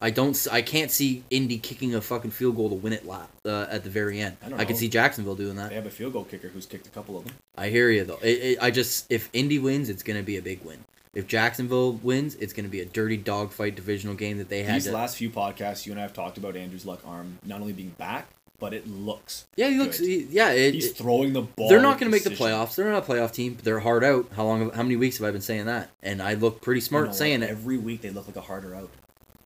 I 0.00 0.10
don't. 0.10 0.36
I 0.50 0.62
can't 0.62 0.90
see 0.90 1.22
Indy 1.30 1.58
kicking 1.58 1.94
a 1.94 2.00
fucking 2.00 2.32
field 2.32 2.56
goal 2.56 2.68
to 2.70 2.74
win 2.74 2.92
it 2.92 3.06
uh, 3.08 3.66
at 3.70 3.84
the 3.84 3.90
very 3.90 4.20
end. 4.20 4.36
I 4.44 4.48
don't 4.48 4.60
I, 4.60 4.64
can 4.64 4.74
see 4.74 4.88
Jacksonville 4.88 5.36
doing 5.36 5.54
that. 5.56 5.68
they 5.68 5.76
have 5.76 5.86
a 5.86 5.90
field 5.90 6.14
goal 6.14 6.24
kicker 6.24 6.48
who's 6.48 6.66
kicked 6.66 6.88
a 6.88 6.90
couple 6.90 7.16
of 7.16 7.24
them. 7.24 7.34
I 7.56 7.68
hear 7.68 7.88
you 7.88 8.04
though. 8.04 8.18
It, 8.20 8.26
it, 8.26 8.58
I 8.60 8.72
just 8.72 9.10
if 9.12 9.30
Indy 9.32 9.60
wins, 9.60 9.88
it's 9.88 10.02
gonna 10.02 10.24
be 10.24 10.36
a 10.38 10.42
big 10.42 10.62
win. 10.64 10.78
If 11.14 11.28
Jacksonville 11.28 11.92
wins, 11.92 12.34
it's 12.36 12.52
gonna 12.52 12.68
be 12.68 12.80
a 12.80 12.84
dirty 12.84 13.16
dogfight 13.16 13.76
divisional 13.76 14.16
game 14.16 14.38
that 14.38 14.48
they 14.48 14.64
had. 14.64 14.76
These 14.76 14.86
To, 14.86 14.92
last 14.92 15.16
few 15.16 15.30
podcasts, 15.30 15.86
you 15.86 15.92
and 15.92 16.00
I 16.00 16.02
have 16.02 16.14
talked 16.14 16.36
about 16.36 16.56
Andrew's 16.56 16.84
luck 16.84 17.00
arm 17.06 17.38
not 17.44 17.60
only 17.60 17.72
being 17.72 17.90
back, 17.90 18.26
but 18.62 18.72
it 18.72 18.86
looks. 18.86 19.44
yeah, 19.56 19.68
he 19.70 19.76
looks. 19.76 19.98
He, 19.98 20.22
yeah, 20.30 20.52
it, 20.52 20.72
He's 20.74 20.92
throwing 20.92 21.32
the 21.32 21.42
ball. 21.42 21.68
they're 21.68 21.80
not 21.82 21.98
gonna 21.98 22.12
make 22.12 22.22
the 22.22 22.30
playoffs. 22.30 22.76
They're 22.76 22.88
not 22.88 23.02
a 23.02 23.12
playoff 23.12 23.32
team. 23.32 23.58
They're 23.60 23.80
hard 23.80 24.04
out. 24.04 24.28
How 24.36 24.44
long? 24.44 24.70
How 24.70 24.84
many 24.84 24.94
weeks 24.94 25.18
have 25.18 25.26
I 25.26 25.32
been 25.32 25.40
saying 25.40 25.66
that? 25.66 25.90
And 26.00 26.22
I 26.22 26.34
look 26.34 26.62
pretty 26.62 26.78
You 26.78 26.82
smart 26.82 27.04
know 27.06 27.08
what? 27.08 27.16
saying 27.16 27.42
it. 27.42 27.50
Every 27.50 27.76
week 27.76 28.02
they 28.02 28.10
look 28.10 28.28
like 28.28 28.36
a 28.36 28.40
harder 28.40 28.72
out. 28.76 28.88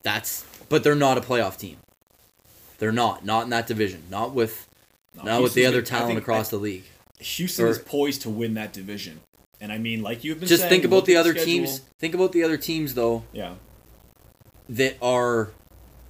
That's 0.02 0.44
but 0.68 0.84
they're 0.84 0.94
not 0.94 1.16
a 1.16 1.22
playoff 1.22 1.56
team. 1.56 1.78
They're 2.76 2.92
not. 2.92 3.24
Not 3.24 3.44
in 3.44 3.50
that 3.50 3.66
division. 3.66 4.02
Not 4.10 4.34
with 4.34 4.68
No, 5.16 5.22
not 5.22 5.42
with 5.42 5.54
the 5.54 5.64
other 5.64 5.80
talent 5.80 6.18
across 6.18 6.50
the 6.50 6.58
league. 6.58 6.84
Houston 7.18 7.64
or- 7.64 7.68
is 7.68 7.78
poised 7.78 8.20
to 8.22 8.28
win 8.28 8.52
that 8.52 8.74
division, 8.74 9.20
and 9.62 9.72
I 9.72 9.78
mean, 9.78 10.02
like 10.02 10.24
you've 10.24 10.40
been 10.40 10.46
Just 10.48 10.64
saying, 10.64 10.70
think 10.70 10.84
about 10.84 11.06
the 11.06 11.16
other 11.16 11.32
teams. 11.32 11.80
Think 11.98 12.14
about 12.14 12.32
the 12.32 12.42
other 12.42 12.58
teams 12.58 12.92
though 12.92 13.24
Yeah, 13.32 13.54
that 14.68 14.98
are 15.00 15.52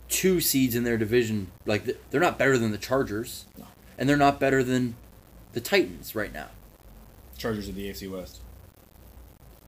two 0.08 0.40
seeds 0.40 0.74
in 0.74 0.84
their 0.84 0.96
division. 0.96 1.48
Like 1.64 1.84
they're 2.10 2.20
not 2.20 2.38
better 2.38 2.56
than 2.58 2.70
the 2.72 2.78
Chargers, 2.78 3.46
No. 3.58 3.66
and 3.98 4.08
they're 4.08 4.16
not 4.16 4.38
better 4.40 4.62
than 4.62 4.94
the 5.52 5.60
Titans 5.60 6.14
right 6.14 6.32
now. 6.32 6.48
Chargers 7.38 7.68
of 7.68 7.74
the 7.74 7.88
AFC 7.88 8.10
West. 8.10 8.40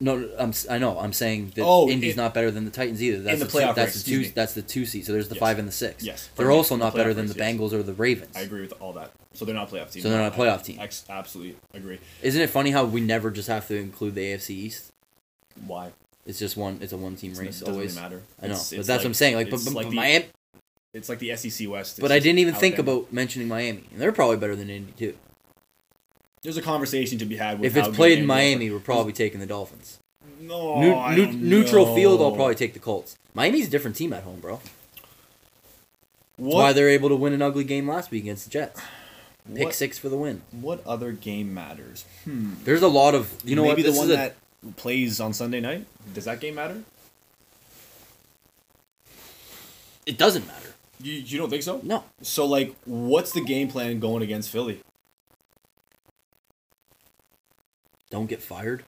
No, 0.01 0.31
I'm 0.39 0.53
I 0.71 0.79
know. 0.79 0.97
I'm 1.01 1.13
saying 1.13 1.55
that 1.57 1.63
Oh, 1.65 1.89
Indy's 1.89 2.13
in- 2.13 2.19
not 2.19 2.33
better 2.33 2.53
than 2.53 2.65
the 2.65 2.71
Titans 2.71 3.03
either. 3.03 3.21
That's 3.21 3.41
the 3.41 3.47
two, 3.47 3.59
playoff 3.59 3.75
that's 3.75 3.97
race, 3.97 4.05
the 4.05 4.11
two. 4.13 4.19
me. 4.21 4.29
That's 4.33 4.55
the 4.55 4.63
two 4.63 4.87
seed. 4.87 5.05
So 5.05 5.13
there's 5.13 5.29
the 5.29 5.35
Yes. 5.35 5.41
five 5.41 5.59
and 5.59 5.67
the 5.67 5.73
six. 5.73 6.05
Yes. 6.05 6.29
they're 6.37 6.53
also 6.53 6.77
the 6.77 6.85
not 6.85 6.95
better 6.95 7.13
than 7.13 7.27
the 7.27 7.35
race, 7.35 7.39
yes. 7.41 7.57
Bengals 7.59 7.73
or 7.73 7.83
the 7.83 7.95
Ravens. 7.95 8.37
I 8.37 8.43
agree 8.43 8.61
with 8.61 8.75
all 8.81 8.93
that. 8.93 9.11
So 9.35 9.45
they're 9.45 9.57
not 9.57 9.73
a 9.73 9.75
playoff 9.75 9.91
team. 9.91 10.03
So 10.05 10.09
they're 10.11 10.21
not 10.21 10.33
a 10.33 10.35
I- 10.37 10.39
playoff 10.39 10.63
team. 10.63 10.79
Ex- 10.81 11.05
absolutely 11.11 11.57
agree. 11.75 11.99
Isn't 12.23 12.41
it 12.41 12.49
funny 12.49 12.71
how 12.71 12.85
we 12.85 13.01
never 13.01 13.33
just 13.33 13.49
have 13.49 13.67
to 13.69 13.75
include 13.77 14.15
the 14.15 14.21
AFC 14.33 14.51
East? 14.55 14.93
Why? 15.67 15.91
It's 16.29 16.39
just 16.39 16.57
one. 16.57 16.79
It's 16.81 16.93
a 16.93 16.97
one 16.97 17.17
team 17.17 17.33
race 17.33 17.41
it 17.41 17.47
doesn't 17.65 17.69
always. 17.75 17.95
really 17.97 18.03
matter. 18.03 18.23
I 18.41 18.47
know, 18.47 18.53
It's- 18.53 18.71
but 18.71 18.79
it's 18.81 18.87
that's 18.87 19.03
what 19.03 19.07
I'm 19.09 19.15
saying. 19.15 19.35
Like, 19.35 19.51
but, 19.51 19.57
it's 19.57 19.65
but, 19.65 19.75
like 19.75 19.87
but 19.87 19.91
the, 19.91 19.97
Miami. 19.97 20.27
It's 20.95 21.09
like 21.09 21.19
the 21.19 21.35
SEC 21.37 21.69
West. 21.69 21.99
But 22.01 22.13
I 22.13 22.19
didn't 22.19 22.39
even 22.39 22.55
think 22.55 22.79
about 22.79 23.13
mentioning 23.13 23.49
Miami, 23.49 23.85
and 23.91 24.01
they're 24.01 24.13
probably 24.13 24.37
better 24.37 24.55
than 24.55 24.71
Indy 24.71 24.93
too. 24.93 25.15
There's 26.43 26.57
a 26.57 26.63
conversation 26.63 27.19
to 27.19 27.25
be 27.25 27.37
had. 27.37 27.59
With 27.59 27.77
If 27.77 27.77
it's 27.87 27.97
played 27.97 28.19
in 28.19 28.27
Miami, 28.27 28.71
we're 28.71 28.79
probably 28.79 29.13
taking 29.13 29.41
the 29.41 29.47
Dolphins. 29.47 29.99
No, 30.41 30.81
New, 30.81 30.95
I 30.95 31.15
new- 31.17 31.25
don't 31.27 31.43
neutral 31.43 31.95
field, 31.97 32.21
I'll 32.23 32.33
probably 32.37 32.55
take 32.55 32.73
the 32.75 32.79
Colts. 32.79 33.17
Miami's 33.35 33.67
a 33.67 33.71
different 33.71 33.97
team 33.97 34.13
at 34.13 34.23
home, 34.23 34.39
bro. 34.41 34.61
That's 34.61 36.55
What? 36.55 36.55
why 36.63 36.73
they're 36.73 36.89
able 36.89 37.09
to 37.09 37.17
win 37.17 37.33
an 37.33 37.43
ugly 37.43 37.65
game 37.65 37.89
last 37.89 38.11
week 38.11 38.23
against 38.23 38.45
the 38.45 38.51
Jets. 38.51 38.81
Pick 39.55 39.65
what, 39.65 39.75
six 39.75 39.99
for 39.99 40.09
the 40.09 40.17
win. 40.17 40.43
What 40.53 40.87
other 40.87 41.11
game 41.13 41.53
matters? 41.55 42.05
Hmm. 42.25 42.53
There's 42.65 42.83
a 42.83 42.89
lot 42.89 43.15
of 43.15 43.33
you 43.45 43.57
know 43.57 43.65
Maybe 43.65 43.83
what 43.83 43.93
the 43.93 43.99
one 43.99 44.07
is 44.09 44.13
a- 44.13 44.17
that 44.17 44.37
plays 44.77 45.21
on 45.21 45.33
Sunday 45.33 45.61
night. 45.61 45.87
Does 46.15 46.25
that 46.25 46.41
game 46.41 46.55
matter? 46.57 46.83
it 50.07 50.17
doesn't 50.17 50.47
matter. 50.47 50.71
You 51.03 51.13
you 51.13 51.37
don't 51.39 51.51
think 51.51 51.63
so? 51.63 51.81
No, 51.83 52.03
So 52.23 52.47
like, 52.47 52.75
what's 52.87 53.33
the 53.33 53.43
game 53.45 53.69
plan 53.69 54.01
going 54.01 54.23
against 54.23 54.51
Philly? 54.51 54.81
don't 58.11 58.27
get 58.27 58.43
fired. 58.43 58.85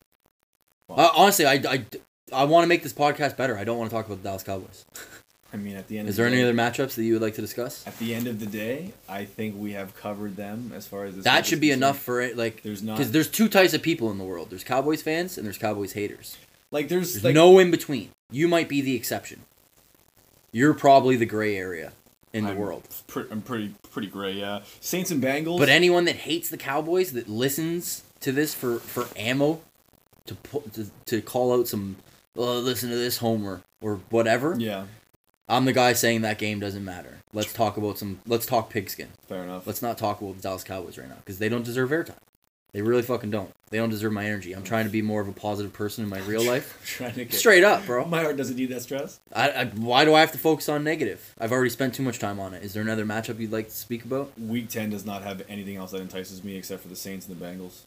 Uh, 0.89 1.11
honestly, 1.15 1.45
I, 1.45 1.53
I, 1.69 1.85
I 2.33 2.45
want 2.45 2.65
to 2.65 2.69
make 2.69 2.83
this 2.83 2.95
podcast 2.95 3.37
better. 3.37 3.59
I 3.59 3.65
don't 3.65 3.77
want 3.77 3.91
to 3.91 3.95
talk 3.95 4.07
about 4.07 4.23
the 4.23 4.25
Dallas 4.25 4.43
Cowboys. 4.43 4.87
I 5.53 5.57
mean, 5.57 5.77
at 5.77 5.89
the 5.89 5.99
end. 5.99 6.09
Is 6.09 6.15
of 6.15 6.17
there 6.19 6.27
the 6.31 6.37
any 6.37 6.43
day, 6.45 6.49
other 6.49 6.57
matchups 6.57 6.95
that 6.95 7.03
you 7.05 7.15
would 7.15 7.23
like 7.23 7.35
to 7.35 7.41
discuss? 7.41 7.87
At 7.87 7.99
the 7.99 8.15
end 8.15 8.27
of 8.29 8.39
the 8.39 8.47
day, 8.47 8.93
I 9.09 9.25
think 9.25 9.57
we 9.59 9.73
have 9.73 9.97
covered 9.97 10.37
them 10.37 10.73
as 10.75 10.87
far 10.87 11.05
as 11.05 11.17
this 11.17 11.25
That 11.25 11.45
should 11.47 11.61
be 11.61 11.69
concerned. 11.69 11.83
enough 11.83 11.99
for 11.99 12.21
it. 12.21 12.37
Like, 12.37 12.63
There's 12.63 12.83
not 12.83 12.97
because 12.99 13.11
there's 13.13 13.29
two 13.29 13.49
types 13.49 13.75
of 13.75 13.83
people 13.83 14.11
in 14.13 14.19
the 14.19 14.25
world. 14.25 14.51
There's 14.51 14.63
Cowboys 14.65 15.03
fans 15.03 15.37
and 15.37 15.45
there's 15.47 15.59
Cowboys 15.59 15.93
haters. 15.95 16.37
like 16.71 16.89
there's, 16.89 17.15
There's 17.15 17.25
like 17.25 17.35
no 17.35 17.59
in 17.59 17.71
between. 17.71 18.11
You 18.31 18.47
might 18.47 18.69
be 18.69 18.81
the 18.81 18.95
exception. 18.95 19.41
You're 20.53 20.75
probably 20.75 21.17
the 21.17 21.27
gray 21.27 21.57
area 21.57 21.93
in 22.33 22.45
the 22.45 22.51
I'm 22.53 22.57
world. 22.57 22.85
pre- 23.07 23.27
I'm 23.31 23.43
pretty 23.43 23.75
pretty 23.93 24.09
gray. 24.09 24.33
Yeah, 24.33 24.61
Saints 24.81 25.11
and 25.11 25.23
Bengals. 25.23 25.59
But 25.59 25.69
anyone 25.69 26.05
that 26.07 26.17
hates 26.17 26.49
the 26.49 26.57
Cowboys 26.57 27.13
that 27.13 27.29
listens 27.29 28.03
to 28.21 28.31
this 28.33 28.55
for 28.55 28.79
for 28.79 29.07
ammo 29.17 29.61
to 30.27 30.37
to, 30.75 30.91
to 31.07 31.23
call 31.23 31.53
out 31.59 31.67
some 31.69 31.97
well, 32.35 32.61
listen 32.61 32.89
to 32.91 32.97
this 32.97 33.19
homer 33.19 33.63
or 33.81 33.97
whatever. 34.11 34.55
yeah, 34.59 34.85
I'm 35.51 35.65
the 35.65 35.73
guy 35.73 35.93
saying 35.95 36.23
that 36.23 36.39
game 36.39 36.61
doesn't 36.61 36.85
matter. 36.85 37.19
Let's 37.33 37.53
talk 37.53 37.77
about 37.77 37.99
some. 37.99 38.21
Let's 38.27 38.47
talk 38.47 38.71
pigskin. 38.71 39.09
fair 39.27 39.43
enough. 39.43 39.67
Let's 39.67 39.83
not 39.83 39.99
talk 39.99 40.21
about 40.21 40.37
the 40.37 40.43
Dallas 40.43 40.65
Cowboys 40.65 40.97
right 40.97 41.09
now 41.09 41.17
because 41.17 41.39
they 41.39 41.49
don't 41.49 41.65
deserve 41.65 41.91
airtime. 41.91 42.15
They 42.73 42.83
really 42.83 43.03
fucking 43.03 43.33
don't. 43.33 43.51
They 43.71 43.79
don't 43.79 43.91
deserve 43.91 44.13
my 44.13 44.25
energy. 44.25 44.53
I'm 44.53 44.63
trying 44.63 44.85
to 44.85 44.93
be 44.93 45.03
more 45.03 45.21
of 45.21 45.27
a 45.27 45.33
positive 45.33 45.73
person 45.73 46.05
in 46.05 46.11
my 46.11 46.21
real 46.21 46.45
life. 46.47 46.81
Trying 46.87 47.15
to 47.15 47.25
get 47.25 47.35
Straight 47.35 47.65
up, 47.65 47.85
bro. 47.85 48.05
My 48.05 48.23
heart 48.23 48.37
doesn't 48.37 48.55
need 48.55 48.69
that 48.69 48.83
stress. 48.83 49.19
I, 49.33 49.51
I, 49.51 49.65
why 49.67 50.05
do 50.05 50.15
I 50.15 50.21
have 50.21 50.31
to 50.33 50.39
focus 50.39 50.69
on 50.69 50.85
negative? 50.85 51.35
I've 51.41 51.51
already 51.51 51.71
spent 51.71 51.95
too 51.95 52.05
much 52.05 52.21
time 52.21 52.39
on 52.39 52.55
it. 52.55 52.63
Is 52.63 52.73
there 52.73 52.83
another 52.83 53.05
matchup 53.05 53.41
you'd 53.41 53.51
like 53.51 53.71
to 53.71 53.75
speak 53.75 54.05
about? 54.05 54.39
Week 54.39 54.69
ten 54.69 54.91
does 54.91 55.05
not 55.05 55.25
have 55.25 55.43
anything 55.49 55.77
else 55.77 55.91
that 55.91 56.01
entices 56.01 56.45
me 56.45 56.57
except 56.57 56.83
for 56.83 56.89
the 56.89 56.97
Saints 56.97 57.27
and 57.27 57.37
the 57.37 57.45
Bengals. 57.45 57.83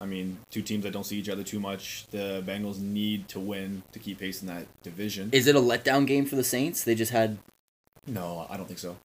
I 0.00 0.06
mean, 0.06 0.38
two 0.50 0.62
teams 0.62 0.84
that 0.84 0.92
don't 0.92 1.04
see 1.04 1.18
each 1.18 1.28
other 1.28 1.42
too 1.42 1.58
much. 1.58 2.06
The 2.10 2.42
Bengals 2.46 2.78
need 2.78 3.28
to 3.28 3.40
win 3.40 3.82
to 3.92 3.98
keep 3.98 4.18
pace 4.18 4.42
in 4.42 4.48
that 4.48 4.66
division. 4.82 5.30
Is 5.32 5.46
it 5.46 5.56
a 5.56 5.60
letdown 5.60 6.06
game 6.06 6.26
for 6.26 6.36
the 6.36 6.44
Saints? 6.44 6.84
They 6.84 6.94
just 6.94 7.12
had. 7.12 7.38
no, 8.06 8.46
I 8.50 8.56
don't 8.56 8.66
think 8.66 8.78
so. 8.78 8.96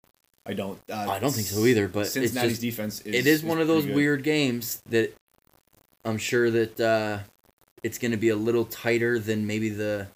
I 0.46 0.54
don't. 0.54 0.80
Uh, 0.90 0.96
I 1.10 1.20
don't 1.20 1.32
think 1.32 1.48
so 1.48 1.66
either. 1.66 1.88
But 1.88 2.02
it's 2.02 2.14
Cincinnati's 2.14 2.54
just, 2.54 2.62
defense 2.62 3.02
is. 3.02 3.16
it 3.16 3.28
is 3.28 3.44
one 3.44 3.62
of 3.62 3.68
those 3.68 3.86
good. 3.86 3.96
weird 3.96 4.24
games 4.24 4.82
that 4.90 5.16
I'm 6.04 6.18
sure 6.18 6.50
that 6.52 6.80
uh, 6.80 7.20
it's 7.84 7.98
going 7.98 8.12
to 8.12 8.18
be 8.18 8.30
a 8.30 8.36
little 8.36 8.66
tighter 8.66 9.20
than 9.20 9.46
maybe 9.48 9.70
the 9.70 10.08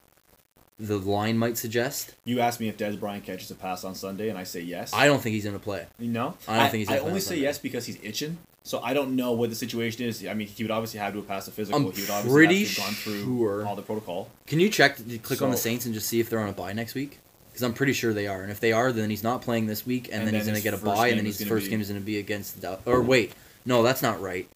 the 0.77 0.97
line 0.97 1.37
might 1.37 1.57
suggest. 1.57 2.15
You 2.25 2.41
asked 2.41 2.59
me 2.59 2.67
if 2.67 2.77
Dez 2.77 2.99
Bryant 2.99 3.23
catches 3.23 3.49
a 3.51 3.55
pass 3.55 3.83
on 3.83 3.95
Sunday, 3.95 4.29
and 4.29 4.37
I 4.37 4.43
say 4.43 4.61
yes. 4.61 4.93
I 4.93 5.05
don't 5.05 5.21
think 5.21 5.35
he's 5.35 5.45
gonna 5.45 5.59
play. 5.59 5.85
no, 5.99 6.35
I 6.47 6.57
don't 6.59 6.69
think 6.71 6.79
he's 6.79 6.89
I 6.89 6.99
only 6.99 7.13
on 7.13 7.19
say 7.21 7.27
Sunday. 7.27 7.41
yes 7.43 7.59
because 7.59 7.85
he's 7.85 7.99
itching. 8.03 8.37
So 8.65 8.79
I 8.81 8.95
don't 8.95 9.15
know 9.15 9.31
what 9.33 9.51
the 9.51 9.55
situation 9.55 10.05
is. 10.05 10.25
I 10.25 10.33
mean, 10.33 10.47
he 10.47 10.63
would 10.63 10.71
obviously 10.71 10.99
have 10.99 11.13
to 11.13 11.21
pass 11.21 11.47
a 11.47 11.51
physical. 11.51 11.77
I'm 11.79 11.83
he 11.93 12.01
would 12.01 12.09
obviously 12.09 12.31
pretty 12.31 12.65
have 12.65 12.75
to 12.75 12.81
have 12.81 12.87
gone 12.89 12.95
through 12.95 13.23
sure- 13.23 13.65
all 13.65 13.75
the 13.75 13.83
protocol. 13.83 14.29
Can 14.47 14.59
you 14.59 14.69
check? 14.69 14.97
click 15.21 15.41
on 15.43 15.51
the 15.51 15.57
Saints 15.57 15.85
and 15.85 15.93
just 15.93 16.07
see 16.09 16.19
if 16.19 16.31
they're 16.31 16.39
on 16.39 16.49
a 16.49 16.53
bye 16.53 16.73
next 16.73 16.95
week? 16.95 17.19
Because 17.51 17.61
I'm 17.61 17.73
pretty 17.73 17.93
sure 17.93 18.11
they 18.11 18.25
are. 18.25 18.41
And 18.41 18.51
if 18.51 18.59
they 18.59 18.71
are, 18.73 18.91
then 18.91 19.11
he's 19.11 19.23
not 19.23 19.43
playing 19.43 19.67
this 19.67 19.85
week, 19.85 20.05
and, 20.05 20.15
And 20.15 20.21
then, 20.27 20.33
then 20.33 20.41
he's 20.41 20.47
gonna 20.47 20.61
get 20.61 20.73
a 20.73 20.83
bye, 20.83 21.09
and 21.09 21.19
then 21.19 21.25
his 21.27 21.41
first 21.43 21.65
be- 21.67 21.69
game 21.69 21.79
is 21.79 21.89
gonna 21.89 21.99
be 22.01 22.17
against 22.17 22.59
the. 22.59 22.79
Or 22.87 23.01
wait, 23.03 23.33
no, 23.67 23.83
that's 23.83 24.01
not 24.01 24.19
right. 24.19 24.49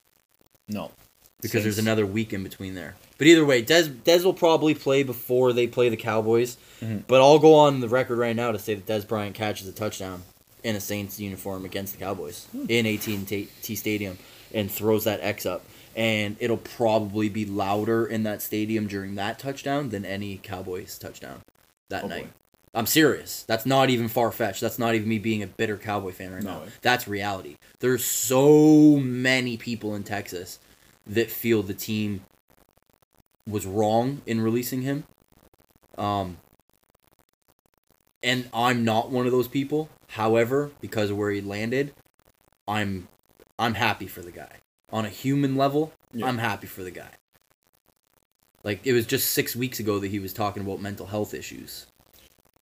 No, 0.68 0.90
because 1.40 1.62
there's 1.64 1.78
another 1.78 2.06
week 2.08 2.34
in 2.34 2.42
between 2.42 2.74
there. 2.74 2.96
But 3.20 3.28
either 3.28 3.46
way, 3.46 3.62
Dez 3.64 3.90
Dez 3.90 4.24
will 4.24 4.34
probably 4.34 4.74
play 4.74 5.04
before 5.04 5.54
they 5.54 5.68
play 5.68 5.88
the 5.88 5.98
Cowboys. 5.98 6.58
Mhm. 6.82 7.04
But 7.08 7.22
I'll 7.22 7.38
go 7.40 7.54
on 7.54 7.80
the 7.80 7.88
record 7.88 8.18
right 8.18 8.36
now 8.36 8.52
to 8.52 8.58
say 8.60 8.74
that 8.74 8.88
Dez 8.88 9.08
Bryant 9.08 9.36
catches 9.36 9.68
a 9.68 9.72
touchdown 9.72 10.24
in 10.64 10.76
a 10.76 10.80
Saints 10.80 11.20
uniform 11.20 11.66
against 11.66 11.94
the 11.94 12.00
Cowboys 12.00 12.48
in 12.68 12.86
AT&T 12.86 13.76
Stadium 13.76 14.18
and 14.54 14.70
throws 14.72 15.04
that 15.06 15.20
X 15.22 15.46
up. 15.46 15.64
And 15.96 16.36
it'll 16.40 16.58
probably 16.58 17.30
be 17.30 17.46
louder 17.46 18.06
in 18.06 18.24
that 18.24 18.42
stadium 18.42 18.88
during 18.88 19.16
that 19.16 19.40
touchdown 19.40 19.90
than 19.90 20.06
any 20.06 20.38
Cowboys 20.38 20.98
touchdown 20.98 21.42
that 21.90 22.04
Oh, 22.04 22.08
night. 22.08 22.24
boy. 22.26 22.30
I'm 22.76 22.86
serious. 22.86 23.44
That's 23.48 23.66
not 23.66 23.90
even 23.90 24.08
far 24.08 24.32
fetched. 24.32 24.62
That's 24.62 24.78
not 24.78 24.94
even 24.94 25.10
me 25.10 25.18
being 25.18 25.42
a 25.42 25.48
bitter 25.48 25.76
Cowboy 25.78 26.12
fan 26.12 26.32
right 26.34 26.44
No 26.44 26.60
now. 26.60 26.72
That's 26.82 27.08
reality. 27.08 27.58
There's 27.80 28.06
so 28.06 28.98
many 28.98 29.58
people 29.58 29.96
in 29.96 30.04
Texas 30.04 30.60
that 31.08 31.32
feel 31.32 31.64
the 31.64 31.74
team 31.74 32.22
was 33.48 33.66
wrong 33.66 34.22
in 34.28 34.40
releasing 34.42 34.84
him. 34.84 35.04
Um, 35.98 36.38
and 38.24 38.50
I'm 38.54 38.84
not 38.84 39.10
one 39.12 39.26
of 39.26 39.32
those 39.32 39.48
people. 39.48 39.90
However, 40.10 40.72
because 40.82 41.10
of 41.12 41.18
where 41.18 41.32
he 41.32 41.42
landed, 41.42 41.94
I'm 42.68 43.08
I'm 43.58 43.76
happy 43.76 44.08
for 44.08 44.22
the 44.22 44.32
guy. 44.32 44.58
On 44.92 45.06
a 45.06 45.10
human 45.10 45.56
level, 45.56 45.94
Yeah. 46.14 46.26
I'm 46.28 46.40
happy 46.40 46.68
for 46.68 46.84
the 46.84 46.92
guy. 46.92 47.12
Like 48.64 48.86
it 48.86 48.94
was 48.94 49.06
just 49.06 49.30
six 49.30 49.56
weeks 49.56 49.80
ago 49.80 50.00
that 50.00 50.08
he 50.10 50.20
was 50.20 50.34
talking 50.34 50.64
about 50.64 50.82
mental 50.82 51.06
health 51.08 51.34
issues, 51.34 51.88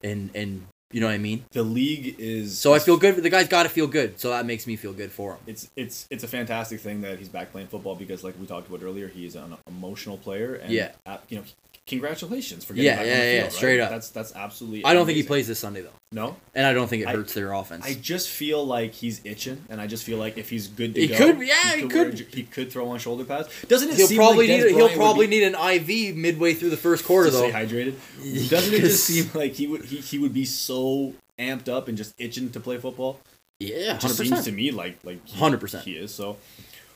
and 0.03 0.29
and 0.35 0.67
you 0.91 1.01
know 1.01 1.07
what 1.07 1.13
I 1.13 1.17
mean. 1.17 1.43
the 1.51 1.63
league 1.63 2.15
is. 2.19 2.57
So 2.57 2.73
I 2.73 2.79
feel 2.79 2.97
good. 2.97 3.15
The 3.15 3.29
guy's 3.29 3.47
got 3.47 3.63
to 3.63 3.69
feel 3.69 3.87
good. 3.87 4.19
So 4.19 4.29
that 4.29 4.45
makes 4.45 4.67
me 4.67 4.75
feel 4.75 4.93
good 4.93 5.11
for 5.11 5.33
him. 5.33 5.39
It's 5.47 5.69
it's 5.75 6.07
it's 6.11 6.23
a 6.23 6.27
fantastic 6.27 6.79
thing 6.81 7.01
that 7.01 7.17
he's 7.17 7.29
back 7.29 7.51
playing 7.51 7.67
football 7.67 7.95
because, 7.95 8.23
like 8.23 8.39
we 8.39 8.45
talked 8.45 8.67
about 8.69 8.83
earlier, 8.83 9.07
he 9.07 9.25
is 9.25 9.35
an 9.35 9.57
emotional 9.67 10.17
player. 10.17 10.53
And, 10.55 10.71
Yeah. 10.71 10.91
you 11.29 11.37
know, 11.39 11.43
congratulations 11.87 12.63
for 12.65 12.73
getting 12.73 12.85
Yeah, 12.85 12.95
back 12.97 13.05
yeah, 13.07 13.11
on 13.13 13.19
the 13.19 13.25
yeah, 13.25 13.31
field, 13.33 13.43
right? 13.45 13.53
straight 13.53 13.79
up. 13.79 13.89
That's 13.89 14.09
that's 14.09 14.35
absolutely. 14.35 14.85
I 14.85 14.93
don't 14.93 15.05
think 15.05 15.15
he 15.17 15.23
plays 15.23 15.47
this 15.47 15.59
Sunday 15.59 15.81
though, 15.81 15.89
No, 16.11 16.35
and 16.53 16.65
I 16.65 16.73
don't 16.73 16.87
think 16.87 17.03
it 17.03 17.07
I- 17.07 17.13
hurts 17.13 17.33
their 17.33 17.53
offense. 17.53 17.85
I 17.85 17.93
just 17.95 18.29
feel 18.29 18.65
like 18.65 18.93
he's 18.93 19.21
itching, 19.23 19.63
and 19.69 19.79
I 19.81 19.87
just 19.87 20.03
feel 20.03 20.17
like 20.17 20.37
if 20.37 20.49
he's 20.49 20.67
good 20.67 20.93
to 20.95 21.01
He 21.01 21.07
go, 21.07 21.17
could- 21.17 21.47
yeah, 21.47 21.75
he 21.75 21.85
wear- 21.85 22.11
could. 22.11 22.19
he 22.31 22.43
could 22.43 22.71
throw 22.71 22.89
on 22.89 22.99
shoulder 22.99 23.23
pads. 23.23 23.49
Doesn't 23.67 23.89
it 23.89 23.95
he'll 23.97 24.07
seem 24.07 24.17
probably 24.17 24.47
like 24.47 24.61
need 24.65 24.75
he'll 24.75 24.89
probably 24.89 25.27
be- 25.27 25.39
need 25.39 25.43
an 25.43 25.55
IV 25.55 26.15
midway 26.15 26.53
through 26.53 26.69
the 26.69 26.77
first 26.77 27.05
quarter 27.05 27.29
to 27.29 27.35
though. 27.35 27.49
stay 27.49 27.51
hydrated? 27.65 27.95
Doesn't 28.49 28.73
it 28.73 28.81
just 28.81 29.03
seem 29.05 29.29
like 29.33 29.53
he 29.53 29.67
would 29.67 29.85
he, 29.85 29.97
he 29.97 30.19
would 30.19 30.33
be 30.33 30.45
so 30.45 31.13
amped 31.39 31.69
up 31.69 31.87
and 31.87 31.97
just 31.97 32.13
itching 32.19 32.49
to 32.51 32.59
play 32.59 32.77
football? 32.77 33.19
Yeah, 33.59 33.75
It 33.75 33.87
hundred 33.87 33.99
just 34.01 34.17
seems 34.17 34.43
to 34.45 34.51
me 34.51 34.69
like 34.71 34.97
like 35.03 35.25
100%. 35.27 35.81
he 35.83 35.93
is. 35.93 36.13
So 36.13 36.37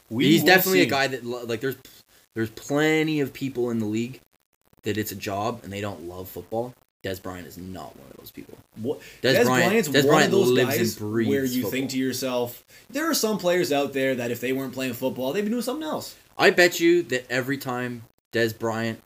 we 0.10 0.26
He's 0.26 0.44
definitely 0.44 0.82
a 0.82 0.86
guy 0.86 1.08
that 1.08 1.26
like 1.26 1.62
there's 1.62 1.76
there's 2.36 2.50
plenty 2.52 3.20
of 3.20 3.34
people 3.34 3.72
in 3.72 3.80
the 3.80 3.86
league 3.86 4.20
that 4.84 4.98
it's 4.98 5.12
a 5.12 5.16
job 5.16 5.62
and 5.64 5.72
they 5.72 5.82
don't 5.82 6.04
love 6.08 6.28
football. 6.30 6.74
Dez 7.04 7.20
Bryant 7.22 7.48
is 7.48 7.58
not 7.58 7.96
one 7.98 8.08
of 8.12 8.18
those 8.18 8.30
people. 8.32 8.56
What, 8.80 9.00
Dez 9.24 9.36
Dez, 9.36 9.46
Bryant- 9.46 9.70
Bryant's 9.70 9.90
Dez 9.90 9.94
one 10.04 10.06
Bryant 10.08 10.26
of 10.26 10.32
those 10.40 10.50
lives 10.52 10.78
guys 10.96 11.02
where 11.02 11.22
you 11.46 11.48
football. 11.64 11.72
think 11.72 11.90
to 11.92 11.98
yourself, 11.98 12.64
there 12.92 13.10
are 13.10 13.14
some 13.16 13.38
players 13.40 13.72
out 13.72 13.94
there 13.94 14.14
that 14.16 14.30
if 14.30 14.40
they 14.40 14.54
weren't 14.54 14.74
playing 14.74 14.94
football, 14.94 15.34
they'd 15.34 15.42
be 15.42 15.50
doing 15.50 15.62
something 15.64 15.84
else. 15.88 16.16
I 16.38 16.52
bet 16.52 16.80
you 16.80 17.02
that 17.04 17.26
every 17.32 17.58
time 17.58 18.04
Dez 18.32 18.58
Bryant 18.58 19.00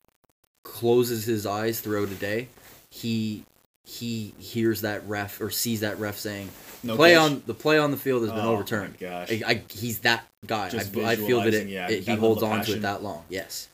closes 0.62 1.24
his 1.24 1.46
eyes 1.46 1.80
throughout 1.80 2.08
a 2.10 2.14
day, 2.14 2.48
he 2.90 3.44
he 3.84 4.34
hears 4.38 4.80
that 4.80 5.06
ref 5.08 5.40
or 5.40 5.48
sees 5.48 5.80
that 5.80 5.98
ref 6.00 6.18
saying 6.18 6.50
No 6.82 6.96
play 6.96 7.12
catch. 7.14 7.20
on 7.20 7.42
the 7.46 7.54
play 7.54 7.78
on 7.78 7.92
the 7.92 7.96
field 7.96 8.22
has 8.22 8.32
been 8.32 8.44
Oh, 8.44 8.54
overturned. 8.54 8.98
gosh. 8.98 9.30
I, 9.30 9.42
I, 9.46 9.62
he's 9.70 10.00
that 10.00 10.26
guy. 10.46 10.68
Just 10.70 10.94
I, 10.96 11.12
I 11.12 11.16
feel 11.16 11.40
that 11.42 11.54
it, 11.54 11.68
yeah, 11.68 11.88
it- 11.88 12.02
he 12.04 12.14
holds 12.16 12.42
on 12.42 12.64
to 12.64 12.72
it 12.72 12.82
that 12.82 13.02
long. 13.02 13.24
Yes, 13.28 13.68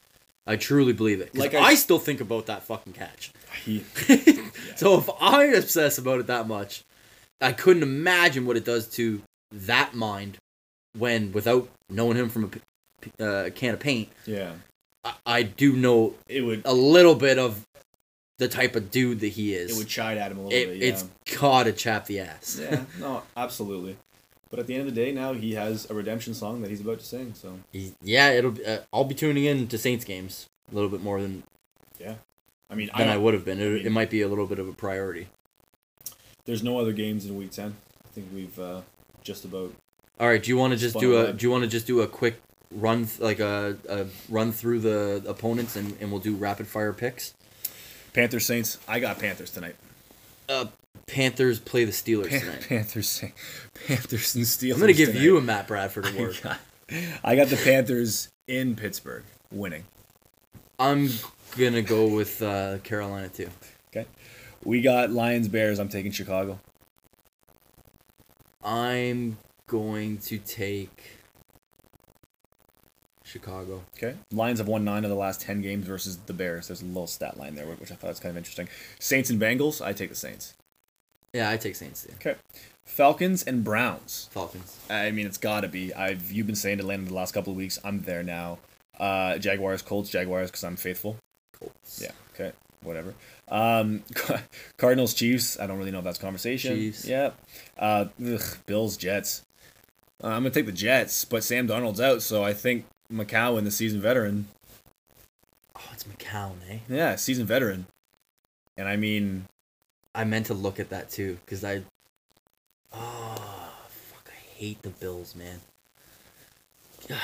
I 0.47 0.57
truly 0.57 0.93
believe 0.93 1.21
it. 1.21 1.37
Like 1.37 1.55
I, 1.55 1.59
I- 1.61 1.75
still 1.75 1.99
think 1.99 2.21
about 2.21 2.47
that 2.47 2.63
fucking 2.65 2.93
catch. 2.95 3.33
He, 3.65 3.81
so 4.77 4.99
if 4.99 5.09
I 5.21 5.45
obsess 5.45 5.99
about 5.99 6.21
it 6.21 6.27
that 6.27 6.49
much, 6.49 6.85
I 7.41 7.53
couldn't 7.53 7.83
imagine 7.83 8.47
what 8.47 8.57
it 8.57 8.65
does 8.65 8.87
to 8.97 9.23
that 9.53 9.95
mind 9.95 10.39
when, 10.99 11.33
without 11.33 11.69
knowing 11.91 12.17
him 12.17 12.29
from 12.29 12.51
a 13.19 13.25
uh, 13.25 13.51
can 13.51 13.75
of 13.75 13.81
paint, 13.81 14.09
yeah, 14.27 14.53
I, 15.05 15.15
I 15.27 15.43
do 15.43 15.75
know 15.75 16.15
it 16.29 16.43
would 16.43 16.63
a 16.65 16.75
little 16.75 17.15
bit 17.15 17.39
of 17.39 17.65
the 18.39 18.49
type 18.49 18.75
of 18.77 18.91
dude 18.91 19.21
that 19.21 19.29
he 19.29 19.55
is. 19.55 19.75
it 19.77 19.79
would 19.79 19.89
chide 19.89 20.19
at 20.19 20.31
him 20.33 20.39
a 20.39 20.43
little 20.43 20.59
It- 20.59 20.67
bit. 20.69 20.77
Yeah. 20.79 20.89
It's 20.89 21.05
gotta 21.41 21.73
chap 21.73 22.07
the 22.07 22.21
ass. 22.21 22.59
yeah, 22.61 22.85
no, 22.99 23.23
absolutely. 23.37 23.97
But 24.53 24.61
at 24.61 24.67
the 24.67 24.75
end 24.75 24.87
of 24.87 24.95
the 24.95 25.01
day, 25.05 25.13
now 25.13 25.33
he 25.33 25.55
has 25.55 25.89
a 25.91 25.95
redemption 25.95 26.35
song 26.35 26.61
that 26.61 26.69
he's 26.71 26.83
about 26.83 26.99
to 26.99 27.05
sing. 27.07 27.33
So 27.35 27.59
He- 27.73 27.95
yeah, 28.03 28.31
it'll. 28.33 28.51
Be, 28.51 28.65
uh, 28.65 28.81
I'll 28.93 29.05
be 29.05 29.15
tuning 29.15 29.47
in 29.47 29.67
to 29.69 29.79
Saints 29.79 30.05
games 30.05 30.47
a 30.71 30.75
little 30.75 30.91
bit 30.91 31.03
more 31.03 31.23
than 31.23 31.43
yeah. 31.99 32.17
I 32.69 32.75
mean, 32.75 32.91
I, 32.93 32.99
than 32.99 33.09
I, 33.09 33.15
don't- 33.15 33.23
would 33.25 33.33
have 33.35 33.47
been. 33.47 33.59
It, 33.61 33.65
I 33.67 33.69
mean- 33.71 33.87
it 33.87 33.91
might 33.93 34.11
be 34.11 34.21
a 34.21 34.29
little 34.29 34.47
bit 34.47 34.59
of 34.59 34.69
a 34.69 34.73
priority. 34.75 35.29
there's 36.45 36.63
no 36.63 36.79
other 36.79 36.93
games 36.93 37.25
in 37.25 37.35
week 37.35 37.51
ten. 37.51 37.77
I 38.05 38.09
think 38.15 38.29
we've 38.35 38.59
uh, 38.61 38.83
just 39.23 39.47
about 39.47 39.73
All 40.21 40.29
right, 40.29 40.43
do 40.43 40.51
you 40.51 40.59
want 40.59 40.75
to 40.75 40.79
just 40.79 40.99
do 41.01 41.17
a 41.17 41.25
web. 41.25 41.39
Do 41.39 41.47
you 41.47 41.51
want 41.51 41.65
to 41.65 41.71
just 41.71 41.87
do 41.87 42.03
a 42.03 42.07
quick 42.07 42.39
run, 42.71 43.07
th- 43.07 43.21
like 43.21 43.41
a, 43.41 43.79
a 43.89 44.05
run 44.29 44.53
through 44.53 44.81
the 44.81 45.25
opponents, 45.27 45.77
and, 45.77 45.97
and 45.99 46.11
we'll 46.13 46.21
do 46.21 46.35
rapid 46.35 46.67
fire 46.67 46.93
picks. 46.93 47.33
Panthers 48.13 48.45
Saints. 48.45 48.77
I 48.87 49.01
got 49.01 49.19
Panthers 49.19 49.51
tonight. 49.51 49.77
Panthers 51.07 51.59
play 51.59 51.85
the 51.85 51.93
Steelers 51.93 52.31
tonight. 52.41 52.67
Panthers 52.69 53.25
Panthers 53.87 54.35
and 54.35 54.45
Steelers. 54.45 54.75
I'm 54.75 54.81
gonna 54.81 54.93
give 54.93 55.11
tonight. 55.11 55.25
you 55.25 55.37
a 55.37 55.41
Matt 55.41 55.67
Bradford 55.69 56.07
I 56.07 56.11
award. 56.11 56.39
got, 56.43 56.59
I 57.25 57.37
got 57.37 57.49
the 57.49 57.57
Panthers 57.57 58.29
in 58.47 58.77
Pittsburgh 58.77 59.25
winning. 59.51 59.85
I'm 60.79 61.09
gonna 61.59 61.83
go 61.83 62.07
with 62.09 62.41
uh, 62.43 62.79
Carolina 62.79 63.29
too. 63.29 63.49
Okay, 63.95 64.07
we 64.65 64.81
got 64.81 65.11
Lions 65.11 65.49
Bears. 65.49 65.79
I'm 65.79 65.89
taking 65.89 66.13
Chicago. 66.13 66.61
I'm 68.65 69.39
going 69.67 70.19
to 70.19 70.39
take 70.39 71.03
Chicago. 73.25 73.83
Okay. 73.97 74.15
Lions 74.31 74.59
have 74.61 74.69
won 74.69 74.85
nine 74.85 75.05
of 75.05 75.11
the 75.11 75.17
last 75.17 75.41
ten 75.41 75.61
games 75.63 75.87
versus 75.87 76.17
the 76.27 76.33
Bears. 76.33 76.69
There's 76.69 76.83
a 76.83 76.87
little 76.87 77.07
stat 77.07 77.39
line 77.39 77.55
there, 77.55 77.67
which 77.67 77.91
I 77.91 77.95
thought 77.97 78.09
was 78.09 78.21
kind 78.21 78.31
of 78.31 78.37
interesting. 78.37 78.69
Saints 78.99 79.31
and 79.31 79.41
Bengals. 79.41 79.85
I 79.85 79.93
take 79.93 80.11
the 80.11 80.15
Saints. 80.15 80.55
Yeah, 81.33 81.51
I 81.51 81.57
take 81.57 81.77
Saints 81.77 82.03
too. 82.05 82.13
Okay. 82.15 82.37
Falcons 82.85 83.43
and 83.43 83.65
Browns. 83.65 84.29
Falcons. 84.33 84.79
I 84.91 85.11
mean, 85.13 85.27
it's 85.27 85.39
got 85.39 85.61
to 85.63 85.69
be. 85.69 85.95
I've 85.95 86.31
you've 86.31 86.47
been 86.47 86.57
saying 86.57 86.79
Atlanta 86.79 87.05
the 87.07 87.15
last 87.15 87.33
couple 87.33 87.53
of 87.53 87.57
weeks. 87.57 87.79
I'm 87.85 88.03
there 88.03 88.23
now. 88.23 88.59
Uh, 88.99 89.39
Jaguars, 89.39 89.83
Colts, 89.83 90.11
Jaguars, 90.11 90.51
because 90.51 90.65
I'm 90.65 90.77
faithful. 90.77 91.17
Colts. 91.59 92.03
Yeah. 92.03 92.13
Okay. 92.35 92.53
Whatever. 92.83 93.15
Um, 93.49 94.03
Cardinals, 94.77 95.15
Chiefs. 95.15 95.59
I 95.59 95.67
don't 95.67 95.79
really 95.79 95.91
know 95.91 95.99
if 95.99 96.05
that's 96.05 96.19
conversation. 96.19 96.77
Chiefs. 96.77 97.07
Yeah. 97.07 97.31
Uh, 97.79 98.07
ugh, 98.27 98.59
Bills, 98.67 98.97
Jets. 98.97 99.43
Uh, 100.23 100.29
I'm 100.29 100.43
gonna 100.43 100.51
take 100.51 100.67
the 100.67 100.73
Jets, 100.73 101.25
but 101.25 101.43
Sam 101.45 101.67
Darnold's 101.67 102.01
out, 102.01 102.23
so 102.23 102.45
I 102.45 102.53
think 102.53 102.85
McCown, 103.13 103.65
the 103.65 103.71
seasoned 103.71 104.03
veteran. 104.03 104.49
Oh, 105.75 105.91
it's 105.93 106.05
McCown, 106.05 106.57
eh? 106.69 106.79
Yeah, 106.89 107.17
seasoned 107.17 107.49
veteran. 107.49 107.87
And 108.77 108.89
I 108.89 108.97
mean, 108.97 109.47
I 110.15 110.25
meant 110.25 110.47
to 110.47 110.55
look 110.55 110.79
at 110.79 110.91
that 110.91 111.11
too, 111.11 111.39
because 111.45 111.65
I. 111.65 111.83
Oh, 112.93 113.73
fuck! 113.89 114.29
I 114.31 114.59
hate 114.59 114.83
the 114.83 114.91
Bills, 114.91 115.35
man. 115.35 115.61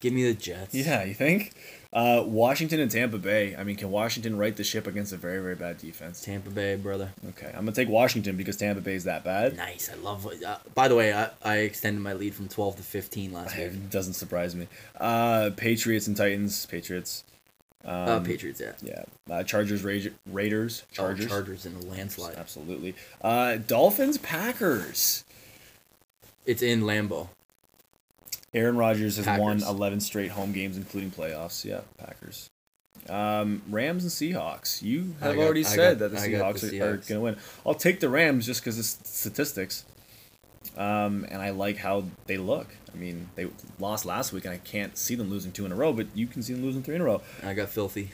Give 0.00 0.12
me 0.12 0.24
the 0.24 0.34
Jets. 0.34 0.74
yeah, 0.74 1.04
you 1.04 1.14
think? 1.14 1.52
Uh, 1.92 2.24
Washington 2.26 2.80
and 2.80 2.90
Tampa 2.90 3.18
Bay. 3.18 3.54
I 3.56 3.62
mean, 3.62 3.76
can 3.76 3.90
Washington 3.90 4.36
right 4.36 4.54
the 4.54 4.64
ship 4.64 4.86
against 4.88 5.12
a 5.12 5.16
very, 5.16 5.40
very 5.40 5.54
bad 5.54 5.78
defense? 5.78 6.20
Tampa 6.22 6.50
Bay, 6.50 6.74
brother. 6.74 7.10
Okay, 7.30 7.46
I'm 7.48 7.60
gonna 7.64 7.72
take 7.72 7.88
Washington 7.88 8.36
because 8.36 8.56
Tampa 8.56 8.80
Bay 8.80 8.94
is 8.94 9.04
that 9.04 9.22
bad. 9.22 9.56
Nice. 9.56 9.88
I 9.90 9.94
love. 10.02 10.26
Uh, 10.26 10.58
by 10.74 10.88
the 10.88 10.96
way, 10.96 11.12
I, 11.14 11.30
I 11.42 11.58
extended 11.58 12.02
my 12.02 12.12
lead 12.12 12.34
from 12.34 12.48
12 12.48 12.76
to 12.76 12.82
15 12.82 13.32
last 13.32 13.56
week. 13.56 13.66
It 13.66 13.90
doesn't 13.90 14.14
surprise 14.14 14.56
me. 14.56 14.66
Uh, 14.98 15.50
Patriots 15.56 16.08
and 16.08 16.16
Titans. 16.16 16.66
Patriots. 16.66 17.22
Um, 17.84 18.08
uh, 18.08 18.20
Patriots, 18.20 18.60
yeah. 18.60 18.72
Yeah. 18.82 19.04
Uh, 19.34 19.42
Chargers, 19.42 19.84
Ra- 19.84 20.10
Raiders. 20.30 20.84
Chargers. 20.92 21.26
Oh, 21.26 21.28
Chargers 21.28 21.66
in 21.66 21.74
a 21.76 21.80
landslide. 21.80 22.36
Absolutely. 22.36 22.94
Uh, 23.20 23.56
Dolphins, 23.56 24.16
Packers. 24.18 25.24
It's 26.46 26.62
in 26.62 26.82
Lambeau. 26.82 27.28
Aaron 28.52 28.76
Rodgers 28.76 29.16
has 29.16 29.38
won 29.40 29.62
11 29.62 30.00
straight 30.00 30.30
home 30.30 30.52
games, 30.52 30.76
including 30.76 31.10
playoffs. 31.10 31.64
Yeah, 31.64 31.80
Packers. 31.98 32.48
Um, 33.08 33.62
Rams 33.68 34.04
and 34.04 34.12
Seahawks. 34.12 34.80
You 34.80 35.14
have 35.20 35.34
got- 35.36 35.44
already 35.44 35.60
I 35.60 35.68
said 35.68 35.98
got- 35.98 36.10
that 36.10 36.16
the 36.16 36.22
I 36.22 36.28
got 36.30 36.54
Seahawks, 36.54 36.80
are, 36.80 36.84
are 36.84 36.96
going 36.96 37.04
to 37.06 37.20
win. 37.20 37.36
I'll 37.66 37.74
take 37.74 38.00
the 38.00 38.08
Rams 38.08 38.46
just 38.46 38.62
because 38.62 38.78
it's 38.78 38.96
statistics. 39.04 39.84
Um, 40.76 41.26
and 41.30 41.40
I 41.40 41.50
like 41.50 41.76
how 41.76 42.04
they 42.26 42.36
look. 42.36 42.68
I 42.92 42.96
mean, 42.96 43.28
they 43.34 43.48
lost 43.78 44.04
last 44.04 44.32
week, 44.32 44.44
and 44.44 44.54
I 44.54 44.58
can't 44.58 44.96
see 44.98 45.14
them 45.14 45.30
losing 45.30 45.52
two 45.52 45.64
in 45.66 45.72
a 45.72 45.74
row, 45.76 45.92
but 45.92 46.06
you 46.14 46.26
can 46.26 46.42
see 46.42 46.52
them 46.52 46.64
losing 46.64 46.82
three 46.82 46.94
in 46.96 47.00
a 47.00 47.04
row. 47.04 47.22
I 47.42 47.54
got 47.54 47.68
filthy. 47.68 48.10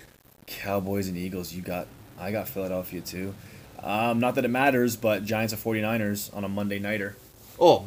Cowboys 0.46 1.08
and 1.08 1.16
Eagles. 1.16 1.52
You 1.52 1.62
got. 1.62 1.86
I 2.18 2.32
got 2.32 2.48
Philadelphia 2.48 3.00
too. 3.00 3.34
Um, 3.82 4.20
not 4.20 4.34
that 4.34 4.44
it 4.44 4.48
matters, 4.48 4.96
but 4.96 5.24
Giants 5.24 5.54
and 5.54 5.62
49ers 5.62 6.34
on 6.36 6.44
a 6.44 6.48
Monday 6.48 6.78
nighter. 6.78 7.16
Oh, 7.58 7.86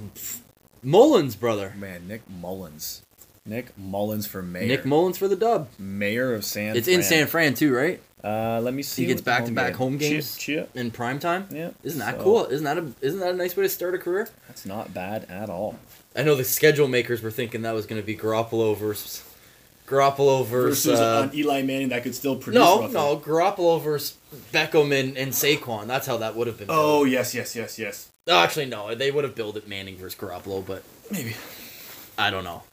Mullens, 0.82 1.36
brother. 1.36 1.74
Man, 1.78 2.08
Nick 2.08 2.28
Mullens. 2.28 3.04
Nick 3.46 3.78
Mullens 3.78 4.26
for 4.26 4.42
mayor. 4.42 4.68
Nick 4.68 4.86
Mullens 4.86 5.18
for 5.18 5.28
the 5.28 5.36
dub. 5.36 5.68
mayor 5.78 6.34
of 6.34 6.46
San. 6.46 6.76
It's 6.76 6.88
in 6.88 7.04
San 7.04 7.28
Fran 7.28 7.54
too, 7.54 7.76
right? 7.76 8.02
Uh, 8.24 8.62
let 8.64 8.74
me 8.74 8.84
see. 8.84 9.02
He 9.02 9.08
gets 9.10 9.22
back-to-back 9.22 9.74
home 9.76 10.00
Chia- 10.00 10.10
games? 10.12 10.38
Chia. 10.38 10.68
In 10.76 10.92
prime 10.92 11.20
time. 11.20 11.48
Yeah. 11.52 11.72
Isn't 11.84 12.00
that 12.00 12.16
so 12.18 12.24
cool? 12.24 12.46
Isn't 12.46 12.64
that 12.64 12.78
a 12.78 12.86
isn't 13.02 13.20
that 13.20 13.32
a 13.32 13.38
nice 13.38 13.56
way 13.58 13.64
to 13.64 13.70
start 13.70 13.96
a 13.96 13.98
career? 13.98 14.30
That's 14.48 14.66
not 14.66 14.94
bad 14.94 15.26
at 15.30 15.50
all. 15.50 15.78
I 16.16 16.24
know 16.24 16.36
the 16.36 16.44
schedule 16.46 16.88
makers 16.88 17.22
were 17.22 17.32
thinking 17.32 17.64
that 17.64 17.74
was 17.74 17.86
going 17.86 18.00
to 18.02 18.06
be 18.06 18.16
Garoppolo 18.16 18.78
versus 18.78 19.24
Garoppolo 19.88 20.46
versus, 20.46 20.86
Versus 20.86 21.00
uh, 21.02 21.30
Eli 21.34 21.64
Manning 21.64 21.90
that 21.90 22.04
could 22.04 22.16
still 22.16 22.38
produce. 22.38 22.62
no 22.62 22.80
roughly. 22.82 22.94
no 22.94 23.18
Garoppolo 23.18 23.82
versus 23.82 24.16
Beckham 24.54 24.98
and, 24.98 25.18
and 25.18 25.32
Saquon. 25.34 25.88
That's 25.88 26.08
how 26.08 26.18
that 26.18 26.36
would 26.36 26.48
have 26.48 26.58
been. 26.58 26.68
Oh 26.70 27.04
yes, 27.04 27.36
yes, 27.36 27.56
yes, 27.58 27.78
yes. 27.78 28.10
Oh, 28.28 28.40
actually 28.40 28.68
no, 28.68 28.96
they 28.96 29.12
would 29.12 29.26
have 29.26 29.36
built 29.36 29.58
it 29.58 29.68
Manning 29.68 29.98
versus 29.98 30.18
Garoppolo, 30.18 30.66
but 30.66 30.84
Maybe. 31.12 31.36
I 32.18 32.30
don't 32.30 32.46
know. 32.46 32.64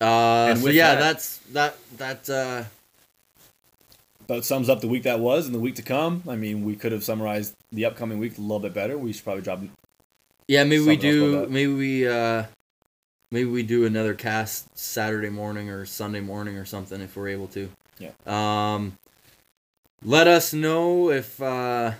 Uh, 0.00 0.48
And 0.50 0.58
so 0.58 0.68
yeah, 0.68 0.96
that- 0.96 1.00
that's 1.00 1.38
that 1.52 1.76
that 1.96 2.28
uh, 2.28 2.64
About 4.24 4.44
sums 4.44 4.68
up 4.68 4.80
the 4.80 4.88
week 4.88 5.02
that 5.02 5.20
was 5.20 5.46
and 5.46 5.54
the 5.54 5.58
week 5.58 5.74
to 5.76 5.82
come. 5.82 6.22
I 6.28 6.36
mean, 6.36 6.64
we 6.64 6.76
could 6.76 6.92
have 6.92 7.04
summarized 7.04 7.54
the 7.70 7.84
upcoming 7.84 8.18
week 8.18 8.38
a 8.38 8.40
little 8.40 8.60
bit 8.60 8.72
better. 8.72 8.96
We 8.96 9.12
should 9.12 9.24
probably 9.24 9.42
drop. 9.42 9.60
yeah 10.48 10.64
maybe 10.64 10.80
we 10.80 10.94
Something 10.94 11.10
else 11.10 11.34
about 11.34 11.48
do 11.48 11.52
maybe 11.52 11.72
we 11.74 12.08
uh, 12.08 12.44
maybe 13.30 13.50
we 13.50 13.62
do 13.62 13.84
another 13.84 14.14
cast 14.14 14.78
Saturday 14.78 15.28
morning 15.28 15.68
or 15.68 15.84
Sunday 15.84 16.20
morning 16.20 16.56
or 16.56 16.64
something 16.64 17.00
if 17.00 17.16
we're 17.16 17.28
able 17.28 17.48
to. 17.48 17.68
Yeah. 17.98 18.10
Um, 18.26 18.96
let 20.02 20.26
us 20.26 20.52
know 20.52 21.10
if 21.10 21.40
uh, 21.42 21.92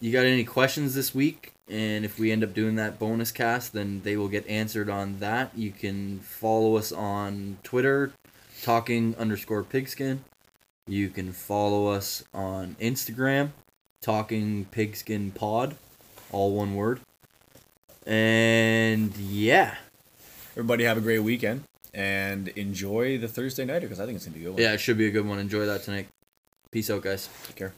you 0.00 0.12
got 0.12 0.24
any 0.24 0.44
questions 0.44 0.94
this 0.94 1.14
week, 1.14 1.52
and 1.68 2.04
if 2.04 2.18
we 2.18 2.32
end 2.32 2.42
up 2.42 2.54
doing 2.54 2.76
that 2.76 2.98
bonus 2.98 3.30
cast, 3.32 3.72
then 3.72 4.00
they 4.02 4.16
will 4.16 4.28
get 4.28 4.46
answered 4.48 4.88
on 4.88 5.18
that. 5.18 5.50
You 5.56 5.70
can 5.70 6.20
follow 6.20 6.76
us 6.76 6.92
on 6.92 7.58
Twitter, 7.62 8.12
talking 8.62 9.14
underscore 9.18 9.62
pigskin. 9.62 10.24
You 10.90 11.08
can 11.08 11.30
follow 11.32 11.86
us 11.86 12.24
on 12.34 12.74
Instagram, 12.80 13.50
talking 14.02 14.64
pigskin 14.72 15.30
pod, 15.30 15.76
all 16.32 16.52
one 16.56 16.74
word. 16.74 16.98
And 18.06 19.16
yeah, 19.16 19.76
Everybody 20.52 20.82
have 20.84 20.98
a 20.98 21.00
great 21.00 21.20
weekend 21.20 21.62
and 21.94 22.48
enjoy 22.48 23.18
the 23.18 23.28
Thursday 23.28 23.64
nighter 23.64 23.86
because 23.86 24.00
I 24.00 24.04
think 24.06 24.16
it's 24.16 24.26
gonna 24.26 24.36
be 24.36 24.42
a 24.42 24.44
good 24.46 24.54
one. 24.54 24.62
yeah, 24.62 24.72
it 24.72 24.78
should 24.80 24.98
be 24.98 25.06
a 25.06 25.10
good 25.12 25.26
one. 25.26 25.38
Enjoy 25.38 25.64
that 25.64 25.84
tonight. 25.84 26.08
Peace 26.72 26.90
out, 26.90 27.02
guys. 27.02 27.28
Take 27.46 27.56
care. 27.56 27.72